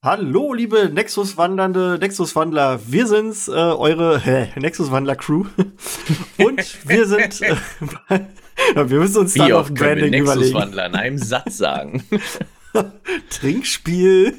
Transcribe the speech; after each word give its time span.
Hallo, 0.00 0.54
liebe 0.54 0.90
Nexus-wandernde 0.90 1.98
Nexus-Wandler. 2.00 2.78
Wir 2.86 3.08
sind's, 3.08 3.48
äh, 3.48 3.50
eure 3.50 4.22
Nexus-Wandler-Crew. 4.54 5.46
Und 6.38 6.88
wir 6.88 7.04
sind. 7.04 7.42
Äh, 7.42 7.56
wir 8.76 9.00
müssen 9.00 9.18
uns 9.18 9.34
dann 9.34 9.50
auf 9.50 9.74
Branding 9.74 10.12
wir 10.12 10.20
überlegen. 10.20 10.52
Nexus-Wandler 10.52 10.86
in 10.86 10.94
einem 10.94 11.18
Satz 11.18 11.56
sagen. 11.56 12.04
Trinkspiel. 13.30 14.38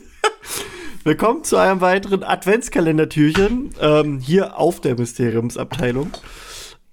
Willkommen 1.04 1.44
zu 1.44 1.58
einem 1.58 1.82
weiteren 1.82 2.24
Adventskalendertürchen 2.24 3.72
ähm, 3.82 4.20
hier 4.20 4.58
auf 4.58 4.80
der 4.80 4.98
Mysteriumsabteilung. 4.98 6.12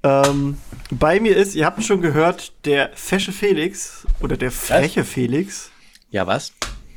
Ähm, 0.02 0.56
bei 0.90 1.20
mir 1.20 1.36
ist, 1.36 1.54
ihr 1.54 1.66
habt 1.66 1.84
schon 1.84 2.02
gehört, 2.02 2.52
der 2.64 2.90
fesche 2.94 3.30
Felix 3.30 4.08
oder 4.20 4.36
der 4.36 4.50
freche 4.50 5.02
was? 5.02 5.08
Felix. 5.08 5.70
Ja, 6.10 6.26
was? 6.26 6.52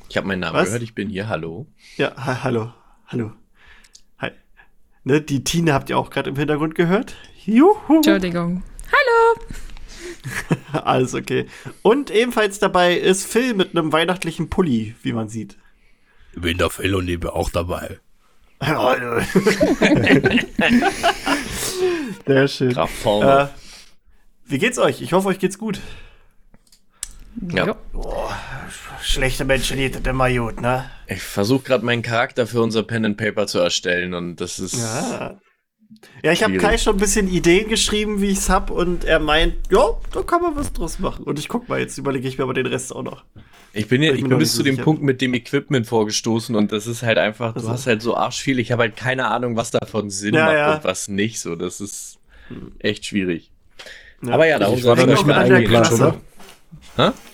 Ich 0.10 0.18
habe 0.18 0.28
meinen 0.28 0.40
Namen 0.40 0.56
was? 0.56 0.66
gehört, 0.66 0.82
ich 0.82 0.96
bin 0.96 1.08
hier, 1.10 1.30
hallo. 1.30 1.68
Ja, 1.98 2.16
ha 2.18 2.44
hallo, 2.44 2.74
hallo. 3.08 3.32
Hi. 4.18 4.32
Ne, 5.04 5.22
die 5.22 5.44
Tine 5.44 5.74
habt 5.74 5.90
ihr 5.92 6.00
auch 6.00 6.10
gerade 6.10 6.32
im 6.32 6.36
Hintergrund 6.36 6.74
gehört. 6.74 7.16
Juhu. 7.46 7.98
Entschuldigung. 7.98 8.64
Hallo. 8.88 9.40
Alles 10.84 11.14
okay. 11.14 11.46
Und 11.84 12.10
ebenfalls 12.10 12.58
dabei 12.58 12.96
ist 12.96 13.28
Phil 13.28 13.54
mit 13.54 13.78
einem 13.78 13.94
weihnachtlichen 13.94 14.50
Pulli, 14.50 14.96
wie 15.04 15.14
man 15.14 15.30
sieht. 15.30 15.58
Ich 16.34 16.42
bin 16.42 16.58
der 16.58 16.72
Phil 16.72 16.96
und 16.96 17.08
ich 17.08 17.20
bin 17.20 17.30
auch 17.30 17.52
dabei. 17.52 18.00
Sehr 22.26 22.48
schön. 22.48 22.76
Äh, 22.76 23.48
wie 24.46 24.58
geht's 24.58 24.80
euch? 24.80 25.02
Ich 25.02 25.14
hoffe, 25.14 25.30
euch 25.30 25.40
geht's 25.40 25.58
gut. 25.58 25.80
Ja. 27.54 27.76
Oh, 27.94 28.30
schlechte 29.10 29.46
Menschen 29.46 29.92
das 29.92 30.02
immer 30.02 30.30
gut, 30.30 30.62
ne? 30.62 30.90
Ich 31.08 31.22
versuche 31.22 31.64
gerade 31.64 31.86
meinen 31.86 32.02
Charakter 32.02 32.48
für 32.48 32.62
unser 32.62 32.84
Pen 32.84 33.06
and 33.06 33.18
Paper 33.18 33.48
zu 33.48 33.60
erstellen 33.60 34.14
und 34.14 34.38
das 34.38 34.60
ist. 34.60 34.76
Ja. 34.76 35.40
Ja, 36.24 36.32
ich 36.32 36.44
habe 36.44 36.56
Kai 36.58 36.78
schon 36.78 36.96
ein 36.96 37.00
bisschen 37.00 37.28
Ideen 37.28 37.68
geschrieben, 37.68 38.22
wie 38.22 38.28
ich 38.28 38.38
es 38.38 38.50
hab, 38.50 38.70
und 38.70 39.06
er 39.06 39.20
meint, 39.20 39.56
ja, 39.72 39.98
da 40.14 40.22
kann 40.22 40.42
man 40.42 40.56
was 40.56 40.72
draus 40.72 41.00
machen. 41.00 41.24
Und 41.24 41.40
ich 41.40 41.48
guck 41.48 41.68
mal, 41.68 41.80
jetzt 41.80 41.98
überlege 41.98 42.28
ich 42.28 42.38
mir 42.38 42.44
aber 42.44 42.54
den 42.54 42.68
Rest 42.68 42.96
auch 42.96 43.02
noch. 43.02 43.24
Ich 43.74 43.88
bin 43.88 44.04
ja, 44.04 44.14
ich, 44.14 44.24
bin 44.24 44.38
bis 44.38 44.56
zu 44.56 44.62
dem 44.62 44.78
Punkt 44.78 45.02
mit 45.02 45.20
dem 45.20 45.34
Equipment 45.34 45.88
vorgestoßen 45.88 46.56
und 46.56 46.72
das 46.72 46.86
ist 46.86 47.02
halt 47.02 47.18
einfach, 47.18 47.56
also. 47.56 47.68
du 47.68 47.74
hast 47.74 47.88
halt 47.88 48.04
so 48.04 48.16
arsch 48.16 48.40
viel. 48.40 48.60
Ich 48.60 48.72
habe 48.72 48.84
halt 48.84 48.98
keine 48.98 49.28
Ahnung, 49.28 49.56
was 49.56 49.72
davon 49.72 50.12
Sinn 50.12 50.36
ja, 50.36 50.46
macht 50.46 50.56
ja. 50.56 50.76
und 50.76 50.84
was 50.84 51.08
nicht. 51.08 51.40
So, 51.40 51.56
das 51.56 51.82
ist 51.82 52.20
echt 52.78 53.08
schwierig. 53.08 53.52
Ja. 54.24 54.34
Aber 54.34 54.48
ja, 54.48 54.60
darum 54.60 54.78
ich 54.78 54.84
war 54.84 54.96
da 54.96 55.08
nicht 55.08 55.26
mit 55.26 55.36
eingeplant, 55.36 55.92
oder? 55.92 56.18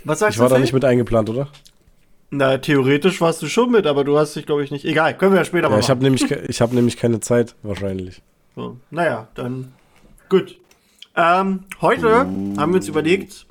Was 0.04 0.20
sagst 0.20 0.38
ich 0.38 0.42
war 0.42 0.50
da 0.50 0.60
nicht 0.60 0.74
mit 0.74 0.86
eingeplant, 0.86 1.30
oder? 1.30 1.50
Na, 2.38 2.58
theoretisch 2.58 3.22
warst 3.22 3.42
du 3.42 3.48
schon 3.48 3.72
mit, 3.72 3.88
aber 3.88 4.04
du 4.04 4.18
hast 4.18 4.36
dich, 4.36 4.46
glaube 4.46 4.64
ich, 4.64 4.72
nicht. 4.72 4.84
Egal, 4.84 5.18
können 5.18 5.32
wir 5.32 5.40
ja 5.40 5.46
später 5.46 5.68
ja, 5.68 5.70
mal 5.70 5.80
ich 5.80 5.88
machen. 5.88 6.02
Nämlich, 6.02 6.30
ich 6.30 6.62
habe 6.62 6.76
nämlich 6.76 6.98
keine 6.98 7.22
Zeit, 7.22 7.56
wahrscheinlich. 7.64 8.22
So, 8.56 8.78
naja, 8.92 9.30
dann 9.36 9.74
gut. 10.28 10.58
Ähm, 11.16 11.64
heute 11.80 12.08
uh. 12.08 12.58
haben 12.58 12.72
wir 12.74 12.78
uns 12.78 12.90
überlegt, 12.90 13.46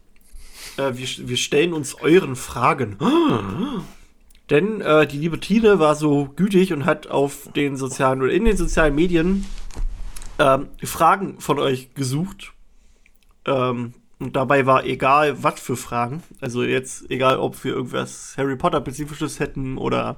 äh, 0.77 0.93
wir, 0.95 1.29
wir 1.29 1.37
stellen 1.39 1.73
uns 1.73 1.95
euren 1.95 2.37
Fragen. 2.37 2.99
Denn 4.51 4.83
äh, 4.83 5.07
die 5.07 5.17
liebe 5.17 5.41
Tine 5.41 5.79
war 5.79 5.95
so 5.95 6.29
gütig 6.37 6.75
und 6.75 6.85
hat 6.85 7.07
auf 7.07 7.49
den 7.57 7.79
sozialen 7.79 8.21
oder 8.21 8.33
in 8.33 8.45
den 8.45 8.59
sozialen 8.59 8.95
Medien 8.95 9.47
ähm, 10.39 10.69
Fragen 10.83 11.41
von 11.41 11.59
euch 11.59 11.95
gesucht. 11.95 12.53
Ähm, 13.47 13.95
und 14.25 14.37
dabei 14.37 14.65
war 14.65 14.85
egal, 14.85 15.43
was 15.43 15.61
für 15.61 15.77
Fragen. 15.77 16.23
Also 16.41 16.63
jetzt 16.63 17.11
egal, 17.11 17.39
ob 17.39 17.63
wir 17.63 17.75
irgendwas 17.75 18.35
Harry 18.39 18.57
Potter 18.57 18.81
spezifisches 18.81 19.39
hätten 19.39 19.77
oder 19.77 20.17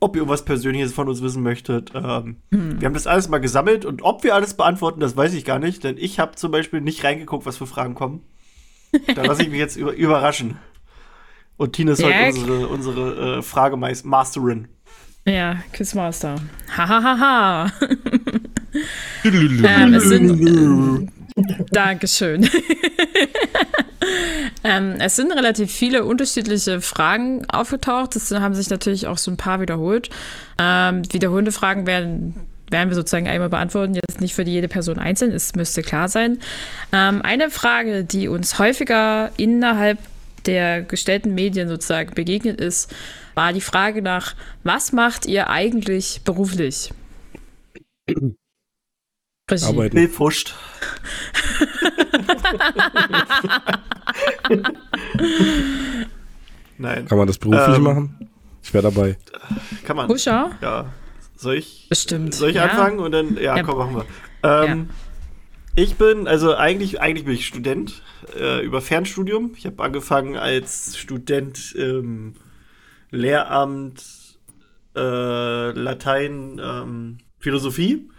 ob 0.00 0.14
ihr 0.14 0.20
irgendwas 0.20 0.44
Persönliches 0.44 0.92
von 0.92 1.08
uns 1.08 1.20
wissen 1.22 1.42
möchtet. 1.42 1.90
Ähm, 1.94 2.36
hm. 2.52 2.80
Wir 2.80 2.86
haben 2.86 2.94
das 2.94 3.08
alles 3.08 3.28
mal 3.28 3.38
gesammelt 3.38 3.84
und 3.84 4.02
ob 4.02 4.22
wir 4.22 4.34
alles 4.34 4.54
beantworten, 4.54 5.00
das 5.00 5.16
weiß 5.16 5.34
ich 5.34 5.44
gar 5.44 5.58
nicht, 5.58 5.82
denn 5.82 5.96
ich 5.98 6.20
habe 6.20 6.36
zum 6.36 6.52
Beispiel 6.52 6.80
nicht 6.80 7.02
reingeguckt, 7.02 7.46
was 7.46 7.56
für 7.56 7.66
Fragen 7.66 7.94
kommen. 7.94 8.22
Da 9.14 9.24
lasse 9.24 9.42
ich 9.42 9.50
mich 9.50 9.58
jetzt 9.58 9.76
über 9.76 9.92
überraschen. 9.92 10.56
Und 11.56 11.72
Tina 11.72 11.92
ist 11.92 12.00
ja, 12.00 12.06
heute 12.06 12.28
unsere, 12.28 12.68
unsere 12.68 13.38
äh, 13.38 13.42
Fragemasterin. 13.42 14.68
Ja, 15.26 15.56
Quizmaster. 15.72 16.36
Hahaha. 16.74 17.72
ähm, 19.24 19.94
es 19.94 20.04
sind, 20.04 21.10
Dankeschön. 21.70 22.48
ähm, 24.64 24.96
es 25.00 25.16
sind 25.16 25.32
relativ 25.32 25.72
viele 25.72 26.04
unterschiedliche 26.04 26.80
Fragen 26.80 27.48
aufgetaucht. 27.48 28.16
Es 28.16 28.30
haben 28.30 28.54
sich 28.54 28.70
natürlich 28.70 29.06
auch 29.06 29.18
so 29.18 29.30
ein 29.30 29.36
paar 29.36 29.60
wiederholt. 29.60 30.10
Ähm, 30.58 31.02
wiederholende 31.12 31.52
Fragen 31.52 31.86
werden, 31.86 32.34
werden 32.70 32.88
wir 32.88 32.96
sozusagen 32.96 33.28
einmal 33.28 33.48
beantworten. 33.48 33.94
Jetzt 33.94 34.20
nicht 34.20 34.34
für 34.34 34.42
jede 34.42 34.68
Person 34.68 34.98
einzeln, 34.98 35.32
es 35.32 35.54
müsste 35.54 35.82
klar 35.82 36.08
sein. 36.08 36.38
Ähm, 36.92 37.22
eine 37.22 37.50
Frage, 37.50 38.04
die 38.04 38.28
uns 38.28 38.58
häufiger 38.58 39.30
innerhalb 39.36 39.98
der 40.46 40.82
gestellten 40.82 41.34
Medien 41.34 41.68
sozusagen 41.68 42.14
begegnet 42.14 42.60
ist, 42.60 42.94
war 43.34 43.52
die 43.52 43.60
Frage 43.60 44.02
nach, 44.02 44.34
was 44.64 44.92
macht 44.92 45.26
ihr 45.26 45.50
eigentlich 45.50 46.22
beruflich? 46.24 46.92
Regie. 49.50 49.64
Arbeiten. 49.64 49.96
Befuscht. 49.96 50.54
Nein. 56.78 57.06
Kann 57.06 57.18
man 57.18 57.26
das 57.26 57.38
beruflich 57.38 57.76
ähm, 57.76 57.82
machen? 57.82 58.30
Ich 58.62 58.72
wäre 58.74 58.90
dabei. 58.90 59.16
Kann 59.84 59.96
man. 59.96 60.06
Pusher? 60.08 60.50
Ja. 60.60 60.92
Soll 61.36 61.56
ich? 61.56 61.86
Bestimmt. 61.88 62.34
Soll 62.34 62.50
ich 62.50 62.56
ja. 62.56 62.64
anfangen 62.64 62.98
und 62.98 63.12
dann, 63.12 63.36
ja, 63.36 63.56
ja. 63.56 63.62
komm, 63.62 63.78
machen 63.78 63.96
wir. 63.96 64.04
Ähm, 64.42 64.88
ja. 64.88 64.94
Ich 65.82 65.94
bin, 65.96 66.26
also 66.26 66.54
eigentlich, 66.56 67.00
eigentlich 67.00 67.24
bin 67.24 67.34
ich 67.34 67.46
Student 67.46 68.02
äh, 68.36 68.64
über 68.64 68.80
Fernstudium. 68.80 69.52
Ich 69.56 69.64
habe 69.64 69.82
angefangen 69.82 70.36
als 70.36 70.96
Student 70.96 71.72
im 71.76 72.34
Lehramt 73.10 74.02
äh, 74.96 75.70
Latein 75.70 76.60
ähm, 76.62 77.18
Philosophie 77.38 78.10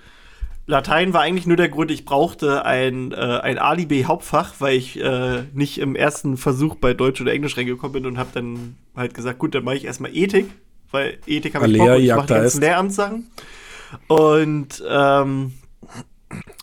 Latein 0.70 1.14
war 1.14 1.22
eigentlich 1.22 1.48
nur 1.48 1.58
der 1.58 1.68
Grund, 1.68 1.90
ich 1.90 2.06
brauchte 2.06 2.64
ein, 2.64 3.12
äh, 3.12 3.16
ein 3.16 3.58
Alibi-Hauptfach, 3.58 4.54
weil 4.60 4.78
ich 4.78 5.02
äh, 5.02 5.42
nicht 5.52 5.80
im 5.80 5.96
ersten 5.96 6.38
Versuch 6.38 6.76
bei 6.76 6.94
Deutsch 6.94 7.20
oder 7.20 7.34
Englisch 7.34 7.58
reingekommen 7.58 7.94
bin 7.94 8.06
und 8.06 8.20
habe 8.20 8.30
dann 8.34 8.78
halt 8.96 9.16
gesagt, 9.16 9.40
gut, 9.40 9.56
dann 9.56 9.64
mache 9.64 9.78
ich 9.78 9.86
erstmal 9.86 10.16
Ethik, 10.16 10.46
weil 10.92 11.18
Ethik 11.26 11.56
habe 11.56 11.68
ich 11.68 11.78
Bock 11.78 11.90
und 11.90 12.04
ich 12.04 12.14
mache 12.14 12.28
die 12.28 12.34
ganzen 12.34 12.62
Lehramtssachen. 12.62 13.32
Und 14.08 14.84
ähm, 14.88 15.54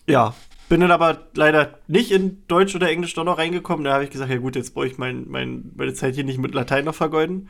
ja, 0.06 0.34
bin 0.68 0.80
dann 0.82 0.92
aber 0.92 1.26
leider 1.34 1.80
nicht 1.88 2.12
in 2.12 2.46
Deutsch 2.46 2.76
oder 2.76 2.88
Englisch 2.88 3.14
doch 3.14 3.24
noch 3.24 3.38
reingekommen. 3.38 3.84
Da 3.84 3.94
habe 3.94 4.04
ich 4.04 4.10
gesagt, 4.10 4.30
ja 4.30 4.38
gut, 4.38 4.54
jetzt 4.54 4.72
brauche 4.72 4.86
ich 4.86 4.98
mein, 4.98 5.24
mein, 5.26 5.72
meine 5.74 5.94
Zeit 5.94 6.14
hier 6.14 6.22
nicht 6.22 6.38
mit 6.38 6.54
Latein 6.54 6.84
noch 6.84 6.94
vergeuden. 6.94 7.48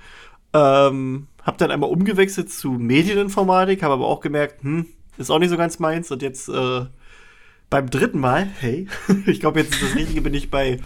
Ähm, 0.55 1.27
habe 1.43 1.59
dann 1.59 1.71
einmal 1.71 1.91
umgewechselt 1.91 2.51
zu 2.51 2.73
Medieninformatik, 2.73 3.83
habe 3.83 3.93
aber 3.93 4.07
auch 4.07 4.21
gemerkt, 4.21 4.63
hm, 4.63 4.87
ist 5.19 5.31
auch 5.31 5.39
nicht 5.39 5.51
so 5.51 5.57
ganz 5.57 5.79
meins. 5.79 6.11
Und 6.11 6.23
jetzt 6.23 6.49
äh, 6.49 6.87
beim 7.71 7.91
dritten 7.91 8.21
Mal, 8.21 8.49
hey, 8.61 8.87
ich 9.27 9.41
glaube, 9.41 9.61
jetzt 9.61 9.75
ist 9.75 9.83
das 9.83 9.95
Richtige, 9.95 10.23
bin 10.23 10.35
ich 10.35 10.51
bei 10.51 10.79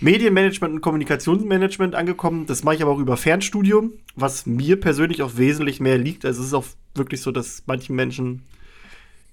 Medienmanagement 0.00 0.74
und 0.74 0.80
Kommunikationsmanagement 0.80 1.94
angekommen. 1.94 2.46
Das 2.46 2.62
mache 2.62 2.76
ich 2.76 2.82
aber 2.82 2.92
auch 2.92 2.98
über 2.98 3.16
Fernstudium, 3.16 3.92
was 4.14 4.46
mir 4.46 4.78
persönlich 4.78 5.22
auch 5.22 5.36
wesentlich 5.36 5.80
mehr 5.80 5.98
liegt. 5.98 6.24
Also 6.24 6.40
es 6.40 6.48
ist 6.48 6.54
auch 6.54 6.66
wirklich 6.94 7.20
so, 7.20 7.32
dass 7.32 7.64
manche 7.66 7.92
Menschen, 7.92 8.42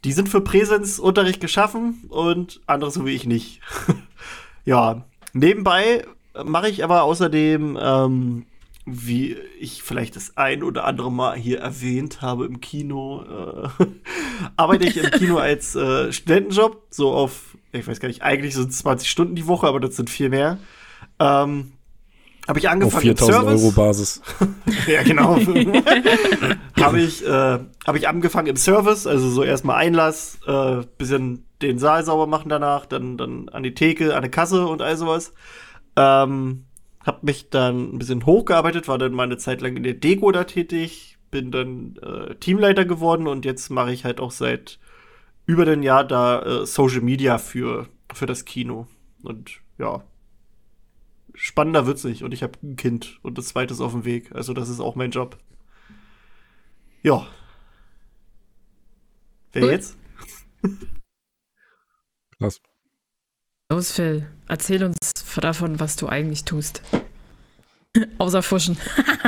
die 0.04 0.12
sind 0.12 0.30
für 0.30 0.42
Präsenzunterricht 0.42 1.40
geschaffen 1.40 2.04
und 2.10 2.62
andere 2.66 2.92
so 2.92 3.06
wie 3.06 3.14
ich 3.14 3.26
nicht. 3.26 3.62
ja, 4.66 5.04
nebenbei 5.34 6.06
mache 6.44 6.70
ich 6.70 6.84
aber 6.84 7.04
außerdem 7.04 7.78
ähm, 7.80 8.46
wie 8.85 9.35
ich 9.59 9.81
vielleicht 9.81 10.16
das 10.16 10.38
ein 10.38 10.62
oder 10.62 10.85
andere 10.85 11.12
Mal 11.12 11.35
hier 11.35 11.59
erwähnt 11.59 12.22
habe 12.22 12.46
im 12.46 12.61
Kino, 12.61 13.23
äh, 13.23 13.85
arbeite 14.58 14.87
ich 14.87 14.97
im 14.97 15.09
Kino 15.11 15.37
als 15.40 15.76
äh, 15.76 16.11
Studentenjob, 16.14 16.84
so 16.91 17.11
auf, 17.11 17.58
ich 17.72 17.87
weiß 17.87 17.99
gar 17.99 18.08
nicht, 18.08 18.22
eigentlich 18.22 18.53
sind 18.53 18.70
es 18.70 18.79
20 18.79 19.09
Stunden 19.09 19.35
die 19.35 19.47
Woche, 19.47 19.67
aber 19.67 19.79
das 19.79 19.96
sind 19.96 20.09
viel 20.09 20.29
mehr. 20.29 20.59
Ähm, 21.20 21.72
habe 22.47 22.59
ich 22.59 22.70
angefangen 22.70 23.09
auf 23.09 23.20
4000 23.20 23.47
Euro 23.47 23.72
Basis. 23.72 24.22
ja, 24.88 25.02
genau. 25.02 25.40
habe 26.79 27.02
ich, 27.02 27.26
äh, 27.26 27.59
hab 27.88 27.96
ich 27.96 28.08
angefangen 28.08 28.47
im 28.47 28.55
Service, 28.55 29.08
also 29.08 29.29
so 29.29 29.43
erstmal 29.43 29.78
Einlass, 29.78 30.38
äh, 30.46 30.84
bisschen 30.99 31.47
den 31.64 31.79
Saal 31.79 32.05
sauber 32.05 32.28
machen 32.28 32.49
danach, 32.49 32.85
dann, 32.85 33.17
dann 33.17 33.49
an 33.49 33.64
die 33.64 33.73
Theke, 33.73 34.16
an 34.16 34.22
die 34.22 34.29
Kasse 34.29 34.67
und 34.67 34.84
all 34.84 34.96
sowas. 34.96 35.34
Ähm, 35.96 36.66
hab 37.05 37.23
mich 37.23 37.49
dann 37.49 37.93
ein 37.93 37.99
bisschen 37.99 38.25
hochgearbeitet, 38.25 38.87
war 38.87 38.97
dann 38.97 39.13
meine 39.13 39.37
Zeit 39.37 39.61
lang 39.61 39.78
in 39.78 39.84
der 39.84 39.93
Deko 39.93 40.31
da 40.31 40.43
tätig, 40.43 41.17
bin 41.29 41.52
dann 41.52 41.97
äh, 42.02 42.35
Teamleiter 42.35 42.84
geworden 42.85 43.28
und 43.28 43.46
jetzt 43.46 43.69
mache 43.69 43.93
ich 43.93 44.05
halt 44.05 44.19
auch 44.19 44.31
seit 44.31 44.79
über 45.46 45.66
den 45.66 45.84
Jahr 45.84 46.03
da 46.03 46.41
äh, 46.41 46.66
Social 46.66 47.02
Media 47.02 47.37
für, 47.37 47.87
für 48.11 48.25
das 48.25 48.46
Kino. 48.46 48.87
Und 49.22 49.61
ja, 49.78 50.03
spannender 51.35 51.85
wird's 51.85 52.03
nicht. 52.03 52.23
Und 52.23 52.34
ich 52.34 52.41
habe 52.41 52.57
ein 52.63 52.75
Kind 52.75 53.19
und 53.22 53.37
das 53.37 53.49
zweite 53.49 53.73
ist 53.73 53.81
auf 53.81 53.91
dem 53.91 54.05
Weg. 54.05 54.34
Also 54.34 54.53
das 54.53 54.69
ist 54.69 54.79
auch 54.79 54.96
mein 54.96 55.11
Job. 55.11 55.37
Ja. 57.03 57.28
Wer 59.52 59.72
jetzt? 59.72 59.97
Was? 62.40 62.61
Los, 63.72 63.91
Phil, 63.91 64.28
erzähl 64.47 64.84
uns 64.84 64.96
davon, 65.41 65.79
was 65.79 65.96
du 65.96 66.08
eigentlich 66.08 66.44
tust. 66.46 66.82
Außer 68.17 68.44
Fuschen. 68.44 68.78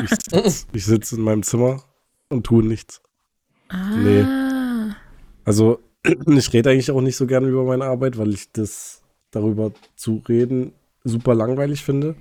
ich 0.03 0.09
sitze 0.31 0.89
sitz 0.91 1.11
in 1.11 1.21
meinem 1.21 1.43
Zimmer 1.43 1.83
und 2.29 2.45
tue 2.45 2.63
nichts. 2.63 3.01
Ah. 3.69 3.95
Nee. 3.97 4.25
Also, 5.43 5.79
ich 6.03 6.53
rede 6.53 6.69
eigentlich 6.69 6.91
auch 6.91 7.01
nicht 7.01 7.15
so 7.15 7.25
gerne 7.25 7.47
über 7.47 7.63
meine 7.63 7.85
Arbeit, 7.85 8.17
weil 8.17 8.33
ich 8.33 8.51
das 8.51 9.01
darüber 9.31 9.71
zu 9.95 10.21
reden 10.27 10.73
super 11.07 11.33
langweilig 11.33 11.83
finde. 11.83 12.15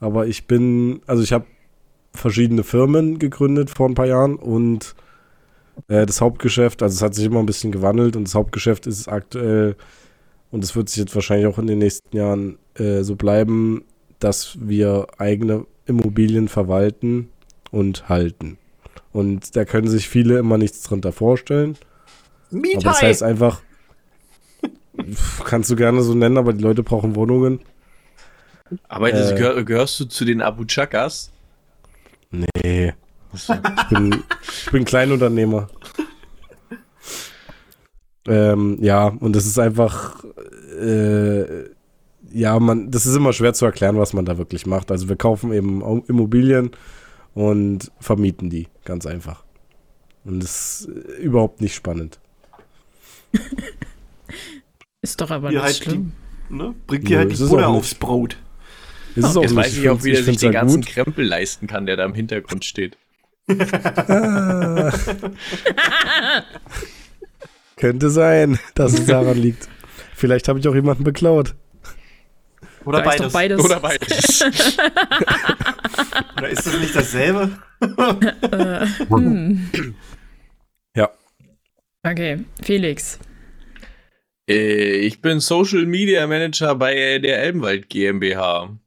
Aber 0.00 0.26
ich 0.26 0.46
bin, 0.46 1.00
also 1.06 1.22
ich 1.22 1.32
habe 1.32 1.46
verschiedene 2.14 2.64
Firmen 2.64 3.18
gegründet 3.18 3.70
vor 3.70 3.88
ein 3.88 3.94
paar 3.94 4.06
Jahren 4.06 4.36
und 4.36 4.94
äh, 5.88 6.04
das 6.04 6.20
Hauptgeschäft, 6.20 6.82
also 6.82 6.94
es 6.94 7.02
hat 7.02 7.14
sich 7.14 7.26
immer 7.26 7.38
ein 7.38 7.46
bisschen 7.46 7.72
gewandelt 7.72 8.16
und 8.16 8.24
das 8.24 8.34
Hauptgeschäft 8.34 8.86
ist 8.86 9.08
aktuell, 9.08 9.76
und 10.52 10.62
es 10.62 10.76
wird 10.76 10.88
sich 10.88 10.98
jetzt 10.98 11.14
wahrscheinlich 11.14 11.46
auch 11.46 11.58
in 11.58 11.66
den 11.66 11.78
nächsten 11.78 12.16
Jahren 12.16 12.58
äh, 12.74 13.02
so 13.02 13.16
bleiben, 13.16 13.84
dass 14.20 14.56
wir 14.60 15.08
eigene 15.18 15.66
Immobilien 15.86 16.46
verwalten 16.46 17.30
und 17.70 18.08
halten. 18.08 18.58
Und 19.12 19.56
da 19.56 19.64
können 19.64 19.88
sich 19.88 20.08
viele 20.08 20.38
immer 20.38 20.58
nichts 20.58 20.82
drunter 20.82 21.10
vorstellen. 21.10 21.76
Miethai. 22.50 22.76
Aber 22.76 22.84
das 22.84 23.02
heißt 23.02 23.22
einfach, 23.22 23.62
kannst 25.44 25.70
du 25.70 25.76
gerne 25.76 26.02
so 26.02 26.14
nennen, 26.14 26.36
aber 26.36 26.52
die 26.52 26.62
Leute 26.62 26.82
brauchen 26.82 27.16
Wohnungen. 27.16 27.60
Arbeitest, 28.88 29.32
äh, 29.32 29.36
gehör, 29.36 29.64
gehörst 29.64 29.98
du 30.00 30.04
zu 30.04 30.24
den 30.24 30.42
Abu 30.42 30.64
Chakas? 30.64 31.30
Nee. 32.30 32.92
Ich 33.34 33.48
bin, 33.88 34.22
ich 34.64 34.70
bin 34.70 34.84
Kleinunternehmer. 34.84 35.68
Ähm, 38.26 38.78
ja, 38.80 39.08
und 39.08 39.34
das 39.34 39.46
ist 39.46 39.58
einfach, 39.58 40.24
äh, 40.80 41.64
ja, 42.32 42.58
man, 42.60 42.90
das 42.90 43.06
ist 43.06 43.16
immer 43.16 43.32
schwer 43.32 43.52
zu 43.52 43.64
erklären, 43.64 43.98
was 43.98 44.12
man 44.12 44.24
da 44.24 44.38
wirklich 44.38 44.66
macht. 44.66 44.90
Also 44.90 45.08
wir 45.08 45.16
kaufen 45.16 45.52
eben 45.52 45.82
Immobilien 46.06 46.70
und 47.34 47.90
vermieten 48.00 48.50
die, 48.50 48.68
ganz 48.84 49.06
einfach. 49.06 49.44
Und 50.24 50.42
das 50.42 50.82
ist 50.82 51.18
überhaupt 51.18 51.60
nicht 51.60 51.74
spannend. 51.74 52.20
ist 55.02 55.20
doch 55.20 55.30
aber 55.30 55.50
nicht 55.50 55.62
halt 55.62 55.76
schlimm. 55.76 56.12
Die, 56.48 56.54
ne? 56.54 56.74
Bringt 56.86 57.08
dir 57.08 57.18
halt 57.18 57.36
die 57.36 57.42
Butter 57.42 57.68
aufs 57.68 57.94
Brot. 57.94 58.36
Ist 59.16 59.26
es 59.26 59.36
auch 59.36 59.42
Jetzt 59.42 59.56
weiß 59.56 59.76
ich 59.76 59.88
auch, 59.90 60.02
wie 60.04 60.12
er 60.12 60.22
sich 60.22 60.38
den 60.38 60.52
ganzen 60.52 60.82
gut. 60.82 60.90
Krempel 60.90 61.26
leisten 61.26 61.66
kann, 61.66 61.86
der 61.86 61.96
da 61.96 62.04
im 62.04 62.14
Hintergrund 62.14 62.64
steht. 62.64 62.96
Könnte 67.82 68.10
sein, 68.10 68.60
dass 68.76 68.92
es 68.92 69.06
daran 69.06 69.36
liegt. 69.36 69.68
Vielleicht 70.14 70.46
habe 70.46 70.60
ich 70.60 70.68
auch 70.68 70.74
jemanden 70.76 71.02
beklaut. 71.02 71.56
Oder 72.84 72.98
da 72.98 73.04
beides. 73.04 73.32
beides. 73.32 73.64
Oder 73.64 73.80
beides. 73.80 74.42
Oder 76.36 76.48
ist 76.48 76.64
das 76.64 76.78
nicht 76.78 76.94
dasselbe? 76.94 77.58
ja. 80.96 81.10
Okay, 82.04 82.44
Felix. 82.62 83.18
Äh, 84.48 84.98
ich 84.98 85.20
bin 85.20 85.40
Social 85.40 85.84
Media 85.84 86.24
Manager 86.28 86.76
bei 86.76 87.18
der 87.18 87.42
Elbenwald 87.42 87.88
GmbH. 87.88 88.78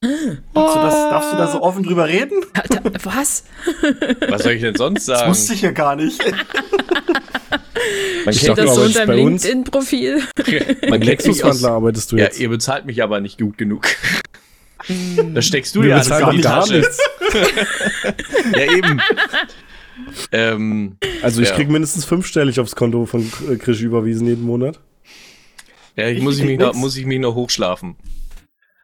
Darfst 0.00 0.44
du, 0.54 0.80
das, 0.80 0.94
darfst 0.94 1.32
du 1.32 1.36
da 1.38 1.48
so 1.48 1.60
offen 1.60 1.82
drüber 1.82 2.06
reden? 2.06 2.40
Was? 3.02 3.42
Was 4.28 4.44
soll 4.44 4.52
ich 4.52 4.60
denn 4.60 4.76
sonst 4.76 5.06
sagen? 5.06 5.22
Das 5.22 5.28
wusste 5.28 5.54
ich 5.54 5.62
ja 5.62 5.72
gar 5.72 5.96
nicht. 5.96 6.22
Man 8.24 8.34
Steht 8.34 8.58
das 8.58 8.74
so 8.74 8.88
deinem 8.88 9.16
LinkedIn-Profil? 9.16 10.22
Man 10.88 11.00
Lexuswandler 11.02 11.70
arbeitest 11.70 12.12
du 12.12 12.16
jetzt. 12.16 12.38
Ja, 12.38 12.42
ihr 12.42 12.48
bezahlt 12.50 12.84
mich 12.86 13.02
aber 13.02 13.20
nicht 13.20 13.38
gut 13.38 13.58
genug. 13.58 13.86
Hm. 14.86 15.34
da 15.34 15.42
steckst 15.42 15.74
du 15.74 15.82
Wir 15.82 15.90
ja 15.90 15.96
alles 15.96 16.08
gar 16.42 16.68
nichts. 16.70 16.98
ja, 18.54 18.72
eben. 18.72 19.00
Ähm, 20.30 20.96
also 21.22 21.42
ich 21.42 21.48
ja. 21.48 21.54
krieg 21.56 21.68
mindestens 21.68 22.04
fünfstellig 22.04 22.60
aufs 22.60 22.76
Konto 22.76 23.04
von 23.06 23.30
Krisch 23.58 23.82
überwiesen 23.82 24.28
jeden 24.28 24.44
Monat. 24.44 24.78
Ja, 25.96 26.06
ich, 26.06 26.18
ich 26.18 26.22
muss, 26.22 26.38
ich 26.38 26.44
mich 26.44 26.58
noch, 26.58 26.74
muss 26.74 26.96
ich 26.96 27.06
mich 27.06 27.18
noch 27.18 27.34
hochschlafen. 27.34 27.96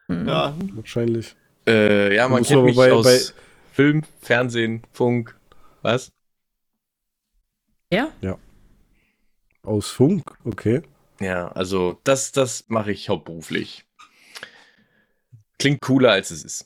Mhm. 0.07 0.27
Ja. 0.27 0.53
Wahrscheinlich. 0.73 1.35
Äh, 1.67 2.15
ja, 2.15 2.27
man 2.27 2.43
kennt 2.43 2.63
mich 2.65 2.75
bei, 2.75 2.91
aus 2.91 3.05
bei 3.05 3.19
Film, 3.73 4.03
Fernsehen, 4.21 4.83
Funk. 4.91 5.35
Was? 5.81 6.11
Ja? 7.91 8.09
Ja. 8.21 8.37
Aus 9.65 9.89
Funk, 9.89 10.23
okay. 10.43 10.81
Ja, 11.19 11.47
also 11.49 11.99
das, 12.03 12.31
das 12.31 12.65
mache 12.67 12.91
ich 12.91 13.09
hauptberuflich. 13.09 13.85
Klingt 15.57 15.81
cooler, 15.81 16.11
als 16.11 16.31
es 16.31 16.43
ist. 16.43 16.65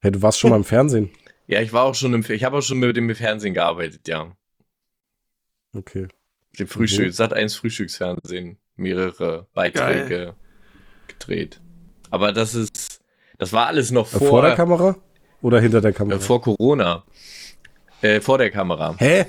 Hey, 0.00 0.12
du 0.12 0.22
warst 0.22 0.38
schon 0.38 0.50
mal 0.50 0.56
im 0.56 0.64
Fernsehen. 0.64 1.10
Ja, 1.50 1.62
ich 1.62 1.72
war 1.72 1.84
auch 1.84 1.94
schon 1.94 2.12
im, 2.12 2.22
ich 2.28 2.44
habe 2.44 2.58
auch 2.58 2.62
schon 2.62 2.78
mit 2.78 2.94
dem 2.94 3.14
Fernsehen 3.14 3.54
gearbeitet, 3.54 4.06
ja. 4.06 4.36
Okay. 5.74 6.08
Dem 6.58 6.68
Frühstück, 6.68 7.10
Sat 7.14 7.32
1 7.32 7.54
Frühstücksfernsehen, 7.54 8.58
mehrere 8.76 9.46
Beiträge 9.54 10.08
Geil. 10.08 10.34
gedreht. 11.06 11.62
Aber 12.10 12.32
das 12.32 12.54
ist, 12.54 13.00
das 13.38 13.54
war 13.54 13.66
alles 13.66 13.90
noch 13.90 14.08
vor. 14.08 14.28
Vor 14.28 14.42
der 14.42 14.56
Kamera? 14.56 14.96
Oder 15.40 15.58
hinter 15.58 15.80
der 15.80 15.94
Kamera? 15.94 16.18
Äh, 16.18 16.20
vor 16.20 16.42
Corona. 16.42 17.04
Äh, 18.02 18.20
vor 18.20 18.36
der 18.36 18.50
Kamera. 18.50 18.94
Hä? 18.98 19.24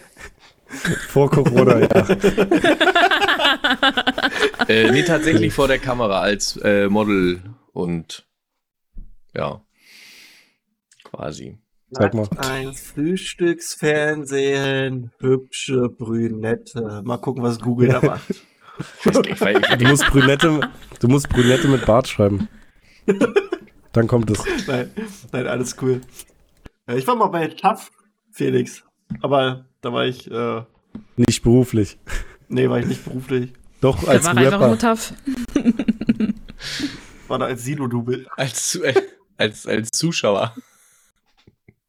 Vor 1.08 1.30
Corona, 1.30 1.80
ja. 1.80 1.88
äh, 4.68 4.92
nee, 4.92 5.04
tatsächlich 5.04 5.54
vor 5.54 5.68
der 5.68 5.78
Kamera 5.80 6.22
als 6.22 6.58
äh, 6.58 6.90
Model 6.90 7.42
und 7.74 8.28
ja. 9.34 9.62
Quasi. 11.04 11.58
Sag 11.92 12.14
mal. 12.14 12.30
Ein 12.38 12.74
Frühstücksfernsehen, 12.74 15.12
hübsche 15.20 15.90
Brünette. 15.90 17.02
Mal 17.04 17.18
gucken, 17.18 17.44
was 17.44 17.60
Google 17.60 17.90
da 17.90 18.00
macht. 18.02 18.46
du, 19.04 19.22
musst 19.88 20.06
Brünette, 20.08 20.62
du 21.00 21.08
musst 21.08 21.28
Brünette 21.30 21.68
mit 21.68 21.88
Bart 21.88 22.08
schreiben. 22.08 22.48
Dann 23.92 24.08
kommt 24.08 24.30
es. 24.30 24.44
Nein, 24.68 24.92
nein, 25.32 25.48
alles 25.48 25.76
cool. 25.82 26.02
Ich 26.96 27.08
war 27.08 27.16
mal 27.16 27.26
bei 27.28 27.48
TAF, 27.48 27.92
Felix. 28.32 28.84
Aber 29.22 29.66
da 29.82 29.94
war 29.94 30.06
ich. 30.06 30.30
Äh, 30.30 30.64
nicht 31.18 31.44
beruflich. 31.44 31.98
Nee, 32.48 32.70
war 32.70 32.80
ich 32.80 32.86
nicht 32.86 33.04
beruflich. 33.06 33.54
Doch, 33.82 34.08
als 34.08 34.26
da 34.26 34.36
war 34.36 34.44
Rapper. 34.44 34.56
einfach 34.56 34.68
nur 34.68 34.80
TAF. 34.80 35.14
war 37.28 37.40
da 37.40 37.46
als 37.46 37.64
Silo-Double. 37.64 38.28
Als, 38.36 38.76
äh, 38.76 38.94
als, 39.38 39.66
als 39.66 39.92
Zuschauer. 39.92 40.56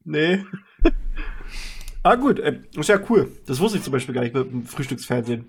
Nee. 0.05 0.45
ah, 2.03 2.15
gut, 2.15 2.39
äh, 2.39 2.61
ist 2.77 2.89
ja 2.89 3.01
cool. 3.09 3.33
Das 3.47 3.59
wusste 3.59 3.79
ich 3.79 3.85
zum 3.85 3.93
Beispiel 3.93 4.15
gar 4.15 4.23
nicht 4.23 4.35
mit 4.35 4.51
dem 4.51 4.67
Frühstücksfernsehen. 4.67 5.47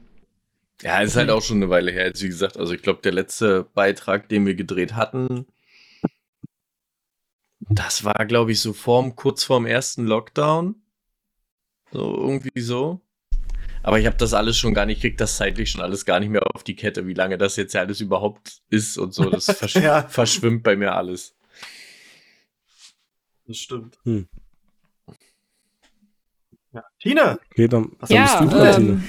Ja, 0.82 1.02
ist 1.02 1.16
halt 1.16 1.30
auch 1.30 1.44
schon 1.44 1.58
eine 1.58 1.70
Weile 1.70 1.92
her, 1.92 2.08
jetzt 2.08 2.24
wie 2.24 2.28
gesagt. 2.28 2.58
Also 2.58 2.74
ich 2.74 2.82
glaube, 2.82 3.02
der 3.04 3.12
letzte 3.12 3.66
Beitrag, 3.76 4.30
den 4.30 4.46
wir 4.46 4.56
gedreht 4.56 4.96
hatten, 4.96 5.46
das 7.70 8.04
war, 8.04 8.26
glaube 8.26 8.52
ich, 8.52 8.60
so 8.60 8.74
vorm, 8.74 9.16
kurz 9.16 9.44
vorm 9.44 9.66
ersten 9.66 10.06
Lockdown. 10.06 10.81
So, 11.92 12.16
irgendwie 12.18 12.62
so. 12.62 13.02
Aber 13.84 14.00
ich 14.00 14.06
habe 14.06 14.18
das 14.18 14.34
alles 14.34 14.58
schon 14.58 14.74
gar 14.74 14.86
nicht, 14.86 15.02
krieg 15.02 15.18
das 15.18 15.38
zeitlich 15.38 15.72
schon 15.72 15.82
alles 15.82 16.06
gar 16.06 16.20
nicht 16.20 16.30
mehr 16.30 16.44
auf 16.54 16.64
die 16.64 16.76
Kette, 16.76 17.08
wie 17.08 17.14
lange 17.14 17.38
das 17.38 17.56
jetzt 17.56 17.74
ja 17.74 17.82
alles 17.82 18.00
überhaupt 18.00 18.62
ist 18.70 18.98
und 18.98 19.14
so. 19.14 19.30
Das 19.30 19.46
versch 19.58 19.76
ja. 19.76 20.04
verschwimmt 20.04 20.64
bei 20.64 20.76
mir 20.76 20.94
alles. 20.94 21.36
Das 23.48 23.58
stimmt. 23.58 23.98
Hm. 24.04 24.28
Ja. 26.74 26.84
Tina! 27.00 27.40
Okay, 27.52 27.68
dann, 27.68 27.92
was 28.00 28.10
ja, 28.10 28.22
bist 28.22 28.54
du 28.54 28.58
dran, 28.58 28.68
ähm, 28.68 28.88
Tina? 28.88 29.02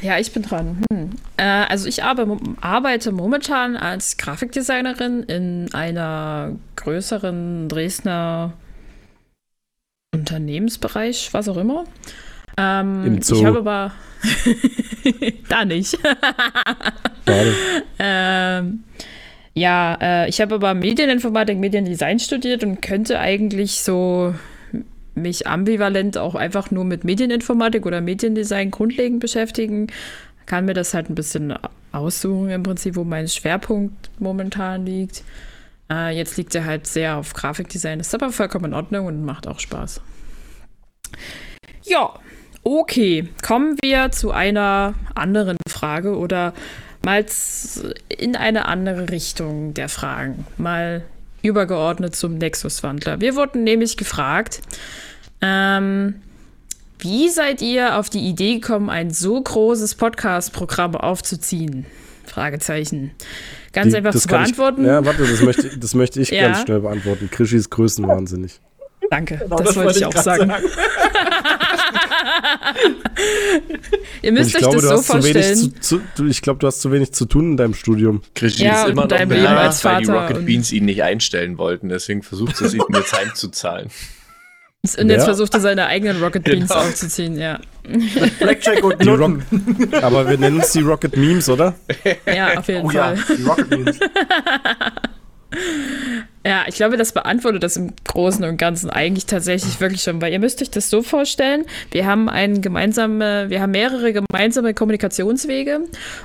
Ja, 0.00 0.18
ich 0.18 0.32
bin 0.32 0.42
dran. 0.42 0.82
Hm. 0.92 1.10
Äh, 1.36 1.42
also 1.42 1.88
ich 1.88 2.02
arbeite 2.04 3.12
momentan 3.12 3.76
als 3.76 4.16
Grafikdesignerin 4.16 5.24
in 5.24 5.74
einer 5.74 6.56
größeren 6.76 7.68
Dresdner 7.68 8.52
Unternehmensbereich, 10.14 11.30
was 11.32 11.48
auch 11.48 11.56
immer. 11.56 11.84
Ähm, 12.56 13.04
Im 13.06 13.22
Zoo. 13.22 13.36
Ich 13.36 13.44
habe 13.44 13.58
aber 13.58 13.92
da 15.48 15.64
nicht. 15.64 15.98
ähm, 17.98 18.84
ja, 19.54 19.98
äh, 20.00 20.28
ich 20.28 20.40
habe 20.40 20.56
aber 20.56 20.74
Medieninformatik, 20.74 21.58
Mediendesign 21.58 22.18
studiert 22.18 22.64
und 22.64 22.80
könnte 22.80 23.18
eigentlich 23.20 23.80
so 23.80 24.34
mich 25.14 25.46
ambivalent 25.46 26.18
auch 26.18 26.34
einfach 26.34 26.70
nur 26.70 26.84
mit 26.84 27.04
Medieninformatik 27.04 27.86
oder 27.86 28.00
Mediendesign 28.00 28.70
grundlegend 28.70 29.20
beschäftigen, 29.20 29.86
kann 30.46 30.64
mir 30.64 30.74
das 30.74 30.92
halt 30.92 31.08
ein 31.08 31.14
bisschen 31.14 31.54
aussuchen 31.92 32.50
im 32.50 32.62
Prinzip, 32.62 32.96
wo 32.96 33.04
mein 33.04 33.28
Schwerpunkt 33.28 34.10
momentan 34.18 34.84
liegt. 34.84 35.22
Äh, 35.90 36.16
jetzt 36.16 36.36
liegt 36.36 36.54
er 36.54 36.64
halt 36.64 36.86
sehr 36.86 37.16
auf 37.16 37.34
Grafikdesign, 37.34 37.98
das 37.98 38.08
ist 38.08 38.14
aber 38.14 38.32
vollkommen 38.32 38.66
in 38.66 38.74
Ordnung 38.74 39.06
und 39.06 39.24
macht 39.24 39.46
auch 39.46 39.60
Spaß. 39.60 40.00
Ja, 41.82 42.14
okay. 42.62 43.28
Kommen 43.42 43.76
wir 43.82 44.10
zu 44.10 44.30
einer 44.30 44.94
anderen 45.14 45.58
Frage 45.68 46.16
oder 46.16 46.54
mal 47.04 47.26
in 48.08 48.36
eine 48.36 48.66
andere 48.66 49.10
Richtung 49.10 49.74
der 49.74 49.88
Fragen. 49.88 50.46
Mal 50.56 51.04
übergeordnet 51.42 52.16
zum 52.16 52.38
Nexus-Wandler. 52.38 53.20
Wir 53.20 53.36
wurden 53.36 53.64
nämlich 53.64 53.98
gefragt, 53.98 54.62
ähm, 55.42 56.14
wie 56.98 57.28
seid 57.28 57.60
ihr 57.60 57.98
auf 57.98 58.08
die 58.08 58.26
Idee 58.26 58.60
gekommen, 58.60 58.88
ein 58.88 59.10
so 59.10 59.38
großes 59.42 59.96
Podcast-Programm 59.96 60.96
aufzuziehen? 60.96 61.84
Fragezeichen. 62.24 63.10
Ganz 63.74 63.90
die, 63.90 63.96
einfach 63.98 64.14
zu 64.14 64.26
beantworten. 64.28 64.82
Ich, 64.82 64.86
ja, 64.86 65.04
warte, 65.04 65.26
das 65.26 65.42
möchte, 65.42 65.76
das 65.76 65.94
möchte 65.94 66.20
ich 66.20 66.30
ja. 66.30 66.48
ganz 66.48 66.62
schnell 66.62 66.80
beantworten. 66.80 67.28
Krischi 67.30 67.56
ist 67.56 67.70
größenwahnsinnig. 67.70 68.60
Danke, 69.10 69.36
genau, 69.36 69.56
das, 69.56 69.66
das, 69.66 69.76
wollte 69.76 69.98
ich 69.98 70.06
auch 70.06 70.16
sagen. 70.16 70.48
sagen. 70.48 70.64
Ihr 74.22 74.32
müsst 74.32 74.54
euch 74.54 74.62
glaube, 74.62 74.80
das 74.80 75.06
so 75.06 75.12
vorstellen. 75.12 75.56
Zu, 75.56 75.80
zu, 75.80 76.00
du, 76.16 76.26
ich 76.26 76.40
glaube, 76.40 76.58
du 76.60 76.66
hast 76.66 76.80
zu 76.80 76.90
wenig 76.90 77.12
zu 77.12 77.26
tun 77.26 77.50
in 77.50 77.56
deinem 77.58 77.74
Studium. 77.74 78.22
Krischi 78.34 78.64
ja, 78.64 78.84
ist 78.84 78.90
immer 78.90 79.02
noch 79.02 79.10
Vater 79.10 79.84
weil 79.84 80.02
die 80.02 80.10
Rocket 80.10 80.46
Beans 80.46 80.72
ihn 80.72 80.86
nicht 80.86 81.02
einstellen 81.02 81.58
wollten. 81.58 81.90
Deswegen 81.90 82.22
versucht 82.22 82.58
es, 82.62 82.72
ihn 82.72 82.82
jetzt 82.94 83.12
heimzuzahlen. 83.12 83.90
Und 84.98 85.08
jetzt 85.08 85.20
ja. 85.20 85.24
versucht 85.24 85.54
er 85.54 85.60
seine 85.60 85.86
eigenen 85.86 86.22
Rocket 86.22 86.44
Beans 86.44 86.68
genau. 86.68 86.82
aufzuziehen, 86.82 87.38
ja. 87.38 87.58
Blackjack 88.38 88.84
und 88.84 89.06
Rock 89.08 89.40
Aber 90.02 90.28
wir 90.28 90.36
nennen 90.36 90.60
es 90.60 90.72
die 90.72 90.80
Rocket 90.80 91.16
Memes, 91.16 91.48
oder? 91.48 91.74
Ja, 92.26 92.58
auf 92.58 92.68
jeden 92.68 92.86
oh, 92.86 92.90
Fall. 92.90 93.16
Ja, 93.16 93.34
die 93.34 93.42
Rocket 93.42 93.70
Memes. 93.70 93.98
Ja, 96.46 96.64
ich 96.66 96.74
glaube, 96.74 96.96
das 96.96 97.12
beantwortet 97.12 97.62
das 97.62 97.76
im 97.76 97.94
Großen 98.04 98.44
und 98.44 98.58
Ganzen 98.58 98.90
eigentlich 98.90 99.24
tatsächlich 99.24 99.80
wirklich 99.80 100.02
schon, 100.02 100.20
weil 100.20 100.32
ihr 100.32 100.38
müsst 100.38 100.60
euch 100.60 100.70
das 100.70 100.90
so 100.90 101.02
vorstellen, 101.02 101.64
wir 101.90 102.06
haben 102.06 102.28
ein 102.28 102.60
gemeinsame, 102.60 103.48
wir 103.48 103.62
haben 103.62 103.70
mehrere 103.70 104.12
gemeinsame 104.12 104.74
Kommunikationswege 104.74 105.80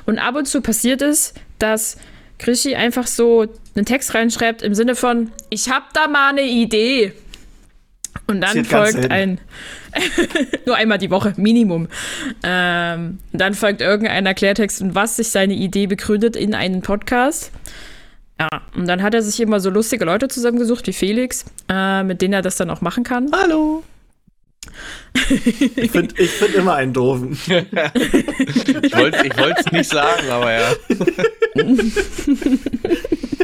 und 0.05 0.19
ab 0.19 0.35
und 0.35 0.45
zu 0.45 0.61
passiert 0.61 1.01
es, 1.01 1.33
dass 1.57 1.97
Krischi 2.37 2.75
einfach 2.75 3.07
so 3.07 3.45
einen 3.75 3.85
Text 3.85 4.13
reinschreibt 4.13 4.61
im 4.61 4.73
Sinne 4.73 4.95
von, 4.95 5.31
ich 5.49 5.69
hab 5.69 5.93
da 5.93 6.07
mal 6.07 6.29
eine 6.29 6.43
Idee. 6.43 7.13
Und 8.27 8.41
dann 8.41 8.65
folgt 8.65 9.09
ein, 9.11 9.39
nur 10.65 10.75
einmal 10.75 10.97
die 10.97 11.09
Woche, 11.09 11.33
Minimum. 11.37 11.87
Ähm, 12.43 13.19
dann 13.33 13.53
folgt 13.53 13.81
irgendein 13.81 14.25
Erklärtext, 14.25 14.81
in 14.81 14.95
was 14.95 15.15
sich 15.15 15.29
seine 15.29 15.53
Idee 15.53 15.87
begründet 15.87 16.35
in 16.35 16.53
einen 16.53 16.81
Podcast. 16.81 17.51
Ja, 18.39 18.47
und 18.75 18.87
dann 18.87 19.03
hat 19.03 19.13
er 19.13 19.21
sich 19.21 19.39
immer 19.39 19.59
so 19.59 19.69
lustige 19.69 20.05
Leute 20.05 20.27
zusammengesucht 20.27 20.87
wie 20.87 20.93
Felix, 20.93 21.45
äh, 21.67 22.03
mit 22.03 22.21
denen 22.21 22.33
er 22.33 22.41
das 22.41 22.55
dann 22.55 22.69
auch 22.69 22.81
machen 22.81 23.03
kann. 23.03 23.29
Hallo! 23.33 23.83
ich 25.75 25.91
finde 25.91 26.15
ich 26.17 26.29
find 26.29 26.53
immer 26.55 26.75
einen 26.75 26.93
doofen. 26.93 27.31
ich 27.31 27.51
wollte 28.95 29.59
es 29.59 29.71
nicht 29.71 29.89
sagen, 29.89 30.29
aber 30.29 30.51
ja. 30.53 30.71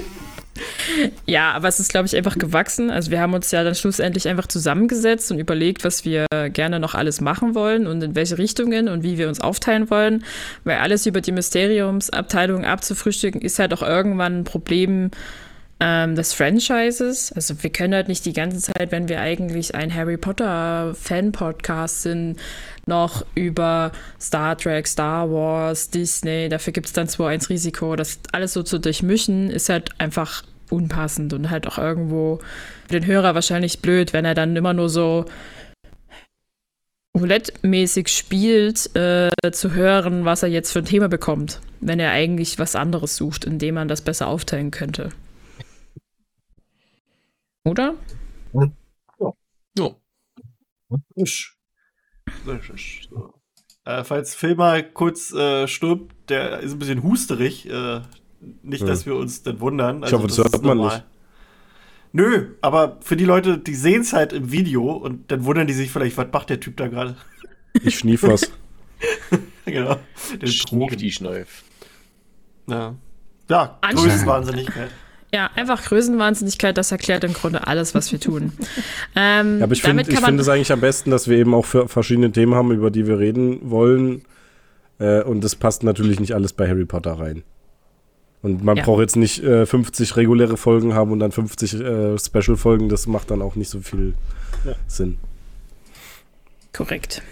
Ja, 1.25 1.51
aber 1.54 1.68
es 1.68 1.80
ist, 1.80 1.89
glaube 1.89 2.08
ich, 2.08 2.15
einfach 2.15 2.38
gewachsen. 2.38 2.89
Also 2.89 3.12
wir 3.12 3.20
haben 3.20 3.34
uns 3.34 3.51
ja 3.51 3.63
dann 3.63 3.75
schlussendlich 3.75 4.27
einfach 4.27 4.48
zusammengesetzt 4.48 5.32
und 5.32 5.39
überlegt, 5.39 5.84
was 5.84 6.06
wir 6.06 6.25
gerne 6.51 6.80
noch 6.80 6.96
alles 6.96 7.22
machen 7.22 7.56
wollen 7.56 7.88
und 7.88 8.01
in 8.01 8.15
welche 8.15 8.38
Richtungen 8.38 8.88
und 8.88 9.04
wie 9.04 9.18
wir 9.18 9.27
uns 9.27 9.42
aufteilen 9.42 9.89
wollen. 9.89 10.24
Weil 10.63 10.77
alles 10.77 11.06
über 11.06 11.22
die 11.22 11.32
Mysteriumsabteilung 11.32 12.65
abzufrühstücken, 12.65 13.42
ist 13.42 13.60
halt 13.60 13.74
auch 13.74 13.82
irgendwann 13.82 14.39
ein 14.39 14.44
Problem 14.44 15.12
ähm, 15.80 16.15
des 16.15 16.34
Franchises. 16.34 17.32
Also 17.34 17.62
wir 17.62 17.70
können 17.70 17.94
halt 17.94 18.08
nicht 18.08 18.25
die 18.25 18.34
ganze 18.34 18.60
Zeit, 18.60 18.92
wenn 18.92 19.10
wir 19.10 19.20
eigentlich 19.20 19.75
ein 19.75 19.94
Harry 19.94 20.18
Potter 20.18 20.96
Fan-Podcast 20.96 22.04
sind, 22.04 22.38
noch 22.86 23.25
über 23.36 23.92
Star 24.20 24.58
Trek, 24.58 24.88
Star 24.88 25.30
Wars, 25.30 25.89
Disney, 25.89 26.50
dafür 26.50 26.72
gibt 26.72 26.88
es 26.88 26.94
dann 26.94 27.08
zwar 27.08 27.30
eins 27.30 27.50
Risiko, 27.50 27.96
das 27.96 28.20
alles 28.32 28.54
so 28.54 28.63
zu 28.63 28.80
durchmischen, 28.80 29.50
ist 29.50 29.70
halt 29.70 29.89
einfach 30.00 30.44
unpassend 30.69 31.34
und 31.34 31.50
halt 31.50 31.67
auch 31.67 31.77
irgendwo 31.77 32.39
für 32.88 33.00
den 33.00 33.05
Hörer 33.05 33.36
wahrscheinlich 33.36 33.81
blöd, 33.81 34.13
wenn 34.13 34.25
er 34.25 34.34
dann 34.34 34.55
immer 34.55 34.74
nur 34.74 34.89
so 34.89 35.25
roulette-mäßig 37.15 38.10
spielt, 38.10 38.95
äh, 38.95 39.31
zu 39.51 39.74
hören, 39.74 40.25
was 40.25 40.43
er 40.43 40.50
jetzt 40.50 40.72
für 40.72 40.79
ein 40.79 40.86
Thema 40.86 41.07
bekommt, 41.07 41.62
wenn 41.79 42.00
er 42.00 42.12
eigentlich 42.12 42.60
was 42.60 42.75
anderes 42.75 43.15
sucht, 43.15 43.45
in 43.45 43.57
dem 43.57 43.75
man 43.75 43.88
das 43.88 44.01
besser 44.01 44.27
aufteilen 44.27 44.72
könnte. 44.72 45.10
Oder? 47.63 47.95
Ja. 48.53 49.34
Ja. 49.77 49.95
Äh, 53.86 54.03
falls 54.03 54.41
mal 54.41 54.84
kurz 54.91 55.31
äh, 55.31 55.67
stirbt, 55.67 56.29
der 56.29 56.60
ist 56.60 56.74
ein 56.74 56.79
bisschen 56.79 57.03
husterig. 57.03 57.69
Äh, 57.69 58.01
nicht, 58.64 58.88
dass 58.88 59.06
wir 59.06 59.16
uns 59.16 59.44
dann 59.44 59.60
wundern. 59.60 60.04
Also, 60.04 60.16
ich 60.16 60.22
hoffe, 60.22 60.28
das, 60.28 60.36
das 60.38 60.54
hört 60.54 60.64
man 60.64 60.78
normal. 60.78 60.96
nicht. 60.98 61.06
Nö, 62.14 62.48
aber 62.62 62.98
für 63.02 63.18
die 63.18 63.25
Leute, 63.25 63.58
die 63.58 63.75
sehen 63.75 64.02
es 64.02 64.14
halt 64.14 64.32
im 64.32 64.52
Video 64.52 64.90
und 64.92 65.32
dann 65.32 65.44
wundern 65.44 65.68
die 65.68 65.74
sich 65.74 65.92
vielleicht, 65.92 66.16
was 66.16 66.28
macht 66.32 66.50
der 66.50 66.62
Typ 66.62 66.78
da 66.78 66.88
gerade? 66.88 67.18
Ich 67.84 68.00
schnief 68.00 68.24
was. 68.24 68.50
genau. 69.66 69.98
Der 70.42 70.48
Schnief 70.48 70.96
die 70.96 71.12
Schneuf. 71.12 71.64
Ja. 72.68 72.96
Ja, 73.50 73.78
Größenwahnsinnigkeit. 73.82 74.90
Ja, 75.34 75.50
einfach 75.56 75.84
Größenwahnsinnigkeit, 75.84 76.78
das 76.78 76.92
erklärt 76.94 77.25
im 77.25 77.34
Grunde 77.34 77.68
alles, 77.68 77.94
was 77.94 78.12
wir 78.12 78.20
tun. 78.20 78.54
Ähm, 79.18 79.60
ja, 79.60 79.64
aber 79.64 79.72
ich 79.72 79.82
finde 79.82 80.04
find 80.04 80.40
es 80.42 80.50
eigentlich 80.50 80.74
am 80.74 80.82
besten, 80.82 81.10
dass 81.10 81.30
wir 81.30 81.38
eben 81.38 81.54
auch 81.54 81.64
für 81.64 81.88
verschiedene 81.88 82.34
Themen 82.34 82.54
haben, 82.54 82.72
über 82.72 82.92
die 82.92 83.08
wir 83.08 83.18
reden 83.18 83.70
wollen. 83.70 84.24
Äh, 85.00 85.22
und 85.24 85.42
das 85.42 85.56
passt 85.56 85.84
natürlich 85.84 86.20
nicht 86.20 86.34
alles 86.34 86.52
bei 86.52 86.68
Harry 86.68 86.84
Potter 86.84 87.14
rein. 87.14 87.44
Und 88.46 88.64
man 88.64 88.78
ja. 88.78 88.84
braucht 88.84 89.02
jetzt 89.02 89.16
nicht 89.16 89.44
äh, 89.44 89.66
50 89.66 90.18
reguläre 90.18 90.56
Folgen 90.56 90.94
haben 90.94 91.12
und 91.12 91.18
dann 91.20 91.32
50 91.32 91.74
äh, 91.74 92.20
Special-Folgen. 92.20 92.90
Das 92.90 93.08
macht 93.08 93.32
dann 93.32 93.42
auch 93.42 93.56
nicht 93.56 93.72
so 93.72 93.80
viel 93.80 94.14
ja. 94.64 94.74
Sinn. 94.86 95.18
Korrekt. 96.72 97.24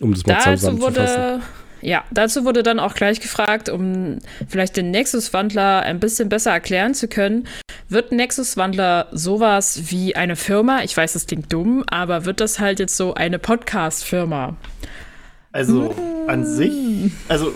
Um 0.00 0.12
das 0.12 0.26
mal 0.26 0.36
dazu 0.44 0.80
wurde, 0.80 1.40
ja, 1.80 2.02
dazu 2.10 2.44
wurde 2.44 2.64
dann 2.64 2.80
auch 2.80 2.94
gleich 2.94 3.20
gefragt, 3.20 3.68
um 3.68 4.18
vielleicht 4.48 4.76
den 4.76 4.90
Nexus-Wandler 4.90 5.82
ein 5.82 6.00
bisschen 6.00 6.28
besser 6.28 6.50
erklären 6.50 6.94
zu 6.94 7.06
können. 7.06 7.46
Wird 7.88 8.10
Nexus-Wandler 8.10 9.06
sowas 9.12 9.92
wie 9.92 10.16
eine 10.16 10.34
Firma? 10.34 10.82
Ich 10.82 10.96
weiß, 10.96 11.12
das 11.12 11.28
klingt 11.28 11.52
dumm, 11.52 11.84
aber 11.86 12.24
wird 12.24 12.40
das 12.40 12.58
halt 12.58 12.80
jetzt 12.80 12.96
so 12.96 13.14
eine 13.14 13.38
Podcast-Firma? 13.38 14.56
Also 15.52 15.94
hm. 15.96 16.28
an 16.28 16.44
sich, 16.44 17.12
also 17.28 17.54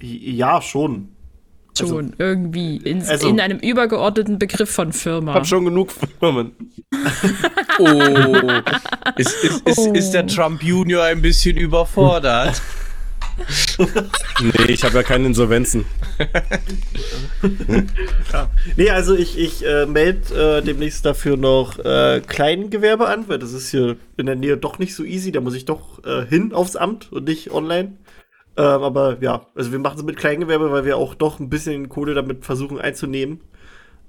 ja, 0.00 0.62
schon. 0.62 1.08
Also, 1.80 1.96
schon, 1.96 2.12
irgendwie. 2.18 2.76
Ins, 2.76 3.08
also, 3.08 3.28
in 3.28 3.40
einem 3.40 3.58
übergeordneten 3.58 4.38
Begriff 4.38 4.70
von 4.70 4.92
Firma. 4.92 5.32
Ich 5.32 5.36
hab 5.36 5.46
schon 5.46 5.64
genug 5.64 5.90
Firmen. 6.20 6.52
oh. 7.78 7.84
Ist, 9.16 9.34
ist, 9.42 9.68
ist, 9.68 9.78
oh. 9.78 9.92
ist 9.92 10.10
der 10.12 10.26
Trump 10.26 10.62
Junior 10.62 11.04
ein 11.04 11.20
bisschen 11.20 11.56
überfordert? 11.56 12.62
nee, 14.40 14.72
ich 14.72 14.84
habe 14.84 14.94
ja 14.94 15.02
keine 15.02 15.26
Insolvenzen. 15.26 15.84
ja. 18.32 18.50
Nee, 18.76 18.90
also 18.90 19.14
ich, 19.14 19.38
ich 19.38 19.64
äh, 19.66 19.86
melde 19.86 20.58
äh, 20.58 20.62
demnächst 20.62 21.04
dafür 21.04 21.36
noch 21.36 21.78
äh, 21.78 22.22
Kleingewerbe 22.24 23.08
an, 23.08 23.28
weil 23.28 23.38
das 23.38 23.52
ist 23.52 23.70
hier 23.70 23.96
in 24.16 24.26
der 24.26 24.36
Nähe 24.36 24.56
doch 24.56 24.78
nicht 24.78 24.94
so 24.94 25.02
easy. 25.02 25.32
Da 25.32 25.40
muss 25.40 25.54
ich 25.54 25.64
doch 25.64 26.04
äh, 26.04 26.24
hin 26.26 26.52
aufs 26.52 26.76
Amt 26.76 27.12
und 27.12 27.24
nicht 27.24 27.50
online. 27.50 27.96
Ähm, 28.56 28.64
aber 28.64 29.18
ja, 29.20 29.46
also 29.54 29.72
wir 29.72 29.78
machen 29.78 29.98
es 29.98 30.04
mit 30.04 30.16
Kleingewerbe, 30.16 30.70
weil 30.70 30.84
wir 30.84 30.96
auch 30.96 31.14
doch 31.14 31.40
ein 31.40 31.50
bisschen 31.50 31.88
Kohle 31.88 32.14
damit 32.14 32.44
versuchen 32.44 32.80
einzunehmen. 32.80 33.40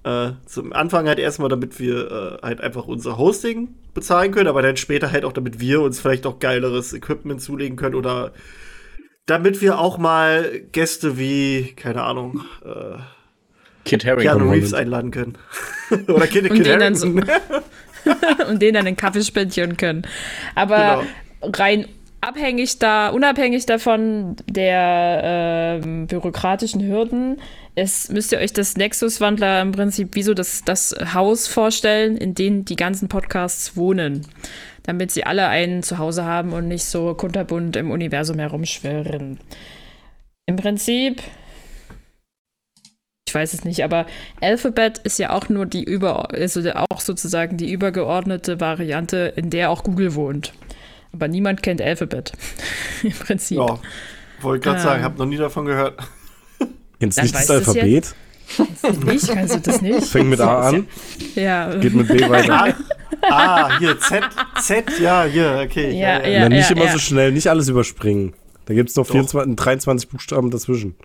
Äh, 0.03 0.33
zum 0.45 0.71
Anfang 0.73 1.07
halt 1.07 1.17
erstmal, 1.17 1.49
damit 1.49 1.79
wir 1.79 2.39
äh, 2.41 2.45
halt 2.45 2.61
einfach 2.61 2.85
unser 2.85 3.17
Hosting 3.17 3.69
bezahlen 3.95 4.31
können, 4.31 4.47
aber 4.47 4.61
dann 4.61 4.77
später 4.77 5.11
halt 5.11 5.25
auch, 5.25 5.33
damit 5.33 5.59
wir 5.59 5.81
uns 5.81 5.99
vielleicht 5.99 6.27
auch 6.27 6.39
geileres 6.39 6.93
Equipment 6.93 7.41
zulegen 7.41 7.75
können 7.75 7.95
oder 7.95 8.31
damit 9.25 9.61
wir 9.61 9.79
auch 9.79 9.97
mal 9.97 10.61
Gäste 10.71 11.17
wie, 11.17 11.73
keine 11.75 12.03
Ahnung, 12.03 12.41
äh, 12.63 12.99
Kid 13.83 14.05
Harry 14.05 14.23
Keanu 14.23 14.51
Reeves 14.51 14.73
einladen 14.73 15.09
können. 15.09 15.37
oder 16.07 16.27
Kid, 16.27 16.51
Kid 16.51 16.67
Harry. 16.67 16.95
So, 16.95 17.07
und 18.49 18.61
denen 18.61 18.75
dann 18.75 18.87
einen 18.87 18.97
Kaffee 18.97 19.23
spendieren 19.23 19.77
können. 19.77 20.03
Aber 20.53 21.03
genau. 21.41 21.51
rein 21.57 21.87
abhängig 22.25 22.79
da, 22.79 23.09
unabhängig 23.09 23.65
davon 23.65 24.35
der 24.49 25.81
äh, 25.83 26.05
bürokratischen 26.05 26.81
Hürden, 26.85 27.37
es 27.75 28.09
müsst 28.09 28.31
ihr 28.31 28.39
euch 28.39 28.53
das 28.53 28.77
Nexus-Wandler 28.77 29.61
im 29.61 29.73
Prinzip 29.73 30.15
wie 30.15 30.23
so 30.23 30.33
das, 30.33 30.63
das 30.63 30.95
Haus 31.13 31.47
vorstellen, 31.47 32.17
in 32.17 32.33
dem 32.33 32.63
die 32.65 32.77
ganzen 32.77 33.09
Podcasts 33.09 33.75
wohnen. 33.75 34.25
Damit 34.83 35.11
sie 35.11 35.25
alle 35.25 35.47
ein 35.47 35.83
Zuhause 35.83 36.25
haben 36.25 36.53
und 36.53 36.67
nicht 36.67 36.85
so 36.85 37.13
kunterbunt 37.15 37.75
im 37.75 37.91
Universum 37.91 38.39
herumschwirren. 38.39 39.39
Im 40.45 40.55
Prinzip, 40.55 41.21
ich 43.27 43.35
weiß 43.35 43.53
es 43.53 43.65
nicht, 43.65 43.83
aber 43.83 44.05
Alphabet 44.41 44.99
ist 44.99 45.19
ja 45.19 45.31
auch 45.31 45.49
nur 45.49 45.65
die 45.65 45.83
über, 45.83 46.31
also 46.31 46.61
auch 46.71 47.01
sozusagen 47.01 47.57
die 47.57 47.71
übergeordnete 47.71 48.59
Variante, 48.61 49.33
in 49.35 49.49
der 49.49 49.69
auch 49.69 49.83
Google 49.83 50.15
wohnt. 50.15 50.53
Aber 51.15 51.29
niemand 51.29 51.63
kennt 51.63 51.81
Alphabet. 51.81 52.33
Im 53.03 53.11
Prinzip. 53.11 53.57
Ja, 53.57 53.79
wollte 54.41 54.63
gerade 54.65 54.79
ähm, 54.79 54.83
sagen, 54.83 55.03
habe 55.03 55.17
noch 55.17 55.25
nie 55.25 55.37
davon 55.37 55.65
gehört. 55.65 55.97
Kennst 56.99 57.17
du 57.17 57.21
nicht 57.21 57.35
das 57.35 57.49
Alphabet? 57.49 58.13
Nicht? 59.05 59.27
Kannst 59.27 59.55
du 59.55 59.59
das 59.59 59.81
nicht? 59.81 60.07
Fängt 60.07 60.29
mit 60.29 60.41
A 60.41 60.67
an. 60.67 60.87
Ja. 61.35 61.73
Geht 61.75 61.93
mit 61.93 62.09
B 62.09 62.29
weiter. 62.29 62.75
ah, 63.21 63.79
hier, 63.79 63.97
Z, 63.97 64.23
Z, 64.61 64.99
ja, 64.99 65.23
hier, 65.23 65.61
okay. 65.65 65.97
Ja, 65.97 66.19
ja, 66.19 66.27
ja, 66.27 66.39
ja 66.41 66.49
nicht 66.49 66.69
ja, 66.69 66.75
immer 66.75 66.85
ja. 66.85 66.91
so 66.91 66.99
schnell, 66.99 67.31
nicht 67.31 67.47
alles 67.47 67.69
überspringen. 67.69 68.33
Da 68.65 68.73
gibt 68.73 68.89
es 68.89 68.95
noch 68.97 69.07
24, 69.07 69.55
23 69.55 70.09
Buchstaben 70.09 70.51
dazwischen. 70.51 70.95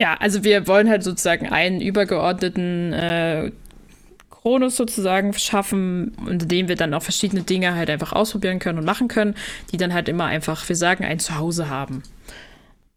Ja, 0.00 0.14
also 0.20 0.44
wir 0.44 0.66
wollen 0.66 0.90
halt 0.90 1.02
sozusagen 1.02 1.48
einen 1.48 1.80
übergeordneten 1.80 2.92
äh, 2.92 3.50
Chronus 4.44 4.76
sozusagen 4.76 5.32
schaffen, 5.32 6.14
unter 6.26 6.44
dem 6.44 6.68
wir 6.68 6.76
dann 6.76 6.92
auch 6.92 7.02
verschiedene 7.02 7.42
Dinge 7.42 7.74
halt 7.74 7.88
einfach 7.88 8.12
ausprobieren 8.12 8.58
können 8.58 8.78
und 8.78 8.84
machen 8.84 9.08
können, 9.08 9.34
die 9.72 9.78
dann 9.78 9.94
halt 9.94 10.06
immer 10.06 10.26
einfach, 10.26 10.68
wir 10.68 10.76
sagen, 10.76 11.02
ein 11.02 11.18
Zuhause 11.18 11.70
haben. 11.70 12.02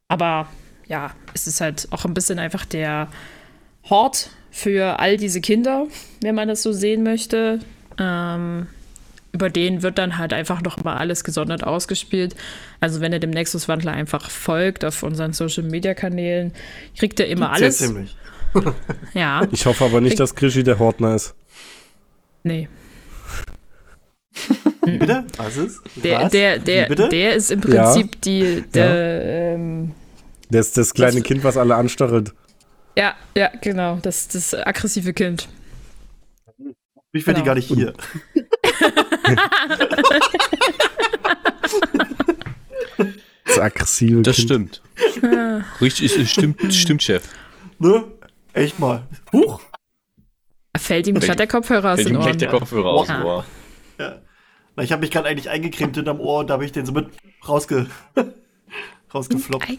Aber 0.09 0.49
ja, 0.87 1.11
es 1.33 1.47
ist 1.47 1.61
halt 1.61 1.87
auch 1.91 2.03
ein 2.03 2.13
bisschen 2.13 2.37
einfach 2.37 2.65
der 2.65 3.07
Hort 3.85 4.29
für 4.51 4.99
all 4.99 5.15
diese 5.15 5.39
Kinder, 5.39 5.87
wenn 6.21 6.35
man 6.35 6.49
das 6.49 6.63
so 6.63 6.73
sehen 6.73 7.03
möchte. 7.03 7.59
Ähm, 7.97 8.67
über 9.31 9.49
den 9.49 9.83
wird 9.83 9.97
dann 9.99 10.17
halt 10.17 10.33
einfach 10.33 10.61
noch 10.61 10.83
mal 10.83 10.97
alles 10.97 11.23
gesondert 11.23 11.63
ausgespielt. 11.63 12.35
Also 12.81 12.99
wenn 12.99 13.13
ihr 13.13 13.19
dem 13.19 13.29
Nexus-Wandler 13.29 13.93
einfach 13.93 14.29
folgt 14.29 14.83
auf 14.83 15.01
unseren 15.01 15.31
Social-Media-Kanälen, 15.31 16.51
kriegt 16.97 17.21
ihr 17.21 17.27
immer 17.27 17.51
alles. 17.53 17.79
Ja, 17.79 17.87
ziemlich. 17.87 18.17
Ja. 19.13 19.47
Ich 19.51 19.65
hoffe 19.65 19.85
aber 19.85 20.01
nicht, 20.01 20.19
dass 20.19 20.35
Krischi 20.35 20.63
der 20.63 20.79
Hortner 20.79 21.15
ist. 21.15 21.35
Nee. 22.43 22.67
Wie 24.85 24.97
bitte? 24.97 25.25
Was 25.37 25.57
ist? 25.57 25.81
Der, 25.95 26.21
Was? 26.23 26.31
der, 26.31 26.59
der, 26.59 26.85
bitte? 26.87 27.09
der 27.09 27.35
ist 27.35 27.51
im 27.51 27.59
Prinzip 27.61 28.15
Ja. 28.15 28.21
die, 28.23 28.61
der, 28.73 29.53
ähm, 29.55 29.91
Der 30.49 30.61
ist 30.61 30.77
das 30.77 30.93
kleine 30.93 31.15
Das- 31.19 31.23
Kind, 31.23 31.43
was 31.43 31.57
alle 31.57 31.75
anstachelt. 31.75 32.33
ja, 32.95 33.15
ja, 33.35 33.51
genau, 33.61 33.97
das, 34.01 34.27
das 34.27 34.53
aggressive 34.53 35.13
Kind. 35.13 35.49
Ich 37.13 37.23
finde 37.23 37.41
die 37.41 37.43
Genau. 37.43 37.45
gar 37.45 37.55
nicht 37.55 37.67
hier. 37.67 37.93
Das 43.45 43.59
aggressive 43.59 44.21
Das 44.21 44.35
Kind. 44.35 44.47
stimmt. 44.49 44.81
Richtig, 45.81 46.15
es 46.17 46.29
stimmt, 46.29 46.73
stimmt, 46.73 47.03
Chef. 47.03 47.23
Ne? 47.79 48.05
Echt 48.57 48.79
mal. 48.79 49.03
Huch. 49.31 49.61
Fällt 50.75 51.07
ihm 51.07 51.19
glatt 51.19 51.39
der 51.39 51.47
Kopfhörer 51.47 51.93
aus 51.93 51.95
Fällt 51.97 52.09
den 52.09 52.15
ihm 52.15 52.19
Ohren. 52.19 52.25
gleich 52.27 52.37
der 52.37 52.49
Kopfhörer 52.49 52.89
aus 52.89 53.07
dem 53.07 53.23
Ohr. 53.23 53.45
Ja. 53.99 54.21
Na, 54.75 54.83
ich 54.83 54.91
habe 54.91 55.01
mich 55.01 55.11
gerade 55.11 55.27
eigentlich 55.27 55.49
eingecremt 55.49 55.95
hinterm 55.95 56.19
Ohr 56.19 56.39
und 56.39 56.49
da 56.49 56.55
habe 56.55 56.65
ich 56.65 56.71
den 56.71 56.85
so 56.85 56.91
mit 56.91 57.09
rausge 57.47 57.87
rausgefloppt. 59.13 59.69
Ei. 59.69 59.77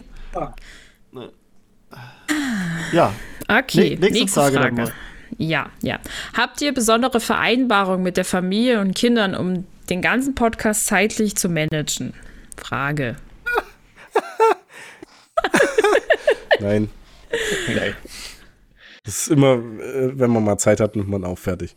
Ja, 2.91 3.13
Okay, 3.47 3.81
Nee, 3.81 3.89
nächste 3.95 4.13
nächste, 4.19 4.39
Frage 4.41 4.57
Frage. 4.57 4.91
Ja, 5.37 5.69
ja. 5.81 5.99
Habt 6.37 6.61
ihr 6.61 6.73
besondere 6.73 7.19
Vereinbarungen 7.19 8.03
mit 8.03 8.17
der 8.17 8.25
Familie 8.25 8.79
und 8.79 8.95
Kindern, 8.95 9.35
um 9.35 9.65
den 9.89 10.01
ganzen 10.01 10.35
Podcast 10.35 10.85
zeitlich 10.85 11.35
zu 11.35 11.49
managen? 11.49 12.13
Frage. 12.57 13.15
Nein. 16.59 16.89
Nein. 17.67 17.95
Das 19.09 19.21
ist 19.21 19.29
immer, 19.29 19.55
äh, 19.55 20.19
wenn 20.19 20.29
man 20.29 20.43
mal 20.43 20.59
Zeit 20.59 20.79
hat, 20.79 20.95
nimmt 20.95 21.09
man 21.09 21.25
auch 21.25 21.39
fertig. 21.39 21.75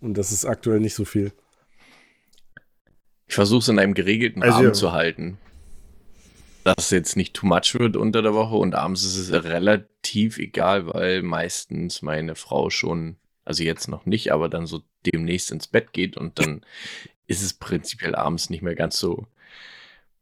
Und 0.00 0.14
das 0.14 0.32
ist 0.32 0.46
aktuell 0.46 0.80
nicht 0.80 0.94
so 0.94 1.04
viel. 1.04 1.30
Ich 3.26 3.34
versuche 3.34 3.58
es 3.58 3.68
in 3.68 3.78
einem 3.78 3.92
geregelten 3.92 4.42
Also, 4.42 4.54
Rahmen 4.54 4.68
ja. 4.68 4.72
zu 4.72 4.92
halten. 4.92 5.36
Dass 6.64 6.76
es 6.78 6.90
jetzt 6.90 7.16
nicht 7.18 7.34
too 7.34 7.46
much 7.46 7.74
wird 7.78 7.98
unter 7.98 8.22
der 8.22 8.32
Woche 8.32 8.54
und 8.54 8.74
abends 8.74 9.04
ist 9.04 9.18
es 9.18 9.30
relativ 9.44 10.38
egal, 10.38 10.86
weil 10.86 11.22
meistens 11.22 12.00
meine 12.00 12.34
Frau 12.34 12.70
schon, 12.70 13.16
also 13.44 13.62
jetzt 13.62 13.88
noch 13.88 14.06
nicht, 14.06 14.32
aber 14.32 14.48
dann 14.48 14.66
so 14.66 14.80
demnächst 15.04 15.50
ins 15.50 15.68
Bett 15.68 15.92
geht 15.92 16.16
und 16.16 16.38
dann 16.38 16.64
ist 17.26 17.42
es 17.42 17.52
prinzipiell 17.52 18.14
abends 18.14 18.48
nicht 18.48 18.62
mehr 18.62 18.74
ganz 18.74 18.96
so 18.96 19.26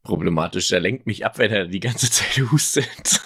problematisch. 0.03 0.73
Er 0.73 0.81
lenkt 0.81 1.05
mich 1.05 1.25
ab, 1.25 1.37
wenn 1.37 1.51
er 1.51 1.67
die 1.67 1.79
ganze 1.79 2.11
Zeit 2.11 2.51
hustet. 2.51 3.21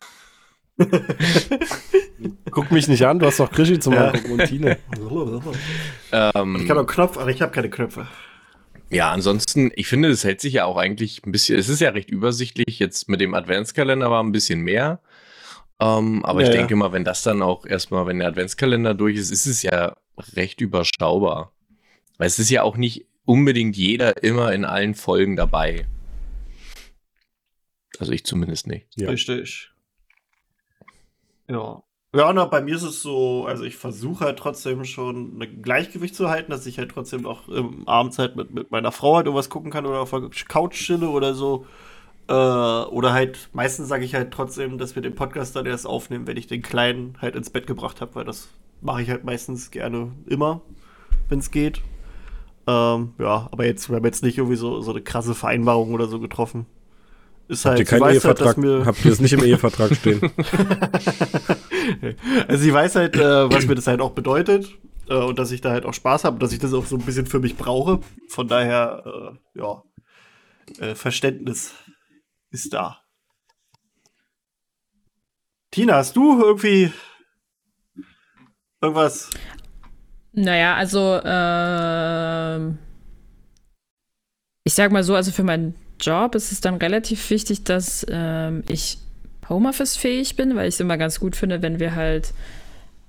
Guck 2.52 2.72
mich 2.72 2.88
nicht 2.88 3.06
an, 3.06 3.20
du 3.20 3.26
hast 3.26 3.40
doch 3.40 3.52
Krischi 3.52 3.80
zum 3.80 3.94
Ja. 3.94 4.10
Angucken 4.10 4.32
und 4.40 4.46
Tine. 4.48 4.78
Ähm, 6.12 6.56
ich 6.60 6.68
kann 6.68 6.78
auch 6.78 6.88
Knopf, 6.88 7.18
aber 7.18 7.30
ich 7.30 7.42
habe 7.42 7.52
keine 7.52 7.70
Knöpfe. 7.70 8.08
Ja, 8.90 9.12
ansonsten, 9.12 9.72
ich 9.76 9.88
finde, 9.88 10.10
es 10.10 10.24
hält 10.24 10.42
sich 10.42 10.54
ja 10.54 10.66
auch 10.66 10.78
eigentlich 10.78 11.26
ein 11.26 11.32
bisschen, 11.32 11.58
es 11.58 11.70
ist 11.70 11.82
ja 11.82 11.90
recht 11.90 12.10
übersichtlich. 12.10 12.80
Jetzt 12.80 13.10
mit 13.10 13.20
dem 13.20 13.34
Adventskalender 13.34 14.12
war 14.12 14.24
ein 14.24 14.32
bisschen 14.32 14.62
mehr. 14.62 15.00
Ähm, 15.80 16.24
aber 16.24 16.42
Ja, 16.42 16.48
ich 16.48 16.54
ja. 16.54 16.60
denke 16.60 16.76
mal, 16.76 16.92
wenn 16.94 17.04
das 17.04 17.24
dann 17.24 17.42
auch 17.42 17.66
erstmal, 17.66 18.06
wenn 18.08 18.20
der 18.20 18.28
Adventskalender 18.30 18.94
durch 18.94 19.18
ist, 19.18 19.32
ist 19.32 19.46
es 19.48 19.62
ja 19.64 19.96
recht 20.36 20.62
überschaubar. 20.62 21.52
Weil 22.18 22.28
es 22.28 22.40
ist 22.40 22.50
ja 22.50 22.64
auch 22.64 22.78
nicht 22.78 23.06
unbedingt 23.26 23.76
jeder 23.76 24.24
immer 24.24 24.54
in 24.54 24.64
allen 24.66 24.94
Folgen 24.96 25.36
dabei. 25.36 25.88
Also 28.00 28.12
ich 28.12 28.24
zumindest 28.26 28.68
nicht. 28.68 28.88
Ja. 28.96 29.10
Richtig. 29.10 29.72
Ja. 31.48 31.84
Ja, 32.16 32.32
na, 32.32 32.46
bei 32.46 32.62
mir 32.62 32.76
ist 32.76 32.84
es 32.84 33.02
so, 33.02 33.46
also 33.46 33.66
ich 33.66 33.76
versuche 33.76 34.24
halt 34.24 34.40
trotzdem 34.40 34.86
schon 34.86 35.38
ein 35.38 35.62
Gleichgewicht 35.62 36.16
zu 36.16 36.30
halten, 36.30 36.50
dass 36.50 36.66
ich 36.66 36.78
halt 36.78 36.92
trotzdem 36.92 37.26
auch 37.26 37.50
ähm, 37.50 37.84
abends 37.88 38.18
halt 38.20 38.38
mit, 38.38 38.54
mit 38.54 38.72
meiner 38.72 38.94
Frau 38.94 39.18
halt 39.18 39.26
irgendwas 39.26 39.50
gucken 39.50 39.70
kann 39.70 39.86
oder 39.86 40.00
auf 40.00 40.12
der 40.12 40.30
Couch 40.48 40.76
chille 40.76 41.10
oder 41.10 41.34
so. 41.34 41.66
Äh, 42.30 42.34
oder 42.34 43.12
halt, 43.12 43.50
meistens 43.52 43.90
sage 43.90 44.06
ich 44.06 44.16
halt 44.16 44.32
trotzdem, 44.32 44.78
dass 44.78 44.96
wir 44.96 45.02
den 45.02 45.14
Podcast 45.16 45.58
dann 45.58 45.66
erst 45.66 45.86
aufnehmen, 45.86 46.26
wenn 46.26 46.38
ich 46.38 46.48
den 46.48 46.62
Kleinen 46.62 47.18
halt 47.22 47.36
ins 47.36 47.50
Bett 47.50 47.68
gebracht 47.68 48.00
habe, 48.00 48.16
weil 48.16 48.26
das 48.26 48.48
mache 48.82 49.02
ich 49.02 49.10
halt 49.10 49.26
meistens 49.26 49.70
gerne 49.70 50.14
immer, 50.26 50.62
wenn 51.28 51.40
es 51.40 51.52
geht. 51.52 51.82
Ähm, 52.66 53.14
ja, 53.20 53.50
aber 53.52 53.66
jetzt, 53.66 53.90
wir 53.90 53.98
haben 53.98 54.06
jetzt 54.06 54.24
nicht 54.24 54.38
irgendwie 54.38 54.56
so, 54.56 54.82
so 54.82 54.92
eine 54.92 55.02
krasse 55.02 55.36
Vereinbarung 55.36 55.94
oder 55.94 56.08
so 56.08 56.20
getroffen. 56.20 56.66
Ist 57.48 57.66
Habt 57.66 57.66
halt, 57.66 57.80
ihr 57.80 57.86
sie 57.86 57.86
keinen 57.86 58.00
weiß 58.00 58.26
halt, 58.26 58.42
dass 58.42 58.54
Ehevertrag? 58.54 58.58
mir, 58.58 58.86
Habt 58.86 59.06
ihr 59.06 59.12
es 59.12 59.20
nicht 59.20 59.34
im 59.34 59.44
Ehevertrag 59.44 59.96
stehen? 59.96 60.22
also 62.48 62.64
sie 62.64 62.74
weiß 62.74 62.96
halt, 62.96 63.16
äh, 63.16 63.52
was 63.52 63.68
mir 63.68 63.76
das 63.76 63.88
halt 63.88 64.02
auch 64.02 64.12
bedeutet 64.12 64.74
äh, 65.10 65.16
und 65.16 65.38
dass 65.38 65.52
ich 65.52 65.62
da 65.62 65.70
halt 65.72 65.86
auch 65.86 65.94
Spaß 65.94 66.24
habe 66.24 66.36
und 66.36 66.44
dass 66.44 66.54
ich 66.54 66.60
das 66.60 66.74
auch 66.74 66.86
so 66.86 66.96
ein 66.98 67.06
bisschen 67.06 67.28
für 67.28 67.40
mich 67.40 67.56
brauche. 67.56 68.00
Von 68.30 68.48
daher, 68.48 69.04
äh, 69.06 69.60
ja, 69.60 69.84
äh, 70.80 70.96
Verständnis 70.96 71.74
ist 72.50 72.74
da. 72.74 73.02
Tina, 75.72 75.96
hast 75.98 76.16
du 76.16 76.42
irgendwie 76.42 76.92
irgendwas? 78.82 79.30
Naja, 80.32 80.76
also, 80.76 81.22
ähm, 81.24 82.78
ich 84.64 84.74
sag 84.74 84.92
mal 84.92 85.04
so, 85.04 85.16
also 85.16 85.32
für 85.32 85.44
meinen 85.44 85.76
Job 86.00 86.36
ist 86.36 86.52
es 86.52 86.62
dann 86.62 86.76
relativ 86.76 87.30
wichtig, 87.30 87.64
dass 87.64 88.06
ähm, 88.10 88.64
ich 88.68 88.98
Homeoffice-fähig 89.50 90.36
bin, 90.36 90.56
weil 90.56 90.68
ich 90.68 90.76
es 90.76 90.80
immer 90.80 90.98
ganz 90.98 91.20
gut 91.20 91.36
finde, 91.36 91.62
wenn 91.62 91.80
wir 91.80 91.96
halt, 91.96 92.34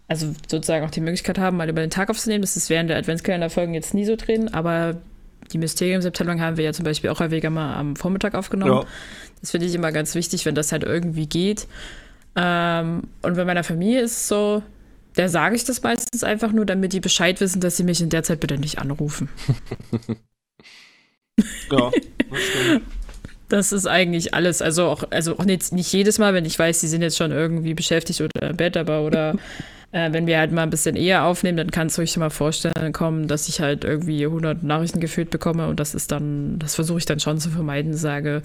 also 0.08 0.34
sozusagen 0.48 0.84
auch 0.84 0.90
die 0.90 1.00
Möglichkeit 1.00 1.38
haben, 1.38 1.56
mal 1.56 1.68
über 1.68 1.80
den 1.80 1.90
Tag 1.90 2.10
aufzunehmen. 2.10 2.42
Das 2.42 2.56
ist 2.56 2.70
während 2.70 2.90
der 2.90 2.98
Adventskalenderfolgen 2.98 3.74
jetzt 3.74 3.94
nie 3.94 4.04
so 4.04 4.16
drin, 4.16 4.52
aber 4.52 4.96
die 5.52 5.58
Mysteriumsabteilung 5.58 6.40
haben 6.40 6.56
wir 6.56 6.64
ja 6.64 6.72
zum 6.72 6.84
Beispiel 6.84 7.10
auch 7.10 7.20
häufiger 7.20 7.50
mal 7.50 7.74
am 7.74 7.96
Vormittag 7.96 8.34
aufgenommen. 8.34 8.82
Ja. 8.82 8.84
Das 9.40 9.52
finde 9.52 9.66
ich 9.66 9.74
immer 9.74 9.92
ganz 9.92 10.14
wichtig, 10.14 10.44
wenn 10.44 10.54
das 10.54 10.72
halt 10.72 10.84
irgendwie 10.84 11.26
geht. 11.26 11.66
Ähm, 12.34 13.04
und 13.22 13.36
bei 13.36 13.44
meiner 13.44 13.64
Familie 13.64 14.02
ist 14.02 14.12
es 14.12 14.28
so, 14.28 14.62
da 15.14 15.28
sage 15.28 15.56
ich 15.56 15.64
das 15.64 15.82
meistens 15.82 16.24
einfach 16.24 16.52
nur, 16.52 16.66
damit 16.66 16.92
die 16.92 17.00
Bescheid 17.00 17.40
wissen, 17.40 17.60
dass 17.60 17.76
sie 17.76 17.84
mich 17.84 18.02
in 18.02 18.10
der 18.10 18.22
Zeit 18.22 18.40
bitte 18.40 18.58
nicht 18.58 18.78
anrufen. 18.78 19.28
Ja, 21.70 21.90
das 22.30 22.42
stimmt. 22.42 22.82
Das 23.48 23.72
ist 23.72 23.86
eigentlich 23.86 24.34
alles. 24.34 24.60
Also 24.60 24.86
auch, 24.86 25.04
also 25.10 25.38
auch 25.38 25.44
nicht, 25.44 25.72
nicht 25.72 25.92
jedes 25.92 26.18
Mal, 26.18 26.34
wenn 26.34 26.44
ich 26.44 26.58
weiß, 26.58 26.80
die 26.80 26.88
sind 26.88 27.02
jetzt 27.02 27.16
schon 27.16 27.30
irgendwie 27.30 27.74
beschäftigt 27.74 28.20
oder 28.20 28.50
im 28.50 28.56
Bett, 28.56 28.76
aber 28.76 29.02
oder 29.02 29.36
äh, 29.92 30.12
wenn 30.12 30.26
wir 30.26 30.38
halt 30.38 30.52
mal 30.52 30.62
ein 30.62 30.70
bisschen 30.70 30.96
eher 30.96 31.24
aufnehmen, 31.24 31.56
dann 31.56 31.70
kann 31.70 31.86
es 31.86 31.98
ruhig 31.98 32.10
schon 32.10 32.22
mal 32.22 32.30
vorstellen 32.30 32.92
kommen, 32.92 33.28
dass 33.28 33.48
ich 33.48 33.60
halt 33.60 33.84
irgendwie 33.84 34.24
100 34.24 34.62
Nachrichten 34.62 35.00
gefühlt 35.00 35.30
bekomme 35.30 35.68
und 35.68 35.78
das 35.78 35.94
ist 35.94 36.10
dann, 36.10 36.58
das 36.58 36.74
versuche 36.74 36.98
ich 36.98 37.06
dann 37.06 37.20
schon 37.20 37.38
zu 37.38 37.50
vermeiden, 37.50 37.94
sage, 37.94 38.42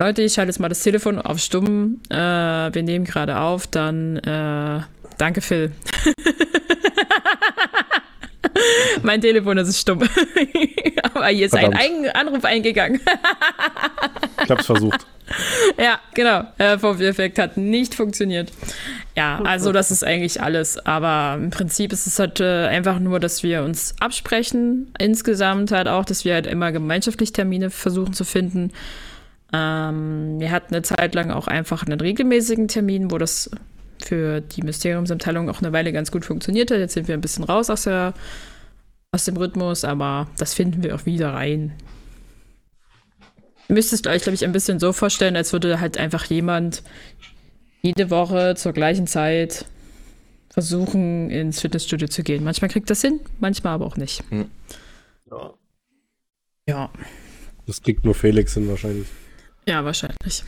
Leute, 0.00 0.22
ich 0.22 0.34
schalte 0.34 0.50
jetzt 0.50 0.60
mal 0.60 0.68
das 0.68 0.82
Telefon 0.82 1.20
auf 1.20 1.38
stumm, 1.38 2.00
äh, 2.08 2.16
wir 2.16 2.82
nehmen 2.82 3.04
gerade 3.04 3.38
auf, 3.38 3.66
dann 3.66 4.16
äh, 4.18 4.80
danke 5.16 5.40
Phil. 5.40 5.72
mein 9.02 9.20
Telefon 9.20 9.58
ist 9.58 9.78
stumm. 9.78 10.00
Weil 11.20 11.34
hier 11.34 11.46
ist 11.46 11.54
ein, 11.56 11.74
ein 11.74 12.08
Anruf 12.14 12.44
eingegangen. 12.44 13.00
ich 14.44 14.50
hab's 14.50 14.66
versucht. 14.66 15.06
Ja, 15.78 15.98
genau. 16.14 16.44
Der 16.58 16.78
Vorführeffekt 16.78 17.38
hat 17.38 17.56
nicht 17.56 17.94
funktioniert. 17.94 18.50
Ja, 19.16 19.40
also 19.42 19.72
das 19.72 19.90
ist 19.90 20.04
eigentlich 20.04 20.42
alles. 20.42 20.78
Aber 20.86 21.36
im 21.38 21.50
Prinzip 21.50 21.92
ist 21.92 22.06
es 22.06 22.18
halt 22.18 22.40
äh, 22.40 22.66
einfach 22.66 22.98
nur, 22.98 23.20
dass 23.20 23.42
wir 23.42 23.62
uns 23.62 23.94
absprechen. 24.00 24.92
Insgesamt 24.98 25.70
halt 25.70 25.88
auch, 25.88 26.04
dass 26.04 26.24
wir 26.24 26.34
halt 26.34 26.46
immer 26.46 26.72
gemeinschaftlich 26.72 27.32
Termine 27.32 27.70
versuchen 27.70 28.12
zu 28.12 28.24
finden. 28.24 28.72
Ähm, 29.52 30.36
wir 30.38 30.50
hatten 30.50 30.74
eine 30.74 30.82
Zeit 30.82 31.14
lang 31.14 31.30
auch 31.30 31.46
einfach 31.46 31.84
einen 31.84 32.00
regelmäßigen 32.00 32.68
Termin, 32.68 33.10
wo 33.10 33.18
das 33.18 33.50
für 34.02 34.40
die 34.40 34.62
Mysteriumsabteilung 34.62 35.50
auch 35.50 35.60
eine 35.60 35.72
Weile 35.72 35.92
ganz 35.92 36.12
gut 36.12 36.24
funktioniert 36.24 36.70
hat. 36.70 36.78
Jetzt 36.78 36.94
sind 36.94 37.08
wir 37.08 37.14
ein 37.14 37.20
bisschen 37.20 37.44
raus 37.44 37.70
aus, 37.70 37.82
der, 37.84 38.14
aus 39.12 39.24
dem 39.24 39.36
Rhythmus, 39.36 39.84
aber 39.84 40.28
das 40.38 40.54
finden 40.54 40.82
wir 40.82 40.94
auch 40.94 41.06
wieder 41.06 41.32
rein. 41.32 41.72
Ihr 43.68 43.74
müsst 43.74 43.92
es 43.92 44.06
euch, 44.06 44.22
glaube 44.22 44.34
ich, 44.34 44.44
ein 44.44 44.52
bisschen 44.52 44.78
so 44.78 44.92
vorstellen, 44.92 45.36
als 45.36 45.52
würde 45.52 45.80
halt 45.80 45.98
einfach 45.98 46.24
jemand 46.26 46.82
jede 47.82 48.10
Woche 48.10 48.54
zur 48.56 48.72
gleichen 48.72 49.06
Zeit 49.06 49.66
versuchen, 50.50 51.30
ins 51.30 51.60
Fitnessstudio 51.60 52.08
zu 52.08 52.22
gehen. 52.22 52.44
Manchmal 52.44 52.70
kriegt 52.70 52.90
das 52.90 53.00
hin, 53.00 53.20
manchmal 53.38 53.74
aber 53.74 53.86
auch 53.86 53.96
nicht. 53.96 54.22
Hm. 54.30 54.50
Ja. 55.30 55.54
ja. 56.66 56.90
Das 57.66 57.82
kriegt 57.82 58.04
nur 58.04 58.14
Felix 58.14 58.54
hin 58.54 58.68
wahrscheinlich. 58.68 59.06
Ja, 59.66 59.84
wahrscheinlich. 59.84 60.44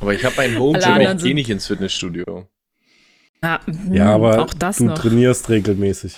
aber 0.00 0.14
ich 0.14 0.24
habe 0.24 0.42
ein 0.42 0.58
Home 0.58 0.78
Gym, 0.78 1.00
ich 1.00 1.22
gehe 1.22 1.34
nicht 1.34 1.48
ins 1.48 1.66
Fitnessstudio. 1.66 2.46
Ja, 3.42 3.60
ja 3.90 4.14
aber 4.14 4.42
auch 4.42 4.54
das 4.54 4.78
du 4.78 4.84
noch. 4.84 4.98
trainierst 4.98 5.48
regelmäßig. 5.48 6.16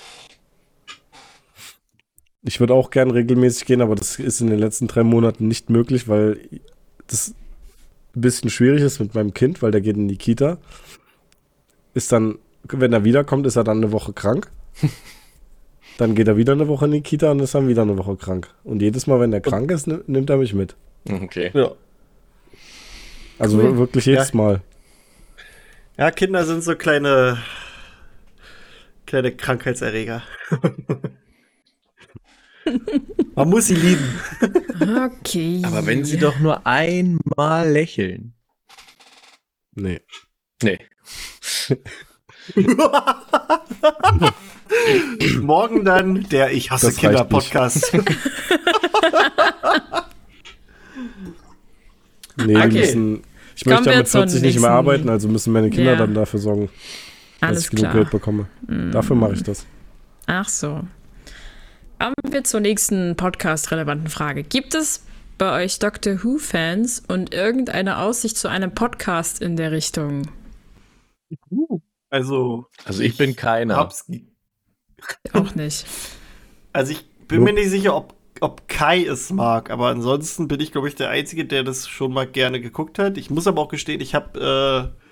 Ich 2.47 2.61
würde 2.61 2.73
auch 2.73 2.91
gern 2.91 3.11
regelmäßig 3.11 3.65
gehen, 3.65 3.81
aber 3.81 3.95
das 3.95 4.19
ist 4.19 4.39
in 4.39 4.47
den 4.47 4.59
letzten 4.59 4.87
drei 4.87 5.03
Monaten 5.03 5.49
nicht 5.49 5.69
möglich, 5.69 6.07
weil 6.07 6.39
das 7.07 7.33
ein 8.15 8.21
bisschen 8.21 8.49
schwierig 8.49 8.81
ist 8.81 8.99
mit 8.99 9.13
meinem 9.13 9.33
Kind, 9.33 9.61
weil 9.61 9.71
der 9.71 9.81
geht 9.81 9.97
in 9.97 10.07
die 10.07 10.15
Kita. 10.15 10.57
Ist 11.93 12.13
dann, 12.13 12.39
wenn 12.63 12.93
er 12.93 13.03
wiederkommt, 13.03 13.45
ist 13.47 13.57
er 13.57 13.65
dann 13.65 13.77
eine 13.77 13.91
Woche 13.91 14.13
krank. 14.13 14.49
dann 15.97 16.15
geht 16.15 16.29
er 16.29 16.37
wieder 16.37 16.53
eine 16.53 16.69
Woche 16.69 16.85
in 16.85 16.93
die 16.93 17.01
Kita 17.01 17.31
und 17.31 17.41
ist 17.41 17.53
dann 17.53 17.67
wieder 17.67 17.81
eine 17.81 17.97
Woche 17.97 18.15
krank. 18.15 18.49
Und 18.63 18.81
jedes 18.81 19.07
Mal, 19.07 19.19
wenn 19.19 19.33
er 19.33 19.41
krank 19.41 19.69
ist, 19.69 19.87
nimmt 19.87 20.29
er 20.29 20.37
mich 20.37 20.53
mit. 20.53 20.77
Okay. 21.09 21.51
Ja. 21.53 21.71
Also 23.39 23.59
cool. 23.59 23.77
wirklich 23.77 24.05
jedes 24.05 24.31
ja. 24.31 24.37
Mal. 24.37 24.61
Ja, 25.97 26.11
Kinder 26.11 26.45
sind 26.45 26.63
so 26.63 26.75
kleine, 26.75 27.39
kleine 29.05 29.35
Krankheitserreger. 29.35 30.23
Man 33.35 33.49
muss 33.49 33.67
sie 33.67 33.75
lieben. 33.75 34.19
Okay. 34.81 35.61
Aber 35.63 35.85
wenn 35.85 36.05
sie 36.05 36.17
doch 36.17 36.39
nur 36.39 36.65
einmal 36.65 37.69
lächeln. 37.69 38.33
Nee. 39.75 39.99
Nee. 40.63 40.79
Morgen 45.41 45.85
dann 45.85 46.27
der 46.29 46.51
Ich 46.51 46.71
hasse 46.71 46.87
das 46.87 46.97
Kinder 46.97 47.23
Podcast. 47.25 47.93
nee, 52.37 52.55
okay. 52.55 52.69
müssen, 52.69 53.21
ich 53.55 53.63
Kommen 53.63 53.75
möchte 53.75 53.91
damit 53.91 54.09
40 54.09 54.41
nicht 54.41 54.59
mehr 54.59 54.71
arbeiten, 54.71 55.09
also 55.09 55.27
müssen 55.27 55.53
meine 55.53 55.69
Kinder 55.69 55.91
ja. 55.91 55.97
dann 55.97 56.13
dafür 56.13 56.39
sorgen, 56.39 56.69
dass 57.39 57.49
Alles 57.49 57.65
ich 57.65 57.69
genug 57.69 57.83
klar. 57.83 57.93
Geld 57.93 58.11
bekomme. 58.11 58.47
Mm. 58.67 58.91
Dafür 58.91 59.15
mache 59.15 59.33
ich 59.33 59.43
das. 59.43 59.65
Ach 60.25 60.49
so. 60.49 60.81
Kommen 61.99 62.13
wir 62.33 62.43
zur 62.43 62.59
nächsten 62.59 63.15
podcast-relevanten 63.15 64.09
Frage. 64.09 64.43
Gibt 64.43 64.75
es 64.75 65.03
bei 65.39 65.63
euch 65.63 65.79
Doctor 65.79 66.23
Who-Fans 66.23 67.03
und 67.07 67.33
irgendeine 67.33 67.97
Aussicht 67.97 68.37
zu 68.37 68.49
einem 68.49 68.75
Podcast 68.75 69.41
in 69.41 69.55
der 69.55 69.71
Richtung? 69.71 70.29
Also. 72.09 72.67
Also 72.85 73.01
ich 73.01 73.17
bin 73.17 73.35
keiner. 73.35 73.89
Auch 75.33 75.55
nicht. 75.55 75.85
Also 76.73 76.91
ich 76.91 77.09
bin 77.27 77.43
mir 77.43 77.53
nicht 77.53 77.71
sicher, 77.71 77.95
ob, 77.95 78.13
ob 78.39 78.67
Kai 78.67 79.03
es 79.03 79.31
mag, 79.31 79.71
aber 79.71 79.87
ansonsten 79.87 80.47
bin 80.47 80.59
ich, 80.59 80.71
glaube 80.71 80.87
ich, 80.87 80.93
der 80.93 81.09
Einzige, 81.09 81.45
der 81.45 81.63
das 81.63 81.87
schon 81.87 82.13
mal 82.13 82.27
gerne 82.27 82.61
geguckt 82.61 82.99
hat. 82.99 83.17
Ich 83.17 83.31
muss 83.31 83.47
aber 83.47 83.61
auch 83.63 83.69
gestehen, 83.69 83.99
ich 83.99 84.13
habe 84.13 84.93
äh, 84.95 85.06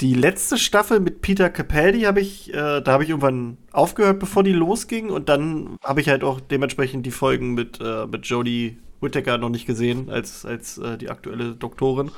die 0.00 0.14
letzte 0.14 0.58
Staffel 0.58 1.00
mit 1.00 1.20
Peter 1.20 1.50
Capaldi 1.50 2.02
habe 2.02 2.20
ich, 2.20 2.52
äh, 2.52 2.80
da 2.80 2.92
habe 2.92 3.04
ich 3.04 3.10
irgendwann 3.10 3.58
aufgehört, 3.72 4.18
bevor 4.18 4.42
die 4.42 4.52
losging. 4.52 5.10
Und 5.10 5.28
dann 5.28 5.76
habe 5.84 6.00
ich 6.00 6.08
halt 6.08 6.24
auch 6.24 6.40
dementsprechend 6.40 7.06
die 7.06 7.12
Folgen 7.12 7.54
mit, 7.54 7.80
äh, 7.80 8.06
mit 8.06 8.26
Jodie 8.26 8.78
Whittaker 9.00 9.38
noch 9.38 9.50
nicht 9.50 9.66
gesehen, 9.66 10.10
als, 10.10 10.44
als 10.44 10.78
äh, 10.78 10.98
die 10.98 11.10
aktuelle 11.10 11.54
Doktorin. 11.54 12.10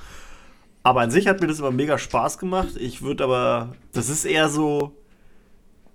Aber 0.83 1.01
an 1.01 1.11
sich 1.11 1.27
hat 1.27 1.41
mir 1.41 1.49
das 1.49 1.59
immer 1.59 1.73
mega 1.73 1.99
Spaß 1.99 2.39
gemacht. 2.39 2.77
Ich 2.79 3.03
würde 3.03 3.25
aber, 3.25 3.75
das 3.93 4.09
ist 4.09 4.25
eher 4.25 4.49
so, 4.49 4.97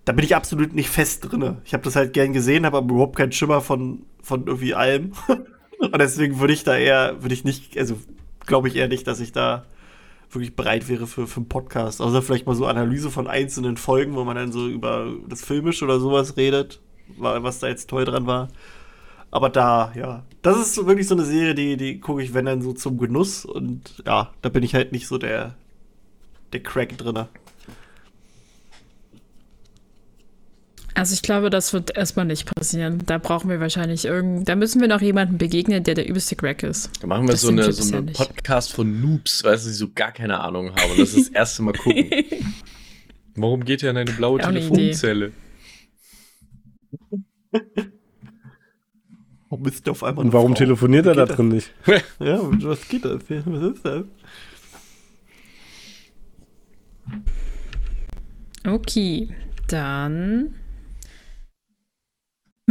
da 0.05 0.11
bin 0.11 0.25
ich 0.25 0.35
absolut 0.35 0.73
nicht 0.73 0.89
fest 0.89 1.31
drin. 1.31 1.57
Ich 1.65 1.73
habe 1.73 1.83
das 1.83 1.95
halt 1.95 2.13
gern 2.13 2.33
gesehen, 2.33 2.65
habe 2.65 2.77
aber 2.77 2.93
überhaupt 2.93 3.15
keinen 3.15 3.31
Schimmer 3.31 3.61
von, 3.61 4.03
von 4.21 4.45
irgendwie 4.45 4.75
allem. 4.75 5.13
Und 5.79 5.97
deswegen 5.97 6.39
würde 6.39 6.53
ich 6.53 6.63
da 6.63 6.77
eher, 6.77 7.23
würde 7.23 7.33
ich 7.33 7.43
nicht, 7.43 7.77
also 7.77 7.97
glaube 8.45 8.67
ich 8.67 8.75
eher 8.75 8.87
nicht, 8.87 9.07
dass 9.07 9.19
ich 9.19 9.31
da 9.31 9.65
wirklich 10.33 10.55
bereit 10.55 10.87
wäre 10.89 11.07
für, 11.07 11.27
für 11.27 11.37
einen 11.37 11.49
Podcast. 11.49 12.01
Außer 12.01 12.21
vielleicht 12.21 12.45
mal 12.45 12.55
so 12.55 12.65
Analyse 12.65 13.11
von 13.11 13.27
einzelnen 13.27 13.77
Folgen, 13.77 14.15
wo 14.15 14.23
man 14.23 14.35
dann 14.35 14.51
so 14.51 14.67
über 14.67 15.13
das 15.27 15.43
Filmische 15.43 15.85
oder 15.85 15.99
sowas 15.99 16.37
redet, 16.37 16.79
was 17.17 17.59
da 17.59 17.67
jetzt 17.67 17.89
toll 17.89 18.05
dran 18.05 18.27
war. 18.27 18.49
Aber 19.31 19.49
da, 19.49 19.93
ja, 19.95 20.23
das 20.41 20.57
ist 20.59 20.85
wirklich 20.85 21.07
so 21.07 21.15
eine 21.15 21.23
Serie, 21.23 21.55
die, 21.55 21.77
die 21.77 21.99
gucke 21.99 22.21
ich, 22.21 22.33
wenn 22.33 22.45
dann 22.45 22.61
so 22.61 22.73
zum 22.73 22.97
Genuss. 22.97 23.45
Und 23.45 24.03
ja, 24.05 24.31
da 24.41 24.49
bin 24.49 24.63
ich 24.63 24.75
halt 24.75 24.91
nicht 24.91 25.07
so 25.07 25.17
der, 25.17 25.55
der 26.51 26.61
Crack 26.61 26.97
drinne. 26.97 27.29
Also 30.93 31.13
ich 31.13 31.21
glaube, 31.21 31.49
das 31.49 31.73
wird 31.73 31.95
erstmal 31.95 32.25
nicht 32.25 32.53
passieren. 32.53 33.01
Da 33.05 33.17
brauchen 33.17 33.49
wir 33.49 33.59
wahrscheinlich 33.59 34.05
irgend, 34.05 34.47
da 34.49 34.55
müssen 34.55 34.81
wir 34.81 34.87
noch 34.87 35.01
jemanden 35.01 35.37
begegnen, 35.37 35.83
der 35.83 35.95
der 35.95 36.07
übelste 36.07 36.35
Crack 36.35 36.63
ist. 36.63 36.89
Da 37.01 37.07
machen 37.07 37.27
wir 37.27 37.31
das 37.31 37.41
so 37.41 37.49
eine, 37.49 37.71
so 37.71 37.95
eine 37.95 38.11
Podcast 38.11 38.73
von 38.73 39.01
Noobs, 39.01 39.43
weil 39.43 39.57
sie 39.57 39.73
so 39.73 39.89
gar 39.93 40.11
keine 40.11 40.39
Ahnung 40.41 40.71
haben 40.71 40.91
und 40.91 40.99
das 40.99 41.13
ist 41.13 41.29
das 41.29 41.35
erste 41.35 41.63
Mal 41.63 41.73
gucken. 41.73 42.09
Warum 43.35 43.63
geht 43.63 43.83
er 43.83 43.91
in 43.91 43.97
eine 43.97 44.11
blaue 44.11 44.39
ja, 44.39 44.47
Telefonzelle? 44.47 45.31
Warum 49.49 49.65
ist 49.65 49.85
der 49.85 49.91
auf 49.91 50.03
einmal 50.03 50.25
Und 50.25 50.33
warum 50.33 50.51
Frau? 50.51 50.59
telefoniert 50.59 51.05
er 51.05 51.15
da 51.15 51.25
drin 51.25 51.49
nicht? 51.49 51.71
ja, 52.19 52.39
was 52.41 52.87
geht 52.87 53.03
das? 53.03 53.21
Was 53.27 53.63
ist 53.73 53.85
das? 53.85 54.05
Okay, 58.65 59.29
dann 59.67 60.55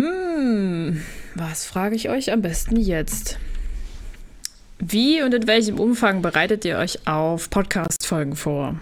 hm, 0.01 1.03
was 1.35 1.67
frage 1.67 1.95
ich 1.95 2.09
euch 2.09 2.33
am 2.33 2.41
besten 2.41 2.77
jetzt? 2.77 3.39
Wie 4.79 5.21
und 5.23 5.35
in 5.35 5.47
welchem 5.47 5.79
Umfang 5.79 6.23
bereitet 6.23 6.65
ihr 6.65 6.79
euch 6.79 7.07
auf 7.07 7.51
Podcast-Folgen 7.51 8.35
vor? 8.35 8.81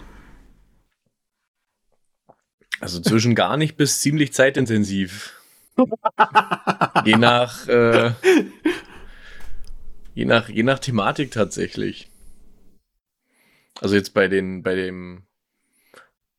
Also 2.79 3.01
zwischen 3.01 3.35
gar 3.35 3.57
nicht 3.57 3.75
bis 3.75 3.99
ziemlich 3.99 4.31
zeitintensiv. 4.31 5.33
je 7.05 7.17
nach, 7.17 7.67
äh, 7.67 8.13
je 10.13 10.23
nach, 10.23 10.47
je 10.47 10.63
nach 10.63 10.79
Thematik 10.79 11.31
tatsächlich. 11.31 12.09
Also 13.81 13.95
jetzt 13.95 14.13
bei 14.13 14.29
den, 14.29 14.63
bei 14.63 14.75
dem, 14.75 15.23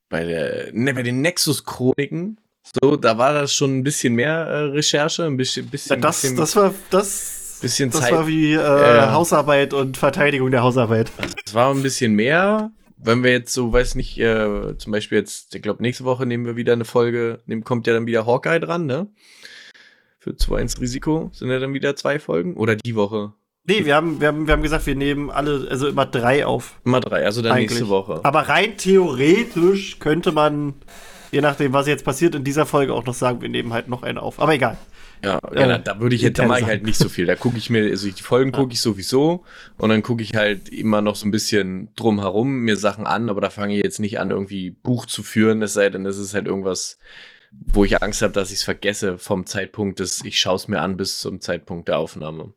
bei 0.09 0.25
der, 0.25 0.73
ne, 0.73 0.95
bei 0.95 1.03
den 1.03 1.21
Nexus-Chroniken 1.21 2.40
so, 2.63 2.95
da 2.95 3.17
war 3.17 3.33
das 3.33 3.53
schon 3.53 3.77
ein 3.77 3.83
bisschen 3.83 4.13
mehr 4.13 4.31
äh, 4.31 4.63
Recherche, 4.65 5.25
ein 5.25 5.37
bisschen, 5.37 5.67
bisschen, 5.67 5.97
ja, 5.97 6.01
das, 6.01 6.21
bisschen, 6.21 6.37
das 6.37 6.55
war 6.55 6.73
das, 6.89 7.59
bisschen 7.61 7.91
das 7.91 8.01
Zeit. 8.01 8.11
war 8.13 8.27
wie 8.27 8.53
äh, 8.53 9.07
Hausarbeit 9.11 9.73
und 9.73 9.97
Verteidigung 9.97 10.51
der 10.51 10.63
Hausarbeit. 10.63 11.11
Das 11.43 11.53
war 11.53 11.73
ein 11.73 11.81
bisschen 11.81 12.13
mehr. 12.13 12.71
Wenn 13.03 13.23
wir 13.23 13.31
jetzt 13.31 13.53
so, 13.53 13.73
weiß 13.73 13.95
nicht, 13.95 14.19
äh, 14.19 14.77
zum 14.77 14.91
Beispiel 14.91 15.17
jetzt, 15.17 15.55
ich 15.55 15.61
glaube, 15.63 15.81
nächste 15.81 16.03
Woche 16.03 16.27
nehmen 16.27 16.45
wir 16.45 16.55
wieder 16.55 16.73
eine 16.73 16.85
Folge, 16.85 17.39
nehmen, 17.47 17.63
kommt 17.63 17.87
ja 17.87 17.93
dann 17.93 18.05
wieder 18.05 18.27
Hawkeye 18.27 18.59
dran, 18.59 18.85
ne? 18.85 19.07
Für 20.19 20.31
2-1 20.31 20.79
Risiko 20.79 21.31
sind 21.33 21.49
ja 21.49 21.57
dann 21.57 21.73
wieder 21.73 21.95
zwei 21.95 22.19
Folgen. 22.19 22.55
Oder 22.55 22.75
die 22.75 22.95
Woche? 22.95 23.33
Nee, 23.63 23.85
wir 23.85 23.95
haben, 23.95 24.21
wir, 24.21 24.27
haben, 24.27 24.45
wir 24.45 24.53
haben 24.53 24.61
gesagt, 24.61 24.85
wir 24.85 24.95
nehmen 24.95 25.31
alle, 25.31 25.67
also 25.69 25.87
immer 25.87 26.05
drei 26.05 26.45
auf. 26.45 26.79
Immer 26.85 26.99
drei, 26.99 27.25
also 27.25 27.41
dann 27.41 27.53
Eigentlich. 27.53 27.71
nächste 27.71 27.89
Woche. 27.89 28.19
Aber 28.23 28.41
rein 28.41 28.77
theoretisch 28.77 29.97
könnte 29.97 30.31
man 30.31 30.75
je 31.31 31.41
nachdem, 31.41 31.73
was 31.73 31.87
jetzt 31.87 32.05
passiert, 32.05 32.35
in 32.35 32.43
dieser 32.43 32.65
Folge 32.65 32.93
auch 32.93 33.05
noch 33.05 33.13
sagen, 33.13 33.41
wir 33.41 33.49
nehmen 33.49 33.73
halt 33.73 33.87
noch 33.87 34.03
eine 34.03 34.21
auf. 34.21 34.39
Aber 34.39 34.53
egal. 34.53 34.77
Ja, 35.23 35.39
ja 35.53 35.67
da, 35.67 35.77
da 35.77 35.99
würde 35.99 36.15
ich 36.15 36.21
jetzt, 36.21 36.39
da 36.39 36.45
mache 36.45 36.61
ich 36.61 36.65
halt 36.65 36.83
nicht 36.83 36.97
so 36.97 37.07
viel. 37.07 37.25
Da 37.25 37.35
gucke 37.35 37.57
ich 37.57 37.69
mir, 37.69 37.83
also 37.83 38.09
die 38.09 38.23
Folgen 38.23 38.51
gucke 38.51 38.73
ich 38.73 38.81
sowieso 38.81 39.43
und 39.77 39.89
dann 39.89 40.01
gucke 40.01 40.23
ich 40.23 40.35
halt 40.35 40.69
immer 40.69 41.01
noch 41.01 41.15
so 41.15 41.27
ein 41.27 41.31
bisschen 41.31 41.89
drumherum 41.95 42.49
mir 42.59 42.75
Sachen 42.75 43.05
an, 43.05 43.29
aber 43.29 43.39
da 43.39 43.49
fange 43.49 43.75
ich 43.75 43.83
jetzt 43.83 43.99
nicht 43.99 44.19
an, 44.19 44.31
irgendwie 44.31 44.71
Buch 44.71 45.05
zu 45.05 45.21
führen, 45.21 45.61
es 45.61 45.73
sei 45.73 45.89
denn, 45.89 46.05
es 46.05 46.17
ist 46.17 46.33
halt 46.33 46.47
irgendwas, 46.47 46.97
wo 47.51 47.85
ich 47.85 48.01
Angst 48.01 48.21
habe, 48.21 48.33
dass 48.33 48.49
ich 48.49 48.57
es 48.57 48.63
vergesse 48.63 49.17
vom 49.17 49.45
Zeitpunkt 49.45 49.99
des, 49.99 50.25
ich 50.25 50.39
schaue 50.39 50.55
es 50.55 50.67
mir 50.67 50.81
an 50.81 50.97
bis 50.97 51.19
zum 51.19 51.39
Zeitpunkt 51.39 51.87
der 51.87 51.99
Aufnahme. 51.99 52.53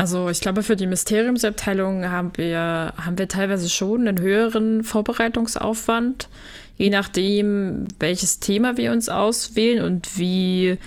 Also 0.00 0.30
ich 0.30 0.40
glaube, 0.40 0.62
für 0.62 0.76
die 0.76 0.86
Mysteriumsabteilung 0.86 2.08
haben 2.10 2.32
wir, 2.36 2.94
haben 2.96 3.18
wir 3.18 3.28
teilweise 3.28 3.68
schon 3.68 4.08
einen 4.08 4.18
höheren 4.18 4.82
Vorbereitungsaufwand, 4.82 6.30
je 6.78 6.88
nachdem, 6.88 7.86
welches 7.98 8.40
Thema 8.40 8.78
wir 8.78 8.92
uns 8.92 9.10
auswählen 9.10 9.84
und 9.84 10.18
wie, 10.18 10.78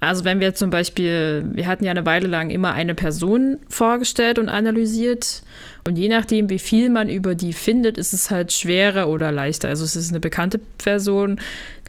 also 0.00 0.26
wenn 0.26 0.40
wir 0.40 0.54
zum 0.54 0.68
Beispiel, 0.68 1.46
wir 1.50 1.66
hatten 1.66 1.82
ja 1.82 1.92
eine 1.92 2.04
Weile 2.04 2.28
lang 2.28 2.50
immer 2.50 2.74
eine 2.74 2.94
Person 2.94 3.56
vorgestellt 3.70 4.38
und 4.38 4.50
analysiert 4.50 5.40
und 5.86 5.96
je 5.96 6.10
nachdem, 6.10 6.50
wie 6.50 6.58
viel 6.58 6.90
man 6.90 7.08
über 7.08 7.34
die 7.34 7.54
findet, 7.54 7.96
ist 7.96 8.12
es 8.12 8.30
halt 8.30 8.52
schwerer 8.52 9.08
oder 9.08 9.32
leichter. 9.32 9.70
Also 9.70 9.82
es 9.84 9.96
ist 9.96 10.10
eine 10.10 10.20
bekannte 10.20 10.60
Person, 10.76 11.40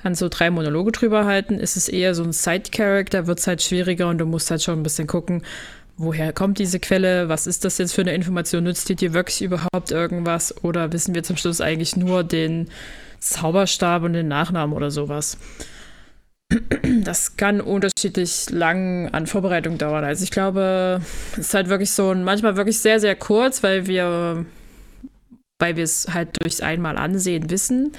kannst 0.01 0.19
so 0.19 0.29
drei 0.29 0.49
Monologe 0.49 0.93
drüber 0.93 1.25
halten, 1.25 1.55
ist 1.55 1.75
es 1.75 1.89
eher 1.89 2.15
so 2.15 2.23
ein 2.23 2.31
Side-Character, 2.31 3.27
wird 3.27 3.39
es 3.39 3.47
halt 3.47 3.61
schwieriger 3.61 4.07
und 4.07 4.19
du 4.19 4.25
musst 4.25 4.49
halt 4.49 4.63
schon 4.63 4.79
ein 4.79 4.83
bisschen 4.83 5.07
gucken, 5.07 5.43
woher 5.99 6.31
kommt 6.31 6.57
diese 6.59 6.79
Quelle, 6.79 7.27
was 7.27 7.45
ist 7.45 7.65
das 7.65 7.77
jetzt 7.77 7.93
für 7.93 8.01
eine 8.01 8.15
Information, 8.15 8.63
nützt 8.63 8.87
die 8.87 8.95
dir 8.95 9.13
wirklich 9.13 9.41
überhaupt 9.41 9.91
irgendwas 9.91 10.63
oder 10.63 10.91
wissen 10.93 11.13
wir 11.13 11.23
zum 11.23 11.35
Schluss 11.35 11.59
eigentlich 11.59 11.97
nur 11.97 12.23
den 12.23 12.69
Zauberstab 13.19 14.03
und 14.03 14.13
den 14.13 14.29
Nachnamen 14.29 14.75
oder 14.75 14.91
sowas. 14.91 15.37
Das 17.01 17.37
kann 17.37 17.61
unterschiedlich 17.61 18.49
lang 18.49 19.09
an 19.09 19.27
Vorbereitung 19.27 19.77
dauern. 19.77 20.03
Also 20.03 20.23
ich 20.23 20.31
glaube, 20.31 21.01
es 21.33 21.39
ist 21.39 21.53
halt 21.53 21.69
wirklich 21.69 21.91
so 21.91 22.09
ein, 22.11 22.23
manchmal 22.23 22.55
wirklich 22.55 22.79
sehr, 22.79 22.99
sehr 22.99 23.15
kurz, 23.15 23.61
weil 23.61 23.85
wir, 23.85 24.45
weil 25.59 25.75
wir 25.75 25.83
es 25.83 26.07
halt 26.11 26.29
durchs 26.41 26.61
einmal 26.61 26.97
ansehen 26.97 27.49
wissen. 27.51 27.91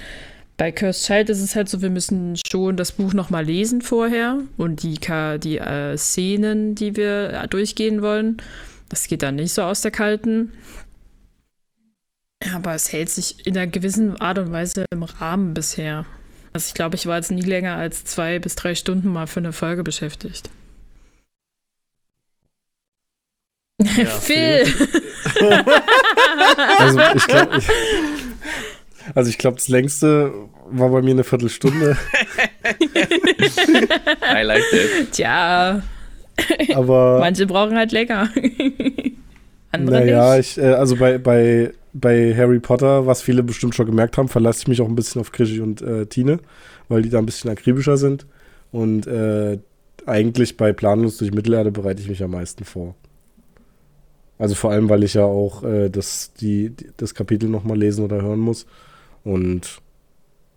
Bei 0.60 0.72
Cursed 0.72 1.06
Child 1.06 1.30
ist 1.30 1.40
es 1.40 1.56
halt 1.56 1.70
so, 1.70 1.80
wir 1.80 1.88
müssen 1.88 2.36
schon 2.46 2.76
das 2.76 2.92
Buch 2.92 3.14
nochmal 3.14 3.46
lesen 3.46 3.80
vorher 3.80 4.40
und 4.58 4.82
die, 4.82 4.98
die 5.38 5.56
äh, 5.56 5.96
Szenen, 5.96 6.74
die 6.74 6.96
wir 6.96 7.30
äh, 7.30 7.48
durchgehen 7.48 8.02
wollen. 8.02 8.42
Das 8.90 9.08
geht 9.08 9.22
dann 9.22 9.36
nicht 9.36 9.54
so 9.54 9.62
aus 9.62 9.80
der 9.80 9.90
kalten. 9.90 10.52
Aber 12.52 12.74
es 12.74 12.92
hält 12.92 13.08
sich 13.08 13.46
in 13.46 13.56
einer 13.56 13.68
gewissen 13.68 14.20
Art 14.20 14.36
und 14.36 14.52
Weise 14.52 14.84
im 14.92 15.02
Rahmen 15.02 15.54
bisher. 15.54 16.04
Also 16.52 16.66
ich 16.68 16.74
glaube, 16.74 16.96
ich 16.96 17.06
war 17.06 17.16
jetzt 17.16 17.30
nie 17.30 17.40
länger 17.40 17.76
als 17.76 18.04
zwei 18.04 18.38
bis 18.38 18.54
drei 18.54 18.74
Stunden 18.74 19.10
mal 19.10 19.26
für 19.26 19.40
eine 19.40 19.54
Folge 19.54 19.82
beschäftigt. 19.82 20.50
Ja, 23.80 24.04
Phil! 24.04 24.66
also 26.78 27.00
ich 27.14 27.26
glaube, 27.26 27.62
also 29.14 29.30
ich 29.30 29.38
glaube, 29.38 29.56
das 29.56 29.68
längste 29.68 30.32
war 30.70 30.90
bei 30.90 31.02
mir 31.02 31.12
eine 31.12 31.24
Viertelstunde. 31.24 31.96
I 32.82 34.42
like 34.42 34.62
it. 34.72 35.12
Tja. 35.12 35.82
Aber 36.74 37.18
manche 37.20 37.46
brauchen 37.46 37.76
halt 37.76 37.92
länger. 37.92 38.28
Andere 39.72 40.00
naja, 40.00 40.36
nicht. 40.36 40.56
Ich, 40.56 40.62
äh, 40.62 40.72
also 40.72 40.96
bei, 40.96 41.18
bei, 41.18 41.72
bei 41.92 42.34
Harry 42.34 42.60
Potter, 42.60 43.06
was 43.06 43.22
viele 43.22 43.42
bestimmt 43.42 43.74
schon 43.74 43.86
gemerkt 43.86 44.18
haben, 44.18 44.28
verlasse 44.28 44.60
ich 44.62 44.68
mich 44.68 44.80
auch 44.80 44.88
ein 44.88 44.94
bisschen 44.94 45.20
auf 45.20 45.32
Krischi 45.32 45.60
und 45.60 45.82
äh, 45.82 46.06
Tine, 46.06 46.38
weil 46.88 47.02
die 47.02 47.10
da 47.10 47.18
ein 47.18 47.26
bisschen 47.26 47.50
akribischer 47.50 47.96
sind. 47.96 48.26
Und 48.72 49.06
äh, 49.06 49.58
eigentlich 50.06 50.56
bei 50.56 50.72
Planlos 50.72 51.18
durch 51.18 51.32
Mittelerde 51.32 51.70
bereite 51.70 52.00
ich 52.00 52.08
mich 52.08 52.22
am 52.22 52.30
meisten 52.32 52.64
vor. 52.64 52.94
Also 54.38 54.54
vor 54.54 54.70
allem, 54.70 54.88
weil 54.88 55.04
ich 55.04 55.14
ja 55.14 55.24
auch 55.24 55.62
äh, 55.64 55.90
das, 55.90 56.32
die, 56.32 56.72
das 56.96 57.14
Kapitel 57.14 57.48
nochmal 57.48 57.78
lesen 57.78 58.04
oder 58.04 58.22
hören 58.22 58.38
muss. 58.38 58.66
Und 59.24 59.80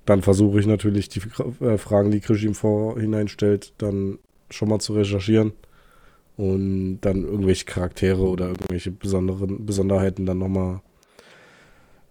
dann 0.05 0.21
versuche 0.21 0.59
ich 0.59 0.65
natürlich 0.65 1.09
die 1.09 1.21
äh, 1.63 1.77
Fragen, 1.77 2.11
die 2.11 2.19
Krisch 2.19 2.43
im 2.43 2.55
Vorhinein 2.55 3.27
stellt, 3.27 3.73
dann 3.77 4.19
schon 4.49 4.69
mal 4.69 4.79
zu 4.79 4.93
recherchieren 4.93 5.53
und 6.37 6.99
dann 7.01 7.23
irgendwelche 7.23 7.65
Charaktere 7.65 8.21
oder 8.21 8.47
irgendwelche 8.47 8.91
besonderen 8.91 9.65
Besonderheiten 9.65 10.25
dann 10.25 10.39
nochmal 10.39 10.81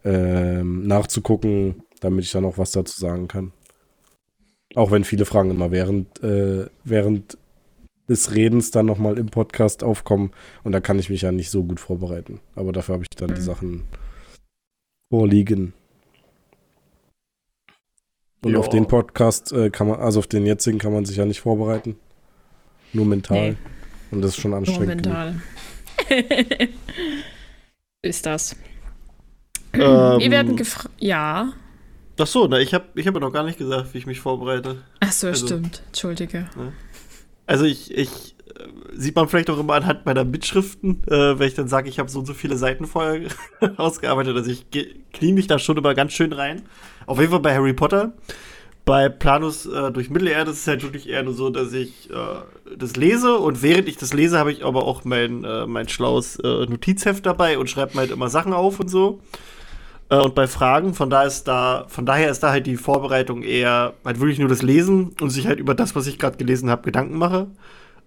ähm, 0.04 0.86
nachzugucken, 0.86 1.82
damit 2.00 2.24
ich 2.24 2.32
dann 2.32 2.44
auch 2.44 2.58
was 2.58 2.72
dazu 2.72 2.98
sagen 2.98 3.28
kann. 3.28 3.52
Auch 4.74 4.90
wenn 4.90 5.04
viele 5.04 5.24
Fragen 5.24 5.50
immer 5.50 5.70
während, 5.70 6.22
äh, 6.22 6.66
während 6.84 7.36
des 8.08 8.34
Redens 8.34 8.70
dann 8.70 8.86
nochmal 8.86 9.18
im 9.18 9.26
Podcast 9.26 9.84
aufkommen 9.84 10.32
und 10.64 10.72
da 10.72 10.80
kann 10.80 10.98
ich 10.98 11.10
mich 11.10 11.22
ja 11.22 11.32
nicht 11.32 11.50
so 11.50 11.62
gut 11.64 11.80
vorbereiten. 11.80 12.40
Aber 12.54 12.72
dafür 12.72 12.94
habe 12.94 13.04
ich 13.04 13.16
dann 13.16 13.30
mhm. 13.30 13.34
die 13.34 13.40
Sachen 13.40 13.82
vorliegen. 15.10 15.74
Und 18.44 18.52
jo. 18.52 18.58
auf 18.58 18.68
den 18.68 18.86
Podcast 18.86 19.52
äh, 19.52 19.70
kann 19.70 19.88
man, 19.88 20.00
also 20.00 20.18
auf 20.18 20.26
den 20.26 20.46
jetzigen 20.46 20.78
kann 20.78 20.92
man 20.92 21.04
sich 21.04 21.16
ja 21.16 21.24
nicht 21.24 21.40
vorbereiten. 21.40 21.96
Nur 22.92 23.06
mental. 23.06 23.52
Nee. 23.52 23.56
Und 24.10 24.22
das 24.22 24.32
ist 24.32 24.40
schon 24.40 24.52
anstrengend. 24.52 25.06
Nur 25.06 25.14
mental. 25.14 25.42
ist 28.02 28.26
das. 28.26 28.56
Ähm, 29.72 29.80
Wir 29.80 30.30
werden 30.30 30.56
gefragt. 30.56 30.90
Ja. 30.98 31.52
Ach 32.18 32.26
so, 32.26 32.46
na, 32.46 32.58
ich 32.58 32.74
habe 32.74 32.84
ich 32.94 33.06
hab 33.06 33.14
ja 33.14 33.20
noch 33.20 33.32
gar 33.32 33.44
nicht 33.44 33.58
gesagt, 33.58 33.94
wie 33.94 33.98
ich 33.98 34.06
mich 34.06 34.20
vorbereite. 34.20 34.82
Ach 35.00 35.12
so, 35.12 35.28
also, 35.28 35.46
stimmt. 35.46 35.82
Entschuldige. 35.86 36.48
Ne? 36.56 36.72
Also 37.46 37.64
ich, 37.64 37.96
ich 37.96 38.36
sieht 38.94 39.16
man 39.16 39.28
vielleicht 39.28 39.50
auch 39.50 39.58
immer 39.58 39.74
anhand 39.74 40.06
meiner 40.06 40.24
Mitschriften, 40.24 41.02
äh, 41.06 41.38
wenn 41.38 41.48
ich 41.48 41.54
dann 41.54 41.68
sage, 41.68 41.88
ich 41.88 41.98
habe 41.98 42.10
so 42.10 42.20
und 42.20 42.26
so 42.26 42.34
viele 42.34 42.56
Seiten 42.56 42.86
vorher 42.86 43.28
ausgearbeitet. 43.76 44.36
Also 44.36 44.50
ich 44.50 44.66
knie 45.12 45.32
mich 45.32 45.46
da 45.46 45.58
schon 45.58 45.76
immer 45.76 45.94
ganz 45.94 46.12
schön 46.12 46.32
rein. 46.32 46.62
Auf 47.06 47.18
jeden 47.18 47.30
Fall 47.30 47.40
bei 47.40 47.54
Harry 47.54 47.72
Potter. 47.72 48.12
Bei 48.84 49.08
Planus 49.08 49.66
äh, 49.66 49.92
durch 49.92 50.10
Mittelerde 50.10 50.50
ist 50.50 50.62
es 50.62 50.66
halt 50.66 50.82
wirklich 50.82 51.08
eher 51.08 51.22
nur 51.22 51.34
so, 51.34 51.50
dass 51.50 51.72
ich 51.72 52.10
äh, 52.10 52.76
das 52.76 52.96
lese 52.96 53.36
und 53.36 53.62
während 53.62 53.88
ich 53.88 53.96
das 53.96 54.12
lese, 54.12 54.38
habe 54.38 54.50
ich 54.50 54.64
aber 54.64 54.84
auch 54.84 55.04
mein, 55.04 55.44
äh, 55.44 55.66
mein 55.66 55.88
schlaues 55.88 56.36
äh, 56.40 56.66
Notizheft 56.66 57.24
dabei 57.24 57.58
und 57.58 57.70
schreibe 57.70 57.94
mir 57.94 58.00
halt 58.00 58.10
immer 58.10 58.28
Sachen 58.28 58.52
auf 58.52 58.80
und 58.80 58.88
so. 58.88 59.20
Äh, 60.12 60.18
und 60.18 60.34
bei 60.34 60.46
Fragen, 60.46 60.94
von, 60.94 61.10
da 61.10 61.22
ist 61.22 61.44
da, 61.44 61.86
von 61.88 62.04
daher 62.06 62.30
ist 62.30 62.42
da 62.42 62.50
halt 62.50 62.66
die 62.66 62.76
Vorbereitung 62.76 63.42
eher 63.42 63.94
halt 64.04 64.20
wirklich 64.20 64.38
nur 64.38 64.48
das 64.48 64.62
Lesen 64.62 65.14
und 65.20 65.30
sich 65.30 65.46
halt 65.46 65.58
über 65.58 65.74
das, 65.74 65.96
was 65.96 66.06
ich 66.06 66.18
gerade 66.18 66.36
gelesen 66.36 66.68
habe, 66.68 66.82
Gedanken 66.82 67.16
mache. 67.16 67.46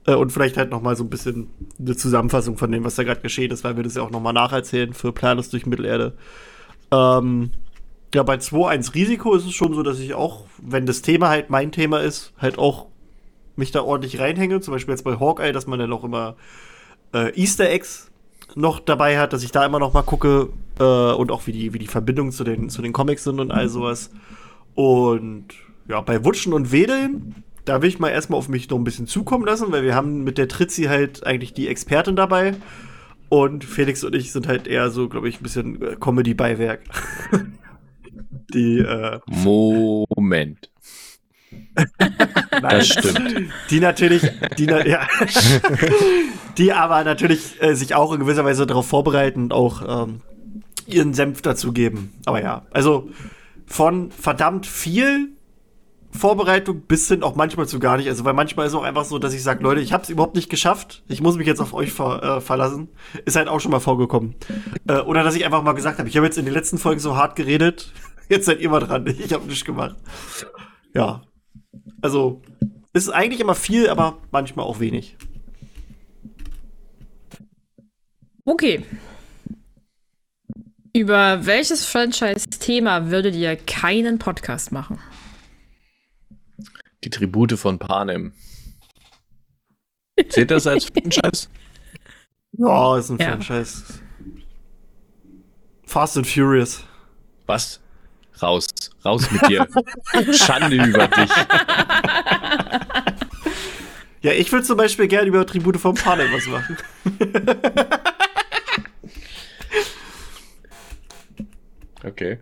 Äh, 0.06 0.16
und 0.16 0.32
vielleicht 0.32 0.58
halt 0.58 0.72
noch 0.72 0.82
mal 0.82 0.96
so 0.96 1.04
ein 1.04 1.10
bisschen 1.10 1.50
eine 1.80 1.96
Zusammenfassung 1.96 2.58
von 2.58 2.72
dem, 2.72 2.84
was 2.84 2.96
da 2.96 3.04
gerade 3.04 3.22
geschehen 3.22 3.52
ist, 3.52 3.64
weil 3.64 3.76
wir 3.76 3.84
das 3.84 3.96
ja 3.96 4.02
auch 4.02 4.12
noch 4.12 4.22
mal 4.22 4.34
nacherzählen 4.34 4.94
für 4.94 5.12
Planus 5.12 5.50
durch 5.50 5.66
Mittelerde. 5.66 6.14
Ähm, 6.92 7.52
ja, 8.14 8.24
bei 8.24 8.36
2-1 8.36 8.94
Risiko 8.94 9.36
ist 9.36 9.46
es 9.46 9.54
schon 9.54 9.74
so, 9.74 9.84
dass 9.84 10.00
ich 10.00 10.14
auch, 10.14 10.46
wenn 10.62 10.86
das 10.86 11.02
Thema 11.02 11.30
halt 11.30 11.50
mein 11.50 11.72
Thema 11.72 12.00
ist, 12.00 12.34
halt 12.38 12.58
auch 12.58 12.88
mich 13.56 13.72
da 13.72 13.82
ordentlich 13.82 14.20
reinhänge. 14.20 14.62
Zum 14.62 14.74
Beispiel 14.74 14.94
jetzt 14.94 15.04
bei 15.04 15.20
Hawkeye, 15.20 15.52
dass 15.52 15.68
man 15.68 15.80
dann 15.80 15.92
auch 15.92 16.04
immer 16.04 16.36
äh, 17.14 17.38
Easter 17.40 17.70
Eggs 17.70 18.12
noch 18.56 18.80
dabei 18.80 19.20
hat, 19.20 19.34
dass 19.34 19.44
ich 19.44 19.52
da 19.52 19.66
immer 19.66 19.80
noch 19.80 19.94
mal 19.94 20.04
gucke 20.04 20.50
äh, 20.80 20.84
und 20.84 21.32
auch 21.32 21.48
wie 21.48 21.52
die, 21.52 21.74
wie 21.74 21.80
die 21.80 21.88
Verbindungen 21.88 22.32
zu 22.32 22.44
den, 22.44 22.70
zu 22.70 22.82
den 22.82 22.94
Comics 22.94 23.24
sind 23.24 23.40
und 23.40 23.52
all 23.52 23.68
sowas. 23.70 24.12
Und 24.76 25.48
ja, 25.88 26.02
bei 26.02 26.24
Wutschen 26.24 26.54
und 26.54 26.72
Wedeln, 26.72 27.44
da 27.66 27.82
will 27.82 27.90
ich 27.90 28.00
mal 28.00 28.10
erstmal 28.10 28.38
auf 28.38 28.48
mich 28.48 28.70
noch 28.70 28.78
ein 28.78 28.84
bisschen 28.84 29.08
zukommen 29.08 29.46
lassen, 29.46 29.72
weil 29.72 29.84
wir 29.84 29.96
haben 29.96 30.24
mit 30.24 30.38
der 30.38 30.48
Tritzi 30.48 30.84
halt 30.84 31.26
eigentlich 31.26 31.54
die 31.54 31.68
Expertin 31.68 32.16
dabei. 32.16 32.54
Und 33.30 33.64
Felix 33.64 34.04
und 34.04 34.16
ich 34.16 34.32
sind 34.32 34.48
halt 34.48 34.68
eher 34.68 34.92
so, 34.92 35.10
glaube 35.10 35.28
ich, 35.28 35.40
ein 35.40 35.44
bisschen 35.44 35.82
äh, 35.82 35.96
Comedy-Beiwerk. 36.00 36.82
die. 38.54 38.80
Äh, 38.80 39.20
Moment. 39.28 40.70
das 42.62 42.88
stimmt. 42.88 43.52
Die 43.70 43.80
natürlich, 43.80 44.22
die, 44.58 44.66
ja, 44.66 45.08
die 46.58 46.72
aber 46.72 47.04
natürlich 47.04 47.62
äh, 47.62 47.74
sich 47.74 47.96
auch 47.96 48.14
in 48.14 48.20
gewisser 48.20 48.46
Weise 48.46 48.66
darauf 48.66 48.88
vorbereiten 48.88 49.44
und 49.44 49.54
auch 49.54 50.06
ähm, 50.06 50.22
ihren 50.86 51.14
Senf 51.14 51.42
dazu 51.42 51.74
geben. 51.74 52.14
Aber 52.26 52.42
ja, 52.42 52.66
also 52.72 53.10
von 53.66 54.12
verdammt 54.12 54.68
viel 54.68 55.35
Vorbereitung 56.16 56.82
bis 56.82 57.08
hin 57.08 57.24
auch 57.24 57.36
manchmal 57.36 57.68
zu 57.68 57.80
gar 57.80 57.98
nicht. 57.98 58.08
Also, 58.08 58.26
weil 58.26 58.34
manchmal 58.34 58.66
ist 58.66 58.74
es 58.74 58.78
auch 58.78 58.84
einfach 58.84 59.06
so, 59.06 59.20
dass 59.20 59.34
ich 59.34 59.44
sage, 59.44 59.62
Leute, 59.62 59.82
ich 59.82 59.94
habe 59.94 60.04
es 60.04 60.10
überhaupt 60.10 60.36
nicht 60.36 60.50
geschafft. 60.50 61.04
Ich 61.08 61.22
muss 61.22 61.36
mich 61.38 61.48
jetzt 61.48 61.62
auf 61.62 61.74
euch 61.74 61.92
ver 61.92 62.24
äh, 62.24 62.42
verlassen. 62.42 62.90
Ist 63.26 63.36
halt 63.36 63.48
auch 63.48 63.60
schon 63.60 63.72
mal 63.72 63.80
vorgekommen. 63.80 64.36
Äh, 64.88 65.00
oder 65.00 65.24
dass 65.24 65.36
ich 65.36 65.46
einfach 65.46 65.62
mal 65.62 65.74
gesagt 65.74 66.00
habe, 66.00 66.10
ich 66.10 66.18
habe 66.18 66.26
jetzt 66.26 66.38
in 66.38 66.46
den 66.46 66.54
letzten 66.54 66.78
Folgen 66.78 67.00
so 67.00 67.16
hart 67.16 67.36
geredet. 67.36 67.94
Jetzt 68.28 68.46
seid 68.48 68.60
ihr 68.60 68.72
mal 68.72 68.80
dran. 68.80 69.06
Ich 69.06 69.32
habe 69.34 69.46
nichts 69.46 69.66
gemacht. 69.66 69.96
Ja. 70.96 71.22
Also, 72.02 72.42
ist 72.92 73.10
eigentlich 73.10 73.40
immer 73.40 73.54
viel, 73.54 73.88
aber 73.88 74.18
manchmal 74.32 74.66
auch 74.66 74.80
wenig. 74.80 75.16
Okay. 78.46 78.84
Über 80.96 81.46
welches 81.46 81.86
Franchise-Thema 81.86 83.12
würdet 83.12 83.36
ihr 83.36 83.56
keinen 83.58 84.18
Podcast 84.18 84.72
machen? 84.72 84.98
Die 87.06 87.12
Tribute 87.12 87.54
von 87.54 87.78
Panem. 87.78 88.34
Seht 90.30 90.50
das 90.50 90.66
als 90.66 90.86
Franchise? 90.94 91.50
Ja, 92.54 92.98
ist 92.98 93.12
ein 93.12 93.20
ja. 93.20 93.28
Franchise. 93.28 93.84
Fast 95.86 96.18
and 96.18 96.26
Furious. 96.26 96.84
Was? 97.46 97.80
Raus. 98.42 98.68
Raus 99.06 99.30
mit 99.30 99.48
dir. 99.48 99.68
Schande 100.34 100.76
über 100.84 101.08
dich. 101.08 101.30
Ja, 104.22 104.32
ich 104.32 104.52
würde 104.52 104.66
zum 104.66 104.78
Beispiel 104.78 105.08
gerne 105.08 105.28
über 105.28 105.46
Tribute 105.46 105.78
vom 105.78 105.94
Panem 105.94 106.34
was 106.34 106.48
machen. 106.48 106.78
Okay. 112.04 112.40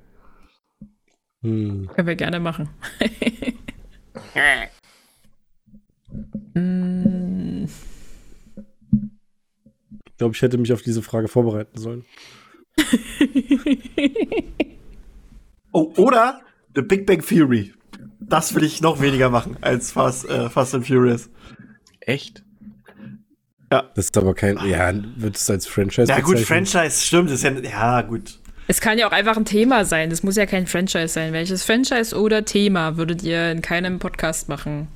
Hm. 1.41 1.89
Können 1.93 2.07
wir 2.07 2.15
gerne 2.15 2.39
machen. 2.39 2.69
Ich 10.05 10.17
glaube, 10.17 10.35
ich 10.35 10.41
hätte 10.41 10.57
mich 10.57 10.73
auf 10.73 10.81
diese 10.81 11.01
Frage 11.01 11.27
vorbereiten 11.27 11.77
sollen. 11.77 12.05
Oh, 15.75 15.91
oder 15.97 16.41
The 16.75 16.83
Big 16.83 17.07
Bang 17.07 17.25
Theory. 17.25 17.73
Das 18.19 18.53
will 18.53 18.63
ich 18.63 18.79
noch 18.79 19.01
weniger 19.01 19.31
machen 19.31 19.57
als 19.61 19.91
Fast, 19.91 20.29
äh, 20.29 20.47
Fast 20.49 20.75
and 20.75 20.85
Furious. 20.85 21.31
Echt? 21.99 22.43
Das 23.69 24.05
ist 24.05 24.17
aber 24.17 24.35
kein. 24.35 24.57
Ja, 24.67 24.93
wird 25.17 25.35
es 25.35 25.49
als 25.49 25.65
Franchise 25.65 26.07
Ja, 26.07 26.19
gut, 26.19 26.35
bezeichnen? 26.35 26.67
Franchise, 26.67 27.03
stimmt. 27.03 27.31
Ist 27.31 27.43
ja, 27.43 27.51
ja, 27.51 28.01
gut. 28.03 28.39
Es 28.67 28.79
kann 28.81 28.97
ja 28.97 29.07
auch 29.07 29.11
einfach 29.11 29.35
ein 29.37 29.45
Thema 29.45 29.83
sein. 29.85 30.09
Das 30.09 30.23
muss 30.23 30.35
ja 30.37 30.45
kein 30.45 30.67
Franchise 30.67 31.09
sein. 31.09 31.33
Welches 31.33 31.63
Franchise 31.63 32.15
oder 32.17 32.45
Thema 32.45 32.97
würdet 32.97 33.21
ihr 33.23 33.51
in 33.51 33.61
keinem 33.61 33.99
Podcast 33.99 34.47
machen? 34.49 34.87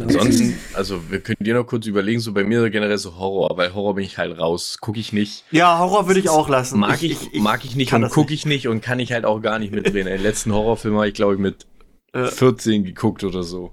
Ansonsten, 0.00 0.58
also 0.74 1.08
wir 1.08 1.20
können 1.20 1.36
dir 1.40 1.54
noch 1.54 1.64
kurz 1.64 1.86
überlegen, 1.86 2.18
so 2.18 2.32
bei 2.32 2.42
mir 2.42 2.68
generell 2.68 2.98
so 2.98 3.16
Horror, 3.16 3.56
weil 3.56 3.74
Horror 3.74 3.94
bin 3.94 4.04
ich 4.04 4.18
halt 4.18 4.36
raus, 4.36 4.78
gucke 4.80 4.98
ich 4.98 5.12
nicht. 5.12 5.44
Ja, 5.52 5.78
Horror 5.78 6.08
würde 6.08 6.18
ich 6.18 6.28
auch 6.28 6.48
lassen. 6.48 6.80
Mag 6.80 7.00
ich, 7.04 7.32
mag 7.34 7.64
ich 7.64 7.76
nicht 7.76 7.92
und 7.92 8.08
gucke 8.10 8.34
ich 8.34 8.44
nicht 8.44 8.66
und 8.66 8.80
kann 8.80 8.98
ich 8.98 9.12
halt 9.12 9.24
auch 9.24 9.40
gar 9.40 9.60
nicht 9.60 9.72
mitreden. 9.72 10.06
Den 10.12 10.20
letzten 10.22 10.52
Horrorfilm 10.52 10.96
habe 10.96 11.06
ich, 11.08 11.14
glaube 11.14 11.34
ich, 11.34 11.40
mit 11.40 11.66
Äh. 12.12 12.26
14 12.26 12.82
geguckt 12.84 13.22
oder 13.22 13.44
so. 13.44 13.72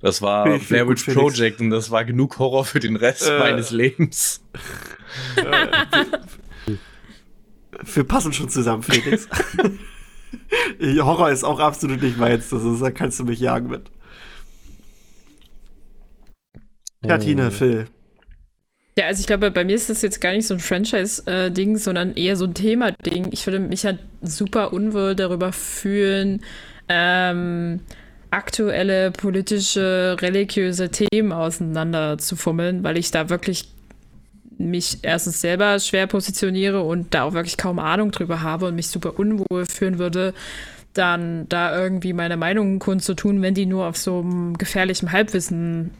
Das 0.00 0.22
war 0.22 0.56
ich 0.56 0.66
Blair 0.66 0.88
Witch 0.88 1.04
Felix. 1.04 1.20
Project 1.20 1.60
und 1.60 1.70
das 1.70 1.90
war 1.92 2.04
genug 2.04 2.38
Horror 2.40 2.64
für 2.64 2.80
den 2.80 2.96
Rest 2.96 3.28
Äh. 3.28 3.38
meines 3.38 3.70
Lebens. 3.70 4.42
Wir 7.92 8.04
passen 8.04 8.32
schon 8.32 8.48
zusammen, 8.48 8.82
Felix. 8.82 9.28
Horror 10.80 11.30
ist 11.30 11.44
auch 11.44 11.60
absolut 11.60 12.02
nicht 12.02 12.16
meins. 12.16 12.50
Das 12.50 12.64
ist, 12.64 12.80
da 12.80 12.90
kannst 12.90 13.18
du 13.20 13.24
mich 13.24 13.40
jagen 13.40 13.68
mit. 13.68 13.90
Ja, 17.04 17.18
Tine, 17.18 17.50
Phil. 17.50 17.86
Ja, 18.96 19.06
also 19.06 19.20
ich 19.20 19.26
glaube, 19.26 19.50
bei 19.50 19.64
mir 19.64 19.74
ist 19.74 19.90
das 19.90 20.02
jetzt 20.02 20.20
gar 20.20 20.32
nicht 20.32 20.46
so 20.46 20.54
ein 20.54 20.60
Franchise-Ding, 20.60 21.76
sondern 21.78 22.14
eher 22.14 22.36
so 22.36 22.44
ein 22.44 22.54
Thema-Ding. 22.54 23.28
Ich 23.32 23.44
würde 23.46 23.58
mich 23.58 23.84
halt 23.84 23.98
super 24.22 24.72
unwohl 24.72 25.16
darüber 25.16 25.52
fühlen, 25.52 26.42
ähm, 26.88 27.80
aktuelle 28.30 29.10
politische, 29.10 30.16
religiöse 30.20 30.90
Themen 30.90 31.32
auseinander 31.32 32.18
zu 32.18 32.36
fummeln, 32.36 32.84
weil 32.84 32.96
ich 32.96 33.10
da 33.10 33.30
wirklich 33.30 33.68
mich 34.58 34.98
erstens 35.02 35.40
selber 35.40 35.78
schwer 35.80 36.06
positioniere 36.06 36.82
und 36.82 37.12
da 37.14 37.24
auch 37.24 37.32
wirklich 37.32 37.56
kaum 37.56 37.78
Ahnung 37.78 38.10
drüber 38.12 38.42
habe 38.42 38.66
und 38.66 38.74
mich 38.76 38.88
super 38.88 39.18
unwohl 39.18 39.66
fühlen 39.66 39.98
würde, 39.98 40.34
dann 40.92 41.48
da 41.48 41.76
irgendwie 41.76 42.12
meine 42.12 42.36
Meinungen 42.36 42.78
kundzutun, 42.78 43.42
wenn 43.42 43.54
die 43.54 43.66
nur 43.66 43.86
auf 43.86 43.96
so 43.96 44.20
einem 44.20 44.56
gefährlichen 44.56 45.10
Halbwissen 45.12 45.90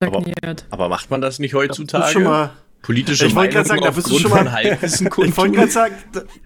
Aber- 0.00 0.20
stagniert. 0.22 0.66
Aber 0.70 0.88
macht 0.88 1.10
man 1.10 1.20
das 1.20 1.38
nicht 1.38 1.54
Das 1.54 1.60
heutzutage? 1.60 2.04
ist 2.04 2.12
schon 2.12 2.24
mal, 2.24 2.50
Politische 2.82 3.26
Ich 3.26 3.34
Meinungen 3.34 3.64
sagen, 3.64 3.80
da 3.82 3.90
bist 3.90 4.08
du 4.08 4.18
schon 4.18 4.30
mal- 4.30 4.38
von 4.44 4.52
Halbwissen 4.52 5.06
ich 5.24 5.36
wollte 5.36 5.56
gerade 5.56 5.70
sagen, 5.72 5.94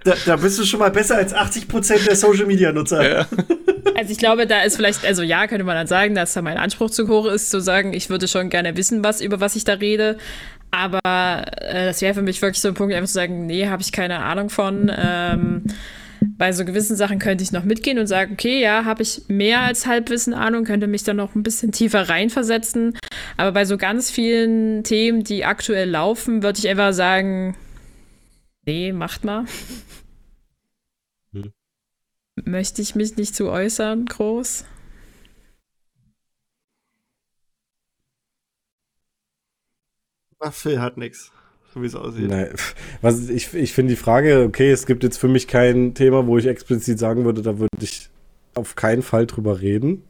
da, 0.04 0.14
da, 0.24 0.36
bist 0.36 0.58
du 0.58 0.64
schon 0.64 0.80
mal 0.80 0.90
besser 0.90 1.16
als 1.16 1.34
80% 1.34 2.06
der 2.06 2.16
Social 2.16 2.46
Media 2.46 2.72
Nutzer. 2.72 3.06
Ja. 3.18 3.26
Also 3.96 4.12
ich 4.12 4.18
glaube, 4.18 4.46
da 4.46 4.62
ist 4.62 4.76
vielleicht, 4.76 5.04
also 5.04 5.22
ja, 5.22 5.46
könnte 5.46 5.64
man 5.64 5.76
dann 5.76 5.86
sagen, 5.86 6.14
dass 6.14 6.32
da 6.32 6.42
mein 6.42 6.56
Anspruch 6.56 6.90
zu 6.90 7.08
hoch 7.08 7.26
ist, 7.26 7.50
zu 7.50 7.60
sagen, 7.60 7.92
ich 7.92 8.10
würde 8.10 8.28
schon 8.28 8.48
gerne 8.48 8.76
wissen, 8.76 9.04
was, 9.04 9.20
über 9.20 9.40
was 9.40 9.56
ich 9.56 9.64
da 9.64 9.74
rede. 9.74 10.16
Aber 10.70 11.44
äh, 11.60 11.86
das 11.86 12.00
wäre 12.00 12.14
für 12.14 12.22
mich 12.22 12.40
wirklich 12.40 12.60
so 12.60 12.68
ein 12.68 12.74
Punkt, 12.74 12.94
einfach 12.94 13.08
zu 13.08 13.14
sagen, 13.14 13.46
nee, 13.46 13.66
habe 13.66 13.82
ich 13.82 13.92
keine 13.92 14.20
Ahnung 14.20 14.50
von. 14.50 14.90
Ähm, 14.96 15.64
bei 16.20 16.52
so 16.52 16.64
gewissen 16.64 16.96
Sachen 16.96 17.18
könnte 17.18 17.42
ich 17.42 17.52
noch 17.52 17.64
mitgehen 17.64 17.98
und 17.98 18.06
sagen, 18.06 18.32
okay, 18.34 18.60
ja, 18.60 18.84
habe 18.84 19.02
ich 19.02 19.22
mehr 19.28 19.60
als 19.60 19.86
Halbwissen 19.86 20.34
Ahnung, 20.34 20.64
könnte 20.64 20.86
mich 20.86 21.02
dann 21.02 21.16
noch 21.16 21.34
ein 21.34 21.42
bisschen 21.42 21.72
tiefer 21.72 22.08
reinversetzen. 22.08 22.98
Aber 23.36 23.52
bei 23.52 23.64
so 23.64 23.76
ganz 23.76 24.10
vielen 24.10 24.84
Themen, 24.84 25.24
die 25.24 25.44
aktuell 25.44 25.88
laufen, 25.88 26.42
würde 26.42 26.58
ich 26.58 26.68
einfach 26.68 26.92
sagen, 26.92 27.56
nee, 28.66 28.92
macht 28.92 29.24
mal. 29.24 29.44
Möchte 32.44 32.82
ich 32.82 32.94
mich 32.94 33.16
nicht 33.16 33.34
zu 33.34 33.48
äußern, 33.50 34.06
groß? 34.06 34.64
Ach, 40.38 40.52
Phil 40.54 40.80
hat 40.80 40.96
nix, 40.96 41.30
so 41.74 41.82
wie 41.82 41.86
es 41.86 41.94
aussieht. 41.94 42.28
Nein, 42.28 42.54
was, 43.02 43.28
ich 43.28 43.52
ich 43.52 43.72
finde 43.72 43.92
die 43.92 44.00
Frage, 44.00 44.44
okay, 44.44 44.70
es 44.70 44.86
gibt 44.86 45.02
jetzt 45.02 45.18
für 45.18 45.28
mich 45.28 45.46
kein 45.46 45.94
Thema, 45.94 46.26
wo 46.26 46.38
ich 46.38 46.46
explizit 46.46 46.98
sagen 46.98 47.24
würde, 47.24 47.42
da 47.42 47.58
würde 47.58 47.68
ich 47.80 48.08
auf 48.54 48.74
keinen 48.74 49.02
Fall 49.02 49.26
drüber 49.26 49.60
reden. 49.60 50.02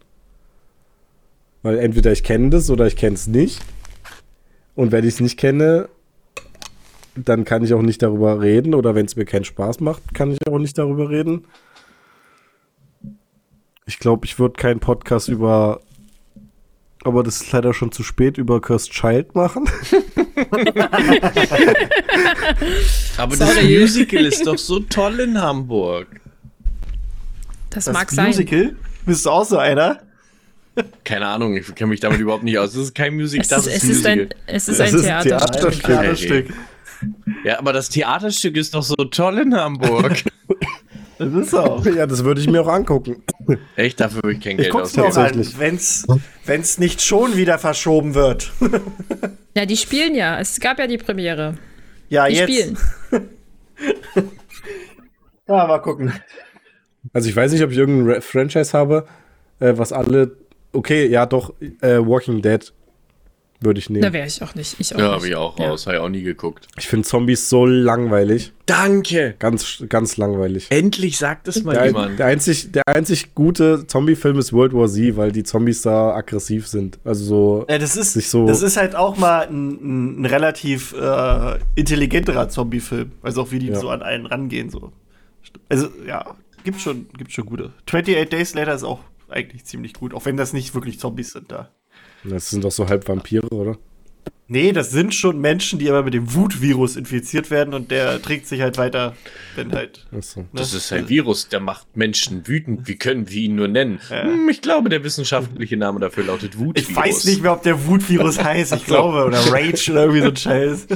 Weil 1.62 1.78
entweder 1.78 2.12
ich 2.12 2.22
kenne 2.22 2.50
das 2.50 2.70
oder 2.70 2.86
ich 2.86 2.96
kenne 2.96 3.14
es 3.14 3.26
nicht. 3.26 3.60
Und 4.74 4.92
wenn 4.92 5.04
ich 5.04 5.14
es 5.14 5.20
nicht 5.20 5.38
kenne, 5.38 5.88
dann 7.14 7.44
kann 7.44 7.64
ich 7.64 7.74
auch 7.74 7.82
nicht 7.82 8.02
darüber 8.02 8.40
reden. 8.40 8.74
Oder 8.74 8.94
wenn 8.94 9.04
es 9.04 9.16
mir 9.16 9.26
keinen 9.26 9.44
Spaß 9.44 9.80
macht, 9.80 10.14
kann 10.14 10.30
ich 10.30 10.38
auch 10.48 10.58
nicht 10.58 10.78
darüber 10.78 11.10
reden. 11.10 11.44
Ich 13.90 13.98
glaube, 13.98 14.24
ich 14.24 14.38
würde 14.38 14.54
keinen 14.54 14.78
Podcast 14.78 15.26
über, 15.28 15.80
aber 17.02 17.24
das 17.24 17.42
ist 17.42 17.50
leider 17.50 17.74
schon 17.74 17.90
zu 17.90 18.04
spät, 18.04 18.38
über 18.38 18.60
Cursed 18.60 18.92
Child 18.92 19.34
machen. 19.34 19.64
Aber 23.16 23.36
das 23.36 23.54
Sorry. 23.54 23.80
Musical 23.80 24.24
ist 24.26 24.46
doch 24.46 24.56
so 24.58 24.78
toll 24.78 25.18
in 25.18 25.42
Hamburg. 25.42 26.06
Das, 27.70 27.86
Das 27.86 27.94
mag 27.94 28.12
sein. 28.12 28.26
Musical? 28.28 28.76
Bist 29.06 29.26
du 29.26 29.30
auch 29.30 29.44
so 29.44 29.58
einer? 29.58 29.98
Keine 31.02 31.26
Ahnung, 31.26 31.56
ich 31.56 31.74
kenne 31.74 31.90
mich 31.90 31.98
damit 31.98 32.20
überhaupt 32.20 32.44
nicht 32.44 32.58
aus. 32.58 32.72
Das 32.74 32.82
ist 32.84 32.94
kein 32.94 33.14
Musical, 33.16 33.42
Es 33.42 33.48
das 33.48 33.66
ist, 33.66 33.82
ist, 33.82 33.82
es 33.82 33.82
ein 33.82 33.90
ist 33.90 34.06
ein, 34.06 34.18
Musical. 34.18 34.38
es 34.46 34.68
ist 34.68 34.78
Das 34.80 34.94
ein. 34.94 35.02
Theaterstück. 35.24 35.82
Theaterstück. 35.82 36.46
Ja, 37.44 37.58
aber 37.58 37.72
das 37.72 37.88
Theaterstück 37.88 38.56
ist 38.56 38.72
doch 38.72 38.84
so 38.84 38.94
toll 38.94 39.38
in 39.40 39.52
Hamburg. 39.56 40.22
Das 41.20 41.34
ist 41.34 41.54
auch. 41.54 41.84
Ja, 41.84 42.06
das 42.06 42.24
würde 42.24 42.40
ich 42.40 42.48
mir 42.48 42.62
auch 42.62 42.68
angucken. 42.68 43.22
Echt, 43.76 44.00
dafür 44.00 44.22
würde 44.24 44.38
ich 44.38 44.42
kein 44.42 44.52
Ich 44.58 44.64
Geld 44.70 44.74
ausgeben. 44.74 45.04
Tatsächlich. 45.12 45.58
wenn's, 45.58 46.06
wenn's 46.46 46.78
nicht 46.78 47.02
schon 47.02 47.36
wieder 47.36 47.58
verschoben 47.58 48.14
wird. 48.14 48.50
Ja, 49.56 49.66
die 49.66 49.76
spielen 49.76 50.14
ja. 50.14 50.38
Es 50.38 50.60
gab 50.60 50.78
ja 50.78 50.86
die 50.86 50.96
Premiere. 50.96 51.54
Ja, 52.08 52.28
Die 52.28 52.36
jetzt. 52.36 52.44
spielen. 52.52 52.78
Ja, 55.48 55.66
mal 55.66 55.78
gucken. 55.80 56.12
Also 57.12 57.28
ich 57.28 57.34
weiß 57.34 57.50
nicht, 57.52 57.62
ob 57.64 57.72
ich 57.72 57.78
irgendein 57.78 58.14
Ra- 58.14 58.20
Franchise 58.20 58.72
habe, 58.76 59.06
äh, 59.58 59.72
was 59.76 59.92
alle. 59.92 60.36
Okay, 60.72 61.06
ja 61.08 61.26
doch, 61.26 61.52
äh, 61.80 61.98
Walking 61.98 62.42
Dead 62.42 62.72
würde 63.60 63.78
ich 63.78 63.86
Da 63.86 63.92
nehmen. 63.92 64.12
wäre 64.12 64.26
ich 64.26 64.42
auch 64.42 64.54
nicht. 64.54 64.76
Ich 64.78 64.94
auch 64.94 64.98
Ja, 64.98 65.10
habe 65.12 65.28
ich 65.28 65.34
auch 65.36 65.58
Ja. 65.58 65.68
raus, 65.68 65.86
habe 65.86 65.96
ich 65.96 66.02
auch 66.02 66.08
nie 66.08 66.22
geguckt. 66.22 66.66
Ich 66.78 66.88
finde 66.88 67.06
Zombies 67.06 67.48
so 67.48 67.66
langweilig. 67.66 68.52
Danke! 68.66 69.34
Ganz, 69.38 69.82
ganz 69.88 70.16
langweilig. 70.16 70.66
Endlich 70.70 71.18
sagt 71.18 71.48
es 71.48 71.62
mal 71.64 71.74
Der, 71.74 71.86
jemand. 71.86 72.18
der, 72.18 72.26
einzig, 72.26 72.72
der 72.72 72.82
einzig 72.86 73.34
gute 73.34 73.86
Zombie-Film 73.86 74.38
ist 74.38 74.52
World 74.52 74.72
War 74.72 74.88
Z, 74.88 75.16
weil 75.16 75.32
die 75.32 75.42
Zombies 75.42 75.82
da 75.82 76.14
aggressiv 76.14 76.68
sind. 76.68 76.98
Also 77.04 77.24
so. 77.24 77.66
Ja, 77.68 77.78
das 77.78 77.96
ist, 77.96 78.12
Sich 78.14 78.28
so- 78.28 78.46
das 78.46 78.62
ist 78.62 78.76
halt 78.76 78.94
auch 78.96 79.16
mal 79.16 79.48
ein, 79.48 79.70
ein, 79.70 80.20
ein 80.22 80.26
relativ 80.26 80.92
äh, 80.94 81.58
intelligenterer 81.74 82.48
Zombie-Film. 82.48 83.12
Also 83.22 83.42
auch 83.42 83.50
wie 83.50 83.58
die 83.58 83.68
Ja. 83.68 83.78
so 83.80 83.88
an 83.90 84.02
einen 84.02 84.26
rangehen. 84.26 84.70
So. 84.70 84.92
Also, 85.68 85.88
ja, 86.06 86.36
gibt 86.64 86.80
schon, 86.80 87.06
gibt 87.18 87.32
schon 87.32 87.46
gute. 87.46 87.72
28 87.86 88.28
Days 88.28 88.54
Later 88.54 88.74
ist 88.74 88.84
auch 88.84 89.00
eigentlich 89.28 89.64
ziemlich 89.64 89.94
gut, 89.94 90.14
auch 90.14 90.24
wenn 90.24 90.36
das 90.36 90.52
nicht 90.52 90.74
wirklich 90.74 90.98
Zombies 90.98 91.30
sind 91.32 91.50
da. 91.52 91.70
Das 92.24 92.50
sind 92.50 92.64
doch 92.64 92.70
so 92.70 92.88
halb 92.88 93.08
Vampire, 93.08 93.48
oder? 93.48 93.78
Nee, 94.52 94.72
das 94.72 94.90
sind 94.90 95.14
schon 95.14 95.40
Menschen, 95.40 95.78
die 95.78 95.88
aber 95.88 96.02
mit 96.02 96.12
dem 96.12 96.34
Wutvirus 96.34 96.96
infiziert 96.96 97.52
werden 97.52 97.72
und 97.72 97.92
der 97.92 98.20
trägt 98.20 98.48
sich 98.48 98.60
halt 98.60 98.78
weiter, 98.78 99.14
wenn 99.54 99.70
halt. 99.70 100.08
Achso. 100.10 100.40
Ne? 100.40 100.46
Das 100.54 100.74
ist 100.74 100.92
ein 100.92 101.08
Virus, 101.08 101.48
der 101.48 101.60
macht 101.60 101.96
Menschen 101.96 102.48
wütend. 102.48 102.88
Wie 102.88 102.96
können 102.96 103.30
wir 103.30 103.42
ihn 103.42 103.54
nur 103.54 103.68
nennen? 103.68 104.00
Hm, 104.08 104.48
ich 104.48 104.60
glaube, 104.60 104.88
der 104.88 105.04
wissenschaftliche 105.04 105.76
Name 105.76 106.00
dafür 106.00 106.24
lautet 106.24 106.58
Wutvirus. 106.58 106.90
Ich 106.90 106.96
weiß 106.96 107.24
nicht 107.26 107.44
mehr, 107.44 107.52
ob 107.52 107.62
der 107.62 107.86
Wutvirus 107.86 108.42
heißt, 108.42 108.72
ich 108.72 108.86
glaube, 108.86 109.24
oder 109.24 109.38
Rage 109.52 109.92
oder 109.92 110.00
irgendwie 110.06 110.22
so 110.22 110.30
ein 110.30 110.36
Scheiß. 110.36 110.86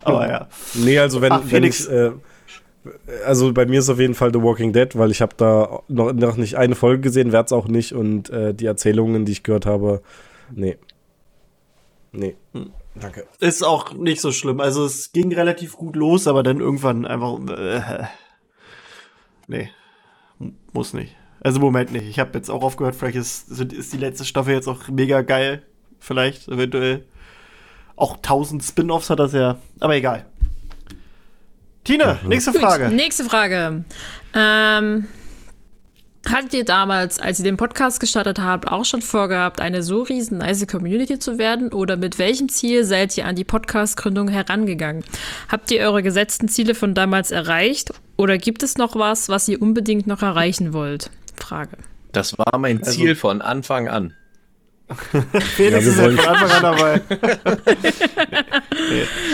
Aber 0.00 0.26
ja. 0.26 0.48
Nee, 0.72 0.98
also 0.98 1.20
wenn, 1.20 1.32
Ach, 1.32 1.42
wenn 1.42 1.48
Felix. 1.48 1.80
ich, 1.86 1.92
äh, 1.92 2.12
also 3.26 3.52
bei 3.52 3.66
mir 3.66 3.80
ist 3.80 3.90
auf 3.90 4.00
jeden 4.00 4.14
Fall 4.14 4.32
The 4.32 4.40
Walking 4.40 4.72
Dead, 4.72 4.96
weil 4.96 5.10
ich 5.10 5.20
habe 5.20 5.34
da 5.36 5.80
noch, 5.88 6.14
noch 6.14 6.38
nicht 6.38 6.56
eine 6.56 6.74
Folge 6.74 7.02
gesehen, 7.02 7.32
werde 7.32 7.44
es 7.48 7.52
auch 7.52 7.68
nicht 7.68 7.92
und 7.92 8.30
äh, 8.30 8.54
die 8.54 8.64
Erzählungen, 8.64 9.26
die 9.26 9.32
ich 9.32 9.42
gehört 9.42 9.66
habe, 9.66 10.00
nee. 10.52 10.78
Nee. 12.12 12.36
Danke. 12.94 13.26
Ist 13.38 13.62
auch 13.62 13.92
nicht 13.92 14.20
so 14.20 14.32
schlimm. 14.32 14.60
Also 14.60 14.84
es 14.84 15.12
ging 15.12 15.32
relativ 15.32 15.76
gut 15.76 15.94
los, 15.94 16.26
aber 16.26 16.42
dann 16.42 16.60
irgendwann 16.60 17.06
einfach. 17.06 17.38
Äh, 17.48 18.06
nee. 19.46 19.70
Muss 20.72 20.94
nicht. 20.94 21.14
Also 21.40 21.58
im 21.58 21.64
Moment 21.64 21.92
nicht. 21.92 22.06
Ich 22.08 22.18
habe 22.18 22.36
jetzt 22.36 22.50
auch 22.50 22.62
aufgehört, 22.62 22.96
vielleicht 22.96 23.16
ist, 23.16 23.50
ist 23.50 23.92
die 23.92 23.98
letzte 23.98 24.24
Staffel 24.24 24.54
jetzt 24.54 24.68
auch 24.68 24.88
mega 24.88 25.22
geil. 25.22 25.62
Vielleicht, 26.00 26.48
eventuell. 26.48 27.04
Auch 27.96 28.16
1000 28.16 28.62
Spin-offs 28.62 29.10
hat 29.10 29.18
das 29.18 29.32
ja. 29.32 29.58
Aber 29.80 29.96
egal. 29.96 30.26
Tina, 31.84 32.18
nächste 32.24 32.52
Gut, 32.52 32.60
Frage. 32.60 32.88
Nächste 32.90 33.24
Frage. 33.24 33.84
Ähm, 34.34 35.06
Hattet 36.26 36.52
ihr 36.52 36.64
damals, 36.64 37.18
als 37.18 37.38
ihr 37.38 37.44
den 37.44 37.56
Podcast 37.56 38.00
gestartet 38.00 38.38
habt, 38.38 38.68
auch 38.68 38.84
schon 38.84 39.02
vorgehabt, 39.02 39.60
eine 39.60 39.82
so 39.82 40.02
riesen 40.02 40.38
nice 40.38 40.66
Community 40.66 41.18
zu 41.18 41.38
werden? 41.38 41.72
Oder 41.72 41.96
mit 41.96 42.18
welchem 42.18 42.48
Ziel 42.48 42.84
seid 42.84 43.16
ihr 43.16 43.24
an 43.24 43.36
die 43.36 43.44
Podcast-Gründung 43.44 44.28
herangegangen? 44.28 45.04
Habt 45.48 45.70
ihr 45.70 45.80
eure 45.80 46.02
gesetzten 46.02 46.48
Ziele 46.48 46.74
von 46.74 46.94
damals 46.94 47.30
erreicht? 47.30 47.92
Oder 48.16 48.36
gibt 48.36 48.62
es 48.62 48.76
noch 48.76 48.96
was, 48.96 49.28
was 49.28 49.48
ihr 49.48 49.62
unbedingt 49.62 50.06
noch 50.06 50.22
erreichen 50.22 50.72
wollt? 50.72 51.10
Frage. 51.36 51.78
Das 52.12 52.36
war 52.36 52.58
mein 52.58 52.78
also, 52.78 52.90
Ziel 52.90 53.14
von 53.14 53.40
Anfang 53.40 53.88
an. 53.88 54.12
Felix 55.54 55.84
ja, 55.84 55.90
ist 55.90 56.00
von 56.00 56.18
Anfang 56.18 56.50
an 56.50 56.62
dabei. 56.62 57.00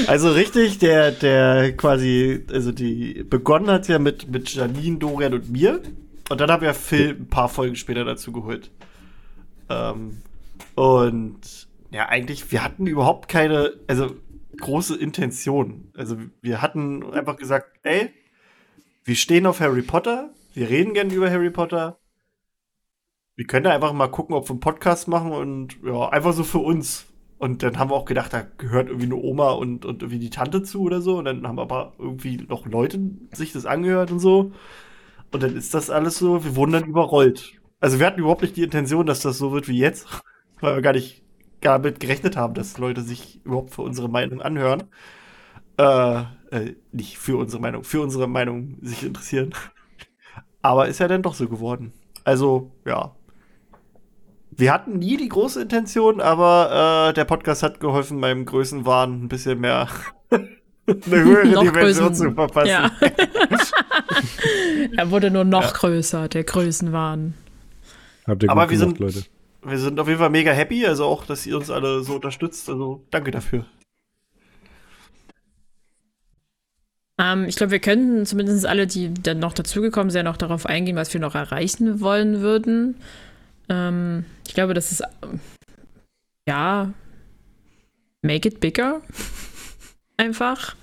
Also 0.07 0.32
richtig, 0.32 0.78
der, 0.78 1.12
der 1.12 1.76
quasi, 1.76 2.45
also 2.53 2.72
die 2.72 3.24
begonnen 3.28 3.70
hat 3.70 3.89
ja 3.89 3.99
mit, 3.99 4.28
mit 4.30 4.53
Janine, 4.53 4.99
Dorian 4.99 5.35
und 5.35 5.51
mir. 5.51 5.80
Und 6.31 6.41
dann 6.41 6.51
haben 6.51 6.62
wir 6.62 6.75
Phil 6.75 7.11
ein 7.11 7.29
paar 7.29 7.49
Folgen 7.49 7.77
später 7.77 8.05
dazu 8.05 8.33
geholt. 8.33 8.70
Ähm, 9.68 10.22
und 10.75 11.68
ja, 11.91 12.09
eigentlich, 12.09 12.51
wir 12.51 12.64
hatten 12.64 12.87
überhaupt 12.87 13.29
keine, 13.29 13.75
also 13.87 14.16
große 14.59 14.97
Intention. 14.97 15.91
Also 15.97 16.16
wir 16.41 16.62
hatten 16.62 17.12
einfach 17.12 17.37
gesagt, 17.37 17.79
ey, 17.83 18.11
wir 19.05 19.16
stehen 19.16 19.47
auf 19.47 19.61
Harry 19.61 19.83
Potter, 19.83 20.31
wir 20.55 20.70
reden 20.70 20.95
gerne 20.95 21.12
über 21.12 21.31
Harry 21.31 21.51
Potter. 21.51 21.99
Wir 23.37 23.47
können 23.47 23.66
einfach 23.66 23.93
mal 23.93 24.09
gucken, 24.09 24.35
ob 24.35 24.49
wir 24.49 24.53
einen 24.53 24.61
Podcast 24.61 25.09
machen 25.09 25.33
und 25.33 25.77
ja, 25.85 26.09
einfach 26.09 26.33
so 26.33 26.45
für 26.45 26.59
uns. 26.59 27.07
Und 27.39 27.62
dann 27.62 27.79
haben 27.79 27.91
wir 27.91 27.97
auch 27.97 28.05
gedacht, 28.05 28.33
da 28.33 28.47
gehört 28.59 28.89
irgendwie 28.89 29.07
eine 29.07 29.16
Oma 29.16 29.51
und, 29.51 29.85
und 29.85 30.03
irgendwie 30.03 30.20
die 30.20 30.31
Tante 30.31 30.62
zu 30.62 30.83
oder 30.83 31.01
so. 31.01 31.18
Und 31.18 31.25
dann 31.25 31.47
haben 31.47 31.59
aber 31.59 31.93
irgendwie 31.99 32.37
noch 32.49 32.64
Leute 32.64 33.01
sich 33.33 33.53
das 33.53 33.66
angehört 33.66 34.12
und 34.12 34.20
so. 34.20 34.53
Und 35.35 35.43
dann 35.43 35.57
ist 35.57 35.74
das 35.74 35.91
alles 35.91 36.18
so, 36.18 36.45
wir 36.45 36.55
wurden 36.55 36.70
dann 36.70 36.85
überrollt. 36.85 37.55
Also 37.80 37.99
wir 37.99 38.07
hatten 38.07 38.20
überhaupt 38.20 38.43
nicht 38.43 38.57
die 38.57 38.62
Intention, 38.62 39.05
dass 39.05 39.18
das 39.18 39.37
so 39.37 39.51
wird 39.51 39.66
wie 39.66 39.76
jetzt, 39.76 40.07
weil 40.61 40.76
wir 40.76 40.80
gar 40.80 40.93
nicht 40.93 41.24
gar 41.61 41.80
damit 41.80 41.99
gerechnet 41.99 42.37
haben, 42.37 42.55
dass 42.55 42.78
Leute 42.78 43.03
sich 43.03 43.45
überhaupt 43.45 43.74
für 43.74 43.82
unsere 43.82 44.09
Meinung 44.09 44.41
anhören. 44.41 44.85
Äh, 45.76 46.20
äh, 46.53 46.76
nicht 46.93 47.18
für 47.18 47.37
unsere 47.37 47.61
Meinung, 47.61 47.82
für 47.82 48.01
unsere 48.01 48.28
Meinung 48.28 48.76
sich 48.80 49.03
interessieren. 49.03 49.53
Aber 50.62 50.87
ist 50.87 51.01
ja 51.01 51.09
dann 51.09 51.22
doch 51.22 51.35
so 51.35 51.49
geworden. 51.49 51.93
Also, 52.22 52.70
ja. 52.87 53.16
Wir 54.53 54.72
hatten 54.72 55.01
nie 55.01 55.16
die 55.16 55.28
große 55.28 55.61
Intention, 55.61 56.20
aber 56.20 57.09
äh, 57.09 57.12
der 57.12 57.24
Podcast 57.24 57.64
hat 57.64 57.80
geholfen, 57.80 58.20
meinem 58.20 58.45
Größenwahn 58.45 59.24
ein 59.24 59.28
bisschen 59.28 59.59
mehr 59.59 59.89
eine 60.87 61.24
höhere 61.24 61.49
noch 61.49 61.62
Dimension 61.62 62.09
größen. 62.09 62.14
zu 62.14 62.32
verpassen. 62.32 62.68
Ja. 62.68 62.91
er 64.97 65.11
wurde 65.11 65.30
nur 65.30 65.45
noch 65.45 65.64
ja. 65.64 65.70
größer, 65.70 66.28
der 66.28 66.45
Größenwahn. 66.45 67.35
Habt 68.26 68.43
ihr 68.43 68.51
Aber 68.51 68.70
wir 68.70 68.78
gemacht, 68.78 68.99
sind, 68.99 68.99
Leute. 68.99 69.24
wir 69.62 69.78
sind 69.78 70.01
auf 70.01 70.09
jeden 70.09 70.18
Fall 70.18 70.30
mega 70.30 70.53
happy, 70.53 70.87
also 70.87 71.05
auch, 71.05 71.26
dass 71.26 71.47
ihr 71.47 71.57
uns 71.57 71.70
alle 71.70 72.03
so 72.03 72.14
unterstützt. 72.14 72.68
Also 72.68 73.05
danke 73.11 73.30
dafür. 73.30 73.66
Ähm, 77.18 77.45
ich 77.45 77.57
glaube, 77.57 77.72
wir 77.72 77.78
könnten 77.78 78.26
zumindest 78.26 78.66
alle, 78.66 78.87
die 78.87 79.12
dann 79.14 79.39
noch 79.39 79.53
dazugekommen 79.53 80.11
sind, 80.11 80.24
noch 80.24 80.37
darauf 80.37 80.66
eingehen, 80.66 80.97
was 80.97 81.12
wir 81.14 81.20
noch 81.20 81.35
erreichen 81.35 82.01
wollen 82.01 82.41
würden. 82.41 82.97
Ähm, 83.68 84.24
ich 84.47 84.55
glaube, 84.55 84.74
das 84.74 84.93
ist 84.93 85.03
ja 86.47 86.93
make 88.22 88.49
it 88.49 88.61
bigger 88.61 89.01
einfach. 90.17 90.75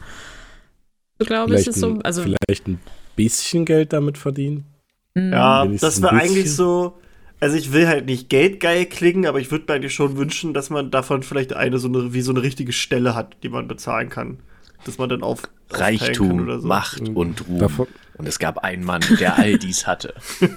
So 1.20 1.26
glaube 1.26 1.60
ich, 1.60 1.68
ist 1.68 1.80
so. 1.80 2.00
Also, 2.04 2.24
vielleicht 2.24 2.68
ein 2.68 2.80
bisschen 3.16 3.66
Geld 3.66 3.94
damit 3.94 4.18
verdienen. 4.18 4.66
Mhm. 5.14 5.34
Ja, 5.34 5.66
das 5.66 6.02
wäre 6.02 6.14
eigentlich 6.14 6.54
so. 6.54 6.98
Also 7.40 7.58
ich 7.58 7.74
will 7.74 7.88
halt 7.88 8.06
nicht 8.06 8.30
geldgeil 8.30 8.86
klingen, 8.86 9.26
aber 9.26 9.40
ich 9.40 9.50
würde 9.50 9.66
mir 9.68 9.74
eigentlich 9.74 9.96
schon 9.96 10.16
wünschen, 10.16 10.54
dass 10.54 10.70
man 10.70 10.92
davon 10.92 11.24
vielleicht 11.24 11.54
eine 11.54 11.80
so 11.80 11.88
eine 11.88 12.14
wie 12.14 12.22
so 12.22 12.32
eine 12.32 12.44
richtige 12.44 12.72
Stelle 12.72 13.16
hat, 13.16 13.38
die 13.42 13.50
man 13.50 13.68
bezahlen 13.68 14.10
kann, 14.10 14.38
dass 14.86 15.00
man 15.00 15.10
dann 15.10 15.24
auf 15.24 15.42
Reichtum, 15.72 16.62
so. 16.62 16.68
Macht 16.68 17.02
mhm. 17.02 17.18
und 17.18 17.48
Ruhm. 17.48 17.58
Davon 17.58 17.88
und 18.22 18.28
es 18.28 18.38
gab 18.38 18.60
einen 18.60 18.84
Mann, 18.84 19.02
der 19.20 19.40
all 19.40 19.58
dies 19.58 19.88
hatte. 19.88 20.14
Nur 20.42 20.52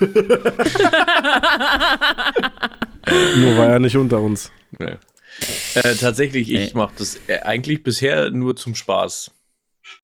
war 3.57 3.69
er 3.69 3.79
nicht 3.79 3.97
unter 3.97 4.21
uns. 4.21 4.53
Nee. 4.79 4.97
Äh, 5.75 5.95
tatsächlich, 5.95 6.53
ich 6.53 6.75
mache 6.75 6.95
das 6.99 7.21
äh, 7.27 7.41
eigentlich 7.41 7.83
bisher 7.83 8.31
nur 8.31 8.57
zum 8.57 8.75
Spaß. 8.75 9.33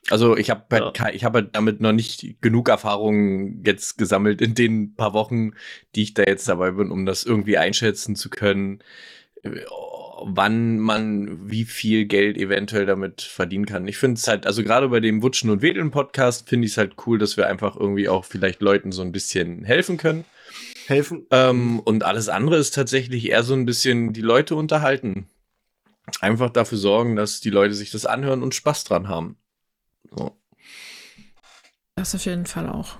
Also 0.08 0.36
ich 0.36 0.50
habe 0.50 0.64
halt, 0.70 0.98
ja. 0.98 1.08
ich 1.10 1.24
hab 1.24 1.34
halt 1.34 1.54
damit 1.54 1.80
noch 1.80 1.92
nicht 1.92 2.40
genug 2.40 2.68
Erfahrungen 2.68 3.62
jetzt 3.64 3.96
gesammelt 3.96 4.42
in 4.42 4.54
den 4.54 4.94
paar 4.94 5.12
Wochen, 5.14 5.52
die 5.94 6.02
ich 6.02 6.14
da 6.14 6.24
jetzt 6.24 6.48
dabei 6.48 6.72
bin, 6.72 6.90
um 6.90 7.06
das 7.06 7.24
irgendwie 7.24 7.58
einschätzen 7.58 8.16
zu 8.16 8.28
können, 8.28 8.80
äh, 9.42 9.50
wann 10.22 10.78
man 10.78 11.50
wie 11.50 11.64
viel 11.64 12.04
Geld 12.04 12.36
eventuell 12.36 12.84
damit 12.84 13.22
verdienen 13.22 13.64
kann. 13.64 13.88
Ich 13.88 13.96
finde 13.96 14.18
es 14.18 14.28
halt, 14.28 14.46
also 14.46 14.62
gerade 14.62 14.88
bei 14.88 15.00
dem 15.00 15.22
Wutschen 15.22 15.48
und 15.48 15.62
Wedeln 15.62 15.90
Podcast 15.90 16.48
finde 16.48 16.66
ich 16.66 16.72
es 16.72 16.78
halt 16.78 16.94
cool, 17.06 17.18
dass 17.18 17.36
wir 17.36 17.48
einfach 17.48 17.76
irgendwie 17.76 18.08
auch 18.08 18.24
vielleicht 18.24 18.60
Leuten 18.60 18.92
so 18.92 19.00
ein 19.00 19.12
bisschen 19.12 19.64
helfen 19.64 19.96
können 19.96 20.24
helfen. 20.90 21.26
Ähm, 21.30 21.80
und 21.80 22.04
alles 22.04 22.28
andere 22.28 22.56
ist 22.56 22.74
tatsächlich 22.74 23.28
eher 23.28 23.42
so 23.42 23.54
ein 23.54 23.66
bisschen 23.66 24.12
die 24.12 24.20
Leute 24.20 24.54
unterhalten. 24.54 25.28
Einfach 26.20 26.50
dafür 26.50 26.78
sorgen, 26.78 27.16
dass 27.16 27.40
die 27.40 27.50
Leute 27.50 27.74
sich 27.74 27.90
das 27.90 28.06
anhören 28.06 28.42
und 28.42 28.54
Spaß 28.54 28.84
dran 28.84 29.08
haben. 29.08 29.36
So. 30.10 30.36
Das 31.94 32.14
auf 32.14 32.24
jeden 32.24 32.46
Fall 32.46 32.68
auch. 32.68 32.96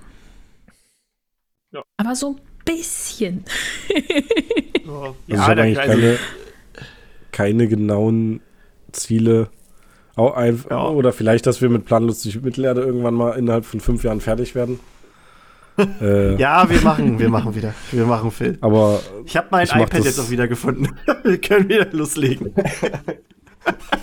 Ja. 1.71 1.83
Aber 1.97 2.15
so 2.15 2.35
ein 2.35 2.41
bisschen. 2.65 3.45
ja, 4.85 4.93
also 4.93 5.15
ich 5.27 5.37
habe 5.37 5.61
eigentlich 5.61 5.77
keine, 5.77 6.19
keine 7.31 7.67
genauen 7.67 8.41
Ziele. 8.91 9.49
Auch 10.15 10.35
einfach, 10.35 10.71
ja. 10.71 10.87
Oder 10.87 11.13
vielleicht, 11.13 11.45
dass 11.47 11.61
wir 11.61 11.69
mit 11.69 11.85
planlustig 11.85 12.41
Mittelerde 12.41 12.81
irgendwann 12.81 13.13
mal 13.13 13.37
innerhalb 13.37 13.65
von 13.65 13.79
fünf 13.79 14.03
Jahren 14.03 14.21
fertig 14.21 14.55
werden 14.55 14.79
äh, 15.77 16.35
ja, 16.35 16.69
wir 16.69 16.81
machen, 16.81 17.19
wir 17.19 17.29
machen 17.29 17.55
wieder. 17.55 17.73
Wir 17.91 18.05
machen 18.05 18.31
Phil. 18.31 18.57
Aber 18.61 19.01
ich 19.25 19.35
habe 19.37 19.47
mein 19.51 19.65
ich 19.65 19.73
iPad 19.73 20.03
jetzt 20.03 20.19
auch 20.19 20.29
wieder 20.29 20.47
gefunden. 20.47 20.87
wir 21.23 21.39
können 21.39 21.69
wieder 21.69 21.85
loslegen. 21.91 22.53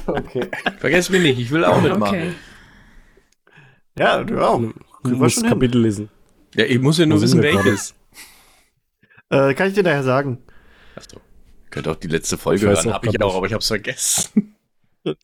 okay. 0.07 0.49
Vergesst 0.79 1.11
mich 1.11 1.23
nicht, 1.23 1.39
ich 1.39 1.51
will 1.51 1.64
auch 1.64 1.81
mitmachen. 1.81 2.19
Okay. 2.19 2.33
Ja, 3.99 4.23
du 4.23 4.41
auch. 4.41 4.61
Du 5.05 5.11
musst 5.11 5.45
Kapitel 5.45 5.83
lesen. 5.83 6.09
Ja, 6.55 6.64
ich 6.64 6.81
muss 6.81 6.99
ja 6.99 7.07
nur 7.07 7.21
wissen, 7.21 7.43
welches. 7.43 7.95
Äh, 9.31 9.55
kann 9.55 9.69
ich 9.69 9.75
dir 9.75 9.83
daher 9.83 10.03
sagen. 10.03 10.39
Achso. 10.97 11.21
Könnt 11.71 11.89
auch 11.89 11.97
die 11.97 12.09
letzte 12.09 12.39
Folge 12.39 12.66
hören, 12.66 12.93
habe 12.93 13.09
ich 13.09 13.21
auch, 13.21 13.37
aber 13.37 13.47
ich 13.47 13.53
habe 13.53 13.61
es 13.61 13.69
vergessen. 13.69 14.55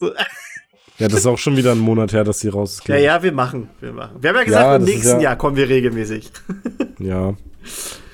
Ja, 0.98 1.08
das 1.08 1.20
ist 1.20 1.26
auch 1.26 1.38
schon 1.38 1.56
wieder 1.56 1.72
ein 1.72 1.78
Monat 1.78 2.12
her, 2.12 2.22
dass 2.22 2.40
sie 2.40 2.48
raus 2.48 2.74
ist. 2.74 2.88
Ja, 2.88 2.96
ja, 2.96 3.22
wir 3.22 3.32
machen. 3.32 3.68
Wir 3.80 3.92
machen. 3.92 4.16
Wir 4.20 4.30
haben 4.30 4.36
ja 4.36 4.44
gesagt, 4.44 4.64
ja, 4.64 4.76
im 4.76 4.84
nächsten 4.84 5.16
ja, 5.16 5.20
Jahr 5.20 5.36
kommen 5.36 5.56
wir 5.56 5.68
regelmäßig. 5.68 6.30
Ja. 7.00 7.34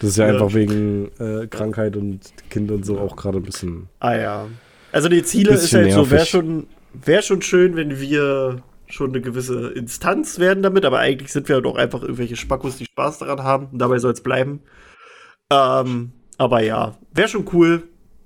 Das 0.01 0.11
ist 0.11 0.17
ja, 0.17 0.27
ja. 0.27 0.33
einfach 0.33 0.55
wegen 0.55 1.11
äh, 1.19 1.47
Krankheit 1.47 1.97
und 1.97 2.21
Kind 2.49 2.71
und 2.71 2.87
so 2.87 2.99
auch 2.99 3.15
gerade 3.15 3.39
ein 3.39 3.43
bisschen. 3.43 3.89
Ah 4.01 4.15
ja. 4.15 4.47
Also 4.91 5.09
die 5.09 5.23
Ziele 5.23 5.53
ist 5.53 5.73
halt 5.75 5.89
nervig. 5.89 5.95
so, 5.95 6.11
wäre 6.11 6.25
schon, 6.27 6.67
wär 6.93 7.23
schon 7.23 7.43
schön, 7.43 7.77
wenn 7.77 8.01
wir 8.01 8.63
schon 8.89 9.11
eine 9.11 9.21
gewisse 9.21 9.71
Instanz 9.73 10.39
werden 10.39 10.63
damit, 10.63 10.85
aber 10.85 10.99
eigentlich 10.99 11.31
sind 11.31 11.49
wir 11.49 11.61
doch 11.61 11.77
einfach 11.77 12.03
irgendwelche 12.03 12.37
Spackos, 12.37 12.79
die 12.79 12.87
Spaß 12.87 13.19
daran 13.19 13.45
haben. 13.45 13.67
Und 13.73 13.79
dabei 13.79 13.99
soll 13.99 14.13
es 14.13 14.23
bleiben. 14.23 14.61
Ähm, 15.53 16.13
aber 16.39 16.63
ja, 16.63 16.97
wäre 17.13 17.29
schon 17.29 17.47
cool, 17.53 17.83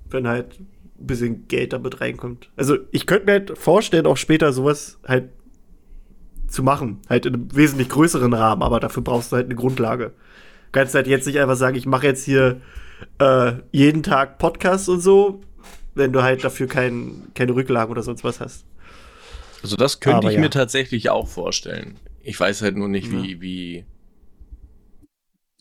wenn 0.09 0.29
halt 0.29 0.59
bisschen 1.07 1.49
Geld 1.49 1.73
damit 1.73 2.01
reinkommt. 2.01 2.51
Also 2.57 2.77
ich 2.91 3.07
könnte 3.07 3.27
mir 3.27 3.33
halt 3.33 3.59
vorstellen, 3.59 4.07
auch 4.07 4.17
später 4.17 4.53
sowas 4.53 4.99
halt 5.07 5.31
zu 6.49 6.63
machen. 6.63 7.01
Halt 7.09 7.27
in 7.27 7.35
einem 7.35 7.57
wesentlich 7.57 7.89
größeren 7.89 8.33
Rahmen, 8.33 8.63
aber 8.63 8.81
dafür 8.81 9.03
brauchst 9.03 9.33
du 9.33 9.37
halt 9.37 9.47
eine 9.47 9.57
Grundlage. 9.57 10.07
Du 10.07 10.81
kannst 10.81 10.95
halt 10.95 11.07
jetzt 11.07 11.27
nicht 11.27 11.39
einfach 11.39 11.57
sagen, 11.57 11.77
ich 11.77 11.87
mache 11.87 12.07
jetzt 12.07 12.25
hier 12.25 12.61
äh, 13.19 13.53
jeden 13.71 14.03
Tag 14.03 14.39
Podcasts 14.39 14.89
und 14.89 15.01
so, 15.01 15.41
wenn 15.95 16.13
du 16.13 16.23
halt 16.23 16.45
dafür 16.45 16.67
kein, 16.67 17.29
keine 17.35 17.55
Rücklagen 17.55 17.91
oder 17.91 18.03
sonst 18.03 18.25
was 18.25 18.41
hast. 18.41 18.65
Also 19.63 19.77
das 19.77 20.01
könnte 20.01 20.19
aber 20.19 20.29
ich 20.29 20.35
ja. 20.35 20.41
mir 20.41 20.51
tatsächlich 20.51 21.11
auch 21.11 21.29
vorstellen. 21.29 21.97
Ich 22.23 22.39
weiß 22.39 22.63
halt 22.63 22.77
nur 22.77 22.89
nicht, 22.89 23.11
wie, 23.11 23.41
wie 23.41 23.85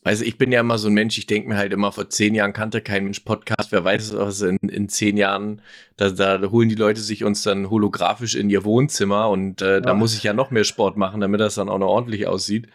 Also 0.03 0.25
ich 0.25 0.37
bin 0.37 0.51
ja 0.51 0.59
immer 0.59 0.77
so 0.77 0.89
ein 0.89 0.93
Mensch, 0.93 1.17
ich 1.17 1.27
denke 1.27 1.49
mir 1.49 1.57
halt 1.57 1.71
immer, 1.71 1.91
vor 1.91 2.09
zehn 2.09 2.35
Jahren 2.35 2.51
kannte 2.51 2.81
kein 2.81 3.05
Mensch 3.05 3.21
Podcast, 3.21 3.71
wer 3.71 3.83
weiß 3.83 4.15
was 4.17 4.41
in, 4.41 4.57
in 4.57 4.89
zehn 4.89 5.15
Jahren, 5.15 5.61
da, 5.95 6.09
da 6.09 6.41
holen 6.49 6.67
die 6.67 6.75
Leute 6.75 6.99
sich 6.99 7.23
uns 7.23 7.43
dann 7.43 7.69
holographisch 7.69 8.35
in 8.35 8.49
ihr 8.49 8.65
Wohnzimmer 8.65 9.29
und 9.29 9.61
äh, 9.61 9.75
ja. 9.75 9.79
da 9.79 9.93
muss 9.93 10.15
ich 10.15 10.23
ja 10.23 10.33
noch 10.33 10.51
mehr 10.51 10.65
Sport 10.65 10.97
machen, 10.97 11.21
damit 11.21 11.39
das 11.39 11.55
dann 11.55 11.69
auch 11.69 11.79
noch 11.79 11.87
ordentlich 11.87 12.27
aussieht. 12.27 12.67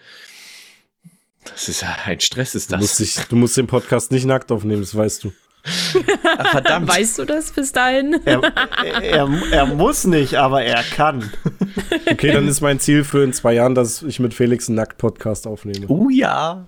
Das 1.44 1.68
ist 1.68 1.82
ja 1.82 1.96
ein 2.04 2.20
Stress, 2.20 2.54
ist 2.54 2.72
das. 2.72 2.78
Du 2.78 2.82
musst, 2.82 2.98
dich, 2.98 3.16
du 3.28 3.36
musst 3.36 3.56
den 3.56 3.66
Podcast 3.66 4.10
nicht 4.10 4.26
nackt 4.26 4.50
aufnehmen, 4.50 4.80
das 4.80 4.94
weißt 4.94 5.24
du. 5.24 5.32
Ach, 6.38 6.46
verdammt. 6.50 6.88
Weißt 6.88 7.18
du 7.18 7.24
das 7.24 7.50
bis 7.52 7.72
dahin? 7.72 8.20
Er, 8.24 8.42
er, 9.02 9.28
er, 9.50 9.66
muss 9.66 10.04
nicht, 10.04 10.34
aber 10.34 10.62
er 10.62 10.82
kann. 10.82 11.30
Okay, 12.10 12.32
dann 12.32 12.48
ist 12.48 12.60
mein 12.60 12.80
Ziel 12.80 13.04
für 13.04 13.22
in 13.22 13.32
zwei 13.32 13.54
Jahren, 13.54 13.74
dass 13.74 14.02
ich 14.02 14.18
mit 14.18 14.34
Felix 14.34 14.68
einen 14.68 14.76
Nackt-Podcast 14.76 15.46
aufnehme. 15.46 15.86
Oh 15.88 16.08
ja. 16.10 16.66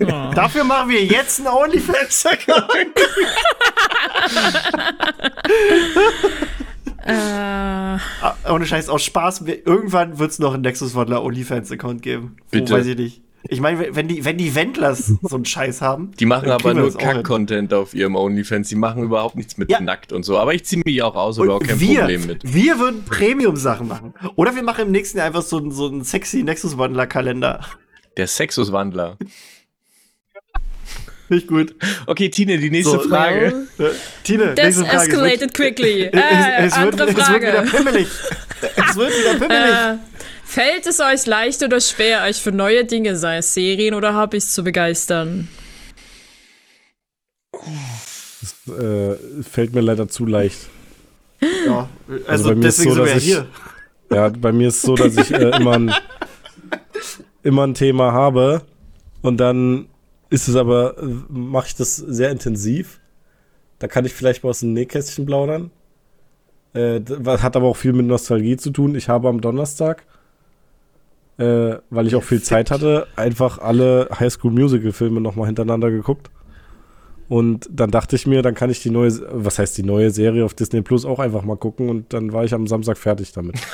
Oh. 0.00 0.30
Dafür 0.34 0.64
machen 0.64 0.90
wir 0.90 1.04
jetzt 1.04 1.40
einen 1.40 1.48
OnlyFans-Account. 1.48 2.70
äh. 7.04 7.98
Ohne 8.50 8.66
Scheiß, 8.66 8.88
aus 8.88 9.04
Spaß. 9.04 9.44
Irgendwann 9.64 10.18
wird 10.18 10.30
es 10.30 10.38
noch 10.38 10.54
einen 10.54 10.62
Nexus-Wandler 10.62 11.22
OnlyFans-Account 11.22 12.02
geben. 12.02 12.36
Bitte. 12.50 12.72
Wo, 12.72 12.76
weiß 12.76 12.86
ich 12.86 12.96
nicht. 12.96 13.22
Ich 13.50 13.60
meine, 13.60 13.94
wenn 13.94 14.08
die, 14.08 14.24
wenn 14.24 14.36
die 14.36 14.54
Wendlers 14.54 15.12
so 15.22 15.36
einen 15.36 15.44
Scheiß 15.44 15.80
haben. 15.80 16.10
Die 16.18 16.26
machen 16.26 16.50
aber 16.50 16.74
nur 16.74 16.92
Kack-Content 16.92 17.72
auf 17.72 17.94
ihrem 17.94 18.16
OnlyFans. 18.16 18.68
Die 18.68 18.74
machen 18.74 19.04
überhaupt 19.04 19.36
nichts 19.36 19.56
mit 19.56 19.70
ja. 19.70 19.80
nackt 19.80 20.12
und 20.12 20.24
so. 20.24 20.38
Aber 20.38 20.54
ich 20.54 20.64
ziehe 20.64 20.82
mich 20.84 21.02
auch 21.02 21.14
aus, 21.14 21.38
aber 21.38 21.54
auch 21.54 21.60
kein 21.60 21.78
wir, 21.78 22.00
Problem 22.00 22.26
mit. 22.26 22.52
Wir 22.52 22.78
würden 22.78 23.04
Premium-Sachen 23.04 23.86
machen. 23.86 24.14
Oder 24.34 24.54
wir 24.56 24.62
machen 24.62 24.86
im 24.86 24.90
nächsten 24.90 25.18
Jahr 25.18 25.28
einfach 25.28 25.42
so, 25.42 25.70
so 25.70 25.86
einen 25.86 26.04
sexy 26.04 26.42
Nexus-Wandler-Kalender. 26.42 27.60
Der 28.18 28.26
Sexus-Wandler. 28.26 29.16
Nicht 31.30 31.46
gut. 31.46 31.74
Okay, 32.06 32.30
Tine, 32.30 32.58
die 32.58 32.70
nächste 32.70 32.92
so, 32.92 33.00
Frage. 33.00 33.66
Äh, 33.78 33.90
Tine, 34.24 34.54
This 34.54 34.64
nächste 34.64 34.84
Frage. 34.86 35.10
escalated 35.12 35.54
quickly. 35.54 36.02
Äh, 36.04 36.10
es, 36.58 36.66
es, 36.66 36.72
andere 36.72 37.06
wird, 37.06 37.18
Frage. 37.18 37.46
Es 37.46 37.54
wird 37.54 37.72
wieder 37.72 37.78
pimmelig. 37.78 38.08
es 38.60 38.96
wird 38.96 39.10
wieder 39.10 39.34
pimmelig. 39.38 39.70
Äh, 39.70 39.98
fällt 40.44 40.86
es 40.86 41.00
euch 41.00 41.26
leicht 41.26 41.62
oder 41.62 41.80
schwer, 41.80 42.24
euch 42.24 42.38
für 42.38 42.50
neue 42.50 42.84
Dinge, 42.84 43.14
sei 43.16 43.36
es 43.36 43.54
Serien 43.54 43.94
oder 43.94 44.20
Hobbys, 44.20 44.52
zu 44.52 44.64
begeistern? 44.64 45.48
Das 47.52 48.74
äh, 48.74 49.16
fällt 49.42 49.74
mir 49.74 49.82
leider 49.82 50.08
zu 50.08 50.26
leicht. 50.26 50.58
Ja, 51.66 51.88
also, 52.26 52.48
also 52.50 52.54
deswegen 52.54 52.94
so, 52.94 53.04
sind 53.04 53.04
wir 53.04 53.16
ich, 53.16 53.24
hier. 53.24 53.46
Ja, 54.10 54.28
bei 54.30 54.52
mir 54.52 54.68
ist 54.68 54.76
es 54.76 54.82
so, 54.82 54.96
dass 54.96 55.16
ich 55.16 55.30
äh, 55.32 55.56
immer, 55.56 55.74
ein, 55.74 55.94
immer 57.48 57.66
ein 57.66 57.74
Thema 57.74 58.12
habe 58.12 58.62
und 59.22 59.38
dann 59.38 59.86
ist 60.30 60.48
es 60.48 60.56
aber, 60.56 60.94
mache 61.28 61.68
ich 61.68 61.74
das 61.74 61.96
sehr 61.96 62.30
intensiv. 62.30 63.00
Da 63.78 63.88
kann 63.88 64.04
ich 64.04 64.12
vielleicht 64.12 64.44
mal 64.44 64.50
aus 64.50 64.60
dem 64.60 64.74
Nähkästchen 64.74 65.24
plaudern. 65.24 65.70
Äh, 66.74 67.00
hat 67.26 67.56
aber 67.56 67.66
auch 67.66 67.76
viel 67.76 67.94
mit 67.94 68.06
Nostalgie 68.06 68.58
zu 68.58 68.70
tun. 68.70 68.94
Ich 68.94 69.08
habe 69.08 69.28
am 69.28 69.40
Donnerstag, 69.40 70.04
äh, 71.38 71.76
weil 71.88 72.06
ich 72.06 72.14
auch 72.14 72.22
viel 72.22 72.42
Zeit 72.42 72.70
hatte, 72.70 73.06
einfach 73.16 73.58
alle 73.58 74.08
Highschool 74.18 74.52
Musical 74.52 74.92
Filme 74.92 75.20
nochmal 75.20 75.46
hintereinander 75.46 75.90
geguckt. 75.90 76.30
Und 77.28 77.68
dann 77.70 77.90
dachte 77.90 78.16
ich 78.16 78.26
mir, 78.26 78.42
dann 78.42 78.54
kann 78.54 78.70
ich 78.70 78.82
die 78.82 78.90
neue, 78.90 79.12
was 79.30 79.58
heißt 79.58 79.76
die 79.78 79.82
neue 79.82 80.10
Serie 80.10 80.44
auf 80.44 80.54
Disney 80.54 80.82
Plus 80.82 81.04
auch 81.04 81.18
einfach 81.18 81.42
mal 81.42 81.56
gucken 81.56 81.88
und 81.88 82.12
dann 82.12 82.32
war 82.32 82.44
ich 82.44 82.52
am 82.54 82.66
Samstag 82.66 82.98
fertig 82.98 83.32
damit. 83.32 83.56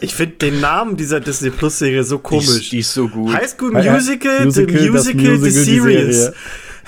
Ich 0.00 0.14
finde 0.14 0.36
den 0.36 0.60
Namen 0.60 0.96
dieser 0.96 1.20
Disney 1.20 1.50
Plus 1.50 1.78
Serie 1.78 2.04
so 2.04 2.18
komisch. 2.18 2.64
Die, 2.64 2.70
die 2.70 2.78
ist 2.78 2.94
so 2.94 3.08
gut. 3.08 3.32
High 3.32 3.48
School 3.48 3.72
Musical, 3.72 4.44
Musical 4.44 4.78
The 4.78 4.90
Musical, 4.90 4.90
Musical 4.90 5.38
The 5.38 5.50
Series. 5.50 6.32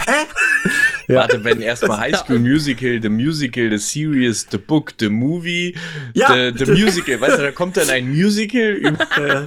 Hä? 0.06 0.12
Ja. 1.08 1.20
Warte, 1.20 1.44
wenn 1.44 1.60
erstmal 1.60 1.98
High 1.98 2.16
School 2.16 2.38
Musical, 2.38 3.00
The 3.02 3.08
Musical, 3.08 3.70
The 3.70 3.78
Series, 3.78 4.46
The 4.50 4.58
Book, 4.58 4.94
The 4.98 5.08
Movie, 5.08 5.74
ja. 6.14 6.28
the, 6.52 6.64
the 6.64 6.70
Musical, 6.70 7.20
weißt 7.20 7.38
du, 7.38 7.42
da 7.42 7.50
kommt 7.50 7.76
dann 7.76 7.90
ein 7.90 8.08
Musical 8.08 8.72
über. 8.72 9.44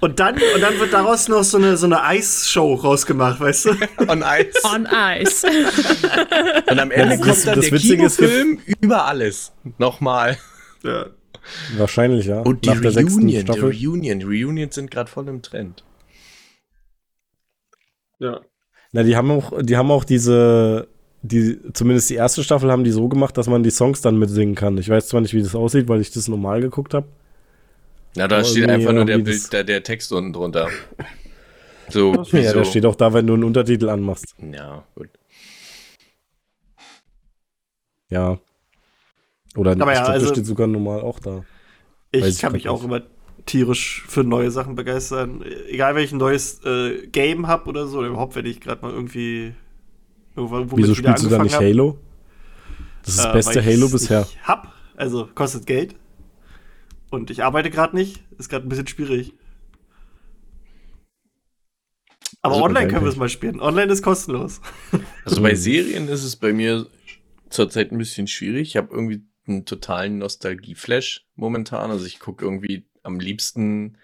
Und 0.00 0.18
dann, 0.18 0.34
und 0.36 0.60
dann 0.62 0.78
wird 0.78 0.94
daraus 0.94 1.28
noch 1.28 1.44
so 1.44 1.58
eine, 1.58 1.76
so 1.76 1.84
eine 1.84 2.02
Eisshow 2.02 2.74
rausgemacht, 2.74 3.38
weißt 3.38 3.66
du? 3.66 3.70
On 4.08 4.22
Ice. 4.22 4.64
On 4.64 4.88
Ice. 4.90 5.46
Und 6.70 6.78
am 6.78 6.90
Ende 6.90 7.18
das, 7.18 7.26
kommt 7.26 7.46
dann 7.46 7.60
das 7.60 7.68
der 7.68 7.78
Kinofilm 7.78 8.60
über 8.80 9.04
alles. 9.04 9.52
Nochmal. 9.76 10.38
Ja. 10.82 11.06
Wahrscheinlich, 11.76 12.26
ja. 12.26 12.40
Und 12.40 12.64
die 12.64 12.68
Nach 12.68 12.82
Reunion, 12.82 13.46
die 13.46 13.60
Reunion, 13.60 14.22
Reunions 14.22 14.74
sind 14.74 14.90
gerade 14.90 15.10
voll 15.10 15.28
im 15.28 15.42
Trend. 15.42 15.84
Ja. 18.18 18.40
Na, 18.92 19.02
die 19.02 19.16
haben 19.16 19.30
auch, 19.30 19.52
die 19.62 19.76
haben 19.76 19.90
auch 19.90 20.04
diese, 20.04 20.88
die, 21.22 21.58
zumindest 21.72 22.10
die 22.10 22.14
erste 22.14 22.42
Staffel 22.42 22.70
haben 22.70 22.84
die 22.84 22.90
so 22.90 23.08
gemacht, 23.08 23.36
dass 23.36 23.48
man 23.48 23.62
die 23.62 23.70
Songs 23.70 24.00
dann 24.00 24.18
mitsingen 24.18 24.54
kann. 24.54 24.78
Ich 24.78 24.88
weiß 24.88 25.08
zwar 25.08 25.20
nicht, 25.20 25.34
wie 25.34 25.42
das 25.42 25.54
aussieht, 25.54 25.88
weil 25.88 26.00
ich 26.00 26.10
das 26.10 26.28
normal 26.28 26.60
geguckt 26.60 26.94
habe. 26.94 27.06
Na, 28.16 28.26
da 28.26 28.42
steht 28.44 28.68
einfach 28.68 28.92
nur 28.92 29.04
der, 29.04 29.18
Bild, 29.18 29.52
der, 29.52 29.64
der 29.64 29.82
Text 29.82 30.12
unten 30.12 30.32
drunter. 30.32 30.68
So, 31.92 32.14
ja, 32.14 32.24
so. 32.24 32.58
der 32.58 32.64
steht 32.64 32.86
auch 32.86 32.94
da, 32.94 33.12
wenn 33.12 33.26
du 33.26 33.34
einen 33.34 33.42
Untertitel 33.42 33.88
anmachst. 33.88 34.36
Ja, 34.38 34.84
gut. 34.94 35.08
Ja. 38.10 38.38
Oder 39.56 39.72
Aber 39.72 39.92
ja, 39.92 40.04
also, 40.04 40.28
steht 40.28 40.46
sogar 40.46 40.66
normal 40.66 41.00
auch 41.00 41.18
da. 41.18 41.44
Ich 42.12 42.22
Weiß 42.22 42.38
kann 42.38 42.52
mich 42.52 42.68
auch 42.68 42.84
immer 42.84 43.02
tierisch 43.46 44.04
für 44.06 44.22
neue 44.22 44.50
Sachen 44.50 44.74
begeistern. 44.74 45.44
Egal, 45.68 45.94
wenn 45.94 46.04
ich 46.04 46.12
ein 46.12 46.18
neues 46.18 46.64
äh, 46.64 47.06
Game 47.08 47.46
habe 47.46 47.68
oder 47.68 47.86
so, 47.86 47.98
oder 47.98 48.08
überhaupt, 48.08 48.36
wenn 48.36 48.46
ich 48.46 48.60
gerade 48.60 48.82
mal 48.82 48.92
irgendwie 48.92 49.54
irgendwann 50.36 50.70
Wieso 50.76 50.94
spielst 50.94 51.24
du 51.24 51.28
da 51.28 51.42
nicht 51.42 51.54
hab. 51.54 51.62
Halo? 51.62 51.98
Das 53.02 53.14
ist 53.14 53.24
das 53.24 53.30
äh, 53.30 53.32
beste 53.32 53.64
Halo 53.64 53.88
bisher. 53.88 54.26
Ich 54.28 54.42
hab, 54.46 54.72
also 54.96 55.28
kostet 55.34 55.66
Geld. 55.66 55.94
Und 57.10 57.30
ich 57.30 57.42
arbeite 57.42 57.70
gerade 57.70 57.96
nicht. 57.96 58.22
Ist 58.38 58.48
gerade 58.48 58.66
ein 58.66 58.68
bisschen 58.68 58.86
schwierig. 58.86 59.34
Aber 62.42 62.54
also 62.54 62.64
online 62.64 62.88
können 62.88 63.02
wir 63.02 63.10
es 63.10 63.16
mal 63.16 63.28
spielen. 63.28 63.60
Online 63.60 63.92
ist 63.92 64.02
kostenlos. 64.02 64.60
Also 65.24 65.42
bei 65.42 65.54
Serien 65.54 66.08
ist 66.08 66.24
es 66.24 66.36
bei 66.36 66.52
mir 66.52 66.86
zurzeit 67.50 67.92
ein 67.92 67.98
bisschen 67.98 68.26
schwierig. 68.26 68.68
Ich 68.68 68.76
habe 68.76 68.88
irgendwie 68.92 69.22
einen 69.50 69.64
totalen 69.66 70.18
Nostalgie-Flash 70.18 71.26
momentan. 71.34 71.90
Also 71.90 72.06
ich 72.06 72.18
gucke 72.18 72.44
irgendwie 72.44 72.84
am 73.02 73.20
liebsten 73.20 73.98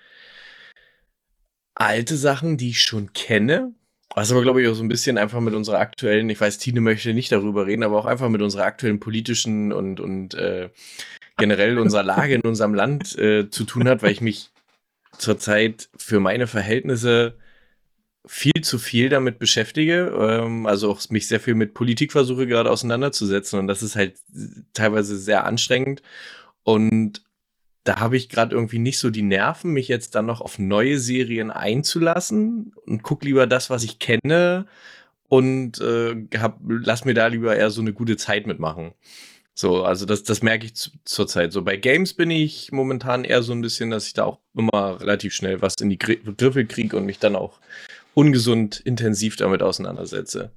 alte 1.75 2.17
Sachen, 2.17 2.57
die 2.57 2.71
ich 2.71 2.83
schon 2.83 3.13
kenne. 3.13 3.75
Was 4.15 4.33
aber, 4.33 4.43
glaube 4.43 4.63
ich, 4.63 4.69
auch 4.69 4.75
so 4.75 4.83
ein 4.83 4.89
bisschen 4.89 5.19
einfach 5.19 5.41
mit 5.41 5.55
unserer 5.55 5.79
aktuellen, 5.79 6.31
ich 6.31 6.41
weiß, 6.41 6.59
Tine 6.59 6.81
möchte 6.81 7.13
nicht 7.13 7.33
darüber 7.33 7.67
reden, 7.67 7.83
aber 7.83 7.99
auch 7.99 8.07
einfach 8.07 8.31
mit 8.31 8.41
unserer 8.41 8.65
aktuellen 8.65 8.99
politischen 8.99 9.73
und, 9.73 10.01
und 10.01 10.35
äh, 10.35 10.71
generell 11.37 11.79
unserer 11.79 12.03
Lage 12.03 12.35
in 12.35 12.41
unserem 12.41 12.73
Land 12.73 13.19
äh, 13.19 13.51
zu 13.51 13.65
tun 13.65 13.87
hat, 13.89 14.03
weil 14.03 14.13
ich 14.13 14.23
mich 14.23 14.51
zurzeit 15.19 15.91
für 15.97 16.19
meine 16.21 16.47
Verhältnisse 16.47 17.37
viel 18.27 18.61
zu 18.63 18.79
viel 18.79 19.09
damit 19.09 19.39
beschäftige, 19.39 20.13
ähm, 20.19 20.67
also 20.67 20.91
auch 20.91 21.01
mich 21.11 21.29
sehr 21.29 21.41
viel 21.41 21.55
mit 21.55 21.75
Politik 21.75 22.13
versuche 22.13 22.47
gerade 22.47 22.71
auseinanderzusetzen 22.71 23.59
und 23.59 23.69
das 23.69 23.83
ist 23.83 23.97
halt 23.97 24.17
teilweise 24.73 25.17
sehr 25.17 25.45
anstrengend 25.45 26.03
und 26.65 27.23
da 27.85 28.01
habe 28.01 28.17
ich 28.17 28.29
gerade 28.29 28.55
irgendwie 28.55 28.81
nicht 28.81 28.99
so 28.99 29.11
die 29.11 29.23
Nerven, 29.23 29.73
mich 29.73 29.87
jetzt 29.87 30.17
dann 30.17 30.27
noch 30.27 30.41
auf 30.41 30.59
neue 30.59 30.99
Serien 30.99 31.53
einzulassen 31.53 32.73
und 32.85 33.05
guck 33.05 33.23
lieber 33.23 33.47
das, 33.47 33.71
was 33.71 33.85
ich 33.85 34.01
kenne 34.01 34.67
und 35.29 35.81
äh, 35.81 36.17
hab, 36.39 36.59
lass 36.67 37.05
mir 37.05 37.15
da 37.15 37.29
lieber 37.29 37.57
eher 37.57 37.71
so 37.71 37.81
eine 37.81 37.93
gute 37.93 38.17
Zeit 38.17 38.47
mitmachen. 38.47 38.93
So, 39.55 39.85
also 39.85 40.05
das, 40.05 40.23
das 40.23 40.43
merke 40.43 40.67
ich 40.67 40.75
zurzeit. 41.05 41.53
So 41.53 41.63
bei 41.63 41.77
Games 41.77 42.13
bin 42.13 42.31
ich 42.31 42.73
momentan 42.73 43.25
eher 43.25 43.43
so 43.43 43.53
ein 43.53 43.63
bisschen, 43.63 43.91
dass 43.91 44.07
ich 44.07 44.13
da 44.13 44.25
auch 44.25 44.39
immer 44.55 45.01
relativ 45.01 45.33
schnell 45.33 45.63
was 45.63 45.75
in 45.81 45.89
die 45.89 45.99
Griffel 45.99 46.67
kriege 46.67 46.97
und 46.97 47.07
mich 47.07 47.19
dann 47.19 47.37
auch 47.37 47.59
ungesund 48.17 48.81
intensiv 48.81 49.37
damit 49.37 49.63
auseinandersetze. 49.63 50.51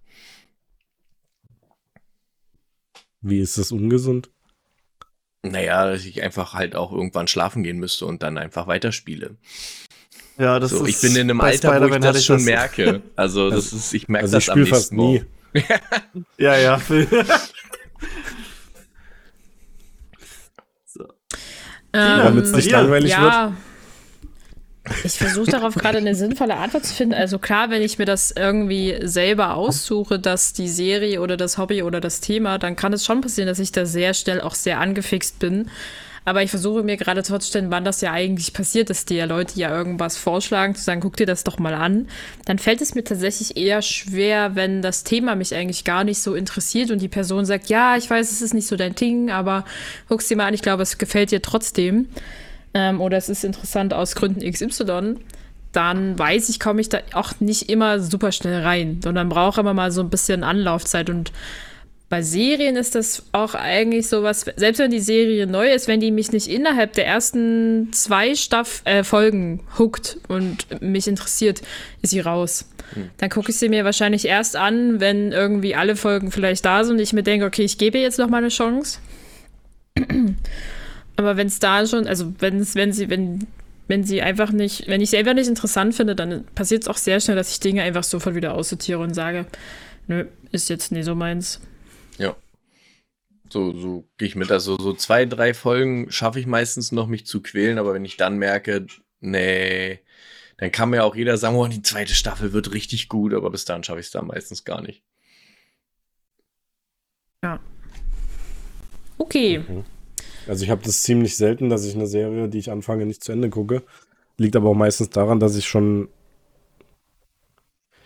Wie 3.22 3.42
ist 3.42 3.58
das 3.58 3.74
ungesund? 3.74 4.30
Naja, 5.44 5.92
dass 5.92 6.06
ich 6.06 6.24
einfach 6.24 6.54
halt 6.54 6.74
auch 6.76 6.94
irgendwann 6.94 7.28
schlafen 7.28 7.64
gehen 7.64 7.78
müsste 7.78 8.06
und 8.06 8.24
dann 8.24 8.38
einfach 8.38 8.68
weiterspiele. 8.68 9.36
Ja, 10.38 10.60
das 10.60 10.72
so, 10.72 10.86
ist. 10.86 10.96
Ich 10.96 11.02
bin 11.02 11.18
in 11.18 11.30
einem 11.30 11.42
Alter, 11.42 11.82
wo 11.82 11.94
ich 11.94 12.00
das 12.00 12.24
schon 12.24 12.38
das 12.38 12.46
merke. 12.46 13.02
Also, 13.18 13.50
das 13.50 13.74
ist, 13.74 13.94
ich 13.94 14.08
merke 14.08 14.24
also 14.24 14.38
das 14.38 14.46
ich 14.46 14.52
am 14.52 14.66
fast 14.66 14.94
nie. 14.94 15.26
ja, 16.38 16.58
ja. 16.58 16.80
so. 20.86 21.04
Ähm, 21.92 22.20
Damit 22.24 22.46
es 22.46 22.54
nicht 22.54 22.72
langweilig 22.72 23.12
ja. 23.12 23.50
wird. 23.50 23.58
Ich 25.04 25.14
versuche 25.14 25.52
darauf 25.52 25.76
gerade 25.76 25.98
eine 25.98 26.16
sinnvolle 26.16 26.58
Antwort 26.58 26.86
zu 26.86 26.94
finden. 26.94 27.14
Also 27.14 27.40
klar, 27.40 27.70
wenn 27.70 27.82
ich 27.82 27.98
mir 27.98 28.06
das 28.06 28.32
irgendwie 28.32 29.00
selber 29.02 29.56
aussuche, 29.56 30.20
dass 30.20 30.54
die 30.54 30.68
Serie 30.68 31.22
oder 31.22 31.38
das 31.38 31.58
Hobby 31.58 31.84
oder 31.84 32.02
das 32.02 32.20
Thema, 32.22 32.58
dann 32.58 32.76
kann 32.76 32.94
es 32.94 33.06
schon 33.06 33.22
passieren, 33.22 33.48
dass 33.48 33.60
ich 33.60 33.72
da 33.72 33.86
sehr 33.86 34.14
schnell 34.14 34.42
auch 34.42 34.56
sehr 34.56 34.80
angefixt 34.80 35.40
bin. 35.40 35.70
Aber 36.26 36.44
ich 36.44 36.52
versuche 36.52 36.84
mir 36.84 36.98
gerade 36.98 37.24
vorzustellen, 37.24 37.72
wann 37.72 37.86
das 37.86 38.02
ja 38.02 38.12
eigentlich 38.12 38.54
passiert, 38.54 38.90
dass 38.90 39.06
dir 39.06 39.26
Leute 39.26 39.60
ja 39.60 39.76
irgendwas 39.76 40.18
vorschlagen, 40.18 40.76
zu 40.76 40.84
sagen, 40.84 41.02
guck 41.02 41.18
dir 41.18 41.26
das 41.26 41.44
doch 41.44 41.60
mal 41.60 41.74
an. 41.74 42.08
Dann 42.46 42.60
fällt 42.60 42.82
es 42.82 42.94
mir 42.94 43.04
tatsächlich 43.04 43.58
eher 43.58 43.82
schwer, 43.82 44.56
wenn 44.56 44.82
das 44.82 45.04
Thema 45.04 45.36
mich 45.36 45.56
eigentlich 45.56 45.86
gar 45.86 46.04
nicht 46.04 46.22
so 46.22 46.36
interessiert 46.36 46.92
und 46.92 47.02
die 47.02 47.08
Person 47.08 47.46
sagt, 47.46 47.70
ja, 47.70 47.96
ich 47.98 48.10
weiß, 48.10 48.32
es 48.32 48.42
ist 48.42 48.54
nicht 48.54 48.68
so 48.68 48.76
dein 48.76 48.96
Ding, 48.96 49.32
aber 49.32 49.66
guck's 50.08 50.28
dir 50.28 50.38
mal 50.38 50.46
an, 50.46 50.54
ich 50.54 50.62
glaube, 50.62 50.84
es 50.84 50.98
gefällt 50.98 51.32
dir 51.32 51.42
trotzdem. 51.42 52.08
Ähm, 52.74 53.02
oder 53.02 53.18
es 53.18 53.30
ist 53.30 53.44
interessant 53.44 53.94
aus 53.94 54.16
Gründen 54.16 54.42
XY 54.50 55.16
dann 55.72 56.18
weiß 56.18 56.50
ich, 56.50 56.60
komme 56.60 56.82
ich 56.82 56.90
da 56.90 57.00
auch 57.14 57.34
nicht 57.40 57.70
immer 57.70 58.00
super 58.00 58.32
schnell 58.32 58.62
rein, 58.62 59.00
sondern 59.04 59.30
brauche 59.30 59.62
immer 59.62 59.74
mal 59.74 59.92
so 59.92 60.02
ein 60.02 60.10
bisschen 60.10 60.44
Anlaufzeit. 60.44 61.10
Und 61.10 61.32
bei 62.10 62.24
Serien 62.24 62.76
ist 62.76 62.96
das 62.96 63.24
auch 63.34 63.54
eigentlich 63.54 64.08
so 64.08 64.24
was, 64.24 64.46
selbst 64.56 64.80
wenn 64.80 64.90
die 64.90 65.00
Serie 65.00 65.46
neu 65.46 65.72
ist, 65.72 65.88
wenn 65.88 66.00
die 66.00 66.10
mich 66.10 66.32
nicht 66.32 66.48
innerhalb 66.48 66.94
der 66.94 67.06
ersten 67.06 67.94
zwei 67.94 68.34
Staff 68.34 68.82
äh, 68.86 69.04
Folgen 69.04 69.62
huckt 69.78 70.18
und 70.28 70.82
mich 70.82 71.08
interessiert, 71.08 71.62
ist 72.02 72.10
sie 72.10 72.20
raus. 72.20 72.68
Hm. 72.96 73.12
Dann 73.18 73.30
gucke 73.30 73.52
ich 73.52 73.60
sie 73.60 73.70
mir 73.70 73.86
wahrscheinlich 73.86 74.26
erst 74.26 74.56
an, 74.56 75.00
wenn 75.00 75.32
irgendwie 75.32 75.76
alle 75.76 75.96
Folgen 75.96 76.32
vielleicht 76.32 76.66
da 76.66 76.84
sind 76.84 76.96
und 76.96 77.02
ich 77.02 77.14
mir 77.14 77.22
denke, 77.22 77.46
okay, 77.46 77.64
ich 77.64 77.78
gebe 77.78 78.00
jetzt 78.00 78.18
noch 78.18 78.30
mal 78.30 78.38
eine 78.38 78.50
Chance. 78.50 78.98
Aber 81.20 81.36
wenn 81.36 81.48
es 81.48 81.60
da 81.60 81.86
schon, 81.86 82.08
also 82.08 82.34
wenn 82.40 82.60
es, 82.60 82.76
wenn 82.76 82.94
sie, 82.94 83.10
wenn 83.10 83.46
wenn 83.90 84.06
sie 84.06 84.22
einfach 84.22 84.54
nicht, 84.54 84.88
wenn 84.88 85.02
ich 85.02 85.10
sie 85.10 85.18
einfach 85.18 85.34
nicht 85.34 85.50
interessant 85.50 85.94
finde, 85.94 86.16
dann 86.16 86.46
passiert 86.56 86.84
es 86.84 86.88
auch 86.88 86.96
sehr 86.96 87.20
schnell, 87.20 87.36
dass 87.36 87.52
ich 87.52 87.60
Dinge 87.60 87.82
einfach 87.82 88.04
sofort 88.04 88.36
wieder 88.36 88.54
aussortiere 88.54 89.00
und 89.00 89.14
sage, 89.14 89.48
nö, 90.08 90.28
ist 90.52 90.70
jetzt 90.70 90.94
nie 90.94 91.04
so 91.04 91.14
meins. 91.14 91.60
Ja. 92.20 92.38
So, 93.52 93.76
so 93.78 94.08
gehe 94.18 94.30
ich 94.30 94.36
mit. 94.38 94.50
Also 94.50 94.78
so 94.78 94.94
zwei, 94.94 95.26
drei 95.26 95.54
Folgen 95.54 96.10
schaffe 96.10 96.40
ich 96.40 96.46
meistens 96.46 96.94
noch, 96.94 97.08
mich 97.08 97.26
zu 97.26 97.42
quälen, 97.42 97.80
aber 97.80 97.94
wenn 97.94 98.06
ich 98.06 98.16
dann 98.16 98.38
merke, 98.38 98.86
nee, 99.20 100.00
dann 100.58 100.72
kann 100.72 100.92
mir 100.92 101.04
auch 101.04 101.16
jeder 101.16 101.36
sagen, 101.36 101.58
oh, 101.58 101.68
die 101.68 101.82
zweite 101.82 102.14
Staffel 102.14 102.54
wird 102.54 102.72
richtig 102.74 103.10
gut, 103.10 103.34
aber 103.34 103.50
bis 103.50 103.66
dann 103.66 103.84
schaffe 103.84 104.00
ich 104.00 104.06
es 104.06 104.12
dann 104.14 104.28
meistens 104.28 104.64
gar 104.64 104.82
nicht. 104.82 105.04
Ja. 107.44 107.60
Okay. 109.18 109.60
Mhm. 109.68 109.84
Also 110.50 110.64
ich 110.64 110.72
habe 110.72 110.82
das 110.84 111.04
ziemlich 111.04 111.38
selten, 111.38 111.70
dass 111.70 111.86
ich 111.86 111.94
eine 111.94 112.08
Serie, 112.08 112.50
die 112.50 112.58
ich 112.58 112.72
anfange, 112.72 113.06
nicht 113.06 113.24
zu 113.24 113.32
Ende 113.32 113.52
gucke. 113.52 113.84
Liegt 114.38 114.56
aber 114.56 114.70
auch 114.70 114.76
meistens 114.76 115.12
daran, 115.12 115.40
dass 115.40 115.56
ich 115.56 115.68
schon. 115.68 116.10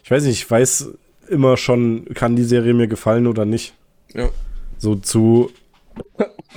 Ich 0.03 0.11
weiß 0.11 0.25
nicht, 0.25 0.43
ich 0.43 0.51
weiß 0.51 0.89
immer 1.29 1.55
schon, 1.55 2.05
kann 2.13 2.35
die 2.35 2.43
Serie 2.43 2.73
mir 2.73 2.87
gefallen 2.87 3.27
oder 3.27 3.45
nicht. 3.45 3.73
Ja. 4.13 4.29
So 4.77 4.95
zu 4.95 5.51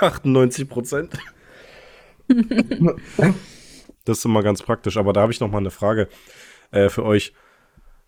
98 0.00 0.68
Prozent. 0.68 1.14
das 4.04 4.18
ist 4.18 4.24
immer 4.24 4.44
ganz 4.44 4.62
praktisch. 4.62 4.96
Aber 4.96 5.12
da 5.12 5.22
habe 5.22 5.32
ich 5.32 5.40
noch 5.40 5.50
mal 5.50 5.58
eine 5.58 5.72
Frage 5.72 6.08
äh, 6.70 6.88
für 6.88 7.04
euch. 7.04 7.32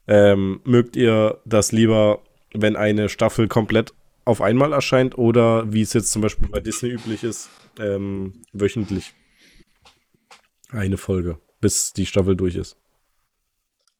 Ähm, 0.07 0.61
mögt 0.65 0.95
ihr 0.95 1.41
das 1.45 1.73
lieber, 1.73 2.21
wenn 2.55 2.77
eine 2.77 3.09
Staffel 3.09 3.49
komplett 3.49 3.93
auf 4.29 4.43
einmal 4.43 4.75
erscheint 4.75 5.17
oder 5.17 5.73
wie 5.73 5.81
es 5.81 5.95
jetzt 5.95 6.13
zum 6.13 6.21
Beispiel 6.21 6.49
bei 6.49 6.61
Disney 6.61 6.91
üblich 6.91 7.25
ist, 7.25 7.49
ähm, 7.79 8.43
wöchentlich 8.53 9.15
eine 10.71 10.99
Folge, 10.99 11.39
bis 11.63 11.95
die 11.95 12.05
Staffel 12.05 12.37
durch 12.37 12.55
ist. 12.55 12.77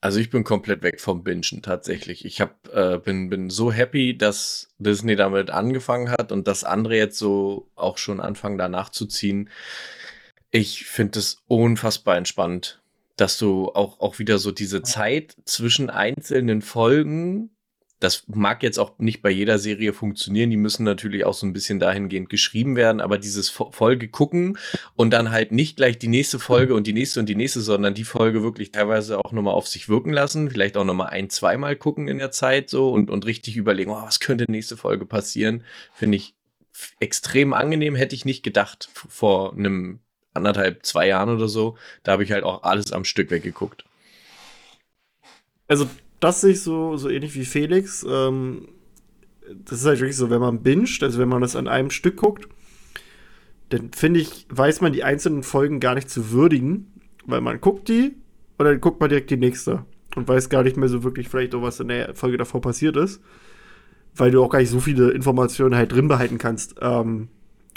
Also 0.01 0.19
ich 0.19 0.29
bin 0.29 0.43
komplett 0.43 0.83
weg 0.83 1.01
vom 1.01 1.23
Bingen 1.23 1.63
tatsächlich. 1.63 2.25
Ich 2.25 2.41
hab, 2.41 2.69
äh, 2.71 2.99
bin, 3.03 3.29
bin 3.29 3.49
so 3.49 3.71
happy, 3.71 4.15
dass 4.15 4.69
Disney 4.77 5.15
damit 5.15 5.49
angefangen 5.49 6.11
hat 6.11 6.31
und 6.31 6.47
dass 6.47 6.63
andere 6.63 6.95
jetzt 6.95 7.17
so 7.17 7.71
auch 7.75 7.97
schon 7.97 8.21
anfangen 8.21 8.59
danach 8.59 8.89
zu 8.89 9.07
ziehen. 9.07 9.49
Ich 10.51 10.85
finde 10.85 11.17
es 11.17 11.43
unfassbar 11.47 12.17
entspannt, 12.17 12.83
dass 13.15 13.39
du 13.39 13.69
auch, 13.69 13.99
auch 13.99 14.19
wieder 14.19 14.37
so 14.37 14.51
diese 14.51 14.83
Zeit 14.83 15.35
zwischen 15.45 15.89
einzelnen 15.89 16.61
Folgen 16.61 17.49
das 17.99 18.23
mag 18.27 18.63
jetzt 18.63 18.79
auch 18.79 18.97
nicht 18.97 19.21
bei 19.21 19.29
jeder 19.29 19.59
Serie 19.59 19.91
funktionieren. 19.91 20.49
Die 20.49 20.57
müssen 20.57 20.83
natürlich 20.83 21.25
auch 21.25 21.33
so 21.33 21.45
ein 21.45 21.53
bisschen 21.53 21.79
dahingehend 21.79 22.29
geschrieben 22.29 22.75
werden, 22.75 23.01
aber 23.01 23.17
dieses 23.17 23.49
Folge 23.49 24.07
gucken 24.07 24.57
und 24.95 25.11
dann 25.11 25.31
halt 25.31 25.51
nicht 25.51 25.75
gleich 25.75 25.97
die 25.97 26.07
nächste 26.07 26.39
Folge 26.39 26.75
und 26.75 26.87
die 26.87 26.93
nächste 26.93 27.19
und 27.19 27.27
die 27.27 27.35
nächste, 27.35 27.59
sondern 27.59 27.93
die 27.93 28.05
Folge 28.05 28.41
wirklich 28.41 28.71
teilweise 28.71 29.19
auch 29.19 29.33
nochmal 29.33 29.53
auf 29.53 29.67
sich 29.67 29.89
wirken 29.89 30.13
lassen, 30.13 30.49
vielleicht 30.49 30.77
auch 30.77 30.85
nochmal 30.85 31.09
ein, 31.09 31.29
zweimal 31.29 31.75
gucken 31.75 32.07
in 32.07 32.19
der 32.19 32.31
Zeit 32.31 32.69
so 32.69 32.91
und, 32.91 33.09
und 33.09 33.25
richtig 33.25 33.57
überlegen, 33.57 33.91
oh, 33.91 34.01
was 34.01 34.21
könnte 34.21 34.49
nächste 34.49 34.77
Folge 34.77 35.05
passieren, 35.05 35.63
finde 35.93 36.17
ich 36.17 36.35
extrem 37.01 37.53
angenehm, 37.53 37.95
hätte 37.95 38.15
ich 38.15 38.23
nicht 38.23 38.43
gedacht 38.43 38.89
vor 38.93 39.53
einem 39.53 39.99
anderthalb, 40.33 40.85
zwei 40.85 41.07
Jahren 41.07 41.29
oder 41.29 41.49
so. 41.49 41.77
Da 42.03 42.13
habe 42.13 42.23
ich 42.23 42.31
halt 42.31 42.45
auch 42.45 42.63
alles 42.63 42.93
am 42.93 43.03
Stück 43.03 43.29
weggeguckt. 43.29 43.83
Also 45.67 45.87
das 46.19 46.41
sehe 46.41 46.51
ich 46.51 46.61
so, 46.61 46.97
so 46.97 47.09
ähnlich 47.09 47.35
wie 47.35 47.45
Felix. 47.45 48.05
Ähm, 48.07 48.67
das 49.65 49.79
ist 49.79 49.85
halt 49.85 49.99
wirklich 49.99 50.17
so, 50.17 50.29
wenn 50.29 50.41
man 50.41 50.61
binscht, 50.61 51.03
also 51.03 51.19
wenn 51.19 51.29
man 51.29 51.41
das 51.41 51.55
an 51.55 51.67
einem 51.67 51.89
Stück 51.89 52.17
guckt, 52.17 52.47
dann 53.69 53.91
finde 53.93 54.19
ich, 54.19 54.45
weiß 54.49 54.81
man 54.81 54.93
die 54.93 55.03
einzelnen 55.03 55.43
Folgen 55.43 55.79
gar 55.79 55.95
nicht 55.95 56.09
zu 56.09 56.31
würdigen, 56.31 56.87
weil 57.25 57.41
man 57.41 57.61
guckt 57.61 57.87
die 57.87 58.15
und 58.57 58.65
dann 58.65 58.81
guckt 58.81 58.99
man 58.99 59.09
direkt 59.09 59.29
die 59.29 59.37
nächste 59.37 59.85
und 60.15 60.27
weiß 60.27 60.49
gar 60.49 60.63
nicht 60.63 60.77
mehr 60.77 60.89
so 60.89 61.03
wirklich 61.03 61.29
vielleicht 61.29 61.55
auch, 61.55 61.61
was 61.61 61.79
in 61.79 61.87
der 61.87 62.15
Folge 62.15 62.37
davor 62.37 62.61
passiert 62.61 62.97
ist, 62.97 63.21
weil 64.15 64.31
du 64.31 64.43
auch 64.43 64.49
gar 64.49 64.59
nicht 64.59 64.71
so 64.71 64.79
viele 64.79 65.11
Informationen 65.11 65.75
halt 65.75 65.91
drin 65.91 66.07
behalten 66.07 66.37
kannst. 66.37 66.75
Ähm, 66.81 67.29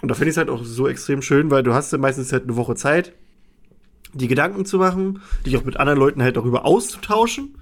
und 0.03 0.11
da 0.11 0.15
finde 0.15 0.31
ich 0.31 0.35
es 0.35 0.39
halt 0.39 0.51
auch 0.51 0.65
so 0.65 0.89
extrem 0.89 1.23
schön, 1.23 1.51
weil 1.51 1.63
du 1.63 1.75
hast 1.75 1.93
ja 1.93 1.99
meistens 1.99 2.33
halt 2.33 2.45
eine 2.45 2.57
Woche 2.57 2.75
Zeit, 2.75 3.13
die 4.15 4.29
Gedanken 4.29 4.65
zu 4.65 4.79
machen, 4.79 5.21
dich 5.47 5.57
auch 5.57 5.65
mit 5.65 5.77
anderen 5.77 5.99
Leuten 5.99 6.23
halt 6.23 6.37
darüber 6.37 6.65
auszutauschen 6.65 7.57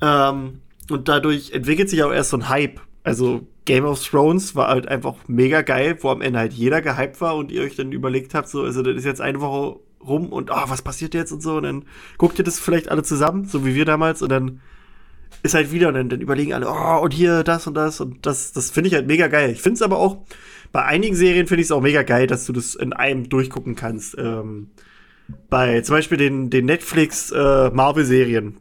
ähm, 0.00 0.60
und 0.90 1.08
dadurch 1.08 1.52
entwickelt 1.52 1.90
sich 1.90 2.02
auch 2.02 2.12
erst 2.12 2.30
so 2.30 2.36
ein 2.38 2.48
Hype. 2.48 2.80
Also 3.04 3.46
Game 3.64 3.84
of 3.84 4.02
Thrones 4.02 4.54
war 4.54 4.68
halt 4.68 4.88
einfach 4.88 5.14
mega 5.26 5.62
geil, 5.62 5.98
wo 6.00 6.10
am 6.10 6.22
Ende 6.22 6.38
halt 6.38 6.52
jeder 6.52 6.80
gehypt 6.80 7.20
war 7.20 7.36
und 7.36 7.52
ihr 7.52 7.62
euch 7.62 7.76
dann 7.76 7.92
überlegt 7.92 8.34
habt, 8.34 8.48
so, 8.48 8.62
also 8.62 8.82
das 8.82 8.96
ist 8.96 9.04
jetzt 9.04 9.20
eine 9.20 9.40
Woche 9.40 9.78
rum 10.00 10.32
und 10.32 10.50
oh, 10.50 10.64
was 10.66 10.82
passiert 10.82 11.14
jetzt 11.14 11.32
und 11.32 11.42
so. 11.42 11.56
Und 11.56 11.64
dann 11.64 11.84
guckt 12.16 12.38
ihr 12.38 12.44
das 12.44 12.58
vielleicht 12.58 12.90
alle 12.90 13.02
zusammen, 13.02 13.44
so 13.44 13.66
wie 13.66 13.74
wir 13.74 13.84
damals, 13.84 14.22
und 14.22 14.30
dann 14.30 14.60
ist 15.42 15.54
halt 15.54 15.70
wieder, 15.70 15.88
und 15.88 15.94
dann, 15.94 16.08
dann 16.08 16.20
überlegen 16.20 16.54
alle, 16.54 16.68
oh, 16.68 17.02
und 17.02 17.12
hier 17.12 17.44
das 17.44 17.66
und 17.66 17.74
das 17.74 18.00
und 18.00 18.24
das, 18.26 18.52
das 18.52 18.70
finde 18.70 18.88
ich 18.88 18.94
halt 18.94 19.06
mega 19.06 19.28
geil. 19.28 19.50
Ich 19.50 19.60
finde 19.60 19.74
es 19.74 19.82
aber 19.82 19.98
auch, 19.98 20.24
bei 20.72 20.84
einigen 20.84 21.14
Serien 21.14 21.46
finde 21.46 21.60
ich 21.60 21.68
es 21.68 21.72
auch 21.72 21.80
mega 21.80 22.02
geil, 22.02 22.26
dass 22.26 22.46
du 22.46 22.52
das 22.52 22.74
in 22.74 22.92
einem 22.92 23.28
durchgucken 23.28 23.74
kannst. 23.74 24.16
Ähm, 24.18 24.70
bei 25.50 25.80
zum 25.82 25.96
Beispiel 25.96 26.18
den, 26.18 26.50
den 26.50 26.64
Netflix 26.64 27.30
äh, 27.30 27.70
Marvel-Serien 27.70 28.56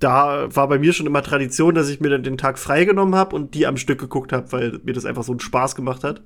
da 0.00 0.48
war 0.54 0.68
bei 0.68 0.78
mir 0.78 0.92
schon 0.92 1.06
immer 1.06 1.22
Tradition, 1.22 1.74
dass 1.74 1.88
ich 1.88 2.00
mir 2.00 2.08
dann 2.08 2.22
den 2.22 2.38
Tag 2.38 2.58
freigenommen 2.58 3.14
habe 3.14 3.36
und 3.36 3.54
die 3.54 3.66
am 3.66 3.76
Stück 3.76 4.00
geguckt 4.00 4.32
habe, 4.32 4.50
weil 4.50 4.80
mir 4.82 4.94
das 4.94 5.04
einfach 5.04 5.22
so 5.22 5.32
einen 5.32 5.40
Spaß 5.40 5.76
gemacht 5.76 6.02
hat. 6.02 6.22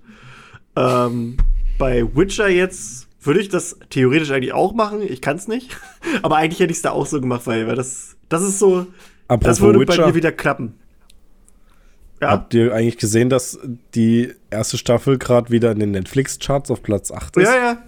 Ähm, 0.77 1.37
bei 1.77 2.05
Witcher 2.15 2.49
jetzt 2.49 3.09
würde 3.21 3.41
ich 3.41 3.49
das 3.49 3.79
theoretisch 3.91 4.31
eigentlich 4.31 4.53
auch 4.53 4.75
machen. 4.75 5.03
Ich 5.03 5.21
kann 5.21 5.37
es 5.37 5.49
nicht. 5.49 5.77
Aber 6.23 6.37
eigentlich 6.37 6.61
hätte 6.61 6.71
ich 6.71 6.79
es 6.79 6.83
da 6.83 6.91
auch 6.91 7.07
so 7.07 7.21
gemacht, 7.21 7.47
weil, 7.47 7.67
weil 7.67 7.77
das, 7.77 8.17
das 8.29 8.43
ist 8.43 8.59
so. 8.59 8.87
Apropos 9.27 9.47
das 9.47 9.61
würde 9.61 9.81
Witcher, 9.81 10.03
bei 10.03 10.07
mir 10.09 10.15
wieder 10.15 10.33
klappen. 10.33 10.75
Ja? 12.21 12.31
Habt 12.31 12.55
ihr 12.55 12.73
eigentlich 12.73 12.99
gesehen, 12.99 13.29
dass 13.29 13.59
die 13.95 14.33
erste 14.51 14.79
Staffel 14.79 15.19
gerade 15.19 15.51
wieder 15.51 15.73
in 15.73 15.81
den 15.81 15.91
Netflix-Charts 15.91 16.71
auf 16.71 16.83
Platz 16.83 17.11
8 17.11 17.39
ist? 17.39 17.45
Ja, 17.45 17.57
ja. 17.57 17.79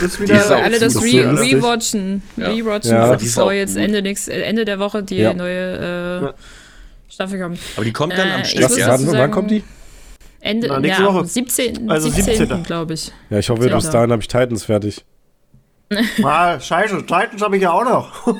Das 0.00 0.20
wieder 0.20 0.36
ja, 0.36 0.56
alle 0.62 0.78
das 0.78 0.96
Re 0.96 1.40
Rewatchen, 1.40 2.22
ja. 2.36 2.48
Rewatchen, 2.48 2.92
ja, 2.92 3.14
bevor 3.14 3.52
jetzt 3.52 3.76
Ende, 3.76 4.02
nix, 4.02 4.28
Ende 4.28 4.64
der 4.64 4.78
Woche 4.78 5.02
die 5.02 5.16
ja. 5.16 5.34
neue 5.34 6.34
äh, 6.36 7.12
Staffel 7.12 7.40
kommt. 7.40 7.58
Aber 7.76 7.84
die 7.84 7.92
kommt 7.92 8.12
dann 8.12 8.30
am 8.30 8.40
äh, 8.40 8.44
Stück, 8.44 8.76
ja? 8.76 8.96
Sagen, 8.96 9.08
wann 9.10 9.30
kommt 9.30 9.50
die? 9.50 9.64
Ende, 10.40 10.68
Na, 10.68 10.78
nächste 10.78 11.02
ja, 11.02 11.14
Woche. 11.14 11.24
17, 11.24 11.90
also 11.90 12.08
17. 12.08 12.36
17. 12.36 12.62
glaube 12.62 12.94
ich. 12.94 13.10
Ja, 13.30 13.38
ich 13.38 13.50
hoffe, 13.50 13.62
17. 13.62 13.78
bis 13.78 13.90
dahin 13.90 14.12
habe 14.12 14.22
ich 14.22 14.28
Titans 14.28 14.64
fertig. 14.64 15.04
ah, 16.22 16.60
scheiße, 16.60 16.98
Titans 16.98 17.42
habe 17.42 17.56
ich 17.56 17.62
ja 17.62 17.72
auch 17.72 17.84
noch. 17.84 18.36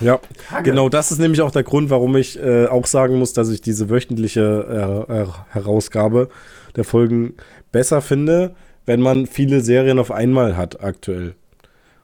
ja, 0.00 0.20
Kacke. 0.48 0.62
genau 0.64 0.88
das 0.88 1.10
ist 1.10 1.18
nämlich 1.18 1.40
auch 1.40 1.50
der 1.50 1.62
Grund, 1.62 1.90
warum 1.90 2.16
ich 2.16 2.38
äh, 2.38 2.66
auch 2.66 2.86
sagen 2.86 3.18
muss, 3.18 3.32
dass 3.32 3.48
ich 3.50 3.60
diese 3.60 3.88
wöchentliche 3.88 5.06
äh, 5.08 5.54
Herausgabe 5.54 6.28
der 6.74 6.84
Folgen 6.84 7.34
besser 7.72 8.02
finde 8.02 8.54
wenn 8.86 9.00
man 9.00 9.26
viele 9.26 9.60
Serien 9.60 9.98
auf 9.98 10.10
einmal 10.10 10.56
hat 10.56 10.82
aktuell. 10.82 11.34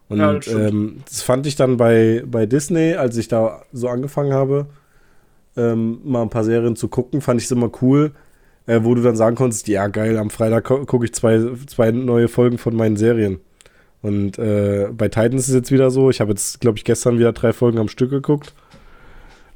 Und 0.08 0.18
ja, 0.18 0.34
das, 0.34 0.48
ähm, 0.48 0.98
das, 1.08 1.22
fand 1.22 1.46
ich 1.46 1.56
dann 1.56 1.76
bei, 1.78 2.22
bei 2.26 2.44
Disney, 2.44 2.94
als 2.94 3.16
ich 3.16 3.28
da 3.28 3.62
so 3.72 3.88
angefangen 3.88 4.34
habe, 4.34 4.66
ähm, 5.56 6.00
mal 6.04 6.22
ein 6.22 6.30
paar 6.30 6.44
Serien 6.44 6.76
zu 6.76 6.88
gucken, 6.88 7.20
fand 7.20 7.40
ich 7.40 7.46
es 7.46 7.50
immer 7.50 7.70
cool, 7.80 8.12
äh, 8.66 8.80
wo 8.82 8.94
du 8.94 9.02
dann 9.02 9.16
sagen 9.16 9.36
konntest, 9.36 9.68
ja 9.68 9.86
geil, 9.88 10.18
am 10.18 10.30
Freitag 10.30 10.64
gucke 10.64 11.04
ich 11.04 11.14
zwei, 11.14 11.40
zwei 11.66 11.92
neue 11.92 12.28
Folgen 12.28 12.58
von 12.58 12.76
meinen 12.76 12.96
Serien. 12.96 13.40
Und 14.02 14.38
äh, 14.38 14.88
bei 14.92 15.08
Titans 15.08 15.42
ist 15.42 15.48
es 15.48 15.54
jetzt 15.54 15.70
wieder 15.70 15.90
so, 15.90 16.10
ich 16.10 16.20
habe 16.20 16.30
jetzt, 16.30 16.60
glaube 16.60 16.76
ich, 16.76 16.84
gestern 16.84 17.18
wieder 17.18 17.32
drei 17.32 17.52
Folgen 17.52 17.78
am 17.78 17.88
Stück 17.88 18.10
geguckt. 18.10 18.52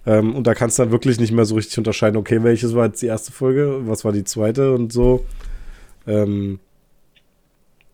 Ähm, 0.06 0.36
und 0.36 0.46
da 0.46 0.54
kannst 0.54 0.78
du 0.78 0.84
dann 0.84 0.92
wirklich 0.92 1.18
nicht 1.18 1.32
mehr 1.32 1.44
so 1.44 1.56
richtig 1.56 1.76
unterscheiden, 1.78 2.16
okay, 2.16 2.42
welches 2.44 2.74
war 2.74 2.86
jetzt 2.86 3.02
die 3.02 3.06
erste 3.06 3.32
Folge, 3.32 3.80
was 3.86 4.04
war 4.04 4.12
die 4.12 4.22
zweite 4.22 4.72
und 4.72 4.92
so. 4.92 5.24
Ähm, 6.06 6.60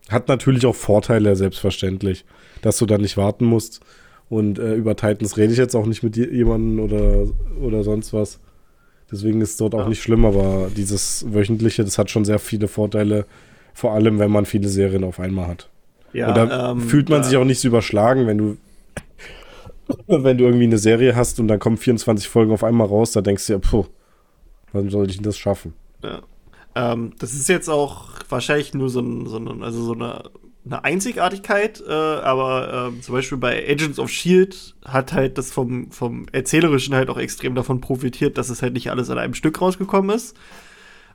Hat 0.09 0.27
natürlich 0.27 0.65
auch 0.65 0.75
Vorteile, 0.75 1.35
selbstverständlich, 1.35 2.25
dass 2.61 2.77
du 2.77 2.85
da 2.85 2.97
nicht 2.97 3.17
warten 3.17 3.45
musst. 3.45 3.81
Und 4.29 4.59
äh, 4.59 4.75
über 4.75 4.95
Titans 4.95 5.37
rede 5.37 5.53
ich 5.53 5.59
jetzt 5.59 5.75
auch 5.75 5.85
nicht 5.85 6.03
mit 6.03 6.15
jemandem 6.15 6.79
oder, 6.79 7.27
oder 7.61 7.83
sonst 7.83 8.13
was. 8.13 8.39
Deswegen 9.11 9.41
ist 9.41 9.51
es 9.51 9.57
dort 9.57 9.75
auch 9.75 9.87
nicht 9.87 10.01
schlimm, 10.01 10.25
aber 10.25 10.71
dieses 10.75 11.25
wöchentliche, 11.31 11.83
das 11.83 11.99
hat 11.99 12.09
schon 12.09 12.25
sehr 12.25 12.39
viele 12.39 12.67
Vorteile, 12.67 13.25
vor 13.73 13.93
allem 13.93 14.17
wenn 14.17 14.31
man 14.31 14.45
viele 14.45 14.69
Serien 14.69 15.03
auf 15.03 15.19
einmal 15.19 15.47
hat. 15.47 15.69
Ja, 16.13 16.29
und 16.29 16.37
da 16.37 16.71
ähm, 16.71 16.81
fühlt 16.81 17.09
man 17.09 17.19
ja. 17.19 17.23
sich 17.23 17.37
auch 17.37 17.45
nicht 17.45 17.59
so 17.59 17.67
überschlagen, 17.67 18.25
wenn 18.27 18.37
du 18.37 18.57
wenn 20.07 20.37
du 20.37 20.45
irgendwie 20.45 20.65
eine 20.65 20.77
Serie 20.77 21.15
hast 21.15 21.39
und 21.39 21.47
dann 21.47 21.59
kommen 21.59 21.77
24 21.77 22.27
Folgen 22.27 22.53
auf 22.53 22.63
einmal 22.63 22.87
raus, 22.87 23.11
da 23.11 23.21
denkst 23.21 23.47
du 23.47 23.53
ja, 23.53 23.59
puh, 23.59 23.85
wann 24.71 24.89
soll 24.89 25.09
ich 25.09 25.17
denn 25.17 25.25
das 25.25 25.37
schaffen? 25.37 25.73
Ja. 26.03 26.21
Ähm, 26.75 27.11
das 27.19 27.33
ist 27.33 27.49
jetzt 27.49 27.69
auch 27.69 28.07
wahrscheinlich 28.29 28.73
nur 28.73 28.89
so, 28.89 28.99
ein, 28.99 29.27
so, 29.27 29.37
ein, 29.37 29.63
also 29.63 29.83
so 29.83 29.93
eine, 29.93 30.23
eine 30.65 30.83
Einzigartigkeit, 30.83 31.83
äh, 31.87 31.91
aber 31.91 32.91
äh, 32.97 33.01
zum 33.01 33.13
Beispiel 33.13 33.37
bei 33.37 33.63
Agents 33.69 33.99
of 33.99 34.09
Shield 34.09 34.75
hat 34.85 35.13
halt 35.13 35.37
das 35.37 35.51
vom, 35.51 35.91
vom 35.91 36.25
Erzählerischen 36.31 36.95
halt 36.95 37.09
auch 37.09 37.17
extrem 37.17 37.53
davon 37.53 37.81
profitiert, 37.81 38.37
dass 38.37 38.49
es 38.49 38.61
halt 38.61 38.73
nicht 38.73 38.89
alles 38.89 39.09
an 39.09 39.17
einem 39.17 39.33
Stück 39.33 39.61
rausgekommen 39.61 40.15
ist, 40.15 40.37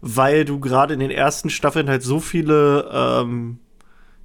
weil 0.00 0.44
du 0.44 0.60
gerade 0.60 0.94
in 0.94 1.00
den 1.00 1.10
ersten 1.10 1.50
Staffeln 1.50 1.88
halt 1.88 2.02
so 2.02 2.20
viele 2.20 2.90
ähm, 2.92 3.58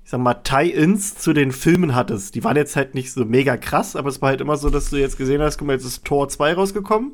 ich 0.04 0.10
sag 0.10 0.20
mal, 0.20 0.34
Tie-Ins 0.34 1.16
zu 1.16 1.34
den 1.34 1.52
Filmen 1.52 1.96
hattest. 1.96 2.36
Die 2.36 2.44
waren 2.44 2.58
jetzt 2.58 2.76
halt 2.76 2.94
nicht 2.94 3.12
so 3.14 3.24
mega 3.24 3.56
krass, 3.56 3.96
aber 3.96 4.10
es 4.10 4.22
war 4.22 4.30
halt 4.30 4.42
immer 4.42 4.58
so, 4.58 4.70
dass 4.70 4.90
du 4.90 4.98
jetzt 4.98 5.18
gesehen 5.18 5.42
hast, 5.42 5.58
guck 5.58 5.68
mal, 5.68 5.74
jetzt 5.74 5.86
ist 5.86 6.04
Tor 6.04 6.28
2 6.28 6.54
rausgekommen. 6.54 7.14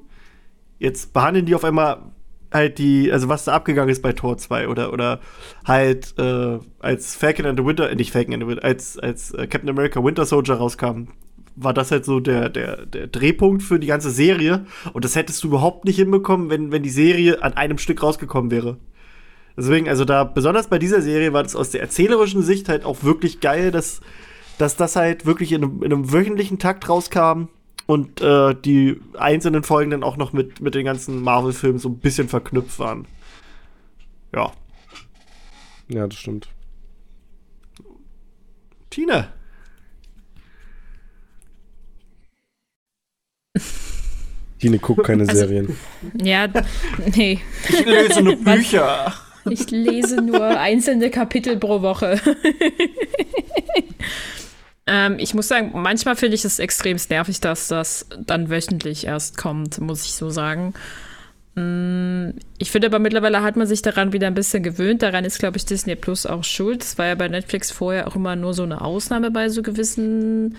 Jetzt 0.79 1.13
behandeln 1.13 1.45
die 1.45 1.53
auf 1.53 1.63
einmal 1.63 2.11
halt 2.51 2.77
die, 2.77 3.11
also 3.11 3.29
was 3.29 3.45
da 3.45 3.53
abgegangen 3.53 3.89
ist 3.89 4.01
bei 4.01 4.13
Tor 4.13 4.37
2 4.37 4.67
oder, 4.67 4.91
oder 4.93 5.19
halt 5.65 6.15
äh, 6.17 6.59
als 6.79 7.15
Falcon 7.15 7.45
and 7.45 7.59
the 7.59 7.65
Winter, 7.65 7.89
äh, 7.89 7.95
nicht 7.95 8.11
Falcon 8.11 8.33
and 8.33 8.43
the 8.43 8.49
Winter, 8.49 8.63
als, 8.63 8.97
als 8.97 9.31
äh, 9.31 9.47
Captain 9.47 9.69
America 9.69 10.03
Winter 10.03 10.25
Soldier 10.25 10.55
rauskam, 10.55 11.07
war 11.55 11.73
das 11.73 11.91
halt 11.91 12.05
so 12.05 12.19
der, 12.19 12.49
der, 12.49 12.85
der 12.85 13.07
Drehpunkt 13.07 13.61
für 13.61 13.79
die 13.79 13.87
ganze 13.87 14.11
Serie. 14.11 14.65
Und 14.93 15.03
das 15.05 15.15
hättest 15.15 15.43
du 15.43 15.49
überhaupt 15.49 15.85
nicht 15.85 15.97
hinbekommen, 15.97 16.49
wenn, 16.49 16.71
wenn 16.71 16.83
die 16.83 16.89
Serie 16.89 17.43
an 17.43 17.53
einem 17.53 17.77
Stück 17.77 18.01
rausgekommen 18.01 18.49
wäre. 18.49 18.77
Deswegen, 19.57 19.89
also 19.89 20.05
da, 20.05 20.23
besonders 20.23 20.67
bei 20.67 20.79
dieser 20.79 21.01
Serie 21.01 21.33
war 21.33 21.43
das 21.43 21.55
aus 21.55 21.69
der 21.69 21.81
erzählerischen 21.81 22.43
Sicht 22.43 22.69
halt 22.69 22.85
auch 22.85 23.03
wirklich 23.03 23.41
geil, 23.41 23.71
dass, 23.71 23.99
dass 24.57 24.77
das 24.77 24.95
halt 24.95 25.25
wirklich 25.25 25.51
in 25.51 25.63
in 25.63 25.83
einem 25.83 26.13
wöchentlichen 26.13 26.59
Takt 26.59 26.87
rauskam 26.87 27.49
und 27.89 28.21
äh, 28.21 28.53
die 28.53 29.01
einzelnen 29.17 29.63
Folgen 29.63 29.89
dann 29.89 30.03
auch 30.03 30.15
noch 30.15 30.31
mit, 30.31 30.61
mit 30.61 30.75
den 30.75 30.85
ganzen 30.85 31.23
Marvel-Filmen 31.23 31.79
so 31.79 31.89
ein 31.89 31.97
bisschen 31.97 32.29
verknüpft 32.29 32.77
waren. 32.77 33.07
Ja. 34.31 34.51
Ja, 35.87 36.05
das 36.05 36.19
stimmt. 36.19 36.49
Tina. 38.91 39.29
Tine 44.59 44.77
guckt 44.77 45.03
keine 45.03 45.23
also, 45.23 45.33
Serien. 45.33 45.75
Ja, 46.21 46.47
nee. 47.15 47.39
Ich 47.69 47.85
lese 47.87 48.21
nur 48.21 48.35
Bücher. 48.43 49.15
Ich 49.49 49.71
lese 49.71 50.21
nur 50.21 50.45
einzelne 50.45 51.09
Kapitel 51.09 51.57
pro 51.57 51.81
Woche. 51.81 52.21
Ähm, 54.89 55.17
ich 55.19 55.35
muss 55.35 55.47
sagen, 55.47 55.71
manchmal 55.75 56.15
finde 56.15 56.35
ich 56.35 56.43
es 56.43 56.57
extrem 56.57 56.97
nervig, 57.09 57.39
dass 57.39 57.67
das 57.67 58.07
dann 58.25 58.49
wöchentlich 58.49 59.05
erst 59.05 59.37
kommt, 59.37 59.79
muss 59.79 60.03
ich 60.05 60.13
so 60.13 60.31
sagen. 60.31 60.73
Mm, 61.53 62.31
ich 62.57 62.71
finde 62.71 62.87
aber 62.87 62.97
mittlerweile 62.97 63.43
hat 63.43 63.55
man 63.55 63.67
sich 63.67 63.83
daran 63.83 64.13
wieder 64.13 64.25
ein 64.25 64.33
bisschen 64.33 64.63
gewöhnt. 64.63 65.03
Daran 65.03 65.25
ist, 65.25 65.37
glaube 65.37 65.57
ich, 65.57 65.65
Disney 65.65 65.95
Plus 65.95 66.25
auch 66.25 66.43
schuld. 66.43 66.81
Das 66.81 66.97
war 66.97 67.05
ja 67.05 67.15
bei 67.15 67.27
Netflix 67.27 67.71
vorher 67.71 68.07
auch 68.07 68.15
immer 68.15 68.35
nur 68.35 68.55
so 68.55 68.63
eine 68.63 68.81
Ausnahme 68.81 69.29
bei 69.29 69.49
so 69.49 69.61
gewissen 69.61 70.57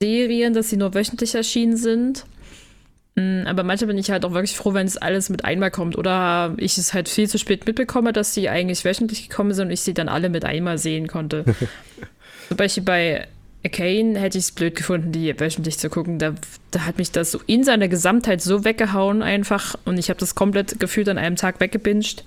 Serien, 0.00 0.52
dass 0.52 0.70
sie 0.70 0.76
nur 0.76 0.94
wöchentlich 0.94 1.36
erschienen 1.36 1.76
sind. 1.76 2.24
Mm, 3.14 3.42
aber 3.46 3.62
manchmal 3.62 3.88
bin 3.88 3.98
ich 3.98 4.10
halt 4.10 4.24
auch 4.24 4.32
wirklich 4.32 4.56
froh, 4.56 4.74
wenn 4.74 4.88
es 4.88 4.96
alles 4.96 5.28
mit 5.28 5.44
einmal 5.44 5.70
kommt. 5.70 5.96
Oder 5.96 6.54
ich 6.56 6.78
es 6.78 6.94
halt 6.94 7.08
viel 7.08 7.28
zu 7.28 7.38
spät 7.38 7.64
mitbekomme, 7.64 8.12
dass 8.12 8.34
die 8.34 8.48
eigentlich 8.48 8.84
wöchentlich 8.84 9.28
gekommen 9.28 9.54
sind 9.54 9.66
und 9.66 9.72
ich 9.72 9.82
sie 9.82 9.94
dann 9.94 10.08
alle 10.08 10.30
mit 10.30 10.44
einmal 10.44 10.78
sehen 10.78 11.06
konnte. 11.06 11.44
Zum 12.50 12.56
Beispiel 12.56 12.82
bei 12.82 13.28
Arcane 13.64 14.18
hätte 14.18 14.36
ich 14.36 14.44
es 14.44 14.50
blöd 14.50 14.74
gefunden, 14.74 15.12
die 15.12 15.38
wöchentlich 15.38 15.78
zu 15.78 15.88
gucken. 15.88 16.18
Da, 16.18 16.34
da 16.72 16.80
hat 16.84 16.98
mich 16.98 17.12
das 17.12 17.30
so 17.30 17.40
in 17.46 17.62
seiner 17.62 17.86
Gesamtheit 17.86 18.42
so 18.42 18.64
weggehauen 18.64 19.22
einfach 19.22 19.76
und 19.84 19.98
ich 19.98 20.10
habe 20.10 20.18
das 20.18 20.34
komplett 20.34 20.80
gefühlt 20.80 21.08
an 21.08 21.16
einem 21.16 21.36
Tag 21.36 21.60
weggebinged. 21.60 22.24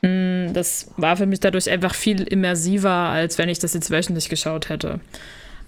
Mm, 0.00 0.54
das 0.54 0.92
war 0.96 1.18
für 1.18 1.26
mich 1.26 1.40
dadurch 1.40 1.68
einfach 1.68 1.94
viel 1.94 2.22
immersiver, 2.22 2.88
als 2.88 3.36
wenn 3.36 3.50
ich 3.50 3.58
das 3.58 3.74
jetzt 3.74 3.90
wöchentlich 3.90 4.30
geschaut 4.30 4.70
hätte. 4.70 4.98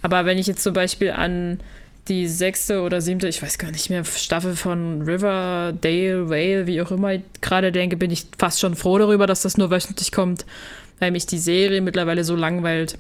Aber 0.01 0.25
wenn 0.25 0.39
ich 0.39 0.47
jetzt 0.47 0.63
zum 0.63 0.73
Beispiel 0.73 1.11
an 1.11 1.61
die 2.09 2.27
sechste 2.27 2.81
oder 2.81 3.03
siebte, 3.03 3.29
ich 3.29 3.43
weiß 3.43 3.59
gar 3.59 3.73
nicht 3.73 3.91
mehr, 3.91 4.07
Staffel 4.07 4.57
von 4.57 5.03
Riverdale, 5.03 6.31
Vale, 6.31 6.67
wie 6.67 6.81
auch 6.81 6.91
immer 6.91 7.19
gerade 7.43 7.73
denke, 7.73 7.99
bin 7.99 8.11
ich 8.11 8.25
fast 8.39 8.59
schon 8.59 8.75
froh 8.75 8.97
darüber, 8.97 9.27
dass 9.27 9.43
das 9.43 9.59
nur 9.59 9.71
wöchentlich 9.71 10.13
kommt, 10.13 10.47
weil 10.99 11.11
mich 11.11 11.27
die 11.27 11.39
Serie 11.39 11.83
mittlerweile 11.83 12.25
so 12.25 12.37
langweilt. 12.37 12.97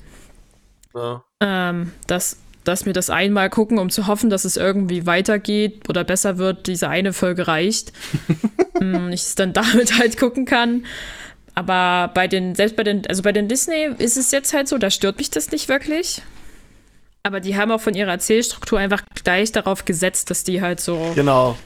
Ja. 0.94 1.24
Ähm, 1.40 1.92
dass, 2.06 2.38
dass 2.64 2.86
mir 2.86 2.92
das 2.92 3.10
einmal 3.10 3.50
gucken, 3.50 3.78
um 3.78 3.90
zu 3.90 4.06
hoffen, 4.06 4.30
dass 4.30 4.44
es 4.44 4.56
irgendwie 4.56 5.06
weitergeht 5.06 5.88
oder 5.88 6.04
besser 6.04 6.38
wird, 6.38 6.66
diese 6.66 6.88
eine 6.88 7.12
Folge 7.12 7.46
reicht. 7.48 7.92
und 8.80 9.12
ich 9.12 9.22
es 9.22 9.34
dann 9.34 9.52
damit 9.52 9.98
halt 9.98 10.18
gucken 10.18 10.44
kann. 10.44 10.84
Aber 11.54 12.10
bei 12.14 12.26
den, 12.26 12.54
selbst 12.54 12.76
bei 12.76 12.82
den, 12.82 13.06
also 13.06 13.22
bei 13.22 13.32
den 13.32 13.48
Disney 13.48 13.88
ist 13.98 14.16
es 14.16 14.30
jetzt 14.32 14.52
halt 14.54 14.68
so, 14.68 14.78
da 14.78 14.90
stört 14.90 15.18
mich 15.18 15.30
das 15.30 15.50
nicht 15.50 15.68
wirklich. 15.68 16.22
Aber 17.22 17.40
die 17.40 17.56
haben 17.56 17.70
auch 17.70 17.80
von 17.80 17.94
ihrer 17.94 18.10
Erzählstruktur 18.10 18.78
einfach 18.78 19.02
gleich 19.22 19.50
darauf 19.52 19.84
gesetzt, 19.84 20.30
dass 20.30 20.44
die 20.44 20.60
halt 20.60 20.80
so 20.80 21.12
genau, 21.14 21.56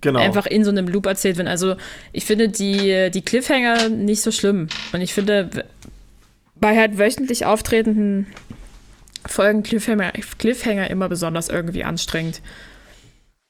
genau. 0.00 0.20
einfach 0.20 0.46
in 0.46 0.62
so 0.62 0.70
einem 0.70 0.86
Loop 0.86 1.06
erzählt 1.06 1.36
werden. 1.36 1.48
Also 1.48 1.76
ich 2.12 2.26
finde 2.26 2.48
die, 2.48 3.10
die 3.10 3.22
Cliffhanger 3.22 3.88
nicht 3.88 4.22
so 4.22 4.30
schlimm. 4.30 4.68
Und 4.92 5.00
ich 5.00 5.12
finde, 5.12 5.50
bei 6.54 6.76
halt 6.76 6.98
wöchentlich 6.98 7.46
auftretenden 7.46 8.26
Folgen 9.26 9.62
Cliffhanger, 9.62 10.12
Cliffhanger 10.38 10.90
immer 10.90 11.08
besonders 11.08 11.48
irgendwie 11.48 11.84
anstrengend. 11.84 12.40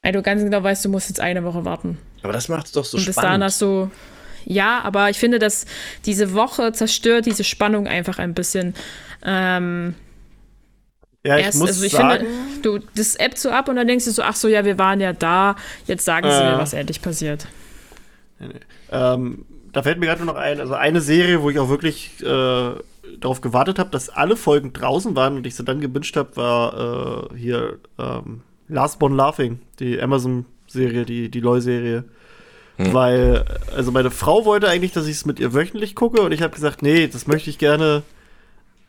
Weil 0.01 0.13
du 0.13 0.21
ganz 0.21 0.41
genau 0.43 0.63
weißt, 0.63 0.83
du 0.85 0.89
musst 0.89 1.09
jetzt 1.09 1.19
eine 1.19 1.43
Woche 1.43 1.63
warten. 1.63 1.97
Aber 2.23 2.33
das 2.33 2.49
macht 2.49 2.67
es 2.67 2.71
doch 2.71 2.85
so 2.85 2.97
Und 2.97 3.05
bis 3.05 3.15
spannend. 3.15 3.29
dahin 3.29 3.43
hast 3.43 3.61
du. 3.61 3.91
Ja, 4.45 4.81
aber 4.81 5.09
ich 5.09 5.19
finde, 5.19 5.37
dass 5.37 5.65
diese 6.05 6.33
Woche 6.33 6.71
zerstört 6.73 7.27
diese 7.27 7.43
Spannung 7.43 7.87
einfach 7.87 8.17
ein 8.17 8.33
bisschen. 8.33 8.73
Ähm, 9.23 9.93
ja, 11.23 11.37
ich 11.37 11.45
Erst, 11.45 11.59
muss 11.59 11.69
also 11.69 11.85
ich 11.85 11.91
sagen, 11.91 12.25
finde, 12.25 12.79
du, 12.79 12.79
das 12.95 13.15
App 13.15 13.37
so 13.37 13.51
ab 13.51 13.69
und 13.69 13.75
dann 13.75 13.87
denkst 13.87 14.05
du 14.05 14.11
so, 14.11 14.23
ach 14.23 14.35
so, 14.35 14.47
ja, 14.47 14.65
wir 14.65 14.79
waren 14.79 14.99
ja 14.99 15.13
da, 15.13 15.55
jetzt 15.85 16.03
sagen 16.03 16.27
sie 16.27 16.35
äh, 16.35 16.51
mir, 16.51 16.57
was 16.57 16.73
endlich 16.73 17.01
passiert. 17.03 17.47
Nee, 18.39 18.47
nee. 18.47 18.59
Ähm, 18.91 19.45
da 19.71 19.83
fällt 19.83 19.99
mir 19.99 20.07
gerade 20.07 20.25
noch 20.25 20.35
ein, 20.35 20.59
also 20.59 20.73
eine 20.73 20.99
Serie, 20.99 21.43
wo 21.43 21.51
ich 21.51 21.59
auch 21.59 21.69
wirklich 21.69 22.11
äh, 22.23 22.71
darauf 23.19 23.41
gewartet 23.41 23.79
habe, 23.79 23.89
dass 23.89 24.09
alle 24.09 24.35
Folgen 24.35 24.73
draußen 24.73 25.15
waren 25.15 25.37
und 25.37 25.47
ich 25.47 25.55
sie 25.55 25.63
dann 25.63 25.81
gewünscht 25.81 26.15
habe, 26.15 26.35
war 26.35 27.31
äh, 27.31 27.37
hier 27.37 27.79
ähm, 27.97 28.41
Last 28.67 28.99
Born 28.99 29.15
Laughing, 29.15 29.59
die 29.79 30.01
Amazon-Serie, 30.01 31.05
die, 31.05 31.29
die 31.29 31.39
LOL-Serie. 31.39 32.05
Hm. 32.77 32.93
Weil, 32.93 33.45
also 33.75 33.91
meine 33.91 34.11
Frau 34.11 34.45
wollte 34.45 34.67
eigentlich, 34.69 34.93
dass 34.93 35.07
ich 35.07 35.17
es 35.17 35.25
mit 35.25 35.39
ihr 35.39 35.53
wöchentlich 35.53 35.95
gucke 35.95 36.21
und 36.21 36.31
ich 36.31 36.41
habe 36.41 36.53
gesagt, 36.53 36.81
nee, 36.81 37.07
das 37.07 37.27
möchte 37.27 37.49
ich 37.49 37.57
gerne. 37.57 38.03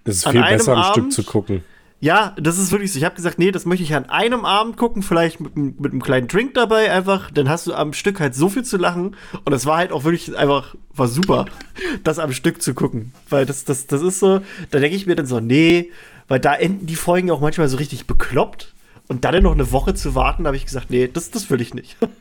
Es 0.04 0.16
ist 0.16 0.28
viel 0.28 0.42
besser, 0.42 0.76
am 0.76 0.92
Stück 0.92 1.12
zu 1.12 1.24
gucken. 1.24 1.64
Ja, 2.02 2.34
das 2.36 2.58
ist 2.58 2.72
wirklich 2.72 2.92
so. 2.92 2.98
Ich 2.98 3.04
habe 3.04 3.14
gesagt, 3.14 3.38
nee, 3.38 3.52
das 3.52 3.64
möchte 3.64 3.84
ich 3.84 3.94
an 3.94 4.10
einem 4.10 4.44
Abend 4.44 4.76
gucken, 4.76 5.04
vielleicht 5.04 5.38
mit, 5.38 5.56
mit 5.56 5.92
einem 5.92 6.02
kleinen 6.02 6.26
Drink 6.26 6.52
dabei 6.54 6.90
einfach. 6.90 7.30
Dann 7.30 7.48
hast 7.48 7.68
du 7.68 7.74
am 7.74 7.92
Stück 7.92 8.18
halt 8.18 8.34
so 8.34 8.48
viel 8.48 8.64
zu 8.64 8.76
lachen. 8.76 9.14
Und 9.44 9.52
es 9.52 9.66
war 9.66 9.76
halt 9.76 9.92
auch 9.92 10.02
wirklich 10.02 10.36
einfach, 10.36 10.74
war 10.92 11.06
super, 11.06 11.46
das 12.02 12.18
am 12.18 12.32
Stück 12.32 12.60
zu 12.60 12.74
gucken. 12.74 13.12
Weil 13.28 13.46
das, 13.46 13.64
das, 13.64 13.86
das 13.86 14.02
ist 14.02 14.18
so, 14.18 14.40
da 14.72 14.80
denke 14.80 14.96
ich 14.96 15.06
mir 15.06 15.14
dann 15.14 15.26
so, 15.26 15.38
nee, 15.38 15.92
weil 16.26 16.40
da 16.40 16.56
enden 16.56 16.86
die 16.86 16.96
Folgen 16.96 17.30
auch 17.30 17.40
manchmal 17.40 17.68
so 17.68 17.76
richtig 17.76 18.08
bekloppt. 18.08 18.74
Und 19.06 19.24
dann 19.24 19.40
noch 19.40 19.52
eine 19.52 19.70
Woche 19.70 19.94
zu 19.94 20.16
warten, 20.16 20.48
habe 20.48 20.56
ich 20.56 20.64
gesagt, 20.64 20.90
nee, 20.90 21.06
das, 21.06 21.30
das 21.30 21.50
will 21.50 21.60
ich 21.60 21.72
nicht. 21.72 21.98
Und 22.00 22.12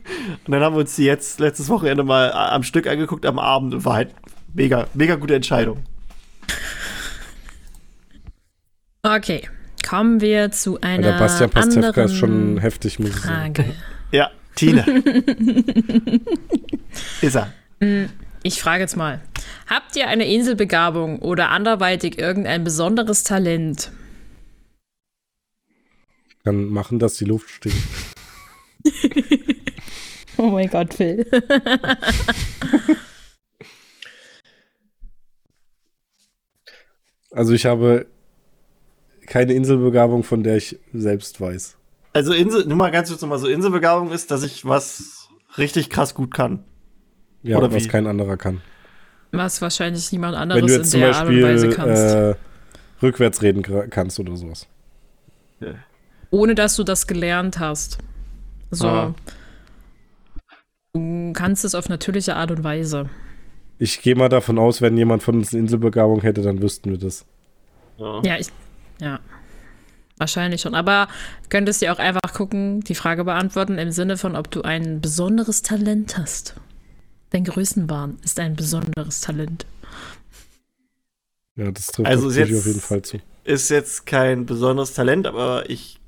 dann 0.46 0.62
haben 0.62 0.76
wir 0.76 0.82
uns 0.82 0.96
die 0.96 1.06
jetzt 1.06 1.40
letztes 1.40 1.70
Wochenende 1.70 2.04
mal 2.04 2.32
am 2.32 2.62
Stück 2.62 2.86
angeguckt 2.86 3.26
am 3.26 3.40
Abend 3.40 3.74
und 3.74 3.84
war 3.84 3.96
halt 3.96 4.14
mega, 4.54 4.86
mega 4.94 5.16
gute 5.16 5.34
Entscheidung. 5.34 5.86
Okay. 9.02 9.48
Kommen 9.88 10.22
wir 10.22 10.52
zu 10.52 10.80
einer 10.82 11.12
Der 11.12 11.18
Bastian 11.18 11.50
Pastewka 11.50 12.04
ist 12.04 12.16
schon 12.16 12.60
heftig, 12.60 13.00
muss 13.00 13.10
ich 13.10 13.16
sagen. 13.18 13.74
Ja, 14.12 14.32
Tina. 14.56 14.86
ist 17.22 17.36
er. 17.36 17.54
Mm, 17.80 18.06
ich 18.44 18.62
frage 18.62 18.82
jetzt 18.82 18.96
mal. 18.96 19.22
Habt 19.68 19.96
ihr 19.96 20.08
eine 20.08 20.26
Inselbegabung 20.32 21.20
oder 21.20 21.50
anderweitig 21.50 22.18
irgendein 22.20 22.64
besonderes 22.64 23.24
Talent? 23.24 23.92
Kann 26.44 26.66
machen, 26.66 27.00
dass 27.00 27.16
die 27.16 27.26
Luft 27.26 27.50
stinkt. 27.50 27.78
oh 30.38 30.50
mein 30.50 30.70
Gott, 30.70 30.94
Phil. 30.94 31.26
Also 37.32 37.54
ich 37.54 37.66
habe 37.66 38.08
keine 39.32 39.54
Inselbegabung, 39.54 40.24
von 40.24 40.44
der 40.44 40.58
ich 40.58 40.78
selbst 40.92 41.40
weiß. 41.40 41.78
Also 42.12 42.34
Insel, 42.34 42.66
nur 42.68 42.76
mal 42.78 42.92
ganz 42.92 43.08
kurz 43.08 43.22
nochmal 43.22 43.40
so, 43.40 43.48
Inselbegabung 43.48 44.12
ist, 44.12 44.30
dass 44.30 44.44
ich 44.44 44.66
was 44.66 45.30
richtig 45.58 45.90
krass 45.90 46.14
gut 46.14 46.34
kann. 46.34 46.66
Ja, 47.42 47.58
Oder 47.58 47.72
was 47.72 47.86
wie? 47.86 47.88
kein 47.88 48.08
anderer 48.08 48.36
kann. 48.36 48.60
Was 49.32 49.62
wahrscheinlich 49.62 50.12
niemand 50.12 50.34
Wenn 50.36 50.42
anderes 50.42 50.62
du 50.66 50.68
in 50.68 50.80
jetzt 50.82 50.92
zum 50.92 51.00
der 51.00 51.16
Art 51.16 51.28
und 51.30 51.42
Weise 51.42 51.68
Beispiel 51.68 51.86
kannst. 51.86 52.14
äh, 52.14 52.36
rückwärts 53.02 53.42
reden 53.42 53.64
kannst 53.90 54.20
oder 54.20 54.36
sowas. 54.36 54.68
ohne 56.30 56.54
dass 56.54 56.76
du 56.76 56.84
das 56.84 57.08
gelernt 57.08 57.58
hast. 57.58 58.00
So. 58.70 58.88
Ah. 58.88 59.16
Du 60.94 61.32
kannst 61.32 61.64
es 61.64 61.74
auf 61.74 61.88
natürliche 61.88 62.36
Art 62.36 62.52
und 62.52 62.66
Weise. 62.66 63.10
Ich 63.80 64.02
gehe 64.02 64.16
mal 64.16 64.28
davon 64.28 64.60
aus, 64.60 64.82
wenn 64.82 64.98
jemand 64.98 65.24
von 65.24 65.36
uns 65.36 65.54
eine 65.54 65.62
Inselbegabung 65.62 66.20
hätte, 66.20 66.42
dann 66.42 66.62
wüssten 66.62 66.92
wir 66.92 66.98
das. 66.98 67.26
Ja, 67.98 68.38
ich. 68.38 68.50
Ja. 69.02 69.20
Wahrscheinlich 70.18 70.62
schon. 70.62 70.76
Aber 70.76 71.08
könntest 71.50 71.82
dir 71.82 71.92
auch 71.92 72.00
einfach 72.00 72.34
gucken, 72.34 72.82
die 72.82 72.96
Frage 72.96 73.24
beantworten 73.24 73.80
im 73.80 73.92
Sinne 73.92 74.18
von, 74.18 74.36
ob 74.36 74.52
du 74.52 74.62
ein 74.62 75.02
besonderes 75.02 75.64
Talent 75.64 76.18
hast. 76.18 76.56
Dein 77.32 77.44
Größenwahn 77.44 78.20
ist 78.24 78.40
ein 78.40 78.56
besonderes 78.56 79.22
Talent. 79.22 79.66
Ja, 81.56 81.72
das 81.72 81.88
trifft 81.88 82.08
Also 82.08 82.28
auf 82.28 82.36
jeden 82.36 82.80
Fall 82.80 83.02
zu. 83.02 83.18
Ist 83.44 83.70
jetzt 83.70 84.06
kein 84.06 84.46
besonderes 84.46 84.94
Talent, 84.94 85.26
aber 85.26 85.70
ich 85.70 86.00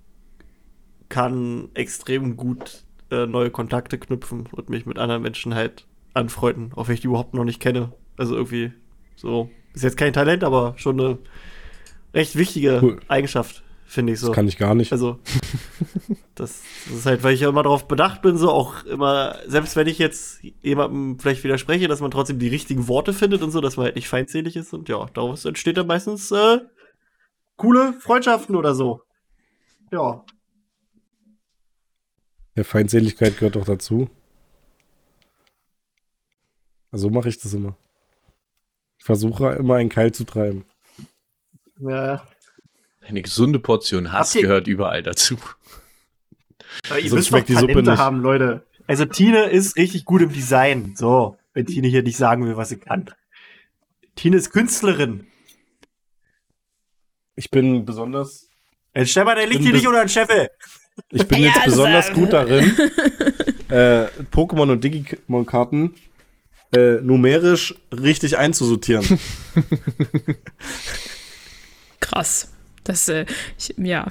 kann 1.09 1.69
extrem 1.73 2.37
gut 2.37 2.83
äh, 3.09 3.25
neue 3.25 3.49
Kontakte 3.49 3.97
knüpfen 3.97 4.47
und 4.51 4.69
mich 4.69 4.85
mit 4.85 4.99
anderen 4.99 5.23
Menschen 5.23 5.55
halt 5.55 5.85
anfreunden, 6.13 6.71
auch 6.75 6.87
wenn 6.87 6.95
ich 6.95 7.01
die 7.01 7.07
überhaupt 7.07 7.33
noch 7.33 7.45
nicht 7.45 7.59
kenne. 7.59 7.91
Also 8.15 8.35
irgendwie 8.35 8.73
so. 9.15 9.49
Ist 9.73 9.83
jetzt 9.83 9.97
kein 9.97 10.13
Talent, 10.13 10.43
aber 10.43 10.75
schon 10.77 10.99
eine 10.99 11.17
recht 12.13 12.35
wichtige 12.35 12.79
Cool. 12.81 12.99
Eigenschaft, 13.07 13.63
finde 13.85 14.13
ich 14.13 14.19
so. 14.19 14.27
Das 14.27 14.35
kann 14.35 14.47
ich 14.47 14.57
gar 14.57 14.75
nicht. 14.75 14.91
Also, 14.91 15.19
das, 16.35 16.61
das 16.85 16.95
ist 16.95 17.05
halt, 17.05 17.23
weil 17.23 17.33
ich 17.33 17.41
ja 17.41 17.49
immer 17.49 17.63
darauf 17.63 17.87
bedacht 17.87 18.21
bin, 18.21 18.37
so 18.37 18.49
auch 18.51 18.83
immer, 18.85 19.37
selbst 19.47 19.75
wenn 19.75 19.87
ich 19.87 19.97
jetzt 19.97 20.41
jemandem 20.61 21.19
vielleicht 21.19 21.43
widerspreche, 21.43 21.87
dass 21.87 22.01
man 22.01 22.11
trotzdem 22.11 22.39
die 22.39 22.47
richtigen 22.49 22.87
Worte 22.87 23.13
findet 23.13 23.41
und 23.41 23.51
so, 23.51 23.61
dass 23.61 23.77
man 23.77 23.85
halt 23.85 23.95
nicht 23.95 24.07
feindselig 24.07 24.55
ist 24.55 24.73
und 24.73 24.89
ja, 24.89 25.05
daraus 25.13 25.45
entsteht 25.45 25.77
dann 25.77 25.87
meistens 25.87 26.31
äh, 26.31 26.59
coole 27.55 27.93
Freundschaften 27.93 28.55
oder 28.55 28.75
so. 28.75 29.01
Ja. 29.91 30.25
Ja, 32.55 32.63
Feindseligkeit 32.63 33.37
gehört 33.37 33.55
doch 33.55 33.65
dazu. 33.65 34.09
Also 36.91 37.09
mache 37.09 37.29
ich 37.29 37.39
das 37.39 37.53
immer. 37.53 37.75
Ich 38.99 39.05
versuche 39.05 39.53
immer 39.53 39.75
einen 39.75 39.89
Keil 39.89 40.11
zu 40.11 40.23
treiben. 40.23 40.63
Ja. 41.89 42.25
Eine 43.01 43.21
gesunde 43.21 43.59
Portion 43.59 44.11
Hass 44.11 44.33
gehört 44.33 44.67
überall 44.67 45.03
dazu. 45.03 45.37
Aber 46.89 46.99
ihr 46.99 47.09
Sonst 47.09 47.13
müsst 47.13 47.27
schmeckt 47.29 47.49
die 47.49 47.55
Suppe 47.55 47.83
nicht. 47.83 47.97
haben, 47.97 48.21
Leute. 48.21 48.65
Also 48.87 49.05
Tine 49.05 49.45
ist 49.45 49.75
richtig 49.77 50.05
gut 50.05 50.21
im 50.21 50.31
Design. 50.31 50.93
So, 50.95 51.37
wenn 51.53 51.65
Tine 51.65 51.87
hier 51.87 52.03
nicht 52.03 52.17
sagen 52.17 52.45
will, 52.45 52.57
was 52.57 52.69
sie 52.69 52.77
kann. 52.77 53.09
Tine 54.15 54.37
ist 54.37 54.51
Künstlerin. 54.51 55.27
Ich 57.35 57.49
bin 57.49 57.83
besonders, 57.85 58.47
Jetzt 58.95 59.11
Stefan, 59.11 59.35
der 59.35 59.47
liegt 59.47 59.63
hier 59.63 59.73
nicht 59.73 59.87
unter 59.87 60.01
den 60.01 60.09
Scheffel. 60.09 60.49
ich 61.09 61.27
bin 61.27 61.39
Ja, 61.39 61.47
jetzt 61.47 61.61
also, 61.61 61.77
besonders 61.77 62.09
äh, 62.09 62.13
gut 62.13 62.31
darin, 62.33 62.63
äh, 63.69 64.05
Pokémon 64.31 64.71
und 64.71 64.83
Digimon-Karten 64.83 65.95
äh, 66.75 67.01
numerisch 67.01 67.73
richtig 67.91 68.37
einzusortieren. 68.37 69.05
Krass. 72.03 72.49
Das, 72.83 73.07
äh, 73.07 73.25
ich, 73.57 73.73
ja. 73.77 74.07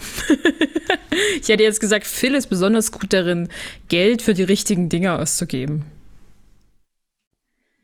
ich 1.41 1.49
hätte 1.49 1.63
jetzt 1.63 1.81
gesagt, 1.81 2.07
Phil 2.07 2.35
ist 2.35 2.47
besonders 2.47 2.91
gut 2.91 3.13
darin, 3.13 3.49
Geld 3.89 4.23
für 4.23 4.33
die 4.33 4.43
richtigen 4.45 4.89
Dinge 4.89 5.19
auszugeben. 5.19 5.85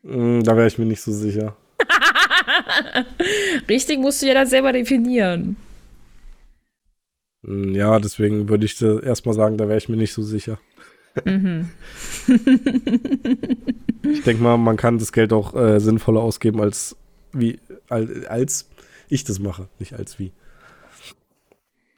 Mm, 0.02 0.40
da 0.42 0.56
wäre 0.56 0.66
ich 0.66 0.78
mir 0.78 0.86
nicht 0.86 1.02
so 1.02 1.12
sicher. 1.12 1.56
Richtig 3.68 3.98
musst 3.98 4.22
du 4.22 4.26
ja 4.26 4.34
dann 4.34 4.46
selber 4.46 4.72
definieren. 4.72 5.56
Mm, 7.42 7.74
Ja, 7.74 7.98
deswegen 7.98 8.48
würde 8.48 8.64
ich 8.64 8.80
erstmal 8.80 9.34
sagen, 9.34 9.58
da 9.58 9.68
wäre 9.68 9.76
ich 9.78 9.90
mir 9.90 9.96
nicht 9.96 10.14
so 10.14 10.22
sicher. 10.22 10.58
Mhm. 11.24 11.68
Ich 14.10 14.22
denke 14.22 14.42
mal, 14.42 14.56
man 14.56 14.78
kann 14.78 14.98
das 14.98 15.12
Geld 15.12 15.34
auch 15.34 15.54
äh, 15.54 15.80
sinnvoller 15.80 16.22
ausgeben, 16.22 16.62
als 16.62 16.96
wie 17.32 17.58
als, 17.90 18.24
als 18.26 18.68
ich 19.08 19.24
das 19.24 19.38
mache, 19.38 19.68
nicht 19.78 19.94
als 19.94 20.18
wie. 20.18 20.32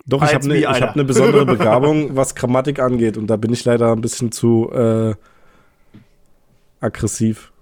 Doch, 0.06 0.22
ich 0.22 0.34
habe 0.34 0.44
eine 0.44 0.56
ich 0.56 0.66
hab 0.66 0.96
ne 0.96 1.04
besondere 1.04 1.44
Begabung, 1.56 2.16
was 2.16 2.34
Grammatik 2.34 2.78
angeht, 2.80 3.16
und 3.16 3.26
da 3.28 3.36
bin 3.36 3.52
ich 3.52 3.64
leider 3.64 3.92
ein 3.92 4.00
bisschen 4.00 4.32
zu 4.32 4.70
äh, 4.72 5.14
aggressiv. 6.80 7.52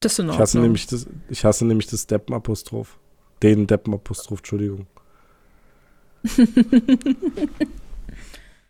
Das 0.00 0.12
ist 0.12 0.18
in 0.18 0.26
Ich 0.26 0.30
Ordnung. 0.32 0.42
hasse 0.42 0.60
nämlich 0.60 0.86
das, 0.86 1.06
ich 1.30 1.44
hasse 1.44 1.64
nämlich 1.64 1.86
das 1.86 2.06
Deppenapostroph. 2.06 2.98
Den 3.42 3.66
Deppenapostroph, 3.66 4.40
Entschuldigung. 4.40 4.86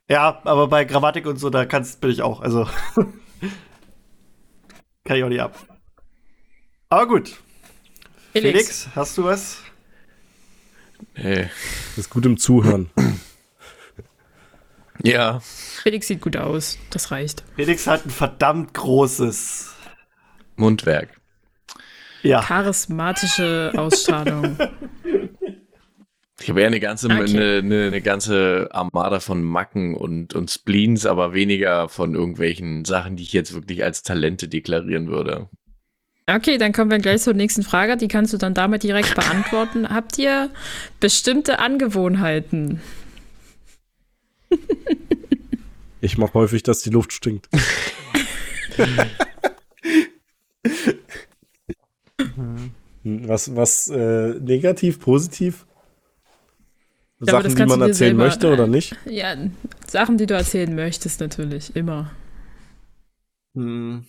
Ja, 0.09 0.41
aber 0.45 0.69
bei 0.69 0.85
Grammatik 0.85 1.27
und 1.27 1.39
so, 1.39 1.49
da 1.49 1.65
kannst 1.65 2.01
bin 2.01 2.11
ich 2.11 2.21
auch. 2.23 2.41
Also 2.41 2.67
kann 5.05 5.17
ich 5.17 5.25
auch 5.25 5.29
nicht 5.29 5.41
ab. 5.41 5.57
Aber 6.91 7.07
gut. 7.07 7.41
Felix. 8.35 8.53
Felix, 8.53 8.89
hast 8.97 9.17
du 9.17 9.25
was? 9.25 9.59
Das 11.15 11.47
ist 11.97 12.11
gut 12.11 12.27
im 12.27 12.37
Zuhören. 12.37 12.91
ja, 15.05 15.39
Felix 15.41 16.09
sieht 16.09 16.21
gut 16.21 16.37
aus. 16.37 16.77
Das 16.91 17.13
reicht. 17.13 17.45
Felix 17.55 17.87
hat 17.87 18.05
ein 18.05 18.11
verdammt 18.11 18.75
großes. 18.75 19.73
Mundwerk. 20.57 21.21
Ja. 22.23 22.43
Charismatische 22.43 23.73
Ausstrahlung. 23.77 24.59
Ich 26.41 26.51
habe 26.51 26.61
eher 26.61 26.67
eine 26.67 26.81
ganze, 26.81 27.07
Okay. 27.07 27.23
eine, 27.23 27.59
eine, 27.59 27.87
eine 27.87 28.01
ganze 28.03 28.69
Armada 28.73 29.21
von 29.21 29.43
Macken 29.43 29.95
und, 29.95 30.35
und 30.35 30.51
Spleens, 30.51 31.07
aber 31.07 31.33
weniger 31.33 31.89
von 31.89 32.15
irgendwelchen 32.15 32.85
Sachen, 32.85 33.17
die 33.17 33.23
ich 33.23 33.33
jetzt 33.33 33.55
wirklich 33.55 33.83
als 33.83 34.03
Talente 34.03 34.49
deklarieren 34.49 35.07
würde. 35.07 35.49
Okay, 36.27 36.57
dann 36.57 36.73
kommen 36.73 36.91
wir 36.91 36.99
gleich 36.99 37.21
zur 37.23 37.35
nächsten 37.35 37.63
Frage. 37.63 37.97
Die 37.97 38.09
kannst 38.09 38.33
du 38.33 38.39
dann 38.39 38.55
damit 38.55 38.83
direkt 38.83 39.15
beantworten. 39.15 39.89
Habt 39.95 40.19
ihr 40.19 40.51
bestimmte 41.01 41.59
Angewohnheiten? 41.59 42.81
Ich 46.01 46.19
mache 46.19 46.35
häufig, 46.35 46.63
dass 46.63 46.83
die 46.83 46.91
Luft 46.91 47.15
stinkt. 47.15 47.49
Was, 53.05 53.55
was 53.57 53.89
äh, 53.89 54.35
negativ, 54.41 55.01
positiv? 55.01 55.67
Ja, 57.21 57.35
aber 57.35 57.43
Sachen, 57.43 57.45
das 57.45 57.55
die 57.55 57.65
man 57.65 57.81
erzählen 57.81 58.11
selber, 58.11 58.25
möchte 58.25 58.53
oder 58.53 58.65
äh, 58.65 58.69
nicht? 58.69 58.97
Ja, 59.07 59.37
Sachen, 59.87 60.19
die 60.19 60.27
du 60.27 60.35
erzählen 60.35 60.75
möchtest, 60.75 61.21
natürlich. 61.21 61.75
Immer. 61.77 62.11
Hm. 63.55 64.05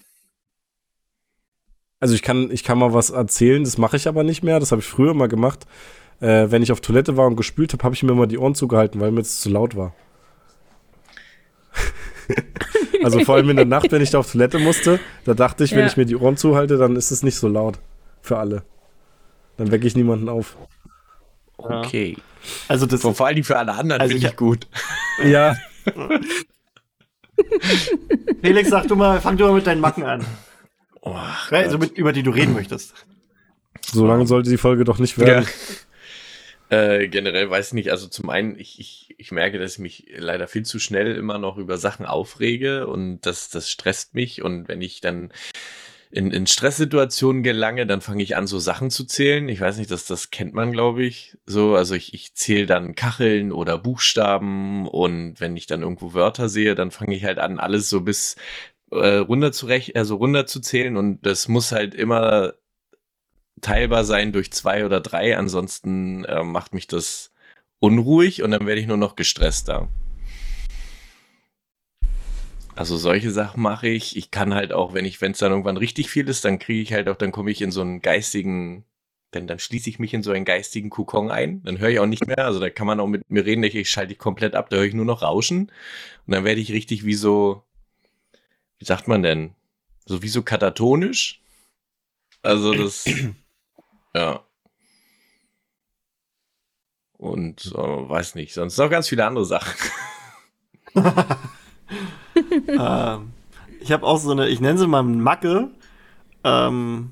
Also 2.00 2.14
ich 2.14 2.22
kann, 2.22 2.52
ich 2.52 2.64
kann 2.64 2.78
mal 2.78 2.93
was 2.93 3.10
erzählen, 3.10 3.64
das 3.64 3.78
mache 3.78 3.96
ich 3.98 4.08
aber 4.08 4.24
nicht 4.24 4.43
mehr. 4.43 4.60
Das 4.60 4.72
habe 4.72 4.82
ich 4.82 4.88
früher 4.88 5.14
mal 5.14 5.28
gemacht. 5.28 5.66
Äh, 6.22 6.50
wenn 6.50 6.62
ich 6.64 6.72
auf 6.72 6.82
Toilette 6.82 7.18
war 7.18 7.28
und 7.28 7.36
gespült 7.36 7.74
habe, 7.74 7.84
habe 7.84 7.96
ich 7.96 8.04
mir 8.04 8.12
immer 8.12 8.28
die 8.28 8.38
Ohren 8.38 8.56
zugehalten, 8.56 9.02
weil 9.02 9.12
mir 9.12 9.22
das 9.22 9.39
zu 9.39 9.50
laut 9.50 9.76
war. 9.76 9.93
also 13.04 13.20
vor 13.20 13.36
allem 13.36 13.50
in 13.50 13.58
der 13.58 13.66
Nacht, 13.66 13.91
wenn 13.91 14.02
ich 14.02 14.12
da 14.12 14.20
auf 14.20 14.32
Toilette 14.32 14.60
musste, 14.60 15.00
da 15.26 15.34
dachte 15.34 15.64
ich, 15.64 15.72
wenn 15.72 15.80
Ja. 15.80 15.88
ich 15.88 15.98
mir 15.98 16.06
die 16.06 16.16
Ohren 16.16 16.38
zuhalte, 16.38 16.78
dann 16.78 16.96
ist 16.96 17.12
es 17.12 17.22
nicht 17.24 17.36
so 17.36 17.48
laut 17.48 17.80
für 18.22 18.38
alle. 18.38 18.64
Dann 19.58 19.72
wecke 19.72 19.88
ich 19.88 19.96
niemanden 19.96 20.30
auf. 20.30 20.58
Okay. 21.58 22.18
Also 22.68 22.86
das 22.86 23.02
Vor 23.02 23.26
allem 23.26 23.43
für 23.43 23.58
alle 23.58 23.74
anderen 23.74 24.02
Also 24.02 24.14
finde 24.14 24.28
ich 24.28 24.36
gut. 24.36 24.68
Ja, 25.24 25.56
Felix, 28.41 28.70
sag 28.70 28.88
du 28.88 28.96
mal, 28.96 29.20
fang 29.22 29.38
du 29.38 29.46
mal 29.46 29.54
mit 29.54 29.68
deinen 29.68 29.82
Macken 29.82 30.04
an. 30.04 30.26
Oh, 31.06 31.16
Also 31.51 31.78
mit, 31.78 31.97
über 31.97 32.12
die 32.12 32.24
du 32.24 32.32
reden 32.32 32.53
möchtest. 32.53 32.93
so 33.82 34.06
lange 34.06 34.28
sollte 34.28 34.49
die 34.49 34.58
Folge 34.58 34.84
doch 34.84 34.99
nicht 34.99 35.18
werden. 35.18 35.47
Äh, 36.70 37.10
generell 37.10 37.47
weiß 37.47 37.68
ich 37.68 37.74
nicht, 37.74 37.91
also 37.91 38.08
zum 38.08 38.28
einen, 38.32 38.58
ich, 38.58 38.80
ich, 38.80 39.14
ich 39.20 39.32
merke, 39.32 39.60
dass 39.60 39.74
ich 39.74 39.80
mich 39.80 40.08
leider 40.18 40.47
viel 40.47 40.64
zu 40.64 40.80
schnell 40.80 41.16
immer 41.16 41.38
noch 41.38 41.58
über 41.58 41.78
Sachen 41.78 42.08
aufrege 42.08 42.88
und 42.88 43.22
das, 43.22 43.51
das 43.51 43.70
stresst 43.70 44.16
mich 44.16 44.41
und 44.41 44.68
wenn 44.68 44.82
ich 44.82 44.99
dann 44.99 45.32
in, 46.10 46.32
in 46.32 46.47
Stresssituationen 46.47 47.43
gelange, 47.43 47.86
dann 47.86 48.01
fange 48.01 48.24
ich 48.24 48.36
an, 48.36 48.47
so 48.47 48.58
Sachen 48.58 48.89
zu 48.89 49.03
zählen. 49.06 49.47
Ich 49.47 49.62
weiß 49.62 49.78
nicht, 49.78 49.91
das, 49.91 50.06
das 50.06 50.32
kennt 50.32 50.53
man, 50.56 50.72
glaube 50.72 51.03
ich. 51.03 51.38
So, 51.45 51.76
also 51.76 51.93
ich, 51.93 52.14
ich 52.16 52.34
zähle 52.34 52.66
dann 52.66 52.95
Kacheln 52.95 53.51
oder 53.51 53.78
Buchstaben 53.78 54.88
und 54.88 55.39
wenn 55.39 55.58
ich 55.58 55.68
dann 55.68 55.82
irgendwo 55.84 56.14
Wörter 56.14 56.49
sehe, 56.49 56.74
dann 56.74 56.89
fange 56.89 57.16
ich 57.16 57.26
halt 57.26 57.38
an, 57.38 57.60
alles 57.60 57.89
so 57.89 58.01
bis 58.01 58.38
äh, 58.96 59.18
runter 59.18 59.52
zu 59.52 59.68
also 59.96 60.16
runter 60.16 60.46
zu 60.46 60.60
zählen 60.60 60.98
und 60.98 61.26
das 61.26 61.48
muss 61.48 61.72
halt 61.72 61.96
immer 61.96 62.54
teilbar 63.62 64.04
sein 64.04 64.32
durch 64.32 64.52
zwei 64.52 64.86
oder 64.86 65.02
drei, 65.02 65.38
ansonsten 65.38 66.26
äh, 66.26 66.43
macht 66.43 66.74
mich 66.74 66.88
das 66.88 67.32
unruhig 67.80 68.43
und 68.43 68.52
dann 68.52 68.66
werde 68.66 68.82
ich 68.82 68.88
nur 68.88 68.98
noch 68.98 69.16
gestresster. 69.16 69.89
Also 72.76 72.98
solche 72.98 73.32
Sachen 73.32 73.62
mache 73.62 73.88
ich. 73.88 74.18
Ich 74.18 74.32
kann 74.32 74.54
halt 74.54 74.74
auch, 74.74 74.93
wenn 74.93 75.06
ich, 75.06 75.22
wenn 75.22 75.32
es 75.32 75.38
dann 75.38 75.52
irgendwann 75.52 75.78
richtig 75.78 76.10
viel 76.10 76.28
ist, 76.28 76.43
dann 76.43 76.60
kriege 76.60 76.82
ich 76.82 76.93
halt 76.93 77.08
auch, 77.08 77.16
dann 77.16 77.32
komme 77.32 77.52
ich 77.52 77.62
in 77.62 77.72
so 77.72 77.82
einen 77.82 78.02
geistigen, 78.02 78.84
denn 79.34 79.48
dann 79.48 79.60
schließe 79.60 79.89
ich 79.89 79.98
mich 79.98 80.14
in 80.14 80.24
so 80.24 80.32
einen 80.32 80.43
geistigen 80.43 80.89
Kokon 80.89 81.32
ein. 81.32 81.64
Dann 81.64 81.80
höre 81.80 81.89
ich 81.89 82.00
auch 82.00 82.06
nicht 82.06 82.28
mehr. 82.28 82.39
Also 82.46 82.60
da 82.60 82.70
kann 82.70 82.88
man 82.88 83.00
auch 83.00 83.08
mit 83.08 83.30
mir 83.30 83.46
reden, 83.46 83.64
ich, 83.64 83.76
ich 83.76 83.89
schalte 83.89 84.14
ich 84.14 84.20
komplett 84.20 84.56
ab, 84.56 84.70
da 84.70 84.78
höre 84.78 84.86
ich 84.86 84.93
nur 84.93 85.06
noch 85.06 85.22
Rauschen. 85.22 85.72
Und 86.28 86.34
dann 86.34 86.43
werde 86.43 86.60
ich 86.60 86.74
richtig 86.74 87.06
wie 87.06 87.14
so, 87.14 87.64
wie 88.86 88.88
sagt 88.88 89.08
man 89.08 89.24
denn? 89.24 89.56
So 90.06 90.22
wie 90.22 90.28
so 90.28 90.44
katatonisch. 90.44 91.42
Also 92.44 92.72
das, 92.84 93.10
ja. 94.14 94.42
Und 97.18 97.66
äh, 97.74 97.78
weiß 97.78 98.36
nicht, 98.36 98.54
sonst 98.54 98.78
noch 98.78 98.92
ganz 98.92 99.10
viele 99.10 99.26
andere 99.26 99.46
Sachen. 99.46 99.74
ähm, 102.68 103.32
ich 103.80 103.92
habe 103.92 104.06
auch 104.06 104.20
so 104.20 104.30
eine, 104.30 104.50
ich 104.50 104.62
nenne 104.62 104.78
sie 104.78 104.86
mal 104.86 105.02
Macke. 105.02 105.72
Ähm, 106.44 107.12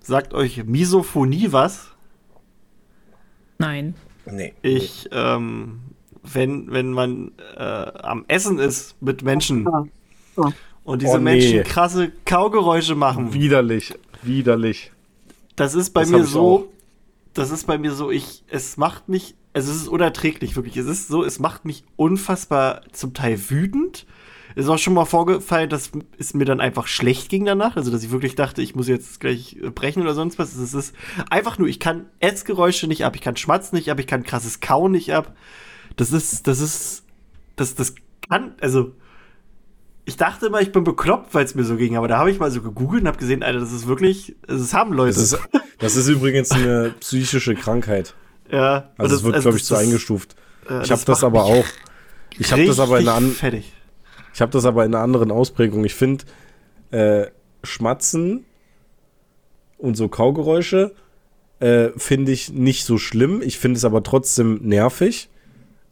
sagt 0.00 0.32
euch 0.32 0.62
Misophonie 0.62 1.50
was? 1.50 1.88
Nein. 3.58 3.96
Nee. 4.26 4.54
Ich, 4.62 5.08
ähm, 5.10 5.80
wenn, 6.22 6.70
wenn 6.70 6.92
man 6.92 7.32
äh, 7.56 7.62
am 7.62 8.24
Essen 8.28 8.60
ist 8.60 9.02
mit 9.02 9.22
Menschen 9.22 9.66
und 10.84 11.02
diese 11.02 11.14
Oh, 11.14 11.18
nee. 11.18 11.24
Menschen 11.24 11.62
krasse 11.64 12.12
Kaugeräusche 12.24 12.94
machen. 12.94 13.32
Widerlich, 13.32 13.94
widerlich. 14.22 14.92
Das 15.56 15.74
ist 15.74 15.90
bei 15.90 16.02
Das 16.02 16.10
mir 16.10 16.24
so, 16.24 16.72
das 17.32 17.50
ist 17.50 17.66
bei 17.66 17.78
mir 17.78 17.92
so, 17.92 18.10
ich, 18.10 18.44
es 18.48 18.76
macht 18.76 19.08
mich, 19.08 19.34
also 19.52 19.70
es 19.70 19.78
ist 19.78 19.88
unerträglich, 19.88 20.56
wirklich. 20.56 20.76
Es 20.76 20.86
ist 20.86 21.08
so, 21.08 21.24
es 21.24 21.38
macht 21.38 21.64
mich 21.64 21.84
unfassbar 21.96 22.82
zum 22.92 23.14
Teil 23.14 23.38
wütend. 23.50 24.06
Es 24.56 24.66
ist 24.66 24.70
auch 24.70 24.78
schon 24.78 24.94
mal 24.94 25.04
vorgefallen, 25.04 25.68
dass 25.68 25.90
es 26.16 26.32
mir 26.34 26.44
dann 26.44 26.60
einfach 26.60 26.86
schlecht 26.86 27.28
ging 27.28 27.44
danach. 27.44 27.76
Also, 27.76 27.90
dass 27.90 28.04
ich 28.04 28.12
wirklich 28.12 28.36
dachte, 28.36 28.62
ich 28.62 28.76
muss 28.76 28.86
jetzt 28.86 29.18
gleich 29.18 29.56
äh, 29.60 29.70
brechen 29.70 30.02
oder 30.02 30.14
sonst 30.14 30.38
was. 30.38 30.54
Es 30.54 30.74
ist 30.74 30.94
einfach 31.28 31.58
nur, 31.58 31.66
ich 31.66 31.80
kann 31.80 32.06
Essgeräusche 32.20 32.86
nicht 32.86 33.04
ab, 33.04 33.16
ich 33.16 33.20
kann 33.22 33.36
Schmatzen 33.36 33.76
nicht 33.76 33.90
ab, 33.90 33.98
ich 33.98 34.06
kann 34.06 34.22
krasses 34.22 34.60
Kauen 34.60 34.92
nicht 34.92 35.12
ab. 35.12 35.34
Das 35.96 36.12
ist, 36.12 36.46
das 36.46 36.60
ist, 36.60 37.04
das, 37.56 37.74
das 37.74 37.94
kann, 38.28 38.54
also, 38.60 38.92
ich 40.06 40.16
dachte 40.16 40.46
immer, 40.46 40.60
ich 40.60 40.72
bin 40.72 40.84
bekloppt, 40.84 41.32
weil 41.34 41.44
es 41.44 41.54
mir 41.54 41.64
so 41.64 41.76
ging, 41.76 41.96
aber 41.96 42.08
da 42.08 42.18
habe 42.18 42.30
ich 42.30 42.38
mal 42.38 42.50
so 42.50 42.60
gegoogelt 42.62 43.02
und 43.02 43.08
habe 43.08 43.18
gesehen, 43.18 43.42
Alter, 43.42 43.60
das 43.60 43.72
ist 43.72 43.86
wirklich, 43.86 44.36
das 44.46 44.74
haben 44.74 44.92
Leute. 44.92 45.14
Das 45.14 45.32
ist, 45.32 45.38
das 45.78 45.96
ist 45.96 46.08
übrigens 46.08 46.50
eine 46.50 46.94
psychische 47.00 47.54
Krankheit. 47.54 48.14
ja, 48.50 48.90
Also 48.98 49.10
das- 49.10 49.18
es 49.20 49.24
wird, 49.24 49.34
also 49.36 49.48
glaube 49.48 49.58
ich, 49.58 49.64
so 49.64 49.74
eingestuft. 49.76 50.36
äh, 50.68 50.82
Ich 50.82 50.90
habe 50.90 51.02
das 51.06 51.24
aber 51.24 51.44
auch. 51.44 51.64
Ich 52.38 52.52
habe 52.52 52.66
das 52.66 52.78
aber 52.80 53.00
in 53.00 53.08
einer, 53.08 53.16
richtig 53.18 53.30
an, 53.30 53.36
fertig. 53.36 53.72
ich 54.34 54.40
habe 54.40 54.52
das 54.52 54.64
aber 54.64 54.84
in 54.84 54.94
einer 54.94 55.02
anderen 55.04 55.30
Ausprägung. 55.30 55.84
Ich 55.84 55.94
finde 55.94 56.24
äh, 56.90 57.26
Schmatzen 57.62 58.44
und 59.78 59.96
so 59.96 60.08
Kaugeräusche 60.08 60.92
äh, 61.60 61.90
finde 61.96 62.32
ich 62.32 62.52
nicht 62.52 62.84
so 62.84 62.98
schlimm. 62.98 63.40
Ich 63.42 63.58
finde 63.58 63.78
es 63.78 63.84
aber 63.84 64.02
trotzdem 64.02 64.56
nervig. 64.62 65.28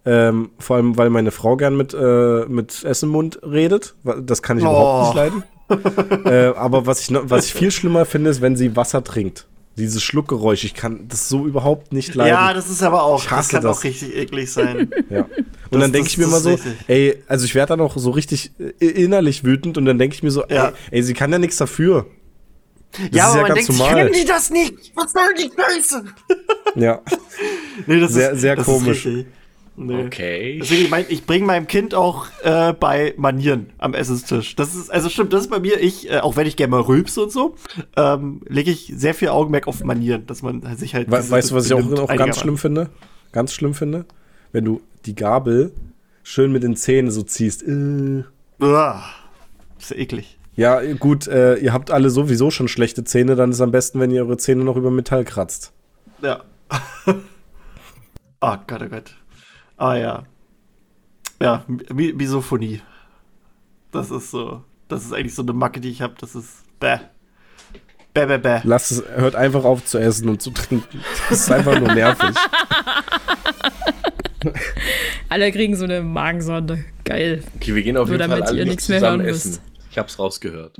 Ähm, 0.04 0.50
vor 0.58 0.76
allem, 0.76 0.96
weil 0.96 1.10
meine 1.10 1.30
Frau 1.30 1.56
gern 1.56 1.76
mit, 1.76 1.94
äh, 1.94 2.44
mit 2.48 2.82
Essen 2.84 3.06
im 3.06 3.12
Mund 3.12 3.38
redet. 3.44 3.94
Das 4.20 4.42
kann 4.42 4.58
ich 4.58 4.64
Oh. 4.64 4.68
überhaupt 4.70 5.14
nicht 5.14 5.16
leiden. 5.16 5.44
äh, 6.26 6.46
aber 6.56 6.86
was 6.86 7.00
ich, 7.08 7.08
was 7.22 7.46
ich 7.46 7.54
viel 7.54 7.70
schlimmer 7.70 8.04
finde, 8.04 8.30
ist, 8.30 8.40
wenn 8.40 8.56
sie 8.56 8.74
Wasser 8.76 9.04
trinkt. 9.04 9.46
Dieses 9.78 10.02
Schluckgeräusch, 10.02 10.64
ich 10.64 10.74
kann 10.74 11.06
das 11.08 11.30
so 11.30 11.46
überhaupt 11.46 11.92
nicht 11.94 12.14
leiden. 12.14 12.34
Ja, 12.34 12.52
das 12.52 12.68
ist 12.68 12.82
aber 12.82 13.04
auch, 13.04 13.22
Ich 13.22 13.30
das 13.30 13.48
kann 13.48 13.62
das. 13.62 13.78
auch 13.78 13.84
richtig 13.84 14.14
eklig 14.14 14.52
sein. 14.52 14.90
Ja. 15.08 15.20
Und 15.22 15.30
Das- 15.70 15.80
dann 15.80 15.92
denke 15.92 16.08
ich 16.08 16.18
mir 16.18 16.24
immer 16.24 16.40
so, 16.40 16.50
richtig. 16.50 16.72
ey, 16.88 17.22
also 17.26 17.46
ich 17.46 17.54
werde 17.54 17.68
dann 17.70 17.80
auch 17.80 17.96
so 17.96 18.10
richtig 18.10 18.50
äh, 18.58 18.84
innerlich 18.86 19.44
wütend 19.44 19.78
und 19.78 19.86
dann 19.86 19.98
denke 19.98 20.14
ich 20.14 20.22
mir 20.22 20.30
so, 20.30 20.42
Ja. 20.50 20.66
ey, 20.68 20.98
ey, 20.98 21.02
sie 21.02 21.14
kann 21.14 21.32
ja 21.32 21.38
nichts 21.38 21.56
dafür. 21.56 22.04
Das 22.90 23.08
ja, 23.12 23.24
aber 23.28 23.36
ja 23.36 23.42
man 23.44 23.54
denkt 23.54 23.70
sich, 23.70 23.78
normal. 23.78 23.94
können 24.02 24.12
die 24.20 24.24
das 24.26 24.50
nicht? 24.50 24.74
Was 24.94 25.12
soll 25.12 25.22
die 25.38 25.50
Scheiße? 25.56 26.04
Ja. 26.74 27.00
Nee, 27.86 28.00
das 28.00 28.12
Sehr- 28.12 28.32
ist, 28.32 28.40
sehr 28.42 28.56
komisch. 28.56 29.06
Ist. 29.06 29.26
Nee. 29.76 30.04
Okay. 30.04 30.58
Deswegen, 30.60 30.82
ich, 30.82 30.90
mein, 30.90 31.04
ich 31.08 31.24
bringe 31.24 31.46
meinem 31.46 31.66
Kind 31.66 31.94
auch 31.94 32.26
äh, 32.42 32.72
bei 32.72 33.14
Manieren 33.16 33.70
am 33.78 33.94
Essenstisch. 33.94 34.56
Das 34.56 34.74
ist, 34.74 34.90
also 34.90 35.08
stimmt, 35.08 35.32
das 35.32 35.42
ist 35.42 35.50
bei 35.50 35.60
mir, 35.60 35.80
ich, 35.80 36.10
äh, 36.10 36.18
auch 36.18 36.36
wenn 36.36 36.46
ich 36.46 36.56
gerne 36.56 36.70
mal 36.70 36.80
rülpse 36.80 37.22
und 37.22 37.32
so, 37.32 37.56
ähm, 37.96 38.42
lege 38.48 38.70
ich 38.70 38.92
sehr 38.96 39.14
viel 39.14 39.28
Augenmerk 39.28 39.68
auf 39.68 39.82
Manieren, 39.84 40.26
dass 40.26 40.42
man 40.42 40.62
sich 40.76 40.94
halt. 40.94 41.10
We 41.10 41.30
weißt 41.30 41.50
du, 41.50 41.54
was 41.54 41.66
ich 41.66 41.74
auch, 41.74 41.90
auch 41.98 42.16
ganz 42.16 42.38
schlimm 42.38 42.58
finde? 42.58 42.90
Ganz 43.32 43.52
schlimm 43.52 43.74
finde? 43.74 44.04
Wenn 44.52 44.64
du 44.64 44.82
die 45.06 45.14
Gabel 45.14 45.72
schön 46.22 46.52
mit 46.52 46.62
den 46.62 46.76
Zähnen 46.76 47.10
so 47.10 47.22
ziehst. 47.22 47.62
Äh. 47.62 48.24
Uah, 48.60 49.02
ist 49.78 49.90
ja 49.90 49.96
eklig. 49.96 50.38
Ja, 50.54 50.80
gut, 50.94 51.26
äh, 51.28 51.56
ihr 51.56 51.72
habt 51.72 51.90
alle 51.90 52.10
sowieso 52.10 52.50
schon 52.50 52.68
schlechte 52.68 53.04
Zähne, 53.04 53.36
dann 53.36 53.50
ist 53.50 53.60
am 53.60 53.70
besten, 53.70 54.00
wenn 54.00 54.10
ihr 54.10 54.22
eure 54.22 54.36
Zähne 54.36 54.64
noch 54.64 54.76
über 54.76 54.90
Metall 54.90 55.24
kratzt. 55.24 55.72
Ja. 56.20 56.42
oh 57.06 58.56
Gott, 58.66 58.82
oh 58.82 58.88
Gott. 58.88 59.16
Ah 59.82 59.96
ja. 59.96 60.22
Ja, 61.40 61.64
Mi- 61.68 62.12
Misophonie. 62.12 62.80
Das 63.90 64.12
ist 64.12 64.30
so, 64.30 64.62
das 64.86 65.04
ist 65.04 65.12
eigentlich 65.12 65.34
so 65.34 65.42
eine 65.42 65.52
Macke, 65.52 65.80
die 65.80 65.90
ich 65.90 66.00
habe. 66.02 66.14
Das 66.20 66.36
ist 66.36 66.62
bäh. 66.78 66.98
Bäh, 68.14 68.26
bäh, 68.26 68.38
bäh. 68.38 68.60
Lasst 68.62 68.92
es, 68.92 69.02
hört 69.16 69.34
einfach 69.34 69.64
auf 69.64 69.84
zu 69.84 69.98
essen 69.98 70.28
und 70.28 70.40
zu 70.40 70.50
trinken. 70.52 71.00
Das 71.28 71.40
ist 71.40 71.50
einfach 71.50 71.80
nur 71.80 71.92
nervig. 71.92 72.30
Alle 75.28 75.50
kriegen 75.50 75.74
so 75.76 75.84
eine 75.84 76.02
Magensonde. 76.02 76.84
Geil. 77.04 77.42
Okay, 77.56 77.74
wir 77.74 77.82
gehen 77.82 77.96
auf 77.96 78.08
Nur 78.08 78.18
jeden 78.18 78.28
Fall 78.30 78.38
damit 78.38 78.48
alle 78.50 78.58
ihr 78.58 78.64
nicht 78.64 78.70
nichts 78.74 78.88
mehr 78.88 78.98
zusammen 79.00 79.22
hören 79.22 79.34
essen. 79.34 79.50
müsst. 79.50 79.62
Ich 79.90 79.98
hab's 79.98 80.18
rausgehört. 80.18 80.76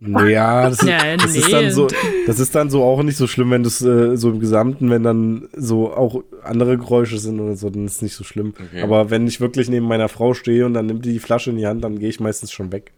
Ja, 0.00 0.70
das, 0.70 0.80
ist, 0.82 0.88
Ja, 0.88 1.16
das, 1.16 1.34
ist 1.36 1.46
nee, 1.46 1.52
dann 1.52 1.70
so, 1.70 1.86
das 2.26 2.38
ist 2.40 2.54
dann 2.54 2.70
so 2.70 2.82
auch 2.82 3.02
nicht 3.02 3.16
so 3.18 3.26
schlimm, 3.26 3.50
wenn 3.50 3.62
das 3.62 3.82
äh, 3.82 4.16
so 4.16 4.30
im 4.30 4.40
Gesamten, 4.40 4.88
wenn 4.90 5.02
dann 5.02 5.48
so 5.54 5.92
auch 5.92 6.24
andere 6.42 6.78
Geräusche 6.78 7.18
sind 7.18 7.38
oder 7.40 7.56
so, 7.56 7.68
dann 7.68 7.84
ist 7.84 7.96
es 7.96 8.02
nicht 8.02 8.14
so 8.14 8.24
schlimm. 8.24 8.54
Okay. 8.58 8.82
Aber 8.82 9.10
wenn 9.10 9.26
ich 9.26 9.40
wirklich 9.40 9.68
neben 9.68 9.86
meiner 9.86 10.08
Frau 10.08 10.32
stehe 10.34 10.64
und 10.64 10.72
dann 10.74 10.86
nimmt 10.86 11.04
die 11.04 11.12
die 11.12 11.18
Flasche 11.18 11.50
in 11.50 11.56
die 11.58 11.66
Hand, 11.66 11.84
dann 11.84 11.98
gehe 11.98 12.08
ich 12.08 12.20
meistens 12.20 12.50
schon 12.52 12.72
weg. 12.72 12.92